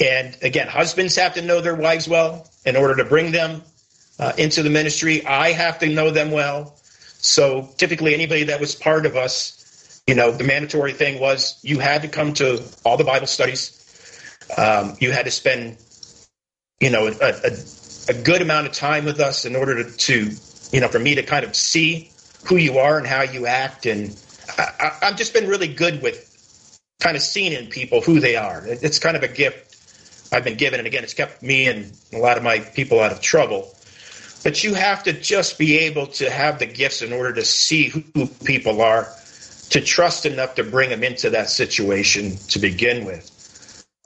And 0.00 0.36
again, 0.42 0.68
husbands 0.68 1.16
have 1.16 1.34
to 1.34 1.42
know 1.42 1.60
their 1.60 1.74
wives 1.74 2.08
well 2.08 2.50
in 2.64 2.76
order 2.76 2.96
to 2.96 3.04
bring 3.04 3.32
them 3.32 3.62
uh, 4.18 4.32
into 4.38 4.62
the 4.62 4.70
ministry. 4.70 5.24
I 5.24 5.52
have 5.52 5.78
to 5.80 5.88
know 5.88 6.10
them 6.10 6.30
well. 6.30 6.76
So 7.18 7.68
typically, 7.76 8.14
anybody 8.14 8.44
that 8.44 8.60
was 8.60 8.74
part 8.74 9.06
of 9.06 9.16
us, 9.16 10.02
you 10.06 10.14
know, 10.14 10.32
the 10.32 10.44
mandatory 10.44 10.92
thing 10.92 11.20
was 11.20 11.58
you 11.62 11.78
had 11.78 12.02
to 12.02 12.08
come 12.08 12.34
to 12.34 12.62
all 12.84 12.96
the 12.96 13.04
Bible 13.04 13.26
studies. 13.26 13.78
Um, 14.56 14.96
you 15.00 15.12
had 15.12 15.24
to 15.24 15.30
spend, 15.30 15.78
you 16.80 16.90
know, 16.90 17.06
a, 17.06 17.12
a, 17.12 17.52
a, 18.08 18.22
good 18.22 18.42
amount 18.42 18.66
of 18.66 18.72
time 18.72 19.04
with 19.04 19.20
us 19.20 19.44
in 19.44 19.54
order 19.54 19.84
to, 19.84 19.96
to, 19.96 20.30
you 20.72 20.80
know, 20.80 20.88
for 20.88 20.98
me 20.98 21.14
to 21.14 21.22
kind 21.22 21.44
of 21.44 21.54
see 21.54 22.10
who 22.44 22.56
you 22.56 22.78
are 22.78 22.98
and 22.98 23.06
how 23.06 23.22
you 23.22 23.46
act. 23.46 23.86
And 23.86 24.20
I, 24.58 24.92
have 25.02 25.16
just 25.16 25.32
been 25.32 25.48
really 25.48 25.68
good 25.68 26.02
with 26.02 26.28
kind 27.00 27.16
of 27.16 27.22
seeing 27.22 27.52
in 27.52 27.66
people 27.66 28.00
who 28.00 28.20
they 28.20 28.36
are. 28.36 28.62
It's 28.66 28.98
kind 28.98 29.16
of 29.16 29.22
a 29.22 29.28
gift 29.28 29.76
I've 30.32 30.44
been 30.44 30.56
given. 30.56 30.80
And 30.80 30.86
again, 30.86 31.04
it's 31.04 31.14
kept 31.14 31.42
me 31.42 31.66
and 31.66 31.92
a 32.12 32.18
lot 32.18 32.36
of 32.36 32.42
my 32.42 32.60
people 32.60 33.00
out 33.00 33.12
of 33.12 33.20
trouble. 33.20 33.74
But 34.44 34.64
you 34.64 34.74
have 34.74 35.04
to 35.04 35.12
just 35.12 35.58
be 35.58 35.78
able 35.78 36.06
to 36.08 36.30
have 36.30 36.58
the 36.58 36.66
gifts 36.66 37.02
in 37.02 37.12
order 37.12 37.32
to 37.34 37.44
see 37.44 37.88
who 37.88 38.26
people 38.44 38.80
are, 38.80 39.08
to 39.70 39.80
trust 39.80 40.26
enough 40.26 40.56
to 40.56 40.64
bring 40.64 40.90
them 40.90 41.04
into 41.04 41.30
that 41.30 41.48
situation 41.48 42.36
to 42.48 42.58
begin 42.58 43.04
with. 43.04 43.28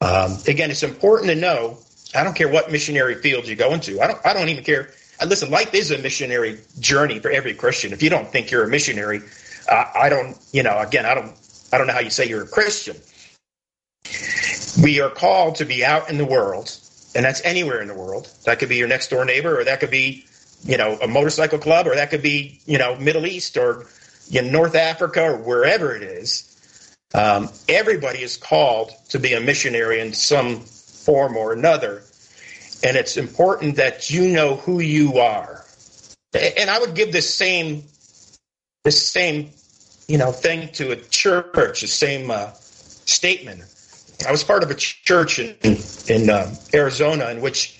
Um, 0.02 0.36
again, 0.46 0.70
it's 0.70 0.82
important 0.82 1.30
to 1.30 1.36
know. 1.36 1.78
I 2.14 2.22
don't 2.22 2.36
care 2.36 2.48
what 2.48 2.70
missionary 2.70 3.14
field 3.16 3.48
you 3.48 3.56
go 3.56 3.72
into. 3.72 4.00
I 4.00 4.06
don't. 4.06 4.26
I 4.26 4.32
don't 4.32 4.48
even 4.48 4.62
care. 4.62 4.90
Listen, 5.26 5.50
life 5.50 5.72
is 5.74 5.90
a 5.90 5.98
missionary 5.98 6.60
journey 6.78 7.18
for 7.18 7.30
every 7.30 7.54
Christian. 7.54 7.92
If 7.92 8.02
you 8.02 8.10
don't 8.10 8.30
think 8.30 8.50
you're 8.50 8.64
a 8.64 8.68
missionary, 8.68 9.22
uh, 9.68 9.84
I 9.94 10.08
don't. 10.08 10.36
You 10.52 10.62
know, 10.62 10.78
again, 10.78 11.06
I 11.06 11.14
don't. 11.14 11.32
I 11.72 11.78
don't 11.78 11.86
know 11.86 11.92
how 11.92 12.00
you 12.00 12.10
say 12.10 12.28
you're 12.28 12.44
a 12.44 12.48
Christian. 12.48 12.96
We 14.82 15.00
are 15.00 15.10
called 15.10 15.56
to 15.56 15.64
be 15.64 15.84
out 15.84 16.10
in 16.10 16.18
the 16.18 16.26
world 16.26 16.70
and 17.16 17.24
that's 17.24 17.40
anywhere 17.44 17.80
in 17.80 17.88
the 17.88 17.94
world. 17.94 18.30
That 18.44 18.58
could 18.58 18.68
be 18.68 18.76
your 18.76 18.88
next 18.88 19.08
door 19.08 19.24
neighbor, 19.24 19.58
or 19.58 19.64
that 19.64 19.80
could 19.80 19.90
be, 19.90 20.26
you 20.64 20.76
know, 20.76 20.98
a 21.00 21.08
motorcycle 21.08 21.58
club, 21.58 21.86
or 21.86 21.94
that 21.94 22.10
could 22.10 22.22
be, 22.22 22.60
you 22.66 22.76
know, 22.76 22.94
Middle 22.96 23.26
East 23.26 23.56
or 23.56 23.86
you 24.28 24.42
know, 24.42 24.50
North 24.50 24.74
Africa 24.74 25.22
or 25.22 25.36
wherever 25.38 25.96
it 25.96 26.02
is. 26.02 26.42
Um, 27.14 27.48
everybody 27.68 28.20
is 28.20 28.36
called 28.36 28.92
to 29.08 29.18
be 29.18 29.32
a 29.32 29.40
missionary 29.40 30.00
in 30.00 30.12
some 30.12 30.60
form 30.60 31.36
or 31.36 31.54
another, 31.54 32.02
and 32.84 32.96
it's 32.98 33.16
important 33.16 33.76
that 33.76 34.10
you 34.10 34.28
know 34.28 34.56
who 34.56 34.80
you 34.80 35.18
are. 35.18 35.64
And 36.34 36.68
I 36.68 36.78
would 36.78 36.94
give 36.94 37.12
this 37.12 37.32
same, 37.32 37.84
this 38.84 39.10
same, 39.10 39.52
you 40.08 40.18
know, 40.18 40.32
thing 40.32 40.70
to 40.72 40.92
a 40.92 40.96
church, 40.96 41.80
the 41.80 41.88
same 41.88 42.30
uh, 42.30 42.52
statement 42.52 43.62
I 44.24 44.30
was 44.30 44.44
part 44.44 44.62
of 44.62 44.70
a 44.70 44.74
church 44.74 45.38
in 45.38 45.56
in 46.08 46.30
uh, 46.30 46.54
Arizona 46.72 47.30
in 47.30 47.40
which 47.40 47.74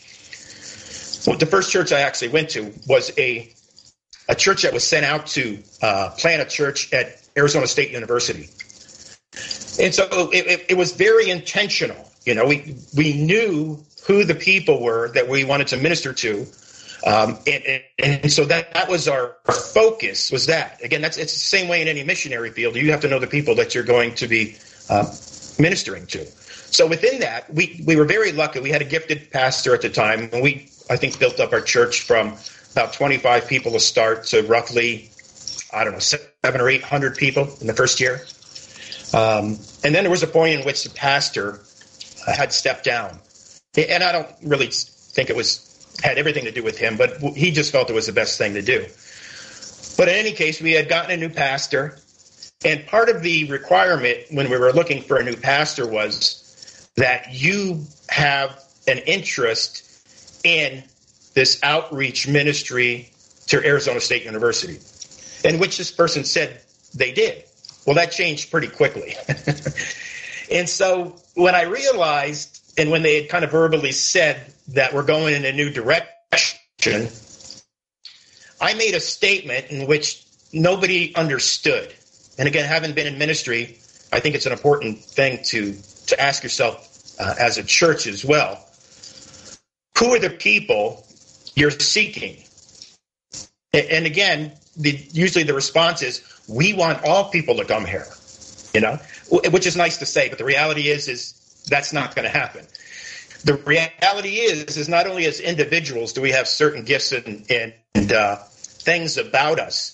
well, 1.27 1.39
the 1.39 1.47
first 1.47 1.73
church 1.73 1.93
I 1.93 2.01
actually 2.01 2.29
went 2.29 2.51
to 2.51 2.73
was 2.87 3.17
a 3.19 3.53
a 4.29 4.35
church 4.35 4.63
that 4.63 4.73
was 4.73 4.85
sent 4.85 5.07
out 5.07 5.27
to 5.29 5.59
uh, 5.83 6.11
plant 6.19 6.43
a 6.43 6.45
church 6.45 6.93
at 6.93 7.21
Arizona 7.37 7.67
State 7.67 7.91
University, 7.91 8.49
and 9.83 9.95
so 9.95 10.31
it, 10.33 10.47
it, 10.47 10.67
it 10.71 10.77
was 10.77 10.93
very 10.93 11.31
intentional. 11.31 12.11
You 12.25 12.35
know, 12.35 12.47
we 12.47 12.77
we 12.95 13.15
knew 13.15 13.79
who 14.07 14.25
the 14.25 14.35
people 14.35 14.83
were 14.83 15.09
that 15.13 15.29
we 15.29 15.45
wanted 15.45 15.69
to 15.69 15.77
minister 15.77 16.13
to. 16.13 16.47
Um, 17.07 17.39
and, 17.47 17.83
and, 18.03 18.33
so 18.33 18.45
that, 18.47 18.75
that 18.75 18.89
was 18.89 19.07
our, 19.07 19.37
focus 19.73 20.33
was 20.33 20.47
that 20.47 20.83
again 20.83 21.03
that's 21.03 21.19
it's 21.19 21.35
the 21.35 21.39
same 21.39 21.69
way 21.69 21.81
in 21.81 21.87
any 21.87 22.03
missionary 22.03 22.51
field 22.51 22.75
you 22.75 22.91
have 22.91 23.01
to 23.01 23.09
know 23.09 23.19
the 23.19 23.27
people 23.27 23.55
that 23.55 23.75
you're 23.75 23.85
going 23.85 24.15
to 24.15 24.27
be 24.27 24.57
uh, 24.89 25.05
ministering 25.59 26.07
to. 26.07 26.27
So 26.71 26.87
within 26.87 27.21
that, 27.21 27.53
we, 27.53 27.83
we 27.87 27.97
were 27.97 28.05
very 28.05 28.33
lucky. 28.33 28.61
We 28.61 28.71
had 28.71 28.83
a 28.83 28.87
gifted 28.87 29.31
pastor 29.31 29.75
at 29.75 29.83
the 29.83 29.89
time, 29.89 30.29
and 30.33 30.43
we, 30.43 30.69
I 30.91 30.97
think, 30.97 31.19
built 31.19 31.41
up 31.41 31.53
our 31.53 31.61
church 31.61 32.03
from 32.03 32.35
about 32.73 32.93
25 32.93 33.49
people 33.49 33.73
to 33.73 33.81
start 33.81 34.25
to 34.25 34.43
roughly, 34.43 35.11
I 35.73 35.85
don't 35.85 35.95
know, 35.95 35.99
seven 36.01 36.61
or 36.61 36.69
800 36.69 37.17
people 37.17 37.49
in 37.61 37.67
the 37.67 37.73
first 37.73 38.01
year. 38.01 38.21
Um, 39.15 39.59
and 39.85 39.95
then 39.95 40.05
there 40.05 40.11
was 40.11 40.23
a 40.23 40.27
point 40.27 40.61
in 40.61 40.67
which 40.67 40.85
the 40.85 40.91
pastor 40.91 41.61
had 42.27 42.53
stepped 42.53 42.85
down. 42.85 43.21
And 43.77 44.03
I 44.03 44.13
don't 44.13 44.29
really 44.43 44.69
think 44.71 45.31
it 45.31 45.37
was 45.37 45.66
had 46.03 46.19
everything 46.19 46.45
to 46.45 46.53
do 46.53 46.63
with 46.63 46.79
him, 46.79 46.97
but 46.97 47.19
he 47.21 47.51
just 47.51 47.73
felt 47.73 47.91
it 47.91 47.95
was 47.95 48.07
the 48.07 48.13
best 48.13 48.39
thing 48.39 48.55
to 48.55 48.63
do. 48.63 48.87
But 49.97 50.09
in 50.09 50.15
any 50.15 50.33
case, 50.33 50.61
we 50.61 50.73
had 50.73 50.89
gotten 50.89 51.11
a 51.11 51.17
new 51.17 51.31
pastor, 51.31 51.99
and 52.65 52.87
part 52.87 53.09
of 53.09 53.23
the 53.23 53.45
requirement 53.51 54.19
when 54.31 54.51
we 54.51 54.59
were 54.59 54.73
looking 54.73 55.03
for 55.03 55.17
a 55.17 55.25
new 55.25 55.37
pastor 55.37 55.87
was 55.87 56.91
that 56.97 57.33
you 57.33 57.85
have 58.09 58.63
an 58.87 58.99
interest 58.99 59.83
in 60.45 60.83
this 61.35 61.61
outreach 61.63 62.29
ministry 62.29 63.11
to 63.47 63.65
Arizona 63.65 64.01
State 64.01 64.25
University, 64.25 64.79
and 65.49 65.61
which 65.61 65.79
this 65.79 65.91
person 65.91 66.25
said 66.25 66.61
they 66.95 67.13
did. 67.13 67.45
Well, 67.87 67.95
that 67.97 68.11
changed 68.11 68.51
pretty 68.51 68.69
quickly. 68.69 69.15
and 70.51 70.69
so 70.69 71.17
when 71.35 71.55
I 71.55 71.63
realized, 71.63 72.56
and 72.79 72.91
when 72.91 73.03
they 73.03 73.21
had 73.21 73.29
kind 73.29 73.45
of 73.45 73.51
verbally 73.51 73.93
said 73.93 74.53
that 74.69 74.93
we're 74.93 75.03
going 75.03 75.35
in 75.35 75.45
a 75.45 75.53
new 75.53 75.71
direction, 75.71 77.09
I 78.61 78.75
made 78.75 78.95
a 78.95 79.01
statement 79.01 79.67
in 79.71 79.87
which 79.87 80.25
nobody 80.53 81.15
understood. 81.15 81.93
And 82.39 82.49
again, 82.49 82.67
having 82.67 82.93
been 82.93 83.07
in 83.07 83.19
ministry, 83.19 83.79
I 84.13 84.21
think 84.21 84.35
it's 84.35 84.47
an 84.47 84.53
important 84.53 84.99
thing 84.99 85.43
to 85.45 85.75
to 86.07 86.21
ask 86.21 86.43
yourself 86.43 87.17
uh, 87.19 87.35
as 87.39 87.59
a 87.59 87.65
church 87.65 88.07
as 88.07 88.25
well. 88.25 88.63
Who 89.99 90.15
are 90.15 90.19
the 90.19 90.31
people 90.31 91.05
you're 91.55 91.71
seeking? 91.71 92.43
And 93.73 94.07
again, 94.07 94.53
the, 94.77 94.99
usually 95.13 95.45
the 95.45 95.55
response 95.55 96.03
is, 96.03 96.23
"We 96.49 96.73
want 96.73 97.05
all 97.05 97.31
people 97.31 97.57
to 97.57 97.65
come 97.65 97.85
here," 97.85 98.07
you 98.75 98.81
know, 98.81 98.99
which 99.31 99.67
is 99.67 99.77
nice 99.77 99.99
to 99.99 100.07
say, 100.07 100.29
but 100.29 100.39
the 100.39 100.45
reality 100.45 100.89
is, 100.89 101.09
is 101.09 101.36
that's 101.67 101.93
not 101.93 102.15
going 102.15 102.25
to 102.25 102.31
happen. 102.31 102.67
The 103.45 103.55
reality 103.55 104.37
is, 104.41 104.77
is 104.77 104.89
not 104.89 105.07
only 105.07 105.27
as 105.27 105.41
individuals 105.41 106.13
do 106.13 106.21
we 106.21 106.33
have 106.33 106.49
certain 106.49 106.85
gifts 106.85 107.13
and, 107.13 107.45
and 107.51 108.13
uh, 108.13 108.37
things 108.37 109.19
about 109.19 109.61
us 109.61 109.93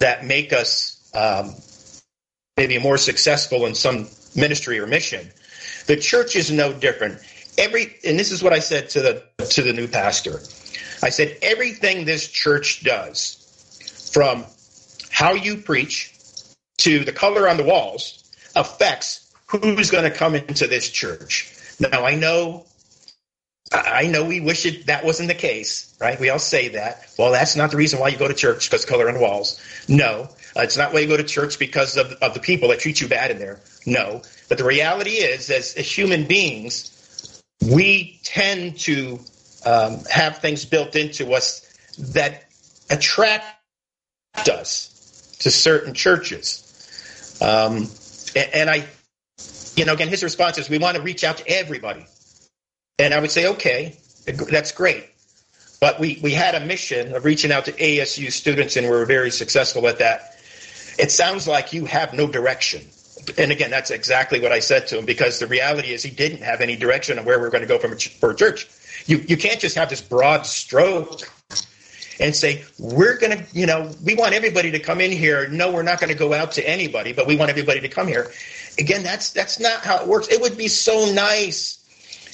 that 0.00 0.24
make 0.24 0.52
us 0.52 1.10
um, 1.14 1.54
maybe 2.56 2.78
more 2.78 2.98
successful 2.98 3.66
in 3.66 3.74
some 3.74 4.08
ministry 4.34 4.78
or 4.78 4.86
mission. 4.86 5.30
The 5.86 5.96
church 5.96 6.36
is 6.36 6.50
no 6.50 6.72
different. 6.72 7.20
Every 7.58 7.96
and 8.04 8.18
this 8.18 8.32
is 8.32 8.42
what 8.42 8.52
I 8.52 8.58
said 8.60 8.90
to 8.90 9.00
the 9.00 9.44
to 9.50 9.62
the 9.62 9.72
new 9.72 9.88
pastor. 9.88 10.40
I 11.02 11.10
said 11.10 11.38
everything 11.42 12.04
this 12.04 12.28
church 12.28 12.84
does, 12.84 14.10
from 14.12 14.44
how 15.10 15.32
you 15.32 15.56
preach 15.56 16.14
to 16.78 17.04
the 17.04 17.12
color 17.12 17.48
on 17.48 17.56
the 17.56 17.64
walls, 17.64 18.30
affects 18.54 19.29
who's 19.50 19.90
going 19.90 20.04
to 20.04 20.10
come 20.10 20.34
into 20.34 20.66
this 20.66 20.90
church. 20.90 21.52
Now 21.80 22.04
I 22.04 22.14
know 22.14 22.66
I 23.72 24.06
know 24.08 24.24
we 24.24 24.40
wish 24.40 24.66
it 24.66 24.86
that 24.86 25.04
wasn't 25.04 25.28
the 25.28 25.34
case, 25.34 25.94
right? 26.00 26.18
We 26.18 26.28
all 26.28 26.40
say 26.40 26.68
that. 26.68 27.06
Well, 27.16 27.30
that's 27.30 27.54
not 27.54 27.70
the 27.70 27.76
reason 27.76 28.00
why 28.00 28.08
you 28.08 28.18
go 28.18 28.26
to 28.26 28.34
church 28.34 28.68
because 28.68 28.84
color 28.84 29.08
on 29.08 29.20
walls. 29.20 29.60
No, 29.88 30.28
uh, 30.56 30.62
it's 30.62 30.76
not 30.76 30.92
why 30.92 31.00
you 31.00 31.06
go 31.06 31.16
to 31.16 31.22
church 31.22 31.58
because 31.58 31.96
of, 31.96 32.12
of 32.14 32.34
the 32.34 32.40
people 32.40 32.68
that 32.70 32.80
treat 32.80 33.00
you 33.00 33.06
bad 33.06 33.30
in 33.30 33.38
there. 33.38 33.60
No, 33.86 34.22
but 34.48 34.58
the 34.58 34.64
reality 34.64 35.10
is, 35.10 35.50
as, 35.50 35.74
as 35.76 35.90
human 35.90 36.26
beings, 36.26 37.42
we 37.62 38.18
tend 38.24 38.78
to 38.80 39.20
um, 39.64 40.00
have 40.10 40.38
things 40.38 40.64
built 40.64 40.96
into 40.96 41.32
us 41.32 41.66
that 41.98 42.46
attract 42.90 43.44
us 44.48 45.36
to 45.40 45.50
certain 45.50 45.94
churches. 45.94 47.38
Um, 47.40 47.88
and, 48.34 48.54
and 48.54 48.70
I, 48.70 48.86
you 49.80 49.86
know, 49.86 49.94
again, 49.94 50.08
his 50.08 50.22
response 50.22 50.58
is, 50.58 50.68
we 50.68 50.76
want 50.76 50.98
to 50.98 51.02
reach 51.02 51.24
out 51.24 51.38
to 51.38 51.48
everybody. 51.48 52.04
And 52.98 53.14
I 53.14 53.18
would 53.18 53.30
say, 53.30 53.46
okay, 53.46 53.96
that's 54.26 54.72
great. 54.72 55.08
But 55.80 55.98
we, 55.98 56.20
we 56.22 56.32
had 56.32 56.54
a 56.54 56.60
mission 56.60 57.14
of 57.14 57.24
reaching 57.24 57.50
out 57.50 57.64
to 57.64 57.72
ASU 57.72 58.30
students, 58.30 58.76
and 58.76 58.84
we 58.86 58.92
were 58.92 59.06
very 59.06 59.30
successful 59.30 59.88
at 59.88 59.98
that. 60.00 60.36
It 60.98 61.10
sounds 61.10 61.48
like 61.48 61.72
you 61.72 61.86
have 61.86 62.12
no 62.12 62.26
direction. 62.26 62.82
And 63.38 63.50
again, 63.50 63.70
that's 63.70 63.90
exactly 63.90 64.38
what 64.38 64.52
I 64.52 64.58
said 64.58 64.86
to 64.88 64.98
him 64.98 65.06
because 65.06 65.38
the 65.38 65.46
reality 65.46 65.94
is 65.94 66.02
he 66.02 66.10
didn't 66.10 66.42
have 66.42 66.60
any 66.60 66.76
direction 66.76 67.18
of 67.18 67.24
where 67.24 67.40
we 67.40 67.46
are 67.46 67.50
going 67.50 67.62
to 67.62 67.66
go 67.66 67.78
from 67.78 67.96
for 67.96 68.34
church. 68.34 68.68
You, 69.06 69.24
you 69.26 69.38
can't 69.38 69.60
just 69.60 69.76
have 69.76 69.88
this 69.88 70.02
broad 70.02 70.44
stroke 70.44 71.22
and 72.20 72.36
say, 72.36 72.64
we're 72.78 73.16
going 73.16 73.38
to, 73.38 73.46
you 73.52 73.64
know, 73.64 73.90
we 74.04 74.14
want 74.14 74.34
everybody 74.34 74.70
to 74.72 74.78
come 74.78 75.00
in 75.00 75.10
here. 75.10 75.48
No, 75.48 75.72
we're 75.72 75.82
not 75.82 76.00
going 76.00 76.12
to 76.12 76.18
go 76.18 76.34
out 76.34 76.52
to 76.52 76.68
anybody, 76.68 77.14
but 77.14 77.26
we 77.26 77.34
want 77.34 77.48
everybody 77.48 77.80
to 77.80 77.88
come 77.88 78.06
here. 78.06 78.30
Again, 78.80 79.02
that's, 79.02 79.30
that's 79.30 79.60
not 79.60 79.80
how 79.80 80.02
it 80.02 80.08
works. 80.08 80.28
It 80.28 80.40
would 80.40 80.56
be 80.56 80.68
so 80.68 81.12
nice 81.12 81.76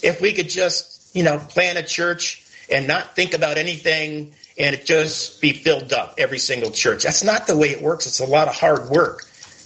if 0.02 0.20
we 0.20 0.32
could 0.32 0.48
just, 0.48 1.14
you 1.14 1.22
know, 1.22 1.38
plan 1.38 1.76
a 1.76 1.82
church 1.82 2.44
and 2.70 2.86
not 2.86 3.14
think 3.16 3.34
about 3.34 3.58
anything 3.58 4.32
and 4.58 4.74
it 4.74 4.86
just 4.86 5.40
be 5.40 5.52
filled 5.52 5.92
up 5.92 6.14
every 6.18 6.38
single 6.38 6.70
church. 6.70 7.02
That's 7.02 7.24
not 7.24 7.46
the 7.46 7.56
way 7.56 7.70
it 7.70 7.82
works. 7.82 8.06
It's 8.06 8.20
a 8.20 8.26
lot 8.26 8.48
of 8.48 8.54
hard 8.54 8.88
work. 8.88 9.24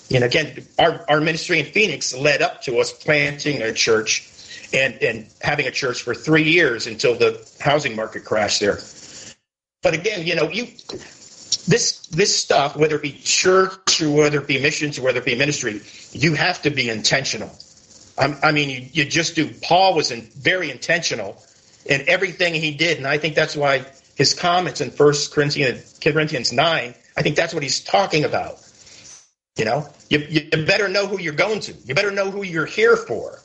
You 0.08 0.20
know, 0.20 0.26
again, 0.26 0.66
our, 0.78 1.04
our 1.08 1.20
ministry 1.20 1.60
in 1.60 1.66
Phoenix 1.66 2.14
led 2.14 2.42
up 2.42 2.62
to 2.62 2.78
us 2.78 2.92
planting 2.92 3.62
a 3.62 3.72
church 3.72 4.28
and, 4.72 4.94
and 5.02 5.26
having 5.42 5.66
a 5.66 5.70
church 5.70 6.02
for 6.02 6.14
three 6.14 6.42
years 6.42 6.86
until 6.86 7.14
the 7.14 7.46
housing 7.60 7.94
market 7.94 8.24
crashed 8.24 8.60
there. 8.60 8.78
But 9.82 9.94
again, 9.94 10.26
you 10.26 10.34
know, 10.34 10.48
you 10.48 10.66
this 11.70 12.06
this 12.08 12.36
stuff, 12.36 12.76
whether 12.76 12.96
it 12.96 13.02
be 13.02 13.12
church 13.12 14.02
or 14.02 14.10
whether 14.10 14.40
it 14.40 14.48
be 14.48 14.60
missions 14.60 14.98
or 14.98 15.02
whether 15.02 15.20
it 15.20 15.24
be 15.24 15.36
ministry, 15.36 15.80
you 16.12 16.34
have 16.34 16.60
to 16.62 16.70
be 16.70 16.90
intentional. 16.90 17.50
I 18.18 18.52
mean, 18.52 18.68
you, 18.68 18.86
you 18.92 19.04
just 19.06 19.34
do. 19.34 19.48
Paul 19.62 19.94
was 19.94 20.10
in, 20.10 20.22
very 20.36 20.70
intentional 20.70 21.42
in 21.86 22.06
everything 22.06 22.52
he 22.52 22.72
did, 22.72 22.98
and 22.98 23.06
I 23.06 23.16
think 23.16 23.34
that's 23.34 23.56
why 23.56 23.86
his 24.14 24.34
comments 24.34 24.82
in 24.82 24.90
First 24.90 25.32
Corinthians, 25.32 25.98
Corinthians 26.02 26.52
nine. 26.52 26.94
I 27.16 27.22
think 27.22 27.36
that's 27.36 27.54
what 27.54 27.62
he's 27.62 27.80
talking 27.80 28.24
about. 28.24 28.58
You 29.56 29.64
know, 29.64 29.88
you, 30.10 30.18
you 30.18 30.66
better 30.66 30.88
know 30.88 31.06
who 31.06 31.18
you're 31.20 31.32
going 31.32 31.60
to. 31.60 31.72
You 31.84 31.94
better 31.94 32.10
know 32.10 32.30
who 32.30 32.42
you're 32.42 32.66
here 32.66 32.96
for. 32.96 33.38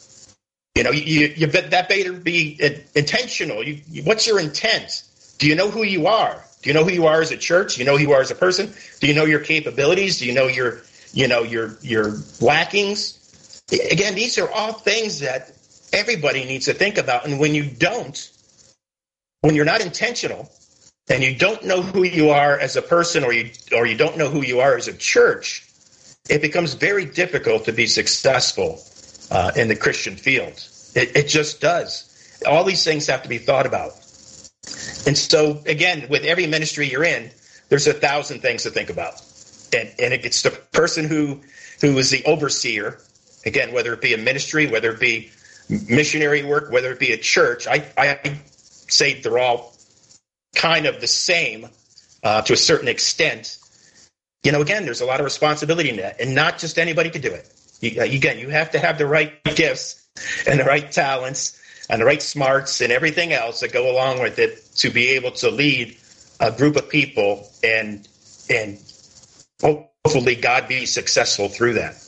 You 0.76 0.84
know, 0.84 0.92
you, 0.92 1.34
you 1.38 1.48
that 1.48 1.88
better 1.88 2.14
be 2.14 2.60
intentional. 2.96 3.64
You, 3.64 4.04
what's 4.04 4.28
your 4.28 4.40
intent? 4.40 5.04
Do 5.38 5.48
you 5.48 5.56
know 5.56 5.70
who 5.70 5.84
you 5.84 6.08
are? 6.08 6.44
Do 6.66 6.72
you 6.72 6.74
know 6.74 6.84
who 6.84 6.92
you 6.92 7.06
are 7.06 7.22
as 7.22 7.30
a 7.30 7.38
church? 7.38 7.76
Do 7.76 7.82
you 7.82 7.86
know 7.86 7.96
who 7.96 8.02
you 8.02 8.14
are 8.14 8.22
as 8.22 8.32
a 8.32 8.36
person? 8.36 8.74
Do 9.00 9.06
you 9.06 9.14
know 9.14 9.26
your 9.26 9.40
capabilities? 9.40 10.18
Do 10.18 10.26
you 10.26 10.34
know 10.34 10.48
your, 10.48 10.82
you 11.14 11.28
know, 11.28 11.44
your 11.44 11.78
your 11.84 12.16
lackings? 12.42 13.62
Again, 13.72 14.16
these 14.16 14.40
are 14.40 14.50
all 14.52 14.74
things 14.74 15.20
that 15.20 15.52
everybody 15.94 16.44
needs 16.44 16.66
to 16.66 16.74
think 16.74 16.98
about. 16.98 17.28
And 17.28 17.40
when 17.40 17.54
you 17.54 17.70
don't, 17.70 18.18
when 19.42 19.54
you're 19.54 19.64
not 19.64 19.82
intentional, 19.82 20.50
and 21.08 21.24
you 21.24 21.36
don't 21.36 21.64
know 21.66 21.84
who 21.84 22.02
you 22.02 22.32
are 22.32 22.60
as 22.60 22.76
a 22.76 22.82
person, 22.82 23.24
or 23.24 23.32
you 23.32 23.52
or 23.72 23.86
you 23.86 23.96
don't 23.96 24.18
know 24.18 24.28
who 24.28 24.42
you 24.42 24.60
are 24.60 24.76
as 24.76 24.88
a 24.88 24.94
church, 24.94 25.68
it 26.32 26.42
becomes 26.42 26.74
very 26.74 27.06
difficult 27.06 27.66
to 27.66 27.74
be 27.74 27.86
successful 27.86 28.82
uh, 29.30 29.52
in 29.56 29.68
the 29.68 29.76
Christian 29.76 30.16
field. 30.16 30.60
It, 30.96 31.16
it 31.16 31.28
just 31.28 31.62
does. 31.62 32.42
All 32.48 32.64
these 32.64 32.84
things 32.84 33.06
have 33.06 33.22
to 33.22 33.30
be 33.30 33.38
thought 33.38 33.68
about. 33.68 33.92
And 35.08 35.18
so, 35.18 35.62
again, 35.66 36.08
with 36.10 36.24
every 36.24 36.48
ministry 36.48 36.90
you're 36.90 37.04
in, 37.04 37.30
there's 37.70 37.88
a 37.88 37.94
thousand 37.94 38.42
things 38.42 38.64
to 38.64 38.70
think 38.70 38.90
about. 38.90 39.22
And, 39.74 39.90
and 40.00 40.14
it's 40.14 40.42
the 40.42 40.52
person 40.52 41.06
who 41.06 41.42
who 41.82 41.98
is 41.98 42.10
the 42.10 42.24
overseer 42.26 43.00
Again, 43.46 43.74
whether 43.74 43.94
it 43.94 44.02
be 44.02 44.14
a 44.14 44.18
ministry, 44.18 44.68
whether 44.68 44.92
it 44.92 45.00
be 45.00 45.30
missionary 45.88 46.44
work, 46.44 46.72
whether 46.72 46.92
it 46.92 47.00
be 47.00 47.12
a 47.12 47.18
church, 47.18 47.68
I, 47.68 47.86
I 47.96 48.40
say 48.88 49.22
they're 49.22 49.38
all 49.38 49.74
kind 50.56 50.88
of 50.88 51.00
the 51.00 51.08
same 51.08 51.68
uh, 52.24 52.42
to 52.42 52.54
a 52.54 52.58
certain 52.58 52.88
extent. 52.88 53.60
You 54.44 54.52
know, 54.52 54.62
again, 54.62 54.86
there's 54.86 55.02
a 55.02 55.06
lot 55.06 55.20
of 55.20 55.26
responsibility 55.26 55.90
in 55.90 55.98
that, 55.98 56.20
and 56.20 56.34
not 56.34 56.58
just 56.58 56.80
anybody 56.80 57.12
can 57.12 57.22
do 57.22 57.32
it. 57.32 57.52
You, 57.82 58.02
uh, 58.02 58.06
again, 58.06 58.40
you 58.40 58.50
have 58.50 58.72
to 58.72 58.80
have 58.80 58.98
the 58.98 59.06
right 59.06 59.44
gifts 59.44 60.08
and 60.48 60.60
the 60.60 60.64
right 60.64 60.92
talents 60.92 61.60
and 61.90 62.02
the 62.02 62.06
right 62.06 62.22
smarts 62.22 62.82
and 62.82 62.92
everything 62.92 63.34
else 63.34 63.60
that 63.60 63.72
go 63.72 63.92
along 63.92 64.22
with 64.22 64.40
it 64.40 64.64
to 64.76 64.90
be 64.90 65.10
able 65.10 65.32
to 65.32 65.50
lead 65.50 65.98
a 66.40 66.52
group 66.52 66.76
of 66.76 66.90
people 66.90 67.48
and 67.64 68.08
and 68.50 68.80
hopefully 69.62 70.36
God 70.36 70.68
be 70.68 70.86
successful 70.86 71.50
through 71.50 71.74
that. 71.74 72.02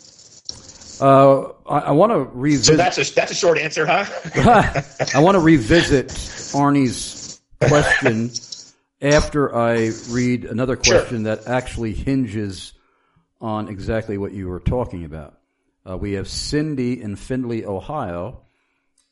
Uh, 0.99 1.51
I, 1.67 1.79
I 1.79 1.91
want 1.91 2.11
to 2.11 2.19
revisit. 2.19 2.65
So 2.65 2.75
that's 2.75 2.97
a 2.97 3.13
that's 3.13 3.31
a 3.31 3.35
short 3.35 3.57
answer, 3.57 3.85
huh? 3.85 4.05
I 5.13 5.19
want 5.19 5.35
to 5.35 5.39
revisit 5.39 6.07
Arnie's 6.07 7.39
question 7.61 8.31
after 9.01 9.55
I 9.55 9.91
read 10.09 10.45
another 10.45 10.75
question 10.75 11.23
sure. 11.23 11.35
that 11.35 11.47
actually 11.47 11.93
hinges 11.93 12.73
on 13.39 13.67
exactly 13.67 14.17
what 14.17 14.31
you 14.31 14.47
were 14.47 14.59
talking 14.59 15.05
about. 15.05 15.37
Uh, 15.87 15.97
we 15.97 16.13
have 16.13 16.27
Cindy 16.27 17.01
in 17.01 17.15
Findlay, 17.15 17.63
Ohio, 17.63 18.41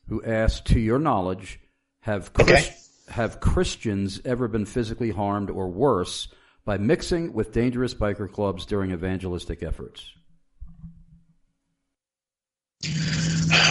who 0.08 0.22
asked, 0.24 0.66
"To 0.66 0.80
your 0.80 0.98
knowledge, 0.98 1.60
have 2.00 2.32
Christ- 2.32 2.50
okay. 2.50 2.76
have 3.12 3.40
Christians 3.40 4.20
ever 4.24 4.48
been 4.48 4.64
physically 4.66 5.10
harmed 5.10 5.50
or 5.50 5.68
worse 5.68 6.28
by 6.64 6.78
mixing 6.78 7.32
with 7.32 7.52
dangerous 7.52 7.94
biker 7.94 8.30
clubs 8.30 8.66
during 8.66 8.90
evangelistic 8.92 9.62
efforts?" 9.62 10.12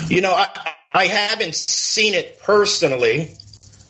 You 0.08 0.22
know, 0.22 0.34
I, 0.34 0.74
I 0.94 1.08
haven't 1.08 1.56
seen 1.56 2.14
it 2.14 2.40
personally. 2.40 3.36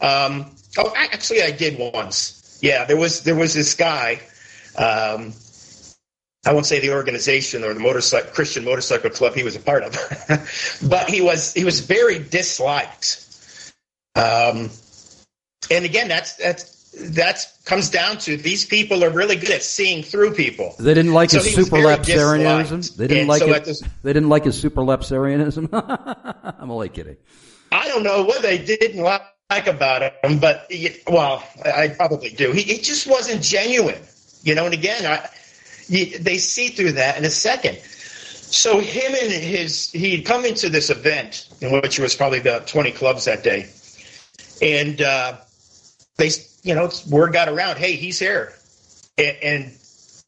Um, 0.02 0.56
oh, 0.78 0.94
actually, 0.96 1.42
I 1.42 1.52
did 1.52 1.78
once. 1.94 2.60
Yeah, 2.62 2.86
there 2.86 2.98
was 2.98 3.22
there 3.24 3.36
was 3.36 3.54
this 3.54 3.74
guy. 3.76 4.22
Um, 4.78 5.34
I 6.46 6.54
won't 6.54 6.66
say 6.66 6.80
the 6.80 6.94
organization 6.94 7.64
or 7.64 7.74
the 7.74 7.80
motorcycle 7.80 8.32
Christian 8.32 8.66
motorcycle 8.66 9.10
club 9.10 9.34
he 9.34 9.44
was 9.44 9.56
a 9.56 9.60
part 9.60 9.84
of, 9.84 9.94
but 10.88 11.10
he 11.10 11.22
was 11.22 11.54
he 11.54 11.64
was 11.64 11.80
very 11.80 12.20
disliked. 12.20 13.22
Um, 14.16 14.70
and 15.72 15.86
again, 15.86 16.08
that's 16.08 16.36
that's 16.36 16.76
that 16.96 17.46
comes 17.66 17.90
down 17.90 18.18
to 18.20 18.38
these 18.38 18.66
people 18.66 19.04
are 19.04 19.10
really 19.10 19.36
good 19.36 19.52
at 19.52 19.64
seeing 19.64 20.04
through 20.04 20.34
people. 20.34 20.76
They 20.80 20.94
didn't 20.94 21.14
like 21.14 21.32
so 21.32 21.42
his 21.42 21.56
supralapsarianism. 21.56 22.96
They 22.96 23.08
didn't 23.08 23.28
like 23.28 23.42
so 23.42 23.52
it, 23.52 23.66
this, 23.66 23.82
They 24.04 24.14
didn't 24.14 24.30
like 24.30 24.46
his 24.46 24.64
supralapsarianism. 24.64 25.70
I'm 26.60 26.72
only 26.72 26.90
kidding. 26.90 27.18
I 27.72 27.88
don't 27.88 28.04
know 28.04 28.24
what 28.24 28.42
they 28.42 28.58
didn't 28.58 29.02
like 29.02 29.68
about 29.68 30.14
him, 30.24 30.40
but 30.40 30.72
well, 31.08 31.44
I 31.66 31.90
probably 31.90 32.30
do. 32.30 32.52
He, 32.52 32.62
he, 32.62 32.78
just 32.78 33.08
wasn't 33.08 33.42
genuine, 33.42 34.02
you 34.44 34.56
know. 34.56 34.66
And 34.66 34.74
again, 34.74 35.06
I, 35.06 35.28
they 35.88 36.38
see 36.38 36.70
through 36.70 36.94
that 36.94 37.18
in 37.18 37.26
a 37.26 37.32
second. 37.32 37.78
So 37.78 38.80
him 38.80 39.14
and 39.16 39.32
his 39.32 39.92
he'd 39.92 40.26
come 40.26 40.46
into 40.46 40.70
this 40.70 40.90
event 40.90 41.50
in 41.62 41.72
which 41.72 42.00
was 42.00 42.16
probably 42.16 42.40
about 42.40 42.68
20 42.68 42.92
clubs 42.92 43.26
that 43.26 43.44
day, 43.44 43.70
and 44.62 45.02
uh, 45.02 45.38
they 46.18 46.30
you 46.66 46.74
know, 46.74 46.90
word 47.10 47.32
got 47.32 47.48
around, 47.48 47.78
hey, 47.78 47.96
he's 47.96 48.18
here. 48.18 48.52
And, 49.20 49.38
and 49.44 49.72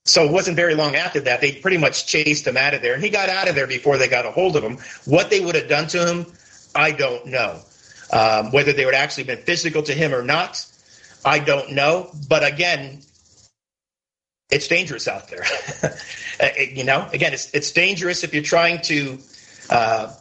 so 0.06 0.24
it 0.24 0.32
wasn't 0.32 0.56
very 0.56 0.76
long 0.76 0.96
after 0.96 1.20
that. 1.22 1.42
They 1.42 1.54
pretty 1.54 1.78
much 1.78 2.06
chased 2.06 2.46
him 2.46 2.56
out 2.56 2.76
of 2.76 2.84
there. 2.84 2.94
And 2.94 3.04
he 3.04 3.10
got 3.10 3.28
out 3.28 3.50
of 3.50 3.56
there 3.56 3.66
before 3.66 3.98
they 3.98 4.08
got 4.08 4.26
a 4.26 4.32
hold 4.32 4.56
of 4.56 4.64
him. 4.64 4.78
What 5.06 5.32
they 5.32 5.40
would 5.40 5.56
have 5.56 5.68
done 5.68 5.88
to 5.88 6.06
him, 6.06 6.28
I 6.76 6.92
don't 6.92 7.26
know. 7.26 7.60
Um, 8.14 8.52
whether 8.52 8.72
they 8.72 8.86
would 8.86 8.94
actually 8.94 9.24
been 9.24 9.40
physical 9.40 9.82
to 9.84 9.94
him 9.94 10.14
or 10.14 10.22
not, 10.22 10.64
I 11.26 11.40
don't 11.40 11.72
know. 11.72 12.12
But 12.30 12.46
again, 12.46 13.02
it's 14.49 14.68
dangerous 14.68 15.07
out 15.07 15.30
there. 15.30 15.45
Uh, 16.40 16.49
you 16.72 16.84
know, 16.84 17.10
again, 17.14 17.34
it's 17.34 17.52
it's 17.56 17.72
dangerous 17.72 18.24
if 18.24 18.32
you're 18.32 18.44
trying 18.44 18.80
to 18.80 19.18
uh, 19.72 20.14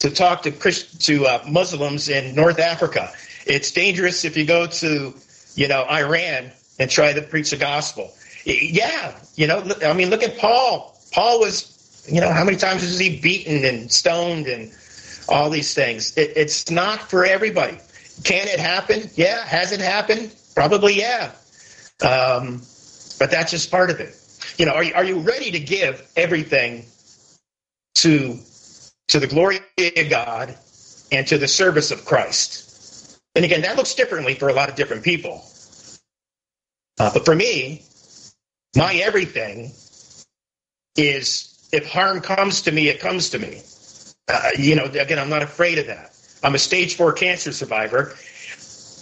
to 0.00 0.08
talk 0.08 0.40
to 0.40 0.50
Christ, 0.50 1.04
to 1.04 1.26
uh, 1.26 1.44
Muslims 1.46 2.08
in 2.08 2.34
North 2.34 2.58
Africa. 2.58 3.12
It's 3.44 3.70
dangerous 3.72 4.24
if 4.24 4.38
you 4.38 4.46
go 4.46 4.66
to, 4.66 5.12
you 5.54 5.68
know, 5.68 5.84
Iran 5.90 6.50
and 6.78 6.90
try 6.90 7.12
to 7.12 7.20
preach 7.20 7.50
the 7.50 7.58
gospel. 7.58 8.10
Yeah, 8.46 9.14
you 9.34 9.46
know, 9.46 9.70
I 9.84 9.92
mean, 9.92 10.08
look 10.08 10.22
at 10.22 10.38
Paul. 10.38 10.98
Paul 11.12 11.40
was, 11.40 12.08
you 12.10 12.22
know, 12.22 12.32
how 12.32 12.42
many 12.42 12.56
times 12.56 12.80
was 12.80 12.98
he 12.98 13.20
beaten 13.20 13.66
and 13.66 13.92
stoned 13.92 14.46
and 14.46 14.72
all 15.28 15.50
these 15.50 15.74
things. 15.74 16.16
It, 16.16 16.32
it's 16.36 16.70
not 16.70 17.10
for 17.10 17.24
everybody. 17.24 17.78
Can 18.24 18.48
it 18.48 18.58
happen? 18.58 19.10
Yeah. 19.14 19.44
Has 19.44 19.72
it 19.72 19.80
happened? 19.80 20.34
Probably, 20.54 20.94
yeah. 20.94 21.32
Um, 22.02 22.62
but 23.18 23.30
that's 23.30 23.50
just 23.50 23.70
part 23.70 23.90
of 23.90 24.00
it. 24.00 24.14
You 24.58 24.66
know, 24.66 24.72
are 24.72 24.84
you, 24.84 24.94
are 24.94 25.04
you 25.04 25.18
ready 25.20 25.50
to 25.52 25.60
give 25.60 26.06
everything 26.16 26.84
to 27.96 28.38
to 29.08 29.20
the 29.20 29.26
glory 29.26 29.60
of 29.78 30.10
God 30.10 30.56
and 31.12 31.26
to 31.28 31.38
the 31.38 31.48
service 31.48 31.90
of 31.90 32.04
Christ? 32.04 33.20
And 33.34 33.44
again, 33.44 33.62
that 33.62 33.76
looks 33.76 33.94
differently 33.94 34.34
for 34.34 34.48
a 34.48 34.52
lot 34.52 34.68
of 34.68 34.74
different 34.74 35.04
people. 35.04 35.44
Uh, 36.98 37.10
but 37.12 37.24
for 37.24 37.34
me, 37.34 37.84
my 38.76 38.94
everything 38.96 39.72
is 40.96 41.68
if 41.72 41.86
harm 41.90 42.20
comes 42.20 42.62
to 42.62 42.72
me, 42.72 42.88
it 42.88 43.00
comes 43.00 43.30
to 43.30 43.38
me. 43.38 43.62
Uh, 44.28 44.50
you 44.58 44.74
know, 44.74 44.84
again, 44.84 45.18
I'm 45.18 45.28
not 45.30 45.42
afraid 45.42 45.78
of 45.78 45.86
that. 45.86 46.12
I'm 46.42 46.54
a 46.54 46.58
stage 46.58 46.96
four 46.96 47.12
cancer 47.12 47.52
survivor. 47.52 48.14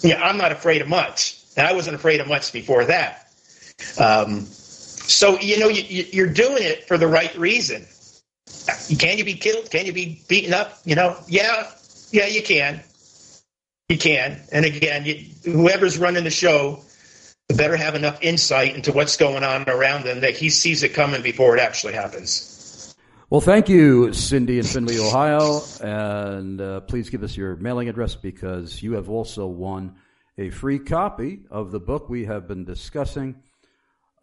Yeah, 0.03 0.23
I'm 0.23 0.37
not 0.37 0.53
afraid 0.53 0.83
of 0.83 0.89
much. 0.89 1.41
And 1.57 1.67
I 1.67 1.73
wasn't 1.73 1.97
afraid 1.97 2.21
of 2.21 2.29
much 2.29 2.53
before 2.53 2.85
that. 2.87 3.24
Um, 3.99 4.43
so, 4.43 5.39
you 5.41 5.59
know, 5.59 5.69
you, 5.69 6.05
you're 6.13 6.33
doing 6.33 6.63
it 6.63 6.87
for 6.89 6.97
the 6.97 7.07
right 7.07 7.37
reason. 7.37 7.87
Can 8.99 9.19
you 9.19 9.25
be 9.25 9.35
killed? 9.35 9.71
Can 9.71 9.87
you 9.87 9.93
be 9.93 10.23
beaten 10.29 10.55
up? 10.55 10.79
You 10.85 10.95
know, 10.95 11.17
yeah, 11.29 11.71
yeah, 12.11 12.27
you 12.27 12.43
can. 12.43 12.83
You 13.89 13.99
can. 13.99 14.41
And 14.51 14.65
again, 14.65 15.05
you, 15.05 15.27
whoever's 15.45 15.99
running 15.99 16.25
the 16.25 16.31
show 16.31 16.81
better 17.49 17.77
have 17.77 17.95
enough 17.95 18.23
insight 18.23 18.75
into 18.75 18.93
what's 18.93 19.17
going 19.17 19.45
on 19.45 19.69
around 19.69 20.05
them 20.05 20.21
that 20.21 20.35
he 20.35 20.49
sees 20.49 20.83
it 20.83 20.95
coming 20.95 21.23
before 21.23 21.57
it 21.57 21.61
actually 21.61 21.93
happens. 21.93 22.95
Well, 23.29 23.41
thank 23.41 23.69
you, 23.69 24.13
Cindy 24.13 24.59
in 24.59 24.65
Findlay, 24.65 24.99
Ohio. 24.99 25.61
And 25.81 26.61
uh, 26.61 26.81
please 26.83 27.11
give 27.11 27.23
us 27.23 27.37
your 27.37 27.57
mailing 27.57 27.89
address 27.89 28.15
because 28.15 28.83
you 28.83 28.93
have 28.93 29.11
also 29.11 29.47
won 29.47 29.97
a 30.39 30.51
free 30.51 30.79
copy 30.79 31.41
of 31.51 31.71
the 31.71 31.81
book 31.81 32.09
we 32.09 32.25
have 32.25 32.49
been 32.49 32.65
discussing 32.65 33.37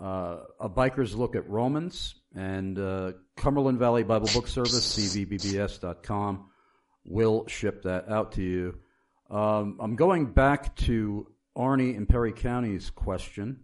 uh, 0.01 0.37
A 0.59 0.69
Biker's 0.69 1.15
Look 1.15 1.35
at 1.35 1.49
Romans. 1.49 2.15
And 2.33 2.79
uh, 2.79 3.11
Cumberland 3.35 3.77
Valley 3.77 4.03
Bible 4.03 4.29
Book 4.33 4.47
Service, 4.47 4.97
cvbbs.com, 4.97 6.49
will 7.05 7.45
ship 7.47 7.83
that 7.83 8.09
out 8.09 8.33
to 8.33 8.41
you. 8.41 8.79
Um, 9.29 9.77
I'm 9.81 9.95
going 9.95 10.31
back 10.33 10.75
to 10.77 11.27
Arnie 11.57 11.95
in 11.95 12.05
Perry 12.05 12.31
County's 12.31 12.89
question, 12.89 13.61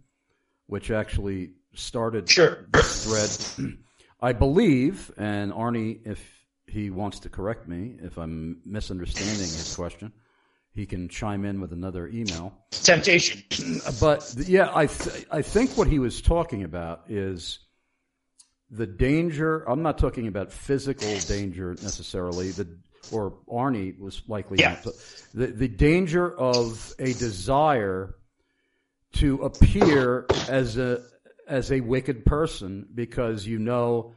which 0.66 0.90
actually 0.90 1.52
started 1.74 2.28
sure. 2.28 2.66
this 2.72 3.56
thread. 3.56 3.78
I 4.20 4.32
believe, 4.32 5.10
and 5.16 5.52
Arnie, 5.52 6.00
if 6.04 6.22
he 6.66 6.90
wants 6.90 7.20
to 7.20 7.28
correct 7.28 7.68
me 7.68 7.96
if 8.02 8.18
I'm 8.18 8.60
misunderstanding 8.64 9.38
his 9.38 9.74
question, 9.74 10.12
he 10.78 10.86
can 10.86 11.08
chime 11.08 11.44
in 11.44 11.60
with 11.60 11.72
another 11.72 12.06
email. 12.06 12.54
Temptation. 12.70 13.42
But 14.00 14.32
yeah, 14.46 14.70
I 14.72 14.86
th- 14.86 15.26
I 15.28 15.42
think 15.42 15.76
what 15.76 15.88
he 15.88 15.98
was 15.98 16.22
talking 16.22 16.62
about 16.62 17.02
is 17.08 17.58
the 18.70 18.86
danger. 18.86 19.68
I'm 19.68 19.82
not 19.82 19.98
talking 19.98 20.28
about 20.28 20.52
physical 20.52 21.18
danger 21.26 21.70
necessarily. 21.82 22.52
The 22.52 22.68
or 23.10 23.38
Arnie 23.50 23.98
was 23.98 24.22
likely 24.28 24.58
yeah. 24.60 24.78
not, 24.84 24.94
the 25.34 25.48
the 25.48 25.68
danger 25.68 26.32
of 26.32 26.94
a 27.00 27.12
desire 27.12 28.14
to 29.14 29.42
appear 29.42 30.26
as 30.48 30.76
a 30.76 31.02
as 31.48 31.72
a 31.72 31.80
wicked 31.80 32.24
person 32.24 32.86
because 32.94 33.44
you 33.46 33.58
know 33.58 34.14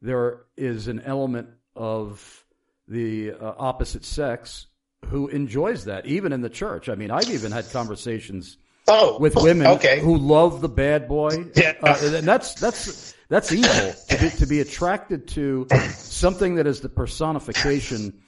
there 0.00 0.42
is 0.56 0.86
an 0.86 1.00
element 1.00 1.48
of 1.74 2.44
the 2.86 3.32
uh, 3.32 3.54
opposite 3.58 4.04
sex 4.04 4.66
who 5.04 5.28
enjoys 5.28 5.84
that 5.84 6.06
even 6.06 6.32
in 6.32 6.40
the 6.40 6.50
church. 6.50 6.88
I 6.88 6.94
mean, 6.94 7.10
I've 7.10 7.30
even 7.30 7.52
had 7.52 7.70
conversations 7.70 8.56
oh, 8.88 9.18
with 9.18 9.34
women 9.36 9.66
okay. 9.66 10.00
who 10.00 10.16
love 10.16 10.60
the 10.60 10.68
bad 10.68 11.08
boy. 11.08 11.50
Yeah. 11.56 11.74
Uh, 11.82 11.96
and 12.02 12.26
that's 12.26 12.54
that's 12.54 13.14
that's 13.28 13.52
evil 13.52 13.94
to 14.08 14.18
be, 14.18 14.30
to 14.30 14.46
be 14.46 14.60
attracted 14.60 15.28
to 15.28 15.66
something 15.94 16.56
that 16.56 16.66
is 16.66 16.80
the 16.80 16.88
personification 16.88 18.20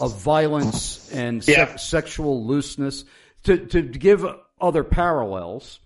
of 0.00 0.20
violence 0.20 1.10
and 1.12 1.42
se- 1.42 1.52
Yeah. 1.52 1.76
sexual 1.76 2.44
looseness. 2.46 3.04
To 3.44 3.58
to 3.58 3.82
give 3.82 4.24
other 4.60 4.84
parallels, 4.84 5.80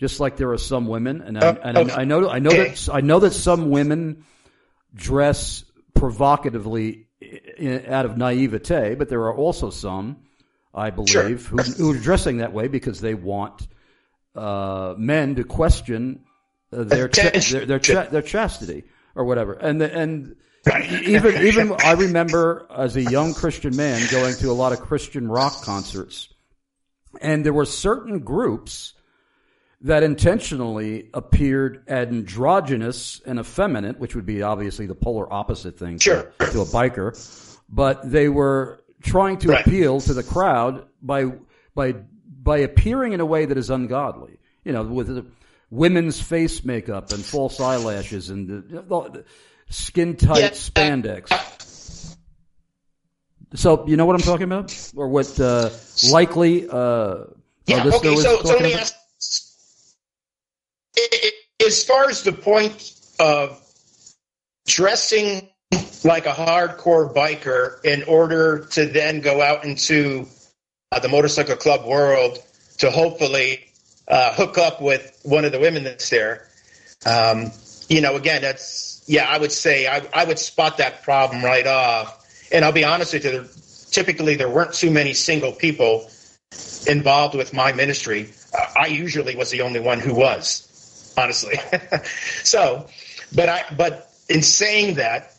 just 0.00 0.20
like 0.20 0.36
there 0.36 0.50
are 0.52 0.58
some 0.58 0.86
women, 0.86 1.20
and 1.20 1.38
I, 1.38 1.48
Uh, 1.48 1.56
and 1.62 1.78
I, 1.78 2.00
I 2.00 2.04
know 2.04 2.30
I 2.30 2.38
know 2.38 2.50
okay. 2.50 2.70
that 2.70 2.88
I 2.92 3.00
know 3.00 3.20
that 3.20 3.32
some 3.32 3.70
women 3.70 4.24
dress 4.94 5.64
provocatively 5.94 7.08
out 7.88 8.04
of 8.04 8.16
naivete, 8.16 8.94
but 8.94 9.08
there 9.08 9.20
are 9.20 9.34
also 9.34 9.70
some, 9.70 10.16
I 10.74 10.90
believe, 10.90 11.46
who, 11.46 11.56
who 11.58 11.92
are 11.92 11.98
dressing 11.98 12.38
that 12.38 12.52
way 12.52 12.68
because 12.68 13.00
they 13.00 13.14
want 13.14 13.68
uh, 14.34 14.94
men 14.96 15.36
to 15.36 15.44
question 15.44 16.20
uh, 16.72 16.84
their 16.84 17.08
cha- 17.08 17.30
their 17.50 17.66
their, 17.66 17.78
cha- 17.78 18.06
their 18.06 18.22
chastity 18.22 18.84
or 19.14 19.24
whatever, 19.24 19.52
and 19.52 19.80
the, 19.80 19.96
and 19.96 20.36
even 21.06 21.36
even 21.46 21.72
I 21.84 21.92
remember 21.92 22.66
as 22.74 22.96
a 22.96 23.02
young 23.02 23.34
Christian 23.34 23.76
man 23.76 24.02
going 24.10 24.34
to 24.36 24.50
a 24.50 24.52
lot 24.52 24.72
of 24.72 24.80
Christian 24.80 25.28
rock 25.28 25.62
concerts, 25.62 26.28
and 27.20 27.44
there 27.44 27.52
were 27.52 27.66
certain 27.66 28.20
groups 28.20 28.94
that 29.84 30.02
intentionally 30.02 31.10
appeared 31.12 31.84
androgynous 31.88 33.20
and 33.26 33.38
effeminate, 33.38 33.98
which 33.98 34.14
would 34.14 34.24
be 34.24 34.42
obviously 34.42 34.86
the 34.86 34.94
polar 34.94 35.30
opposite 35.30 35.78
thing 35.78 35.98
to, 35.98 36.26
to 36.38 36.60
a 36.62 36.64
biker, 36.64 37.14
but 37.74 38.08
they 38.10 38.28
were 38.28 38.80
trying 39.02 39.38
to 39.38 39.48
Right. 39.50 39.66
appeal 39.66 40.00
to 40.00 40.14
the 40.14 40.22
crowd 40.22 40.86
by 41.02 41.32
by 41.74 41.94
by 42.42 42.58
appearing 42.58 43.12
in 43.12 43.20
a 43.20 43.26
way 43.26 43.46
that 43.46 43.58
is 43.58 43.68
ungodly. 43.70 44.38
You 44.64 44.72
know, 44.72 44.82
with 44.84 45.08
the 45.08 45.26
women's 45.70 46.20
face 46.20 46.64
makeup 46.64 47.10
and 47.12 47.24
false 47.24 47.58
eyelashes 47.60 48.30
and 48.30 48.48
the, 48.48 48.82
the 48.82 49.24
skin 49.68 50.16
tight 50.16 50.40
Yeah. 50.40 50.50
spandex. 50.50 52.16
So 53.54 53.86
you 53.86 53.96
know 53.96 54.06
what 54.06 54.14
I'm 54.16 54.22
talking 54.22 54.44
about, 54.44 54.92
or 54.96 55.08
what 55.08 55.38
uh, 55.40 55.70
likely 56.08 56.68
uh, 56.68 57.24
Yeah, 57.66 57.84
okay, 57.86 58.10
was 58.10 58.22
so, 58.22 58.40
so 58.42 58.48
let 58.48 58.58
talking 58.58 58.62
me 58.66 58.72
about? 58.74 58.80
ask 58.82 58.94
as 61.66 61.84
far 61.84 62.08
as 62.08 62.22
the 62.22 62.32
point 62.32 62.92
of 63.18 63.60
dressing 64.66 65.48
like 66.04 66.26
a 66.26 66.32
hardcore 66.32 67.12
biker 67.12 67.82
in 67.84 68.02
order 68.04 68.66
to 68.72 68.86
then 68.86 69.20
go 69.20 69.42
out 69.42 69.64
into 69.64 70.26
uh, 70.92 71.00
the 71.00 71.08
motorcycle 71.08 71.56
club 71.56 71.86
world 71.86 72.38
to 72.78 72.90
hopefully 72.90 73.64
uh, 74.08 74.34
hook 74.34 74.58
up 74.58 74.80
with 74.80 75.18
one 75.22 75.44
of 75.44 75.52
the 75.52 75.60
women 75.60 75.84
that's 75.84 76.08
there. 76.10 76.46
Um, 77.06 77.50
you 77.88 78.00
know, 78.00 78.16
again, 78.16 78.42
that's 78.42 79.02
yeah. 79.06 79.28
I 79.28 79.38
would 79.38 79.52
say 79.52 79.86
I, 79.86 80.02
I 80.12 80.24
would 80.24 80.38
spot 80.38 80.78
that 80.78 81.02
problem 81.02 81.44
right 81.44 81.66
off. 81.66 82.20
And 82.52 82.64
I'll 82.64 82.72
be 82.72 82.84
honest 82.84 83.12
with 83.12 83.24
you. 83.24 83.30
There, 83.30 83.46
typically, 83.90 84.36
there 84.36 84.48
weren't 84.48 84.74
too 84.74 84.90
many 84.90 85.14
single 85.14 85.52
people 85.52 86.08
involved 86.86 87.34
with 87.34 87.52
my 87.52 87.72
ministry. 87.72 88.30
Uh, 88.56 88.66
I 88.76 88.86
usually 88.86 89.36
was 89.36 89.50
the 89.50 89.62
only 89.62 89.80
one 89.80 90.00
who 90.00 90.14
was, 90.14 91.14
honestly. 91.16 91.56
so, 92.42 92.86
but 93.34 93.48
I 93.48 93.64
but 93.76 94.10
in 94.28 94.42
saying 94.42 94.94
that, 94.96 95.33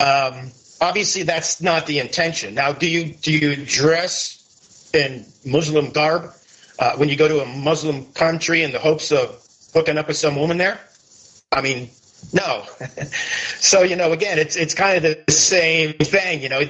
um, 0.00 0.52
obviously 0.80 1.22
that's 1.22 1.60
not 1.60 1.86
the 1.86 1.98
intention. 1.98 2.54
Now, 2.54 2.72
do 2.72 2.88
you 2.88 3.14
do 3.14 3.32
you 3.32 3.56
dress 3.64 4.90
in 4.94 5.24
Muslim 5.44 5.90
garb 5.90 6.32
uh, 6.78 6.92
when 6.96 7.08
you 7.08 7.16
go 7.16 7.28
to 7.28 7.40
a 7.40 7.46
Muslim 7.46 8.04
country 8.12 8.62
in 8.62 8.72
the 8.72 8.78
hopes 8.78 9.10
of 9.12 9.42
hooking 9.74 9.98
up 9.98 10.08
with 10.08 10.16
some 10.16 10.36
woman 10.36 10.58
there? 10.58 10.78
I 11.52 11.62
mean, 11.62 11.90
no. 12.32 12.64
so 13.58 13.82
you 13.82 13.96
know, 13.96 14.12
again, 14.12 14.38
it's 14.38 14.56
it's 14.56 14.74
kind 14.74 15.04
of 15.04 15.24
the 15.26 15.32
same 15.32 15.94
thing. 15.94 16.42
You 16.42 16.48
know, 16.48 16.62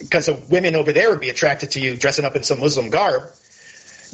because 0.00 0.28
women 0.48 0.74
over 0.74 0.92
there 0.92 1.10
would 1.10 1.20
be 1.20 1.30
attracted 1.30 1.70
to 1.72 1.80
you 1.80 1.96
dressing 1.96 2.24
up 2.24 2.36
in 2.36 2.42
some 2.42 2.60
Muslim 2.60 2.90
garb. 2.90 3.30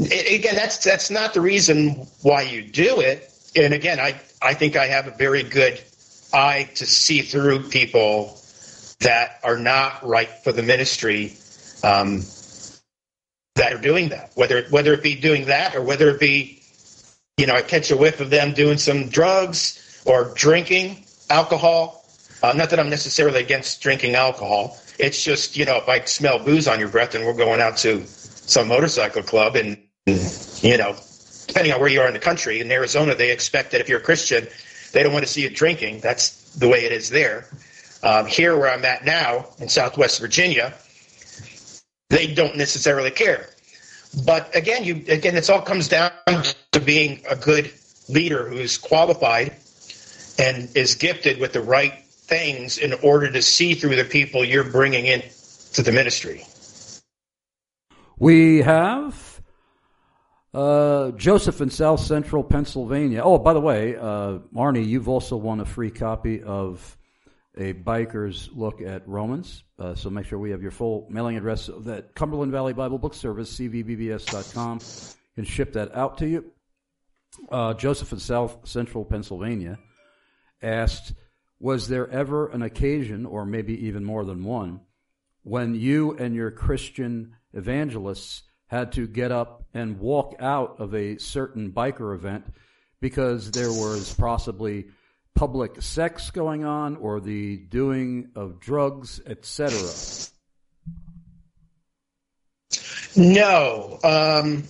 I- 0.00 0.34
again, 0.34 0.56
that's 0.56 0.82
that's 0.84 1.10
not 1.10 1.34
the 1.34 1.40
reason 1.40 2.06
why 2.22 2.42
you 2.42 2.62
do 2.62 3.00
it. 3.00 3.32
And 3.56 3.72
again, 3.72 3.98
I 3.98 4.20
I 4.42 4.54
think 4.54 4.76
I 4.76 4.86
have 4.86 5.06
a 5.06 5.10
very 5.12 5.42
good 5.42 5.80
eye 6.34 6.68
to 6.74 6.86
see 6.86 7.22
through 7.22 7.68
people 7.68 8.38
that 9.02 9.40
are 9.44 9.58
not 9.58 10.06
right 10.06 10.28
for 10.28 10.52
the 10.52 10.62
ministry 10.62 11.34
um, 11.84 12.22
that 13.56 13.72
are 13.72 13.80
doing 13.80 14.10
that. 14.10 14.32
Whether 14.34 14.64
whether 14.70 14.92
it 14.94 15.02
be 15.02 15.14
doing 15.14 15.46
that 15.46 15.74
or 15.74 15.82
whether 15.82 16.08
it 16.10 16.20
be, 16.20 16.62
you 17.36 17.46
know, 17.46 17.54
I 17.54 17.62
catch 17.62 17.90
a 17.90 17.96
whiff 17.96 18.20
of 18.20 18.30
them 18.30 18.52
doing 18.54 18.78
some 18.78 19.08
drugs 19.08 20.02
or 20.06 20.32
drinking 20.34 21.04
alcohol. 21.30 22.04
Uh, 22.42 22.52
not 22.56 22.70
that 22.70 22.80
I'm 22.80 22.90
necessarily 22.90 23.40
against 23.40 23.80
drinking 23.80 24.14
alcohol. 24.14 24.78
It's 24.98 25.22
just 25.22 25.56
you 25.56 25.64
know 25.64 25.76
if 25.76 25.88
I 25.88 26.04
smell 26.04 26.38
booze 26.38 26.68
on 26.68 26.78
your 26.78 26.88
breath 26.88 27.14
and 27.14 27.24
we're 27.24 27.34
going 27.34 27.60
out 27.60 27.76
to 27.78 28.06
some 28.06 28.68
motorcycle 28.68 29.22
club 29.22 29.56
and 29.56 29.78
you 30.06 30.76
know 30.76 30.96
depending 31.46 31.72
on 31.72 31.80
where 31.80 31.88
you 31.88 32.00
are 32.00 32.06
in 32.06 32.12
the 32.12 32.20
country 32.20 32.60
in 32.60 32.70
Arizona 32.70 33.14
they 33.14 33.30
expect 33.30 33.72
that 33.72 33.80
if 33.80 33.88
you're 33.88 34.00
a 34.00 34.02
Christian 34.02 34.46
they 34.92 35.02
don't 35.02 35.12
want 35.12 35.24
to 35.24 35.30
see 35.32 35.42
you 35.42 35.50
drinking. 35.50 36.00
That's 36.00 36.54
the 36.54 36.68
way 36.68 36.84
it 36.84 36.92
is 36.92 37.10
there. 37.10 37.46
Um, 38.02 38.26
here, 38.26 38.56
where 38.56 38.70
I'm 38.70 38.84
at 38.84 39.04
now 39.04 39.46
in 39.58 39.68
Southwest 39.68 40.20
Virginia, 40.20 40.74
they 42.10 42.34
don't 42.34 42.56
necessarily 42.56 43.10
care. 43.10 43.48
But 44.26 44.54
again, 44.54 44.84
you 44.84 45.04
again, 45.08 45.36
it 45.36 45.48
all 45.48 45.62
comes 45.62 45.88
down 45.88 46.10
to 46.72 46.80
being 46.80 47.22
a 47.28 47.36
good 47.36 47.72
leader 48.08 48.48
who's 48.48 48.76
qualified 48.76 49.56
and 50.38 50.68
is 50.76 50.96
gifted 50.96 51.38
with 51.38 51.52
the 51.52 51.60
right 51.60 51.94
things 52.04 52.78
in 52.78 52.92
order 53.02 53.30
to 53.30 53.42
see 53.42 53.74
through 53.74 53.96
the 53.96 54.04
people 54.04 54.44
you're 54.44 54.70
bringing 54.70 55.06
in 55.06 55.22
to 55.72 55.82
the 55.82 55.92
ministry. 55.92 56.44
We 58.18 58.62
have 58.62 59.40
uh, 60.54 61.12
Joseph 61.12 61.60
in 61.60 61.70
South 61.70 62.00
Central 62.00 62.44
Pennsylvania. 62.44 63.22
Oh, 63.24 63.38
by 63.38 63.52
the 63.52 63.60
way, 63.60 63.96
uh, 63.96 64.38
Arnie, 64.54 64.86
you've 64.86 65.08
also 65.08 65.36
won 65.36 65.60
a 65.60 65.64
free 65.64 65.90
copy 65.90 66.42
of 66.42 66.96
a 67.56 67.74
biker's 67.74 68.48
look 68.52 68.80
at 68.80 69.06
Romans. 69.06 69.64
Uh, 69.78 69.94
so 69.94 70.10
make 70.10 70.26
sure 70.26 70.38
we 70.38 70.50
have 70.50 70.62
your 70.62 70.70
full 70.70 71.06
mailing 71.10 71.36
address 71.36 71.68
of 71.68 71.84
that 71.84 72.14
Cumberland 72.14 72.52
Valley 72.52 72.72
Bible 72.72 72.98
Book 72.98 73.14
Service, 73.14 73.58
cvbbs.com. 73.58 74.80
Can 75.34 75.44
ship 75.44 75.74
that 75.74 75.94
out 75.94 76.18
to 76.18 76.28
you. 76.28 76.44
Uh, 77.50 77.74
Joseph 77.74 78.12
in 78.12 78.18
South 78.18 78.68
Central 78.68 79.04
Pennsylvania 79.04 79.78
asked, 80.62 81.14
was 81.58 81.88
there 81.88 82.08
ever 82.10 82.48
an 82.48 82.62
occasion, 82.62 83.24
or 83.24 83.46
maybe 83.46 83.86
even 83.86 84.04
more 84.04 84.24
than 84.24 84.44
one, 84.44 84.80
when 85.42 85.74
you 85.74 86.12
and 86.16 86.34
your 86.34 86.50
Christian 86.50 87.36
evangelists 87.52 88.42
had 88.66 88.92
to 88.92 89.06
get 89.06 89.32
up 89.32 89.64
and 89.74 89.98
walk 89.98 90.34
out 90.40 90.80
of 90.80 90.94
a 90.94 91.18
certain 91.18 91.72
biker 91.72 92.14
event 92.14 92.44
because 93.00 93.50
there 93.50 93.70
was 93.70 94.14
possibly 94.14 94.86
public 95.34 95.80
sex 95.82 96.30
going 96.30 96.64
on 96.64 96.96
or 96.96 97.20
the 97.20 97.56
doing 97.56 98.30
of 98.34 98.60
drugs, 98.60 99.20
etc.? 99.26 99.78
No, 103.14 103.98
um, 104.04 104.64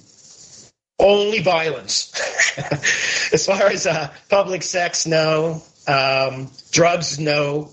only 0.98 1.40
violence. 1.40 2.12
as 3.32 3.46
far 3.46 3.66
as 3.66 3.86
uh, 3.86 4.12
public 4.28 4.62
sex, 4.62 5.06
no. 5.06 5.62
Um, 5.86 6.50
drugs, 6.70 7.18
no. 7.18 7.70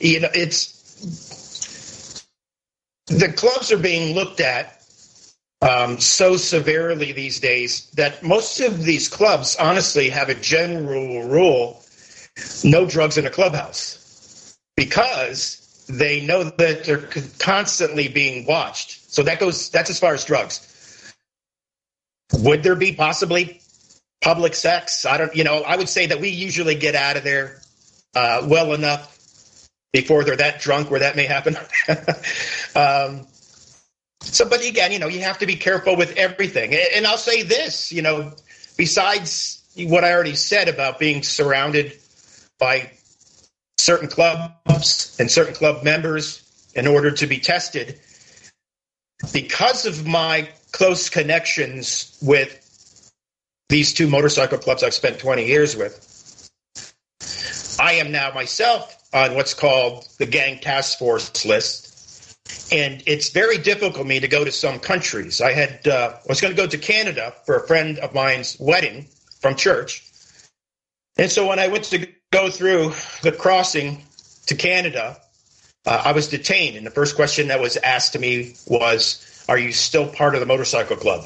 You 0.00 0.20
know, 0.20 0.30
it's 0.34 2.24
the 3.06 3.32
clubs 3.32 3.70
are 3.70 3.78
being 3.78 4.14
looked 4.14 4.40
at 4.40 4.82
um, 5.62 5.98
so 5.98 6.36
severely 6.36 7.12
these 7.12 7.40
days 7.40 7.90
that 7.92 8.22
most 8.22 8.60
of 8.60 8.82
these 8.82 9.08
clubs 9.08 9.56
honestly 9.56 10.10
have 10.10 10.28
a 10.28 10.34
general 10.34 11.22
rule 11.28 11.82
no 12.64 12.86
drugs 12.86 13.18
in 13.18 13.26
a 13.26 13.30
clubhouse 13.30 14.56
because 14.76 15.84
they 15.88 16.24
know 16.24 16.44
that 16.44 16.84
they're 16.84 17.08
constantly 17.38 18.08
being 18.08 18.46
watched. 18.46 19.12
So 19.12 19.22
that 19.22 19.40
goes, 19.40 19.70
that's 19.70 19.90
as 19.90 19.98
far 19.98 20.14
as 20.14 20.24
drugs. 20.24 20.62
Would 22.32 22.62
there 22.62 22.74
be 22.74 22.92
possibly 22.92 23.60
public 24.20 24.54
sex? 24.54 25.06
I 25.06 25.16
don't, 25.16 25.34
you 25.34 25.44
know, 25.44 25.62
I 25.62 25.76
would 25.76 25.88
say 25.88 26.06
that 26.06 26.20
we 26.20 26.28
usually 26.28 26.74
get 26.74 26.94
out 26.94 27.16
of 27.16 27.24
there 27.24 27.60
uh, 28.14 28.46
well 28.48 28.74
enough 28.74 29.68
before 29.92 30.24
they're 30.24 30.36
that 30.36 30.60
drunk 30.60 30.90
where 30.90 31.00
that 31.00 31.16
may 31.16 31.24
happen. 31.24 31.56
um, 32.74 33.26
so, 34.20 34.48
but 34.48 34.66
again, 34.66 34.92
you 34.92 34.98
know, 34.98 35.06
you 35.06 35.20
have 35.20 35.38
to 35.38 35.46
be 35.46 35.56
careful 35.56 35.96
with 35.96 36.16
everything. 36.16 36.74
And 36.74 37.06
I'll 37.06 37.16
say 37.16 37.42
this, 37.42 37.92
you 37.92 38.02
know, 38.02 38.32
besides 38.76 39.62
what 39.76 40.04
I 40.04 40.12
already 40.12 40.34
said 40.34 40.68
about 40.68 40.98
being 40.98 41.22
surrounded 41.22 41.96
by 42.58 42.90
certain 43.78 44.08
clubs 44.08 45.16
and 45.18 45.30
certain 45.30 45.54
club 45.54 45.84
members 45.84 46.42
in 46.74 46.86
order 46.86 47.10
to 47.10 47.26
be 47.26 47.38
tested, 47.38 48.00
because 49.32 49.86
of 49.86 50.06
my 50.06 50.48
close 50.72 51.08
connections 51.08 52.18
with 52.22 52.62
these 53.68 53.92
two 53.92 54.08
motorcycle 54.08 54.58
clubs 54.58 54.82
I've 54.82 54.94
spent 54.94 55.18
20 55.18 55.46
years 55.46 55.76
with, 55.76 56.02
I 57.80 57.94
am 57.94 58.12
now 58.12 58.32
myself 58.32 58.96
on 59.12 59.34
what's 59.34 59.54
called 59.54 60.06
the 60.18 60.26
gang 60.26 60.60
task 60.60 60.98
force 60.98 61.44
list. 61.44 61.84
And 62.72 63.02
it's 63.06 63.30
very 63.30 63.58
difficult 63.58 63.96
for 63.96 64.04
me 64.04 64.20
to 64.20 64.28
go 64.28 64.44
to 64.44 64.52
some 64.52 64.78
countries. 64.78 65.40
I 65.40 65.52
had 65.52 65.86
uh, 65.86 66.16
was 66.28 66.40
going 66.40 66.54
to 66.54 66.60
go 66.60 66.66
to 66.66 66.78
Canada 66.78 67.34
for 67.44 67.56
a 67.56 67.66
friend 67.66 67.98
of 67.98 68.14
mine's 68.14 68.56
wedding 68.60 69.06
from 69.40 69.56
church, 69.56 70.04
and 71.16 71.30
so 71.30 71.46
when 71.46 71.58
I 71.58 71.68
went 71.68 71.84
to 71.84 72.06
go 72.32 72.50
through 72.50 72.92
the 73.22 73.32
crossing 73.32 74.02
to 74.46 74.54
Canada, 74.54 75.16
uh, 75.86 76.02
I 76.04 76.12
was 76.12 76.28
detained. 76.28 76.76
And 76.76 76.86
the 76.86 76.90
first 76.90 77.16
question 77.16 77.48
that 77.48 77.60
was 77.60 77.76
asked 77.76 78.12
to 78.12 78.18
me 78.18 78.54
was, 78.66 79.44
"Are 79.48 79.58
you 79.58 79.72
still 79.72 80.08
part 80.08 80.34
of 80.34 80.40
the 80.40 80.46
motorcycle 80.46 80.96
club?" 80.96 81.24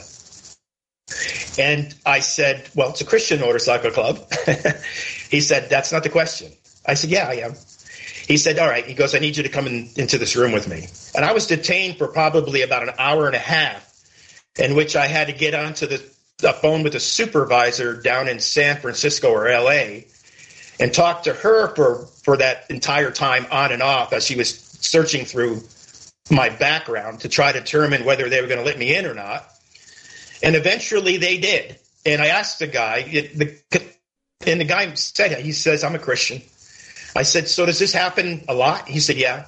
And 1.58 1.94
I 2.06 2.20
said, 2.20 2.68
"Well, 2.74 2.90
it's 2.90 3.00
a 3.00 3.06
Christian 3.06 3.40
motorcycle 3.40 3.90
club." 3.90 4.32
he 5.30 5.40
said, 5.40 5.68
"That's 5.68 5.92
not 5.92 6.02
the 6.02 6.10
question." 6.10 6.52
I 6.86 6.94
said, 6.94 7.10
"Yeah, 7.10 7.28
I 7.28 7.34
am." 7.34 7.54
He 8.30 8.36
said, 8.36 8.60
All 8.60 8.68
right. 8.68 8.86
He 8.86 8.94
goes, 8.94 9.12
I 9.12 9.18
need 9.18 9.36
you 9.36 9.42
to 9.42 9.48
come 9.48 9.66
in, 9.66 9.88
into 9.96 10.16
this 10.16 10.36
room 10.36 10.52
with 10.52 10.68
me. 10.68 10.86
And 11.16 11.24
I 11.24 11.32
was 11.32 11.48
detained 11.48 11.98
for 11.98 12.06
probably 12.06 12.62
about 12.62 12.84
an 12.84 12.94
hour 12.96 13.26
and 13.26 13.34
a 13.34 13.40
half, 13.40 13.92
in 14.56 14.76
which 14.76 14.94
I 14.94 15.08
had 15.08 15.26
to 15.26 15.32
get 15.32 15.52
onto 15.52 15.88
the, 15.88 16.00
the 16.38 16.52
phone 16.52 16.84
with 16.84 16.94
a 16.94 17.00
supervisor 17.00 18.00
down 18.00 18.28
in 18.28 18.38
San 18.38 18.76
Francisco 18.76 19.32
or 19.32 19.50
LA 19.50 20.02
and 20.80 20.92
talked 20.92 21.24
to 21.24 21.34
her 21.34 21.74
for, 21.74 22.06
for 22.24 22.38
that 22.38 22.64
entire 22.70 23.10
time 23.10 23.46
on 23.52 23.70
and 23.70 23.82
off 23.82 24.12
as 24.12 24.26
she 24.26 24.34
was 24.34 24.58
searching 24.58 25.24
through 25.26 25.62
my 26.30 26.48
background 26.48 27.20
to 27.20 27.28
try 27.28 27.52
to 27.52 27.60
determine 27.60 28.04
whether 28.04 28.28
they 28.28 28.40
were 28.40 28.48
going 28.48 28.58
to 28.58 28.64
let 28.64 28.78
me 28.78 28.96
in 28.96 29.04
or 29.04 29.14
not. 29.14 29.44
And 30.42 30.56
eventually 30.56 31.18
they 31.18 31.38
did. 31.38 31.78
And 32.06 32.22
I 32.22 32.28
asked 32.28 32.60
the 32.60 32.66
guy, 32.66 33.02
the, 33.02 33.58
and 34.46 34.60
the 34.60 34.64
guy 34.64 34.94
said, 34.94 35.38
he 35.38 35.52
says, 35.52 35.84
I'm 35.84 35.94
a 35.94 35.98
Christian. 35.98 36.40
I 37.14 37.24
said, 37.24 37.48
so 37.48 37.66
does 37.66 37.78
this 37.78 37.92
happen 37.92 38.44
a 38.48 38.54
lot? 38.54 38.88
He 38.88 39.00
said, 39.00 39.16
yeah. 39.16 39.46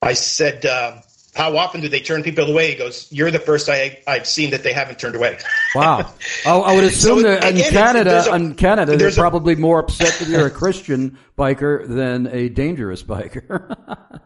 I 0.00 0.12
said, 0.12 0.64
uh, 0.66 0.98
how 1.34 1.56
often 1.56 1.80
do 1.80 1.88
they 1.88 2.00
turn 2.00 2.22
people 2.22 2.44
away? 2.44 2.70
He 2.70 2.76
goes, 2.76 3.08
you're 3.10 3.30
the 3.30 3.40
first 3.40 3.68
I, 3.68 4.00
I've 4.06 4.26
seen 4.26 4.50
that 4.50 4.62
they 4.62 4.72
haven't 4.72 4.98
turned 4.98 5.16
away. 5.16 5.38
wow. 5.74 6.12
Oh, 6.46 6.62
I 6.62 6.74
would 6.74 6.84
assume 6.84 7.20
so, 7.20 7.28
that 7.28 7.44
in 7.44 7.56
again, 7.56 7.72
Canada, 7.72 8.24
a, 8.30 8.34
in 8.34 8.54
Canada, 8.54 8.96
they're 8.96 9.10
probably 9.10 9.54
more 9.54 9.80
upset 9.80 10.14
that 10.18 10.28
you're 10.28 10.46
a 10.46 10.50
Christian 10.50 11.18
biker 11.38 11.86
than 11.88 12.26
a 12.26 12.48
dangerous 12.48 13.02
biker. 13.02 13.76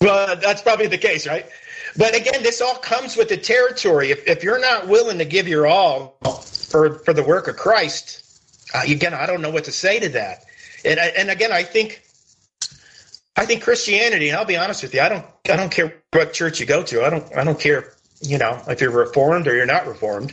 well, 0.00 0.36
that's 0.36 0.62
probably 0.62 0.86
the 0.86 0.98
case, 0.98 1.26
right? 1.26 1.46
But 1.96 2.14
again, 2.16 2.42
this 2.42 2.60
all 2.60 2.76
comes 2.76 3.16
with 3.16 3.28
the 3.28 3.36
territory. 3.36 4.10
If, 4.10 4.26
if 4.26 4.42
you're 4.42 4.60
not 4.60 4.88
willing 4.88 5.18
to 5.18 5.24
give 5.24 5.48
your 5.48 5.66
all 5.66 6.18
for, 6.70 6.98
for 7.00 7.12
the 7.12 7.22
work 7.22 7.48
of 7.48 7.56
Christ, 7.56 8.24
uh, 8.74 8.82
again, 8.86 9.14
I 9.14 9.26
don't 9.26 9.40
know 9.42 9.50
what 9.50 9.64
to 9.64 9.72
say 9.72 10.00
to 10.00 10.08
that. 10.10 10.44
And 10.84 10.98
and 10.98 11.30
again, 11.30 11.50
I 11.50 11.62
think 11.62 12.02
I 13.36 13.46
think 13.46 13.62
Christianity. 13.62 14.28
And 14.28 14.36
I'll 14.36 14.44
be 14.44 14.56
honest 14.56 14.82
with 14.82 14.94
you, 14.94 15.00
I 15.00 15.08
don't 15.08 15.24
I 15.50 15.56
don't 15.56 15.70
care 15.70 16.02
what 16.12 16.32
church 16.32 16.60
you 16.60 16.66
go 16.66 16.82
to. 16.84 17.04
I 17.04 17.10
don't 17.10 17.36
I 17.36 17.44
don't 17.44 17.58
care 17.58 17.92
you 18.20 18.38
know 18.38 18.62
if 18.68 18.80
you're 18.80 18.90
reformed 18.90 19.46
or 19.46 19.54
you're 19.54 19.66
not 19.66 19.86
reformed. 19.86 20.32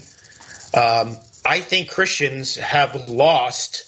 Um, 0.74 1.18
I 1.44 1.60
think 1.60 1.90
Christians 1.90 2.56
have 2.56 3.10
lost 3.10 3.88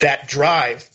that 0.00 0.28
drive 0.28 0.88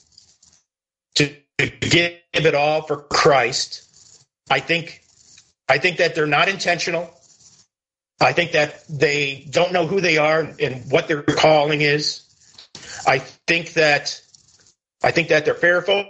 to 1.16 1.36
give 1.58 2.20
it 2.34 2.56
all 2.56 2.82
for 2.82 2.98
Christ. 2.98 4.26
I 4.50 4.60
think 4.60 5.02
I 5.70 5.78
think 5.78 5.98
that 5.98 6.16
they're 6.16 6.28
not 6.28 6.50
intentional. 6.50 7.10
I 8.20 8.34
think 8.34 8.52
that 8.52 8.84
they 8.88 9.48
don't 9.50 9.72
know 9.72 9.88
who 9.88 10.02
they 10.02 10.18
are 10.18 10.42
and 10.60 10.92
what 10.92 11.08
their 11.08 11.24
calling 11.24 11.82
is. 11.82 12.24
I 13.08 13.20
think 13.20 13.74
that 13.74 14.22
I 15.02 15.12
think 15.12 15.30
that 15.30 15.46
they're 15.46 15.56
fearful. 15.56 16.06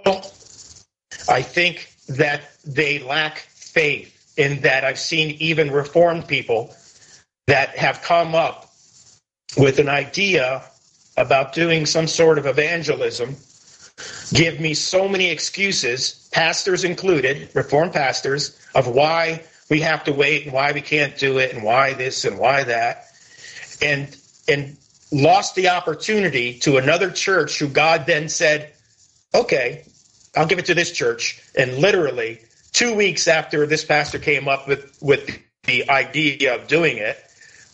I 1.30 1.41
think 1.41 1.90
that 2.18 2.42
they 2.66 3.00
lack 3.00 3.40
faith 3.40 4.34
in 4.38 4.62
that 4.62 4.84
I've 4.84 5.00
seen 5.00 5.36
even 5.40 5.72
reformed 5.72 6.28
people 6.28 6.76
that 7.48 7.78
have 7.78 8.02
come 8.02 8.36
up 8.36 8.70
with 9.58 9.80
an 9.80 9.90
idea 9.90 10.64
about 11.18 11.54
doing 11.54 11.86
some 11.86 12.08
sort 12.08 12.38
of 12.38 12.46
evangelism 12.46 13.36
give 14.34 14.60
me 14.60 14.74
so 14.74 15.08
many 15.08 15.30
excuses, 15.30 16.30
pastors 16.32 16.84
included, 16.84 17.50
reformed 17.54 17.94
pastors, 17.94 18.58
of 18.74 18.88
why 18.88 19.44
we 19.70 19.82
have 19.82 20.04
to 20.06 20.14
wait 20.14 20.46
and 20.46 20.54
why 20.54 20.72
we 20.72 20.82
can't 20.82 21.18
do 21.18 21.38
it 21.38 21.54
and 21.54 21.64
why 21.64 21.94
this 21.94 22.26
and 22.26 22.38
why 22.38 22.64
that. 22.64 23.06
And 23.82 24.16
and 24.48 24.78
lost 25.12 25.56
the 25.56 25.70
opportunity 25.70 26.58
to 26.60 26.78
another 26.78 27.12
church 27.12 27.60
who 27.60 27.68
God 27.68 28.06
then 28.06 28.30
said, 28.30 28.72
okay, 29.34 29.84
I'll 30.36 30.45
give 30.45 30.60
it 30.60 30.66
to 30.66 30.74
this 30.76 30.91
church. 30.91 31.41
And 31.56 31.78
literally, 31.78 32.40
two 32.72 32.95
weeks 32.95 33.28
after 33.28 33.66
this 33.66 33.84
pastor 33.84 34.20
came 34.20 34.48
up 34.48 34.68
with, 34.68 34.98
with 35.02 35.40
the 35.64 35.90
idea 35.90 36.56
of 36.56 36.68
doing 36.68 36.98
it, 36.98 37.18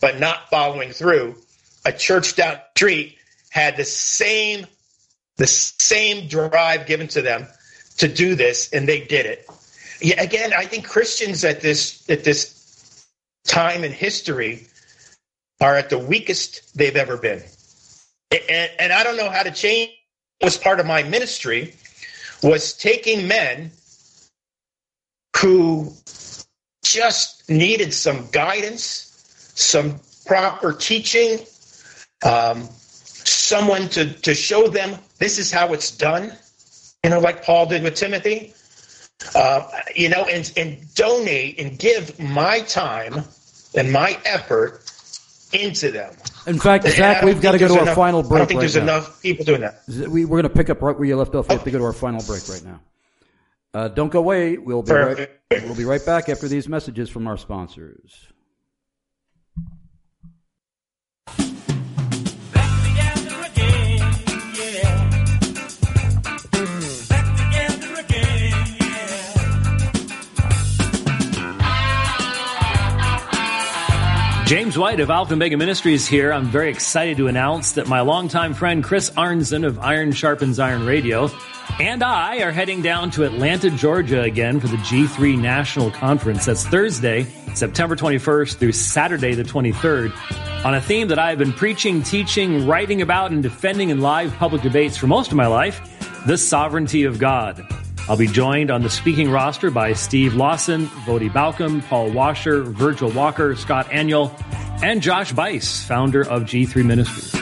but 0.00 0.18
not 0.18 0.50
following 0.50 0.90
through, 0.90 1.36
a 1.84 1.92
church 1.92 2.36
down 2.36 2.54
the 2.54 2.62
street 2.76 3.16
had 3.50 3.76
the 3.76 3.84
same 3.84 4.66
the 5.36 5.46
same 5.46 6.26
drive 6.26 6.86
given 6.86 7.06
to 7.06 7.22
them 7.22 7.46
to 7.98 8.08
do 8.08 8.34
this, 8.34 8.70
and 8.72 8.88
they 8.88 9.00
did 9.00 9.24
it. 9.24 9.46
Yeah, 10.00 10.20
again, 10.20 10.52
I 10.52 10.64
think 10.64 10.86
Christians 10.86 11.44
at 11.44 11.60
this 11.60 12.08
at 12.10 12.24
this 12.24 13.06
time 13.46 13.84
in 13.84 13.92
history 13.92 14.66
are 15.60 15.76
at 15.76 15.90
the 15.90 15.98
weakest 15.98 16.76
they've 16.76 16.96
ever 16.96 17.16
been, 17.16 17.42
and, 18.30 18.70
and 18.78 18.92
I 18.92 19.04
don't 19.04 19.16
know 19.16 19.30
how 19.30 19.44
to 19.44 19.50
change. 19.50 19.92
It 20.40 20.44
Was 20.44 20.58
part 20.58 20.78
of 20.78 20.86
my 20.86 21.02
ministry 21.02 21.74
was 22.42 22.74
taking 22.74 23.28
men 23.28 23.70
who 25.36 25.92
just 26.84 27.48
needed 27.48 27.92
some 27.92 28.28
guidance, 28.32 29.52
some 29.54 30.00
proper 30.26 30.72
teaching, 30.72 31.38
um, 32.24 32.68
someone 32.70 33.88
to, 33.88 34.12
to 34.20 34.34
show 34.34 34.68
them 34.68 34.98
this 35.18 35.38
is 35.38 35.50
how 35.50 35.72
it's 35.72 35.90
done, 35.96 36.32
you 37.04 37.10
know, 37.10 37.20
like 37.20 37.44
Paul 37.44 37.66
did 37.66 37.82
with 37.82 37.94
Timothy, 37.94 38.52
uh, 39.34 39.68
you 39.94 40.08
know, 40.08 40.24
and, 40.24 40.50
and 40.56 40.94
donate 40.94 41.60
and 41.60 41.78
give 41.78 42.18
my 42.18 42.60
time 42.60 43.24
and 43.74 43.92
my 43.92 44.18
effort 44.24 44.82
into 45.52 45.90
them. 45.90 46.14
In 46.48 46.58
fact, 46.58 46.88
Zach, 46.88 47.22
we've 47.22 47.40
got 47.40 47.52
to 47.52 47.58
go 47.58 47.68
to 47.68 47.74
our 47.74 47.82
enough, 47.82 47.94
final 47.94 48.22
break. 48.22 48.32
I 48.32 48.38
don't 48.38 48.46
think 48.48 48.58
right 48.58 48.60
there's 48.62 48.76
now. 48.76 48.82
enough 48.82 49.22
people 49.22 49.44
doing 49.44 49.60
that. 49.60 49.82
We, 49.88 50.24
we're 50.24 50.40
going 50.40 50.50
to 50.50 50.56
pick 50.56 50.70
up 50.70 50.80
right 50.80 50.98
where 50.98 51.06
you 51.06 51.16
left 51.16 51.34
off. 51.34 51.48
We 51.48 51.54
have 51.54 51.64
to 51.64 51.70
go 51.70 51.78
to 51.78 51.84
our 51.84 51.92
final 51.92 52.22
break 52.26 52.48
right 52.48 52.64
now. 52.64 52.80
Uh, 53.74 53.88
don't 53.88 54.08
go 54.08 54.20
away. 54.20 54.56
We'll 54.56 54.82
be 54.82 54.92
right, 54.92 55.30
we'll 55.50 55.76
be 55.76 55.84
right 55.84 56.04
back 56.04 56.28
after 56.28 56.48
these 56.48 56.68
messages 56.68 57.10
from 57.10 57.26
our 57.26 57.36
sponsors. 57.36 58.28
James 74.48 74.78
White 74.78 74.98
of 75.00 75.10
Alpha 75.10 75.34
and 75.34 75.42
Omega 75.42 75.58
Ministries 75.58 76.06
here. 76.06 76.32
I'm 76.32 76.46
very 76.46 76.70
excited 76.70 77.18
to 77.18 77.26
announce 77.26 77.72
that 77.72 77.86
my 77.86 78.00
longtime 78.00 78.54
friend 78.54 78.82
Chris 78.82 79.10
Arnzen 79.10 79.62
of 79.62 79.78
Iron 79.78 80.10
Sharpens 80.10 80.58
Iron 80.58 80.86
Radio 80.86 81.30
and 81.78 82.02
I 82.02 82.38
are 82.38 82.50
heading 82.50 82.80
down 82.80 83.10
to 83.10 83.24
Atlanta, 83.24 83.68
Georgia 83.68 84.22
again 84.22 84.58
for 84.58 84.68
the 84.68 84.78
G3 84.78 85.38
National 85.38 85.90
Conference. 85.90 86.46
That's 86.46 86.66
Thursday, 86.66 87.24
September 87.52 87.94
21st 87.94 88.56
through 88.56 88.72
Saturday 88.72 89.34
the 89.34 89.42
23rd 89.42 90.64
on 90.64 90.74
a 90.74 90.80
theme 90.80 91.08
that 91.08 91.18
I've 91.18 91.36
been 91.36 91.52
preaching, 91.52 92.02
teaching, 92.02 92.66
writing 92.66 93.02
about, 93.02 93.32
and 93.32 93.42
defending 93.42 93.90
in 93.90 94.00
live 94.00 94.34
public 94.36 94.62
debates 94.62 94.96
for 94.96 95.08
most 95.08 95.30
of 95.30 95.36
my 95.36 95.46
life 95.46 95.78
the 96.26 96.38
sovereignty 96.38 97.04
of 97.04 97.18
God. 97.18 97.66
I'll 98.08 98.16
be 98.16 98.26
joined 98.26 98.70
on 98.70 98.82
the 98.82 98.88
speaking 98.88 99.30
roster 99.30 99.70
by 99.70 99.92
Steve 99.92 100.34
Lawson, 100.34 100.86
Voddie 101.04 101.30
Baucham, 101.30 101.86
Paul 101.88 102.10
Washer, 102.10 102.62
Virgil 102.62 103.10
Walker, 103.10 103.54
Scott 103.54 103.86
Aniol, 103.90 104.32
and 104.82 105.02
Josh 105.02 105.32
Bice, 105.32 105.84
founder 105.84 106.22
of 106.26 106.44
G3 106.44 106.86
Ministries. 106.86 107.34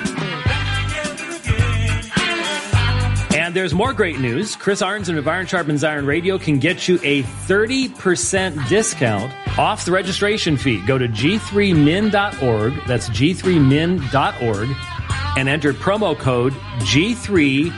And 3.33 3.55
there's 3.55 3.75
more 3.75 3.93
great 3.93 4.19
news. 4.19 4.57
Chris 4.57 4.83
Arnzen 4.83 5.17
of 5.19 5.29
Iron 5.29 5.47
Sharpens 5.47 5.85
Iron 5.85 6.05
Radio 6.05 6.37
can 6.37 6.59
get 6.59 6.89
you 6.89 6.99
a 7.05 7.23
30% 7.23 8.69
discount 8.69 9.33
off 9.57 9.85
the 9.85 9.93
registration 9.93 10.57
fee. 10.57 10.85
Go 10.85 10.99
to 10.99 11.07
g3min.org. 11.07 12.75
That's 12.89 13.09
g3min.org 13.11 14.69
and 15.37 15.49
enter 15.49 15.73
promo 15.73 16.19
code 16.19 16.55
G3ISIR. 16.81 17.73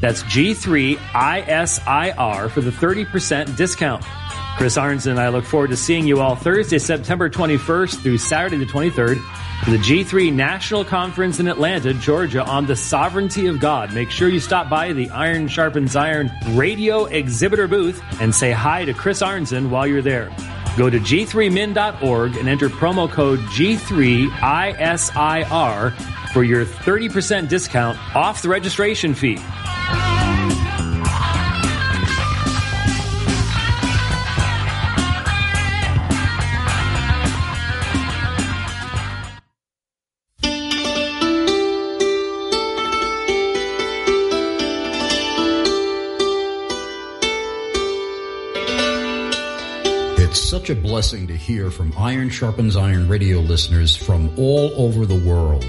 That's 0.00 0.22
G3ISIR 0.24 1.00
for 2.50 2.60
the 2.60 2.70
30% 2.70 3.56
discount. 3.56 4.04
Chris 4.56 4.76
Arns 4.76 5.06
and 5.06 5.20
I 5.20 5.28
look 5.28 5.44
forward 5.44 5.70
to 5.70 5.76
seeing 5.76 6.06
you 6.06 6.20
all 6.20 6.34
Thursday, 6.34 6.78
September 6.78 7.30
21st 7.30 8.02
through 8.02 8.18
Saturday 8.18 8.58
the 8.58 8.66
23rd 8.66 9.22
for 9.64 9.70
the 9.70 9.78
G3 9.78 10.32
National 10.32 10.84
Conference 10.84 11.38
in 11.38 11.46
Atlanta, 11.46 11.94
Georgia 11.94 12.44
on 12.44 12.66
the 12.66 12.74
sovereignty 12.74 13.46
of 13.46 13.60
God. 13.60 13.94
Make 13.94 14.10
sure 14.10 14.28
you 14.28 14.40
stop 14.40 14.68
by 14.68 14.92
the 14.92 15.10
Iron 15.10 15.46
Sharpens 15.46 15.94
Iron 15.94 16.30
radio 16.50 17.04
exhibitor 17.04 17.68
booth 17.68 18.02
and 18.20 18.34
say 18.34 18.50
hi 18.50 18.84
to 18.84 18.92
Chris 18.94 19.22
Arnzen 19.22 19.70
while 19.70 19.86
you're 19.86 20.02
there. 20.02 20.30
Go 20.76 20.90
to 20.90 20.98
g3min.org 20.98 22.36
and 22.36 22.48
enter 22.48 22.68
promo 22.68 23.10
code 23.10 23.40
G3ISIR 23.40 24.32
for 26.32 26.44
your 26.44 26.64
30% 26.64 27.48
discount 27.48 27.98
off 28.14 28.42
the 28.42 28.48
registration 28.48 29.14
fee. 29.14 29.38
It's 50.20 50.40
such 50.42 50.68
a 50.68 50.74
blessing 50.74 51.26
to 51.28 51.34
hear 51.34 51.70
from 51.70 51.90
Iron 51.96 52.28
Sharpens 52.28 52.76
Iron 52.76 53.08
radio 53.08 53.38
listeners 53.38 53.96
from 53.96 54.30
all 54.38 54.70
over 54.76 55.06
the 55.06 55.18
world. 55.26 55.64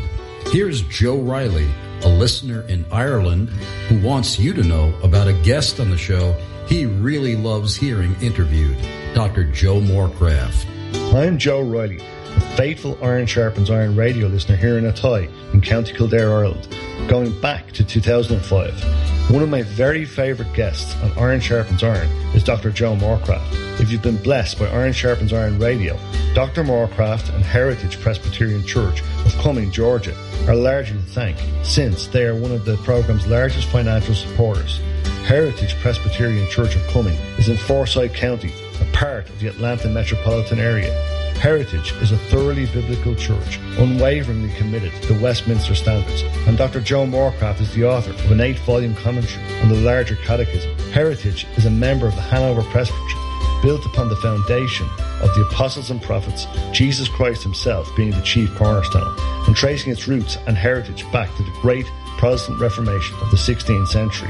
Here's 0.52 0.82
Joe 0.82 1.20
Riley, 1.20 1.70
a 2.02 2.10
listener 2.10 2.62
in 2.62 2.84
Ireland, 2.92 3.50
who 3.88 4.00
wants 4.02 4.40
you 4.40 4.52
to 4.54 4.64
know 4.64 4.92
about 5.04 5.28
a 5.28 5.34
guest 5.34 5.80
on 5.80 5.92
the 5.92 5.98
show 5.98 6.36
he 6.68 6.88
really 6.88 7.36
loves 7.36 7.76
hearing 7.76 8.16
interviewed, 8.20 8.76
Dr. 9.14 9.44
Joe 9.44 9.80
Morecraft. 9.80 10.66
I'm 11.14 11.38
Joe 11.38 11.62
Riley, 11.62 12.00
a 12.00 12.40
faithful 12.58 12.98
Iron 13.04 13.28
Sharpens 13.28 13.70
Iron 13.70 13.96
radio 13.96 14.28
listener 14.28 14.56
here 14.56 14.80
in 14.80 14.86
Athy 14.86 15.30
in 15.54 15.62
County 15.62 15.94
Kildare, 15.94 16.34
Ireland, 16.34 16.68
going 17.08 17.40
back 17.42 17.72
to 17.74 17.84
2005. 17.84 19.32
One 19.32 19.44
of 19.44 19.50
my 19.50 19.62
very 19.62 20.06
favourite 20.06 20.54
guests 20.54 20.96
on 21.04 21.12
Iron 21.18 21.40
Sharpens 21.40 21.84
Iron 21.84 22.08
is 22.34 22.44
Dr. 22.44 22.72
Joe 22.72 22.96
Morecraft. 22.96 23.80
If 23.80 23.92
you've 23.92 24.02
been 24.02 24.22
blessed 24.22 24.60
by 24.60 24.68
Iron 24.68 24.92
Sharpens 24.92 25.32
Iron 25.32 25.60
radio, 25.60 25.98
Dr. 26.34 26.64
Morecraft 26.64 27.34
and 27.34 27.44
Heritage 27.44 28.00
Presbyterian 28.00 28.66
Church 28.66 29.02
of 29.26 29.34
Cumming, 29.38 29.72
Georgia 29.72 30.16
are 30.48 30.56
largely 30.56 30.98
to 30.98 31.04
thank 31.04 31.38
since 31.64 32.08
they 32.08 32.26
are 32.26 32.36
one 32.36 32.52
of 32.52 32.66
the 32.66 32.78
program's 32.78 33.28
largest 33.28 33.68
financial 33.70 34.16
supporters. 34.16 34.80
Heritage 35.26 35.76
Presbyterian 35.76 36.50
Church 36.50 36.76
of 36.76 36.82
Cumming 36.88 37.18
is 37.38 37.50
in 37.50 37.58
Forsyth 37.58 38.14
County, 38.14 38.52
a 38.82 38.86
part 38.96 39.30
of 39.30 39.40
the 39.40 39.48
Atlanta 39.48 39.90
metropolitan 39.90 40.60
area. 40.60 41.19
Heritage 41.40 41.94
is 42.02 42.12
a 42.12 42.18
thoroughly 42.18 42.66
biblical 42.66 43.16
church, 43.16 43.60
unwaveringly 43.78 44.54
committed 44.58 44.92
to 45.04 45.18
Westminster 45.22 45.74
standards, 45.74 46.22
and 46.46 46.58
Dr. 46.58 46.82
Joe 46.82 47.06
Morecraft 47.06 47.62
is 47.62 47.74
the 47.74 47.86
author 47.86 48.12
of 48.12 48.30
an 48.30 48.42
eight-volume 48.42 48.94
commentary 48.96 49.62
on 49.62 49.70
the 49.70 49.78
larger 49.78 50.18
catechism. 50.18 50.78
Heritage 50.92 51.48
is 51.56 51.66
a 51.66 51.72
member 51.72 52.08
of 52.08 52.16
the 52.16 52.22
Hanover 52.22 52.62
Presbytery, 52.64 53.62
built 53.62 53.86
upon 53.86 54.10
the 54.10 54.18
foundation 54.18 54.86
of 55.22 55.34
the 55.34 55.48
apostles 55.50 55.92
and 55.92 56.02
prophets, 56.02 56.46
Jesus 56.74 57.08
Christ 57.08 57.44
himself 57.44 57.90
being 57.96 58.12
the 58.12 58.22
chief 58.22 58.54
cornerstone, 58.56 59.16
and 59.48 59.56
tracing 59.56 59.94
its 59.94 60.10
roots 60.10 60.38
and 60.46 60.58
heritage 60.58 61.10
back 61.14 61.34
to 61.38 61.44
the 61.44 61.58
great 61.62 61.86
Protestant 62.18 62.60
Reformation 62.60 63.16
of 63.22 63.32
the 63.32 63.38
16th 63.38 63.88
century. 63.88 64.30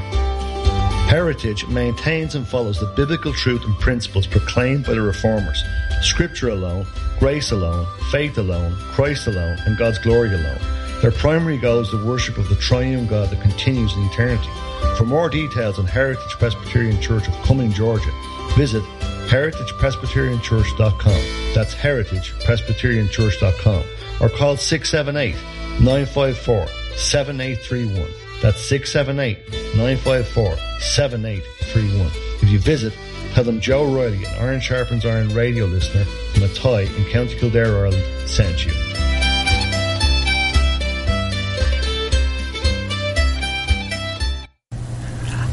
Heritage 1.10 1.66
maintains 1.66 2.36
and 2.36 2.46
follows 2.46 2.78
the 2.78 2.86
biblical 2.86 3.32
truth 3.32 3.64
and 3.64 3.76
principles 3.80 4.28
proclaimed 4.28 4.86
by 4.86 4.92
the 4.92 5.00
Reformers. 5.00 5.64
Scripture 6.02 6.50
alone, 6.50 6.86
grace 7.18 7.50
alone, 7.50 7.84
faith 8.12 8.38
alone, 8.38 8.76
Christ 8.92 9.26
alone, 9.26 9.58
and 9.66 9.76
God's 9.76 9.98
glory 9.98 10.32
alone. 10.32 10.60
Their 11.02 11.10
primary 11.10 11.58
goal 11.58 11.80
is 11.80 11.90
the 11.90 12.06
worship 12.06 12.38
of 12.38 12.48
the 12.48 12.54
triune 12.54 13.08
God 13.08 13.30
that 13.30 13.42
continues 13.42 13.92
in 13.92 14.04
eternity. 14.04 14.48
For 14.96 15.04
more 15.04 15.28
details 15.28 15.80
on 15.80 15.86
Heritage 15.86 16.38
Presbyterian 16.38 17.00
Church 17.00 17.26
of 17.26 17.34
Cumming, 17.42 17.72
Georgia, 17.72 18.12
visit 18.56 18.84
heritagepresbyterianchurch.com. 19.26 21.54
That's 21.56 21.74
heritagepresbyterianchurch.com. 21.74 23.84
Or 24.20 24.28
call 24.28 24.56
678 24.56 25.34
954 25.80 26.68
7831. 26.96 28.19
That's 28.42 28.60
678 28.64 29.38
954 29.76 30.56
7831. 30.80 32.10
If 32.42 32.48
you 32.48 32.58
visit, 32.58 32.94
tell 33.34 33.44
them 33.44 33.60
Joe 33.60 33.84
Riley, 33.84 34.24
an 34.24 34.34
Iron 34.40 34.60
Sharpens 34.60 35.04
Iron 35.04 35.28
radio 35.34 35.66
listener 35.66 36.04
from 36.04 36.44
Athy 36.44 36.86
in 36.96 37.04
County 37.12 37.36
Kildare, 37.38 37.66
Ireland, 37.66 38.28
sent 38.28 38.64
you. 38.64 38.72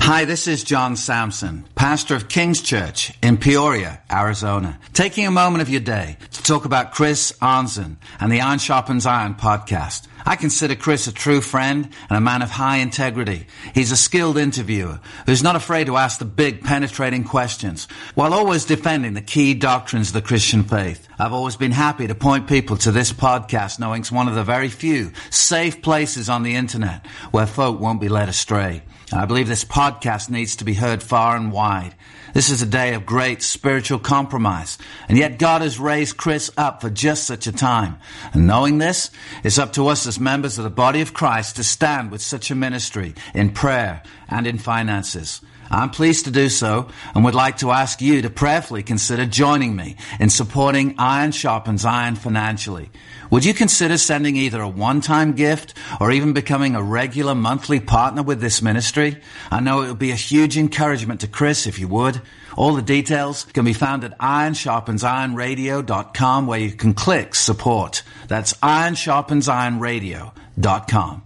Hi, 0.10 0.24
this 0.24 0.48
is 0.48 0.64
John 0.64 0.96
Sampson, 0.96 1.66
pastor 1.76 2.16
of 2.16 2.30
King's 2.30 2.62
Church 2.62 3.12
in 3.22 3.36
Peoria, 3.36 4.02
Arizona, 4.10 4.80
taking 4.94 5.28
a 5.28 5.32
moment 5.32 5.62
of 5.62 5.68
your 5.68 5.82
day 5.82 6.16
to 6.32 6.44
talk 6.44 6.64
about 6.64 6.94
Chris 6.94 7.34
Arnzen 7.42 7.98
and 8.22 8.32
the 8.32 8.40
Iron 8.40 8.60
Sharpens 8.60 9.06
Iron 9.06 9.36
podcast. 9.36 10.08
I 10.28 10.36
consider 10.36 10.76
Chris 10.76 11.08
a 11.08 11.14
true 11.14 11.40
friend 11.40 11.88
and 12.10 12.18
a 12.18 12.20
man 12.20 12.42
of 12.42 12.50
high 12.50 12.80
integrity. 12.80 13.48
He's 13.74 13.94
a 13.94 13.96
skilled 13.96 14.38
interviewer 14.38 15.00
who's 15.26 15.42
not 15.42 15.56
afraid 15.56 15.88
to 15.88 15.96
ask 15.96 16.20
the 16.20 16.26
big 16.26 16.66
penetrating 16.66 17.24
questions 17.24 17.88
while 18.14 18.34
always 18.34 18.66
defending 18.66 19.14
the 19.14 19.22
key 19.22 19.54
doctrines 19.54 20.10
of 20.10 20.16
the 20.16 20.22
Christian 20.22 20.64
faith. 20.64 21.08
I've 21.18 21.32
always 21.32 21.56
been 21.56 21.72
happy 21.72 22.08
to 22.08 22.14
point 22.14 22.46
people 22.46 22.76
to 22.76 22.92
this 22.92 23.14
podcast 23.14 23.80
knowing 23.80 24.02
it's 24.02 24.12
one 24.12 24.28
of 24.28 24.36
the 24.36 24.44
very 24.44 24.68
few 24.68 25.14
safe 25.30 25.82
places 25.82 26.28
on 26.28 26.44
the 26.44 26.56
internet 26.56 27.06
where 27.32 27.48
folk 27.48 27.80
won't 27.80 28.02
be 28.02 28.10
led 28.10 28.28
astray. 28.28 28.84
I 29.14 29.24
believe 29.28 29.48
this 29.48 29.64
podcast 29.64 30.30
needs 30.30 30.58
to 30.58 30.66
be 30.66 30.74
heard 30.74 31.02
far 31.02 31.38
and 31.38 31.54
wide. 31.54 31.96
This 32.34 32.50
is 32.50 32.62
a 32.62 32.66
day 32.66 32.94
of 32.94 33.06
great 33.06 33.42
spiritual 33.42 34.00
compromise. 34.00 34.78
And 35.08 35.18
yet 35.18 35.40
God 35.40 35.62
has 35.62 35.80
raised 35.80 36.18
Chris 36.18 36.52
up 36.58 36.82
for 36.82 36.90
just 36.90 37.26
such 37.26 37.48
a 37.48 37.52
time. 37.52 37.98
And 38.34 38.48
knowing 38.48 38.78
this, 38.78 39.10
it's 39.44 39.58
up 39.58 39.74
to 39.74 39.88
us 39.88 40.06
as 40.08 40.20
members 40.20 40.58
of 40.58 40.64
the 40.64 40.70
body 40.70 41.02
of 41.02 41.14
Christ 41.14 41.56
to 41.56 41.64
stand 41.64 42.12
with 42.12 42.22
such 42.22 42.52
a 42.52 42.56
ministry 42.56 43.16
in 43.34 43.52
prayer 43.52 44.04
and 44.28 44.46
in 44.46 44.58
finances. 44.58 45.42
I'm 45.70 45.90
pleased 45.90 46.26
to 46.26 46.32
do 46.32 46.50
so 46.50 46.88
and 47.14 47.24
would 47.24 47.36
like 47.36 47.58
to 47.58 47.72
ask 47.72 48.02
you 48.02 48.22
to 48.22 48.30
prayerfully 48.30 48.84
consider 48.84 49.26
joining 49.26 49.76
me 49.76 49.98
in 50.20 50.30
supporting 50.30 50.96
Iron 50.98 51.32
Sharpens 51.32 51.86
Iron 51.86 52.16
financially. 52.16 52.90
Would 53.30 53.46
you 53.46 53.54
consider 53.54 53.98
sending 53.98 54.38
either 54.38 54.62
a 54.62 54.70
one-time 54.70 55.34
gift 55.34 55.74
or 56.00 56.12
even 56.12 56.34
becoming 56.34 56.76
a 56.76 56.84
regular 56.84 57.36
monthly 57.36 57.80
partner 57.80 58.24
with 58.24 58.40
this 58.40 58.62
ministry? 58.62 59.18
I 59.52 59.60
know 59.60 59.82
it 59.82 59.90
would 59.90 60.00
be 60.00 60.12
a 60.12 60.16
huge 60.16 60.58
encouragement 60.58 61.22
to 61.22 61.28
Chris 61.28 61.68
if 61.68 61.80
you 61.80 61.90
would. 61.90 62.22
All 62.56 62.74
the 62.74 62.82
details 62.82 63.44
can 63.46 63.66
be 63.66 63.74
found 63.74 64.04
at 64.04 64.18
ironsharpensironradio.com 64.18 66.48
where 66.48 66.60
you 66.60 66.72
can 66.72 66.94
click 66.94 67.36
support. 67.36 68.02
That's 68.28 68.54
ironsharpensironradio.com. 68.54 71.24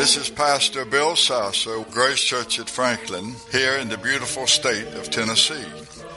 This 0.00 0.16
is 0.16 0.30
Pastor 0.30 0.86
Bill 0.86 1.14
Sasso, 1.14 1.84
Grace 1.90 2.22
Church 2.22 2.58
at 2.58 2.70
Franklin, 2.70 3.34
here 3.52 3.76
in 3.76 3.90
the 3.90 3.98
beautiful 3.98 4.46
state 4.46 4.86
of 4.94 5.10
Tennessee. 5.10 5.62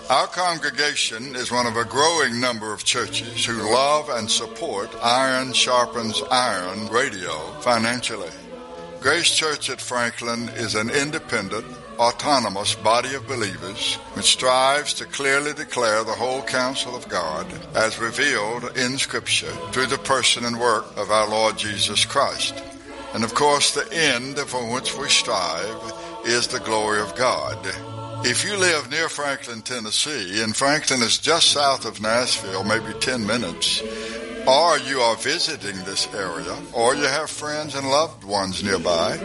Our 0.09 0.27
congregation 0.27 1.35
is 1.35 1.51
one 1.51 1.65
of 1.67 1.75
a 1.75 1.83
growing 1.83 2.39
number 2.39 2.71
of 2.71 2.85
churches 2.85 3.43
who 3.43 3.69
love 3.73 4.07
and 4.07 4.31
support 4.31 4.89
Iron 5.03 5.51
Sharpens 5.51 6.21
Iron 6.31 6.87
radio 6.87 7.37
financially. 7.59 8.31
Grace 9.01 9.35
Church 9.35 9.69
at 9.69 9.81
Franklin 9.81 10.47
is 10.55 10.75
an 10.75 10.89
independent, 10.89 11.65
autonomous 11.99 12.75
body 12.75 13.15
of 13.15 13.27
believers 13.27 13.95
which 14.13 14.31
strives 14.31 14.93
to 14.93 15.05
clearly 15.07 15.51
declare 15.51 16.05
the 16.05 16.13
whole 16.13 16.41
counsel 16.43 16.95
of 16.95 17.09
God 17.09 17.45
as 17.75 17.99
revealed 17.99 18.77
in 18.77 18.97
Scripture 18.97 19.51
through 19.73 19.87
the 19.87 19.97
person 19.97 20.45
and 20.45 20.57
work 20.57 20.85
of 20.95 21.11
our 21.11 21.29
Lord 21.29 21.57
Jesus 21.57 22.05
Christ. 22.05 22.63
And 23.13 23.23
of 23.23 23.35
course, 23.35 23.73
the 23.73 23.91
end 23.93 24.37
for 24.39 24.73
which 24.73 24.97
we 24.97 25.07
strive 25.07 25.93
is 26.25 26.47
the 26.47 26.59
glory 26.59 26.99
of 26.99 27.15
God. 27.15 27.59
If 28.25 28.45
you 28.45 28.55
live 28.55 28.89
near 28.89 29.09
Franklin, 29.09 29.61
Tennessee, 29.61 30.41
and 30.41 30.55
Franklin 30.55 31.01
is 31.01 31.17
just 31.17 31.51
south 31.51 31.83
of 31.85 31.99
Nashville, 32.01 32.63
maybe 32.63 32.93
10 32.99 33.27
minutes, 33.27 33.81
or 34.47 34.77
you 34.79 35.01
are 35.01 35.17
visiting 35.17 35.75
this 35.83 36.07
area, 36.13 36.57
or 36.71 36.95
you 36.95 37.03
have 37.03 37.29
friends 37.29 37.75
and 37.75 37.89
loved 37.89 38.23
ones 38.23 38.63
nearby, 38.63 39.19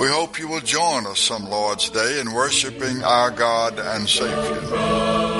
we 0.00 0.08
hope 0.08 0.38
you 0.38 0.48
will 0.48 0.60
join 0.60 1.06
us 1.06 1.20
some 1.20 1.50
Lord's 1.50 1.90
Day 1.90 2.20
in 2.20 2.32
worshiping 2.32 3.02
our 3.02 3.30
God 3.30 3.78
and 3.78 4.08
Savior. 4.08 4.62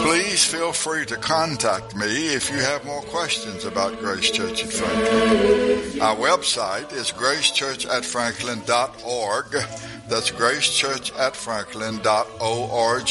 Please 0.03 0.45
feel 0.45 0.73
free 0.73 1.07
to 1.07 1.17
contact 1.17 1.97
me 1.97 2.35
if 2.35 2.51
you 2.51 2.59
have 2.59 2.85
more 2.85 3.01
questions 3.03 3.65
about 3.65 3.99
Grace 4.01 4.31
Church 4.31 4.65
at 4.65 4.73
Franklin. 4.73 6.03
Our 6.03 6.17
website 6.17 6.93
is 6.93 7.11
gracechurchatfranklin.org. 7.11 9.57
That's 10.09 10.31
gracechurchatfranklin.org. 10.31 13.09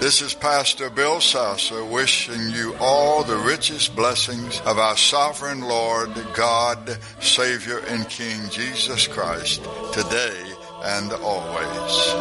This 0.00 0.22
is 0.22 0.34
Pastor 0.34 0.90
Bill 0.90 1.20
Sasser 1.20 1.84
wishing 1.84 2.50
you 2.50 2.76
all 2.80 3.24
the 3.24 3.36
richest 3.36 3.96
blessings 3.96 4.60
of 4.60 4.78
our 4.78 4.96
sovereign 4.96 5.62
Lord, 5.62 6.10
God, 6.34 6.98
Savior, 7.20 7.78
and 7.88 8.08
King 8.08 8.48
Jesus 8.48 9.08
Christ 9.08 9.64
today 9.92 10.54
and 10.84 11.12
always. 11.12 12.12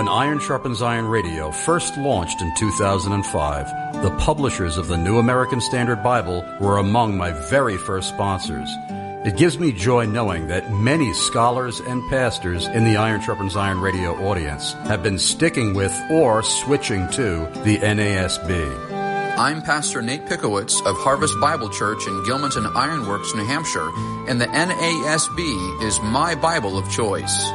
When 0.00 0.08
Iron 0.08 0.38
Sharpens 0.38 0.80
Iron 0.80 1.04
Radio 1.04 1.50
first 1.50 1.98
launched 1.98 2.40
in 2.40 2.54
2005, 2.54 4.02
the 4.02 4.10
publishers 4.12 4.78
of 4.78 4.88
the 4.88 4.96
New 4.96 5.18
American 5.18 5.60
Standard 5.60 6.02
Bible 6.02 6.42
were 6.58 6.78
among 6.78 7.18
my 7.18 7.32
very 7.32 7.76
first 7.76 8.08
sponsors. 8.08 8.70
It 9.26 9.36
gives 9.36 9.58
me 9.58 9.72
joy 9.72 10.06
knowing 10.06 10.46
that 10.46 10.72
many 10.72 11.12
scholars 11.12 11.80
and 11.80 12.02
pastors 12.08 12.66
in 12.66 12.84
the 12.84 12.96
Iron 12.96 13.20
Sharpens 13.20 13.56
Iron 13.56 13.78
radio 13.78 14.14
audience 14.26 14.72
have 14.88 15.02
been 15.02 15.18
sticking 15.18 15.74
with 15.74 15.94
or 16.10 16.42
switching 16.42 17.06
to 17.10 17.46
the 17.62 17.76
NASB. 17.76 19.36
I'm 19.36 19.60
Pastor 19.60 20.00
Nate 20.00 20.24
Pickowicz 20.24 20.80
of 20.86 20.96
Harvest 20.96 21.38
Bible 21.42 21.68
Church 21.68 22.06
in 22.06 22.24
Gilmanton 22.24 22.74
Ironworks, 22.74 23.34
New 23.34 23.44
Hampshire, 23.44 23.90
and 24.30 24.40
the 24.40 24.46
NASB 24.46 25.82
is 25.82 26.00
my 26.00 26.34
Bible 26.34 26.78
of 26.78 26.90
choice. 26.90 27.52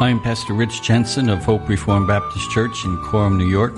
I'm 0.00 0.20
Pastor 0.20 0.54
Rich 0.54 0.82
Jensen 0.82 1.28
of 1.28 1.44
Hope 1.44 1.68
Reformed 1.68 2.08
Baptist 2.08 2.50
Church 2.50 2.84
in 2.84 2.96
Coram, 2.98 3.38
New 3.38 3.48
York, 3.48 3.74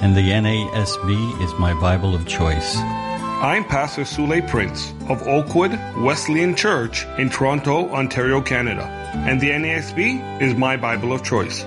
and 0.00 0.16
the 0.16 0.30
NASB 0.30 1.40
is 1.42 1.52
my 1.58 1.74
Bible 1.80 2.14
of 2.14 2.26
choice. 2.26 2.76
I'm 2.76 3.64
Pastor 3.64 4.02
Sule 4.02 4.48
Prince 4.48 4.92
of 5.08 5.22
Oakwood 5.28 5.72
Wesleyan 5.98 6.56
Church 6.56 7.04
in 7.18 7.30
Toronto, 7.30 7.88
Ontario, 7.90 8.40
Canada, 8.40 8.84
and 9.14 9.40
the 9.40 9.50
NASB 9.50 10.42
is 10.42 10.54
my 10.54 10.76
Bible 10.76 11.12
of 11.12 11.22
choice. 11.22 11.64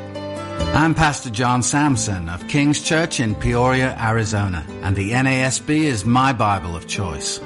I'm 0.74 0.96
Pastor 0.96 1.30
John 1.30 1.62
Sampson 1.62 2.30
of 2.30 2.48
King's 2.48 2.82
Church 2.82 3.20
in 3.20 3.36
Peoria, 3.36 3.98
Arizona, 4.00 4.66
and 4.82 4.96
the 4.96 5.12
NASB 5.12 5.70
is 5.70 6.06
my 6.06 6.34
Bible 6.34 6.76
of 6.76 6.88
choice. 6.88 7.40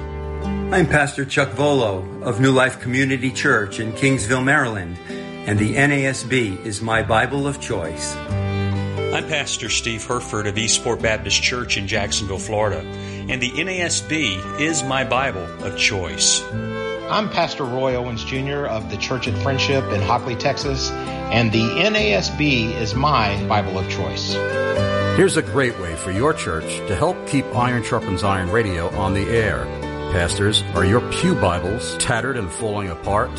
I'm 0.72 0.86
Pastor 0.86 1.24
Chuck 1.24 1.50
Volo 1.50 2.04
of 2.22 2.40
New 2.40 2.52
Life 2.52 2.80
Community 2.80 3.30
Church 3.30 3.78
in 3.78 3.92
Kingsville, 3.92 4.44
Maryland, 4.44 4.96
and 5.46 5.60
the 5.60 5.76
NASB 5.76 6.66
is 6.66 6.82
my 6.82 7.04
Bible 7.04 7.46
of 7.46 7.60
choice. 7.60 8.16
I'm 8.16 9.28
Pastor 9.28 9.70
Steve 9.70 10.04
Herford 10.04 10.48
of 10.48 10.58
Eastport 10.58 11.00
Baptist 11.00 11.40
Church 11.40 11.76
in 11.76 11.86
Jacksonville, 11.86 12.40
Florida, 12.40 12.80
and 12.80 13.40
the 13.40 13.52
NASB 13.52 14.60
is 14.60 14.82
my 14.82 15.04
Bible 15.04 15.46
of 15.64 15.78
choice. 15.78 16.42
I'm 17.08 17.30
Pastor 17.30 17.62
Roy 17.62 17.94
Owens 17.94 18.24
Jr. 18.24 18.66
of 18.66 18.90
the 18.90 18.96
Church 18.96 19.28
at 19.28 19.40
Friendship 19.44 19.84
in 19.92 20.02
Hockley, 20.02 20.34
Texas, 20.34 20.90
and 20.90 21.52
the 21.52 21.62
NASB 21.62 22.74
is 22.74 22.96
my 22.96 23.40
Bible 23.46 23.78
of 23.78 23.88
choice. 23.88 24.34
Here's 25.16 25.36
a 25.36 25.42
great 25.42 25.78
way 25.78 25.94
for 25.94 26.10
your 26.10 26.34
church 26.34 26.78
to 26.88 26.96
help 26.96 27.24
keep 27.28 27.46
Iron 27.54 27.84
Sharpens 27.84 28.24
Iron 28.24 28.50
radio 28.50 28.88
on 28.96 29.14
the 29.14 29.28
air. 29.28 29.64
Pastors, 30.10 30.62
are 30.74 30.84
your 30.84 31.00
Pew 31.12 31.36
Bibles 31.36 31.96
tattered 31.98 32.36
and 32.36 32.50
falling 32.50 32.90
apart? 32.90 33.30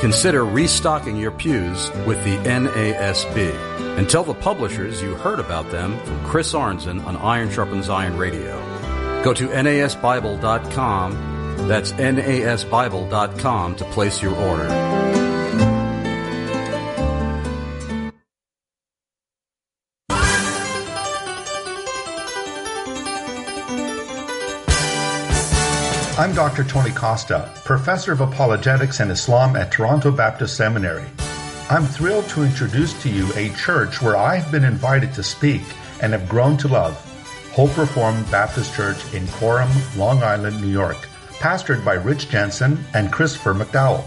Consider 0.00 0.44
restocking 0.44 1.16
your 1.16 1.32
pews 1.32 1.90
with 2.06 2.22
the 2.24 2.36
NASB 2.38 3.98
and 3.98 4.08
tell 4.08 4.22
the 4.22 4.34
publishers 4.34 5.02
you 5.02 5.16
heard 5.16 5.40
about 5.40 5.70
them 5.72 5.98
from 6.04 6.24
Chris 6.24 6.52
Arnzen 6.52 7.04
on 7.04 7.16
Iron 7.16 7.50
Sharpens 7.50 7.88
Iron 7.88 8.16
Radio. 8.16 8.56
Go 9.24 9.34
to 9.34 9.48
nasbible.com, 9.48 11.12
that's 11.66 11.90
nasbible.com 11.92 13.74
to 13.76 13.84
place 13.86 14.22
your 14.22 14.36
order. 14.36 15.17
I'm 26.18 26.34
Dr. 26.34 26.64
Tony 26.64 26.90
Costa, 26.90 27.48
Professor 27.62 28.10
of 28.10 28.20
Apologetics 28.20 28.98
and 28.98 29.12
Islam 29.12 29.54
at 29.54 29.70
Toronto 29.70 30.10
Baptist 30.10 30.56
Seminary. 30.56 31.04
I'm 31.70 31.84
thrilled 31.84 32.28
to 32.30 32.42
introduce 32.42 33.00
to 33.04 33.08
you 33.08 33.32
a 33.36 33.50
church 33.50 34.02
where 34.02 34.16
I've 34.16 34.50
been 34.50 34.64
invited 34.64 35.14
to 35.14 35.22
speak 35.22 35.62
and 36.02 36.12
have 36.12 36.28
grown 36.28 36.56
to 36.56 36.66
love 36.66 36.96
Hope 37.52 37.78
Reformed 37.78 38.28
Baptist 38.32 38.74
Church 38.74 39.14
in 39.14 39.28
Coram, 39.28 39.70
Long 39.96 40.20
Island, 40.24 40.60
New 40.60 40.66
York, 40.66 40.96
pastored 41.38 41.84
by 41.84 41.94
Rich 41.94 42.30
Jensen 42.30 42.84
and 42.94 43.12
Christopher 43.12 43.54
McDowell. 43.54 44.02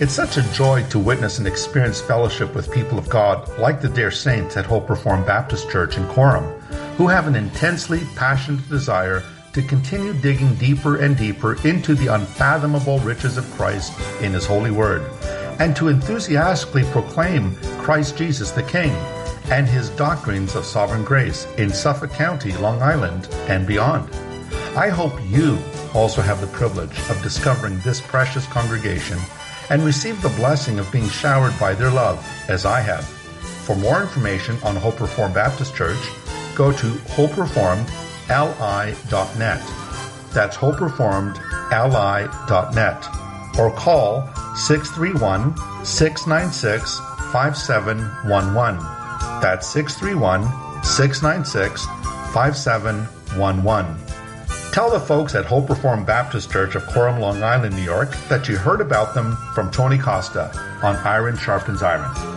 It's 0.00 0.12
such 0.12 0.38
a 0.38 0.52
joy 0.52 0.82
to 0.88 0.98
witness 0.98 1.38
and 1.38 1.46
experience 1.46 2.00
fellowship 2.00 2.56
with 2.56 2.72
people 2.72 2.98
of 2.98 3.08
God 3.08 3.56
like 3.60 3.80
the 3.80 3.88
dear 3.88 4.10
saints 4.10 4.56
at 4.56 4.66
Hope 4.66 4.90
Reformed 4.90 5.26
Baptist 5.26 5.70
Church 5.70 5.96
in 5.96 6.08
Coram, 6.08 6.42
who 6.96 7.06
have 7.06 7.28
an 7.28 7.36
intensely 7.36 8.00
passionate 8.16 8.68
desire 8.68 9.22
to 9.56 9.62
continue 9.62 10.12
digging 10.12 10.54
deeper 10.56 10.96
and 10.96 11.16
deeper 11.16 11.54
into 11.66 11.94
the 11.94 12.08
unfathomable 12.08 12.98
riches 12.98 13.38
of 13.38 13.50
Christ 13.52 13.98
in 14.20 14.34
His 14.34 14.44
holy 14.44 14.70
word, 14.70 15.10
and 15.58 15.74
to 15.76 15.88
enthusiastically 15.88 16.84
proclaim 16.92 17.54
Christ 17.78 18.18
Jesus 18.18 18.50
the 18.50 18.62
King 18.64 18.90
and 19.50 19.66
His 19.66 19.88
doctrines 19.88 20.56
of 20.56 20.66
sovereign 20.66 21.04
grace 21.04 21.46
in 21.56 21.70
Suffolk 21.70 22.12
County, 22.12 22.52
Long 22.58 22.82
Island, 22.82 23.30
and 23.48 23.66
beyond. 23.66 24.14
I 24.76 24.90
hope 24.90 25.18
you 25.24 25.58
also 25.94 26.20
have 26.20 26.42
the 26.42 26.48
privilege 26.48 26.98
of 27.08 27.22
discovering 27.22 27.78
this 27.78 28.02
precious 28.02 28.46
congregation 28.48 29.18
and 29.70 29.82
receive 29.86 30.20
the 30.20 30.36
blessing 30.36 30.78
of 30.78 30.92
being 30.92 31.08
showered 31.08 31.58
by 31.58 31.72
their 31.72 31.90
love 31.90 32.22
as 32.50 32.66
I 32.66 32.80
have. 32.80 33.06
For 33.64 33.74
more 33.74 34.02
information 34.02 34.58
on 34.62 34.76
Hope 34.76 35.00
Reformed 35.00 35.32
Baptist 35.32 35.74
Church, 35.74 36.10
go 36.54 36.72
to 36.72 37.00
hopereformedli.net. 38.26 39.62
That's 40.32 40.56
hopereformedli.net. 40.56 43.08
Or 43.58 43.70
call 43.72 44.28
631 44.54 45.56
696 45.84 46.98
5711. 47.32 48.78
That's 49.40 49.66
631 49.68 50.42
696 50.84 51.86
5711. 52.32 53.96
Tell 54.72 54.90
the 54.90 55.00
folks 55.00 55.34
at 55.34 55.46
Hope 55.46 55.70
Reformed 55.70 56.06
Baptist 56.06 56.52
Church 56.52 56.74
of 56.74 56.86
Coram, 56.88 57.18
Long 57.18 57.42
Island, 57.42 57.74
New 57.74 57.80
York 57.82 58.10
that 58.28 58.46
you 58.46 58.58
heard 58.58 58.82
about 58.82 59.14
them 59.14 59.38
from 59.54 59.70
Tony 59.70 59.96
Costa 59.96 60.50
on 60.82 60.96
Iron 60.96 61.38
Sharpens 61.38 61.82
Iron. 61.82 62.35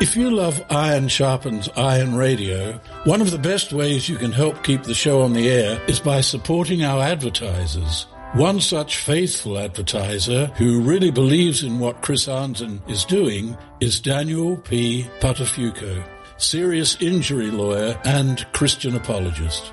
If 0.00 0.16
you 0.16 0.30
love 0.30 0.64
Iron 0.70 1.08
Sharpens 1.08 1.68
Iron 1.76 2.14
Radio, 2.14 2.80
one 3.04 3.20
of 3.20 3.30
the 3.30 3.38
best 3.38 3.70
ways 3.70 4.08
you 4.08 4.16
can 4.16 4.32
help 4.32 4.64
keep 4.64 4.82
the 4.82 4.94
show 4.94 5.20
on 5.20 5.34
the 5.34 5.50
air 5.50 5.78
is 5.88 6.00
by 6.00 6.22
supporting 6.22 6.82
our 6.82 7.02
advertisers. 7.02 8.06
One 8.32 8.62
such 8.62 8.96
faithful 8.96 9.58
advertiser 9.58 10.46
who 10.56 10.80
really 10.80 11.10
believes 11.10 11.62
in 11.62 11.78
what 11.78 12.00
Chris 12.00 12.28
Arnzen 12.28 12.80
is 12.88 13.04
doing 13.04 13.58
is 13.80 14.00
Daniel 14.00 14.56
P. 14.56 15.06
Buttafuoco, 15.20 16.02
serious 16.38 16.96
injury 17.02 17.50
lawyer 17.50 18.00
and 18.06 18.50
Christian 18.52 18.96
apologist. 18.96 19.70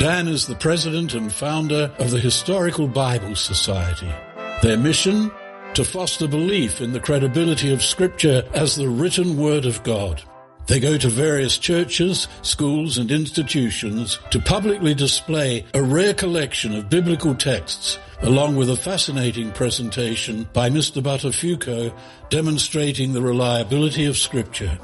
Dan 0.00 0.26
is 0.26 0.48
the 0.48 0.56
president 0.56 1.14
and 1.14 1.32
founder 1.32 1.94
of 2.00 2.10
the 2.10 2.18
Historical 2.18 2.88
Bible 2.88 3.36
Society. 3.36 4.12
Their 4.60 4.76
mission? 4.76 5.30
To 5.78 5.84
foster 5.84 6.26
belief 6.26 6.80
in 6.80 6.92
the 6.92 6.98
credibility 6.98 7.72
of 7.72 7.84
Scripture 7.84 8.42
as 8.52 8.74
the 8.74 8.88
written 8.88 9.36
Word 9.36 9.64
of 9.64 9.80
God. 9.84 10.20
They 10.66 10.80
go 10.80 10.98
to 10.98 11.08
various 11.08 11.56
churches, 11.56 12.26
schools, 12.42 12.98
and 12.98 13.12
institutions 13.12 14.18
to 14.30 14.40
publicly 14.40 14.92
display 14.92 15.64
a 15.74 15.80
rare 15.80 16.14
collection 16.14 16.74
of 16.74 16.90
biblical 16.90 17.32
texts, 17.32 17.96
along 18.22 18.56
with 18.56 18.70
a 18.70 18.76
fascinating 18.76 19.52
presentation 19.52 20.48
by 20.52 20.68
Mr. 20.68 21.00
Buttafuoco 21.00 21.96
demonstrating 22.28 23.12
the 23.12 23.22
reliability 23.22 24.04
of 24.06 24.18
Scripture. 24.18 24.76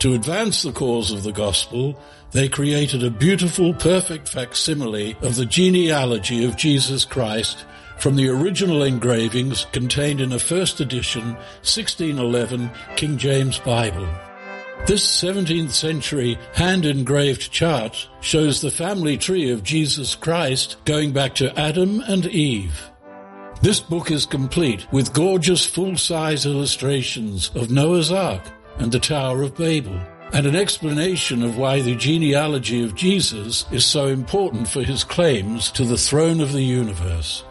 To 0.00 0.14
advance 0.14 0.64
the 0.64 0.72
cause 0.72 1.12
of 1.12 1.22
the 1.22 1.30
gospel, 1.30 1.96
they 2.32 2.48
created 2.48 3.04
a 3.04 3.10
beautiful, 3.10 3.72
perfect 3.72 4.28
facsimile 4.28 5.16
of 5.22 5.36
the 5.36 5.46
genealogy 5.46 6.44
of 6.44 6.56
Jesus 6.56 7.04
Christ 7.04 7.66
from 8.00 8.16
the 8.16 8.28
original 8.28 8.82
engravings 8.82 9.66
contained 9.72 10.22
in 10.22 10.32
a 10.32 10.38
first 10.38 10.80
edition 10.80 11.34
1611 11.62 12.70
King 12.96 13.18
James 13.18 13.58
Bible. 13.58 14.08
This 14.86 15.06
17th 15.22 15.72
century 15.72 16.38
hand 16.54 16.86
engraved 16.86 17.52
chart 17.52 18.08
shows 18.22 18.62
the 18.62 18.70
family 18.70 19.18
tree 19.18 19.50
of 19.50 19.62
Jesus 19.62 20.14
Christ 20.14 20.78
going 20.86 21.12
back 21.12 21.34
to 21.34 21.56
Adam 21.60 22.00
and 22.08 22.24
Eve. 22.24 22.90
This 23.60 23.80
book 23.80 24.10
is 24.10 24.24
complete 24.24 24.90
with 24.90 25.12
gorgeous 25.12 25.66
full 25.66 25.98
size 25.98 26.46
illustrations 26.46 27.50
of 27.54 27.70
Noah's 27.70 28.10
Ark 28.10 28.42
and 28.78 28.90
the 28.90 28.98
Tower 28.98 29.42
of 29.42 29.54
Babel 29.54 30.00
and 30.32 30.46
an 30.46 30.56
explanation 30.56 31.42
of 31.42 31.58
why 31.58 31.82
the 31.82 31.96
genealogy 31.96 32.82
of 32.82 32.94
Jesus 32.94 33.66
is 33.70 33.84
so 33.84 34.06
important 34.06 34.68
for 34.68 34.82
his 34.82 35.04
claims 35.04 35.70
to 35.72 35.84
the 35.84 35.98
throne 35.98 36.40
of 36.40 36.52
the 36.52 36.62
universe. 36.62 37.44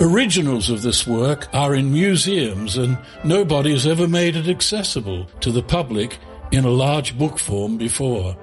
Originals 0.00 0.70
of 0.70 0.82
this 0.82 1.06
work 1.06 1.46
are 1.54 1.72
in 1.74 1.92
museums 1.92 2.76
and 2.76 2.98
nobody 3.22 3.70
has 3.70 3.86
ever 3.86 4.08
made 4.08 4.34
it 4.34 4.48
accessible 4.48 5.26
to 5.40 5.52
the 5.52 5.62
public 5.62 6.18
in 6.50 6.64
a 6.64 6.70
large 6.70 7.16
book 7.16 7.38
form 7.38 7.78
before. 7.78 8.36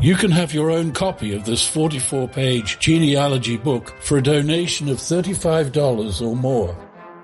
You 0.00 0.16
can 0.16 0.32
have 0.32 0.52
your 0.52 0.68
own 0.70 0.92
copy 0.92 1.34
of 1.34 1.44
this 1.44 1.64
44 1.66 2.28
page 2.28 2.78
genealogy 2.80 3.56
book 3.56 3.94
for 4.00 4.18
a 4.18 4.22
donation 4.22 4.88
of 4.88 4.98
$35 4.98 6.20
or 6.20 6.34
more. 6.34 6.76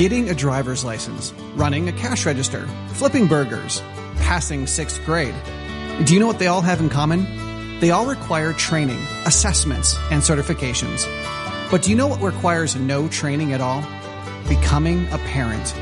Getting 0.00 0.30
a 0.30 0.34
driver's 0.34 0.82
license, 0.82 1.30
running 1.56 1.86
a 1.90 1.92
cash 1.92 2.24
register, 2.24 2.66
flipping 2.94 3.26
burgers, 3.26 3.82
passing 4.16 4.66
sixth 4.66 5.04
grade. 5.04 5.34
Do 6.06 6.14
you 6.14 6.20
know 6.20 6.26
what 6.26 6.38
they 6.38 6.46
all 6.46 6.62
have 6.62 6.80
in 6.80 6.88
common? 6.88 7.80
They 7.80 7.90
all 7.90 8.06
require 8.06 8.54
training, 8.54 8.98
assessments, 9.26 9.98
and 10.10 10.22
certifications. 10.22 11.04
But 11.70 11.82
do 11.82 11.90
you 11.90 11.96
know 11.96 12.06
what 12.06 12.22
requires 12.22 12.76
no 12.76 13.08
training 13.08 13.52
at 13.52 13.60
all? 13.60 13.82
Becoming 14.48 15.06
a 15.12 15.18
parent. 15.18 15.74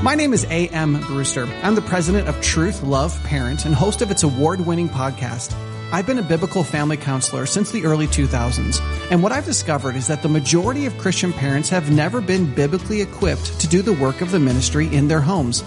My 0.00 0.14
name 0.14 0.32
is 0.32 0.44
A.M. 0.44 1.00
Brewster. 1.00 1.48
I'm 1.64 1.74
the 1.74 1.82
president 1.82 2.28
of 2.28 2.40
Truth 2.40 2.84
Love 2.84 3.20
Parent 3.24 3.64
and 3.64 3.74
host 3.74 4.00
of 4.00 4.12
its 4.12 4.22
award 4.22 4.60
winning 4.60 4.88
podcast. 4.88 5.56
I've 5.92 6.06
been 6.06 6.18
a 6.18 6.22
biblical 6.22 6.64
family 6.64 6.96
counselor 6.96 7.46
since 7.46 7.70
the 7.70 7.84
early 7.84 8.06
2000s, 8.06 8.80
and 9.10 9.22
what 9.22 9.32
I've 9.32 9.44
discovered 9.44 9.96
is 9.96 10.06
that 10.08 10.22
the 10.22 10.28
majority 10.28 10.86
of 10.86 10.98
Christian 10.98 11.32
parents 11.32 11.68
have 11.68 11.90
never 11.90 12.20
been 12.20 12.52
biblically 12.52 13.00
equipped 13.00 13.60
to 13.60 13.68
do 13.68 13.82
the 13.82 13.92
work 13.92 14.20
of 14.20 14.30
the 14.30 14.40
ministry 14.40 14.92
in 14.94 15.08
their 15.08 15.20
homes. 15.20 15.62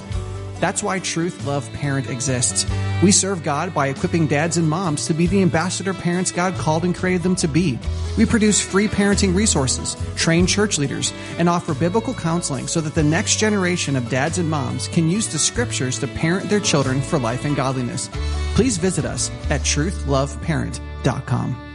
That's 0.60 0.84
why 0.84 1.00
Truth 1.00 1.46
Love 1.46 1.72
Parent 1.74 2.10
exists. 2.10 2.66
We 3.04 3.12
serve 3.12 3.44
God 3.44 3.74
by 3.74 3.88
equipping 3.88 4.28
dads 4.28 4.58
and 4.58 4.70
moms 4.70 5.06
to 5.08 5.14
be 5.14 5.28
the 5.28 5.42
ambassador 5.42 5.94
parents 5.94 6.32
God 6.32 6.56
called 6.56 6.84
and 6.84 6.96
created 6.96 7.24
them 7.24 7.36
to 7.38 7.48
be. 7.48 7.80
We 8.18 8.26
produce 8.26 8.60
free 8.60 8.88
parenting 8.88 9.36
resources, 9.36 9.96
train 10.16 10.48
church 10.48 10.78
leaders, 10.78 11.14
and 11.38 11.48
offer 11.48 11.74
biblical 11.74 12.14
counseling 12.14 12.68
so 12.68 12.82
that 12.82 12.96
the 12.96 13.04
next 13.04 13.38
generation 13.38 13.96
of 13.96 14.10
dads 14.10 14.40
and 14.40 14.50
moms 14.50 14.88
can 14.88 15.10
use 15.10 15.28
the 15.28 15.40
scriptures 15.40 16.00
to 16.00 16.08
parent 16.08 16.50
their 16.50 16.60
children 16.60 17.02
for 17.02 17.20
life 17.20 17.46
and 17.46 17.56
godliness. 17.56 18.10
Please 18.56 18.78
visit 18.78 19.06
us 19.06 19.30
at 19.50 19.62
truthloveparent.com. 19.62 21.67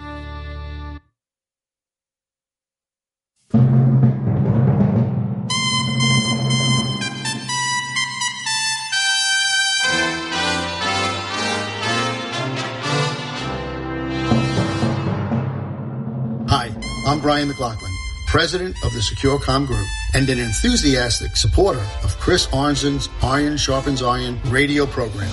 Brian 17.23 17.47
McLaughlin, 17.47 17.93
president 18.27 18.74
of 18.85 18.93
the 18.93 18.99
SecureCom 18.99 19.69
Group 19.69 19.86
and 20.12 20.28
an 20.28 20.40
enthusiastic 20.40 21.36
supporter 21.36 21.86
of 22.03 22.19
Chris 22.19 22.49
Arnzen's 22.53 23.09
Iron 23.23 23.57
Sharpens 23.57 24.03
Iron 24.03 24.40
radio 24.47 24.86
program. 24.86 25.31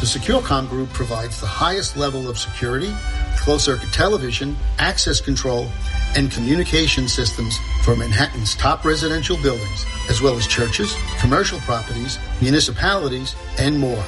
The 0.00 0.06
SecureCom 0.06 0.66
Group 0.70 0.88
provides 0.94 1.38
the 1.38 1.46
highest 1.46 1.94
level 1.94 2.30
of 2.30 2.38
security, 2.38 2.90
closed 3.36 3.64
circuit 3.64 3.92
television, 3.92 4.56
access 4.78 5.20
control, 5.20 5.68
and 6.16 6.32
communication 6.32 7.06
systems 7.06 7.58
for 7.84 7.94
Manhattan's 7.94 8.54
top 8.54 8.86
residential 8.86 9.36
buildings, 9.42 9.84
as 10.08 10.22
well 10.22 10.36
as 10.36 10.46
churches, 10.46 10.96
commercial 11.20 11.58
properties, 11.60 12.18
municipalities, 12.40 13.36
and 13.58 13.78
more. 13.78 14.04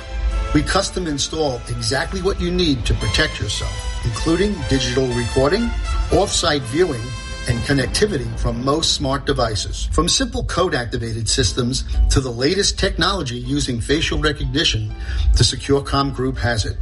We 0.55 0.63
custom 0.63 1.07
install 1.07 1.61
exactly 1.69 2.23
what 2.23 2.41
you 2.41 2.51
need 2.51 2.87
to 2.87 2.95
protect 2.95 3.39
yourself, 3.39 3.71
including 4.07 4.55
digital 4.71 5.07
recording, 5.09 5.65
off-site 6.11 6.63
viewing, 6.63 7.03
and 7.49 7.59
connectivity 7.61 8.39
from 8.39 8.65
most 8.65 8.95
smart 8.95 9.27
devices. 9.27 9.91
From 9.93 10.09
simple 10.09 10.45
code 10.45 10.75
activated 10.75 11.29
systems 11.29 11.85
to 12.09 12.21
the 12.21 12.31
latest 12.31 12.79
technology 12.79 13.37
using 13.37 13.79
facial 13.79 14.21
recognition, 14.21 14.89
the 15.35 15.45
SecureCom 15.45 16.15
Group 16.15 16.39
has 16.39 16.65
it. 16.65 16.79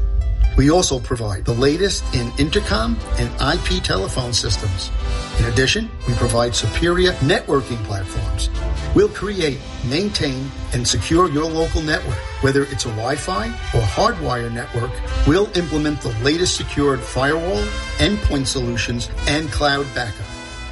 We 0.57 0.71
also 0.71 0.99
provide 0.99 1.45
the 1.45 1.53
latest 1.53 2.03
in 2.15 2.33
intercom 2.39 2.97
and 3.19 3.29
IP 3.41 3.83
telephone 3.83 4.33
systems. 4.33 4.91
In 5.39 5.45
addition, 5.47 5.91
we 6.09 6.15
provide 6.15 6.55
superior 6.55 7.13
networking 7.15 7.83
platforms. 7.85 8.49
We'll 8.95 9.11
create, 9.11 9.59
maintain, 9.85 10.51
and 10.73 10.89
secure 10.89 11.29
your 11.29 11.45
local 11.45 11.83
network. 11.83 12.17
Whether 12.41 12.63
it's 12.63 12.87
a 12.87 12.89
Wi-Fi 12.89 13.49
or 13.49 13.83
hardwire 13.83 14.51
network, 14.51 14.93
we'll 15.27 15.55
implement 15.59 16.01
the 16.01 16.17
latest 16.21 16.57
secured 16.57 17.01
firewall, 17.01 17.63
endpoint 17.99 18.47
solutions, 18.47 19.11
and 19.27 19.53
cloud 19.53 19.87
backup. 19.95 20.27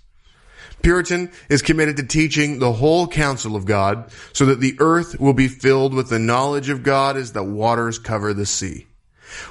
Puritan 0.82 1.30
is 1.48 1.62
committed 1.62 1.96
to 1.96 2.02
teaching 2.02 2.58
the 2.58 2.72
whole 2.72 3.06
counsel 3.06 3.54
of 3.54 3.64
God 3.64 4.10
so 4.32 4.46
that 4.46 4.60
the 4.60 4.76
earth 4.80 5.20
will 5.20 5.32
be 5.32 5.48
filled 5.48 5.94
with 5.94 6.08
the 6.08 6.18
knowledge 6.18 6.68
of 6.68 6.82
God 6.82 7.16
as 7.16 7.32
the 7.32 7.44
waters 7.44 7.98
cover 7.98 8.34
the 8.34 8.46
sea. 8.46 8.86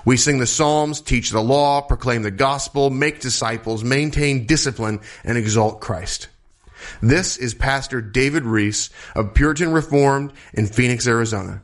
We 0.05 0.17
sing 0.17 0.39
the 0.39 0.45
Psalms, 0.45 1.01
teach 1.01 1.31
the 1.31 1.41
law, 1.41 1.81
proclaim 1.81 2.21
the 2.21 2.31
gospel, 2.31 2.89
make 2.89 3.19
disciples, 3.19 3.83
maintain 3.83 4.45
discipline, 4.45 4.99
and 5.23 5.37
exalt 5.37 5.81
Christ. 5.81 6.27
This 7.01 7.37
is 7.37 7.53
Pastor 7.53 8.01
David 8.01 8.43
Reese 8.43 8.89
of 9.15 9.33
Puritan 9.33 9.71
Reformed 9.71 10.33
in 10.53 10.67
Phoenix, 10.67 11.07
Arizona. 11.07 11.61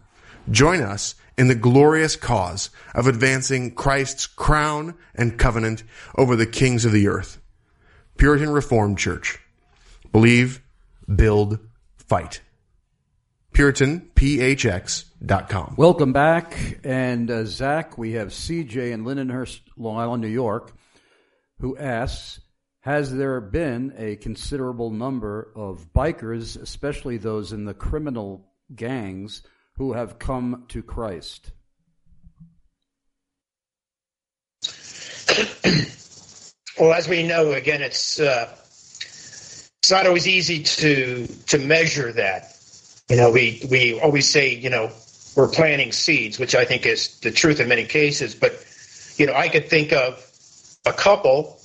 Join 0.49 0.81
us 0.81 1.15
in 1.37 1.47
the 1.47 1.55
glorious 1.55 2.15
cause 2.15 2.71
of 2.95 3.07
advancing 3.07 3.75
Christ's 3.75 4.25
crown 4.25 4.95
and 5.13 5.37
covenant 5.37 5.83
over 6.17 6.35
the 6.35 6.47
kings 6.47 6.85
of 6.85 6.91
the 6.91 7.07
earth. 7.07 7.39
Puritan 8.17 8.49
Reformed 8.49 8.97
Church. 8.97 9.39
Believe, 10.11 10.63
build, 11.13 11.59
fight. 11.97 12.41
PuritanPHX.com. 13.53 15.75
Welcome 15.77 16.13
back. 16.13 16.79
And 16.83 17.31
uh, 17.31 17.45
Zach, 17.45 17.97
we 17.97 18.11
have 18.13 18.29
CJ 18.29 18.91
in 18.91 19.03
Lindenhurst, 19.03 19.61
Long 19.77 19.97
Island, 19.97 20.21
New 20.21 20.27
York, 20.27 20.73
who 21.59 21.75
asks 21.77 22.39
Has 22.81 23.15
there 23.15 23.41
been 23.41 23.93
a 23.97 24.15
considerable 24.15 24.91
number 24.91 25.51
of 25.55 25.91
bikers, 25.93 26.61
especially 26.61 27.17
those 27.17 27.51
in 27.51 27.65
the 27.65 27.73
criminal 27.73 28.45
gangs, 28.75 29.41
who 29.77 29.93
have 29.93 30.19
come 30.19 30.65
to 30.69 30.81
Christ? 30.81 31.51
well, 36.79 36.93
as 36.93 37.07
we 37.07 37.23
know, 37.23 37.51
again, 37.51 37.81
it's 37.81 38.19
uh, 38.19 38.49
it's 39.81 39.91
not 39.91 40.07
always 40.07 40.27
easy 40.27 40.63
to 40.63 41.27
to 41.47 41.59
measure 41.59 42.11
that. 42.13 42.53
You 43.09 43.17
know, 43.17 43.31
we 43.31 43.61
we 43.69 43.99
always 43.99 44.27
say, 44.27 44.55
you 44.55 44.69
know, 44.69 44.91
we're 45.35 45.47
planting 45.47 45.91
seeds, 45.91 46.39
which 46.39 46.55
I 46.55 46.65
think 46.65 46.85
is 46.85 47.19
the 47.19 47.31
truth 47.31 47.59
in 47.59 47.69
many 47.69 47.85
cases. 47.85 48.33
But 48.33 48.65
you 49.17 49.27
know, 49.27 49.33
I 49.33 49.47
could 49.47 49.69
think 49.69 49.93
of 49.93 50.23
a 50.85 50.93
couple 50.93 51.59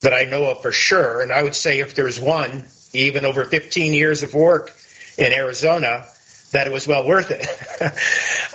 that 0.00 0.14
I 0.14 0.24
know 0.24 0.50
of 0.50 0.62
for 0.62 0.72
sure, 0.72 1.20
and 1.20 1.30
I 1.30 1.42
would 1.42 1.54
say 1.54 1.80
if 1.80 1.94
there's 1.94 2.18
one, 2.18 2.64
even 2.94 3.26
over 3.26 3.44
15 3.44 3.92
years 3.92 4.22
of 4.22 4.32
work 4.32 4.74
in 5.18 5.32
Arizona, 5.32 6.06
that 6.52 6.66
it 6.66 6.72
was 6.72 6.86
well 6.86 7.06
worth 7.06 7.30
it. 7.30 7.46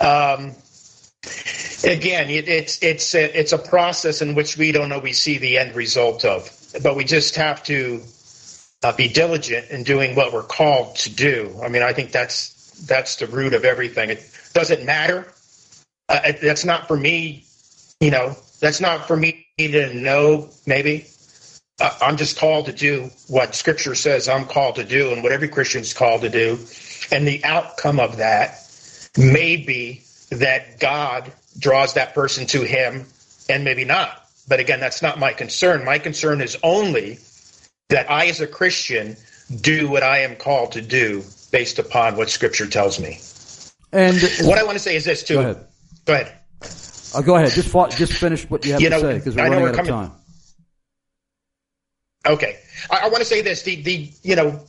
um, 0.00 0.54
again, 1.84 2.30
it, 2.30 2.48
it's 2.48 2.82
it's 2.82 3.14
a, 3.14 3.38
it's 3.38 3.52
a 3.52 3.58
process 3.58 4.22
in 4.22 4.34
which 4.34 4.56
we 4.56 4.72
don't 4.72 4.92
always 4.92 5.20
see 5.20 5.38
the 5.38 5.58
end 5.58 5.74
result 5.74 6.24
of, 6.24 6.50
but 6.82 6.96
we 6.96 7.04
just 7.04 7.36
have 7.36 7.62
to 7.64 8.02
uh, 8.82 8.92
be 8.92 9.08
diligent 9.08 9.70
in 9.70 9.82
doing 9.82 10.14
what 10.14 10.32
we're 10.32 10.42
called 10.42 10.96
to 10.96 11.10
do. 11.10 11.58
I 11.62 11.68
mean, 11.68 11.82
I 11.82 11.92
think 11.92 12.12
that's 12.12 12.52
that's 12.86 13.16
the 13.16 13.26
root 13.26 13.54
of 13.54 13.64
everything. 13.64 14.10
It 14.10 14.30
doesn't 14.52 14.84
matter. 14.84 15.26
Uh, 16.08 16.20
it, 16.24 16.40
that's 16.40 16.64
not 16.64 16.88
for 16.88 16.96
me. 16.96 17.44
You 18.00 18.10
know, 18.10 18.36
that's 18.60 18.80
not 18.80 19.06
for 19.06 19.16
me 19.16 19.46
to 19.58 19.94
know. 19.94 20.50
Maybe 20.66 21.06
uh, 21.80 21.96
I'm 22.02 22.16
just 22.16 22.38
called 22.38 22.66
to 22.66 22.72
do 22.72 23.10
what 23.28 23.54
Scripture 23.54 23.94
says 23.94 24.28
I'm 24.28 24.44
called 24.44 24.76
to 24.76 24.84
do, 24.84 25.12
and 25.12 25.22
what 25.22 25.32
every 25.32 25.48
Christian's 25.48 25.92
called 25.92 26.22
to 26.22 26.28
do. 26.28 26.58
And 27.10 27.26
the 27.26 27.44
outcome 27.44 28.00
of 28.00 28.16
that 28.18 28.60
may 29.16 29.56
be 29.56 30.02
that 30.30 30.80
God 30.80 31.32
draws 31.58 31.94
that 31.94 32.14
person 32.14 32.46
to 32.48 32.62
Him, 32.62 33.06
and 33.48 33.64
maybe 33.64 33.84
not. 33.84 34.26
But 34.48 34.60
again, 34.60 34.80
that's 34.80 35.02
not 35.02 35.18
my 35.18 35.32
concern. 35.32 35.84
My 35.84 35.98
concern 35.98 36.40
is 36.40 36.56
only 36.62 37.18
that 37.88 38.10
I, 38.10 38.26
as 38.26 38.40
a 38.40 38.46
Christian, 38.46 39.16
do 39.60 39.88
what 39.88 40.02
I 40.02 40.18
am 40.20 40.36
called 40.36 40.72
to 40.72 40.82
do 40.82 41.22
based 41.52 41.78
upon 41.78 42.16
what 42.16 42.28
Scripture 42.30 42.66
tells 42.66 42.98
me. 42.98 43.20
And 43.92 44.20
what 44.48 44.58
I 44.58 44.64
want 44.64 44.74
to 44.74 44.82
say 44.82 44.96
is 44.96 45.04
this 45.04 45.22
too. 45.22 45.34
Go 45.34 45.40
ahead. 45.40 45.66
Go 46.04 46.12
ahead. 46.14 46.32
Uh, 47.14 47.22
go 47.22 47.36
ahead. 47.36 47.50
Just 47.52 47.72
just 47.96 48.12
finish 48.14 48.48
what 48.50 48.64
you 48.66 48.72
have 48.72 48.80
You 48.80 48.90
to 48.90 49.00
say 49.00 49.14
because 49.18 49.36
we're 49.36 49.42
I 49.42 49.48
running 49.48 49.62
we're 49.62 49.68
out 49.70 49.74
coming- 49.76 49.92
of 49.92 50.08
time. 50.08 50.12
Okay, 52.26 52.58
I, 52.90 53.00
I 53.04 53.04
want 53.08 53.18
to 53.18 53.24
say 53.24 53.42
this: 53.42 53.62
the 53.62 53.82
the 53.82 54.10
you 54.22 54.34
know 54.34 54.60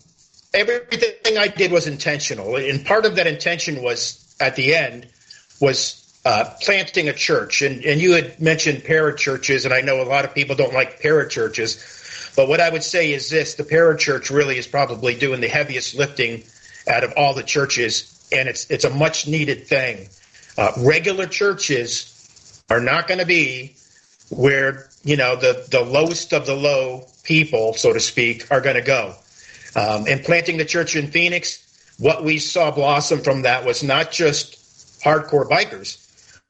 everything 0.56 1.38
I 1.38 1.48
did 1.48 1.72
was 1.72 1.88
intentional, 1.88 2.56
and 2.56 2.86
part 2.86 3.06
of 3.06 3.16
that 3.18 3.28
intention 3.28 3.84
was 3.84 4.36
at 4.40 4.56
the 4.56 4.76
end 4.76 5.08
was 5.62 6.02
uh, 6.26 6.46
planting 6.62 7.08
a 7.10 7.14
church. 7.14 7.62
And 7.62 7.84
and 7.86 8.02
you 8.02 8.14
had 8.14 8.40
mentioned 8.40 8.84
parachurches, 8.84 9.66
and 9.66 9.74
I 9.74 9.82
know 9.82 10.02
a 10.02 10.04
lot 10.04 10.26
of 10.26 10.34
people 10.34 10.56
don't 10.56 10.74
like 10.74 11.02
parachurches, 11.02 12.34
but 12.36 12.48
what 12.48 12.60
I 12.60 12.70
would 12.70 12.84
say 12.84 13.12
is 13.12 13.30
this: 13.30 13.56
the 13.56 13.64
parachurch 13.64 14.30
really 14.30 14.58
is 14.58 14.68
probably 14.68 15.16
doing 15.16 15.42
the 15.42 15.48
heaviest 15.48 15.96
lifting 15.96 16.44
out 16.88 17.04
of 17.04 17.14
all 17.18 17.34
the 17.34 17.44
churches, 17.44 18.28
and 18.32 18.50
it's 18.50 18.70
it's 18.72 18.86
a 18.86 18.90
much 18.90 19.28
needed 19.28 19.68
thing. 19.68 20.10
Uh, 20.58 20.72
regular 20.78 21.28
churches 21.28 22.64
are 22.70 22.80
not 22.80 23.08
going 23.08 23.20
to 23.20 23.26
be 23.26 23.76
where 24.30 24.88
you 25.04 25.16
know 25.16 25.36
the 25.36 25.68
the 25.70 25.82
lowest 25.82 26.34
of 26.34 26.46
the 26.46 26.56
low 26.56 27.06
people, 27.24 27.74
so 27.74 27.94
to 27.94 28.00
speak, 28.00 28.52
are 28.52 28.62
going 28.62 28.76
to 28.76 28.82
go. 28.82 29.16
Um, 29.76 30.06
and 30.08 30.24
planting 30.24 30.58
the 30.58 30.66
church 30.66 30.96
in 30.96 31.08
Phoenix, 31.08 31.96
what 32.00 32.24
we 32.24 32.40
saw 32.40 32.72
blossom 32.72 33.22
from 33.22 33.42
that 33.44 33.66
was 33.66 33.84
not 33.84 34.12
just 34.12 35.02
hardcore 35.04 35.48
bikers, 35.48 36.02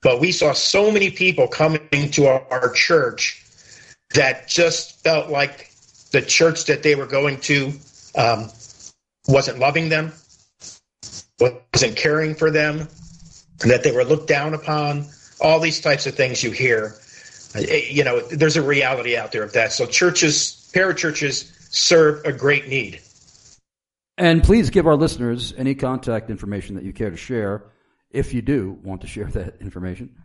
but 0.01 0.19
we 0.19 0.31
saw 0.31 0.53
so 0.53 0.91
many 0.91 1.09
people 1.09 1.47
coming 1.47 2.11
to 2.11 2.27
our, 2.27 2.45
our 2.51 2.71
church 2.71 3.43
that 4.13 4.47
just 4.47 5.03
felt 5.03 5.29
like 5.29 5.71
the 6.11 6.21
church 6.21 6.65
that 6.65 6.83
they 6.83 6.95
were 6.95 7.07
going 7.07 7.39
to 7.41 7.73
um, 8.15 8.49
wasn't 9.27 9.59
loving 9.59 9.89
them, 9.89 10.13
wasn't 11.39 11.95
caring 11.95 12.35
for 12.35 12.51
them, 12.51 12.87
that 13.59 13.83
they 13.83 13.91
were 13.91 14.03
looked 14.03 14.27
down 14.27 14.53
upon. 14.53 15.05
All 15.41 15.59
these 15.59 15.81
types 15.81 16.05
of 16.07 16.15
things 16.15 16.43
you 16.43 16.51
hear. 16.51 16.95
Uh, 17.55 17.59
You 17.59 18.03
know, 18.03 18.21
there's 18.21 18.55
a 18.55 18.61
reality 18.61 19.17
out 19.17 19.31
there 19.31 19.43
of 19.43 19.53
that. 19.53 19.73
So 19.73 19.85
churches, 19.85 20.71
parachurches, 20.73 21.51
serve 21.73 22.23
a 22.23 22.31
great 22.31 22.67
need. 22.67 23.01
And 24.17 24.43
please 24.43 24.69
give 24.69 24.87
our 24.87 24.95
listeners 24.95 25.53
any 25.57 25.75
contact 25.75 26.29
information 26.29 26.75
that 26.75 26.83
you 26.83 26.93
care 26.93 27.09
to 27.09 27.17
share, 27.17 27.65
if 28.11 28.33
you 28.33 28.41
do 28.41 28.79
want 28.83 29.01
to 29.01 29.07
share 29.07 29.25
that 29.27 29.61
information. 29.61 30.15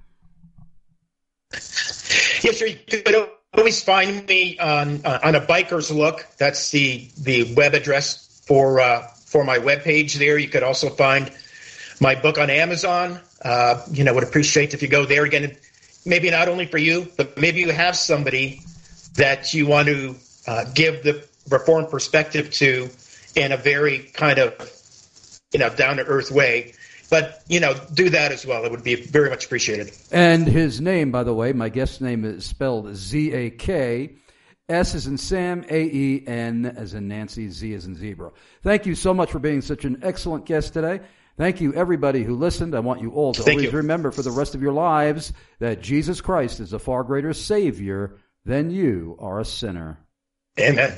Yes, 1.53 2.59
sir. 2.59 2.67
You 2.67 3.03
could 3.03 3.29
always 3.55 3.83
find 3.83 4.27
me 4.27 4.59
on 4.59 5.05
uh, 5.05 5.19
on 5.25 5.35
a 5.35 5.41
biker's 5.41 5.91
look. 5.91 6.27
That's 6.39 6.71
the 6.71 7.09
the 7.21 7.53
web 7.55 7.75
address 7.75 8.43
for 8.47 8.81
uh, 8.81 9.07
for 9.27 9.45
my 9.45 9.59
webpage. 9.59 10.15
There, 10.15 10.39
you 10.39 10.49
could 10.49 10.63
also 10.63 10.89
find 10.89 11.33
my 12.01 12.15
book 12.15 12.39
on 12.39 12.49
Amazon. 12.49 13.21
Uh, 13.43 13.85
you 13.91 14.05
know, 14.05 14.15
would 14.15 14.23
appreciate 14.23 14.73
if 14.73 14.83
you 14.83 14.89
go 14.89 15.05
there 15.05 15.25
again. 15.25 15.57
Maybe 16.07 16.31
not 16.31 16.49
only 16.49 16.67
for 16.67 16.79
you, 16.79 17.09
but 17.17 17.37
maybe 17.37 17.61
you 17.61 17.71
have 17.73 17.97
somebody 17.97 18.63
that 19.17 19.53
you 19.53 19.67
want 19.67 19.89
to 19.89 20.15
uh, 20.47 20.65
give 20.75 21.03
the 21.03 21.27
reform 21.51 21.87
perspective 21.87 22.51
to 22.53 22.89
in 23.35 23.53
a 23.53 23.57
very 23.57 24.11
kind 24.15 24.39
of 24.39 24.53
you 25.53 25.59
know 25.59 25.71
down 25.71 25.97
to 25.97 26.05
earth 26.05 26.31
way. 26.31 26.75
But 27.11 27.43
you 27.49 27.59
know, 27.59 27.75
do 27.93 28.09
that 28.11 28.31
as 28.31 28.47
well. 28.47 28.65
It 28.65 28.71
would 28.71 28.85
be 28.85 28.95
very 28.95 29.31
much 29.31 29.47
appreciated. 29.47 29.93
And 30.13 30.47
his 30.47 30.81
name, 30.81 31.11
by 31.11 31.25
the 31.25 31.35
way, 31.35 31.53
my 31.53 31.69
guest's 31.69 32.01
name 32.01 32.25
is 32.25 32.45
spelled 32.45 32.95
Z 32.95 33.33
A 33.33 33.51
K. 33.51 34.15
S 34.69 34.95
is 34.95 35.09
in 35.09 35.19
Sam, 35.19 35.65
A 35.69 35.83
E 35.83 36.25
N 36.29 36.65
as 36.65 36.95
in 36.95 37.09
Nancy, 37.09 37.51
Z 37.51 37.73
is 37.73 37.87
in 37.87 37.97
zebra. 37.97 38.31
Thank 38.63 38.87
you 38.87 38.95
so 38.95 39.13
much 39.13 39.33
for 39.33 39.41
being 39.41 39.61
such 39.61 39.85
an 39.85 39.99
excellent 40.03 40.47
guest 40.47 40.73
today. 40.73 41.01
Thank 41.37 41.61
you, 41.61 41.75
everybody 41.75 42.23
who 42.23 42.37
listened. 42.37 42.77
I 42.77 42.81
want 42.81 43.01
you 43.01 43.11
all 43.11 43.33
to 43.33 43.43
Thank 43.43 43.57
always 43.59 43.73
you. 43.73 43.79
remember 43.79 44.13
for 44.13 44.23
the 44.23 44.31
rest 44.31 44.55
of 44.55 44.63
your 44.63 44.73
lives 44.73 45.33
that 45.59 45.81
Jesus 45.81 46.21
Christ 46.21 46.61
is 46.61 46.73
a 46.73 46.79
far 46.79 47.03
greater 47.03 47.33
Savior 47.33 48.19
than 48.45 48.71
you 48.71 49.17
are 49.19 49.41
a 49.41 49.45
sinner. 49.45 49.99
Amen. 50.59 50.97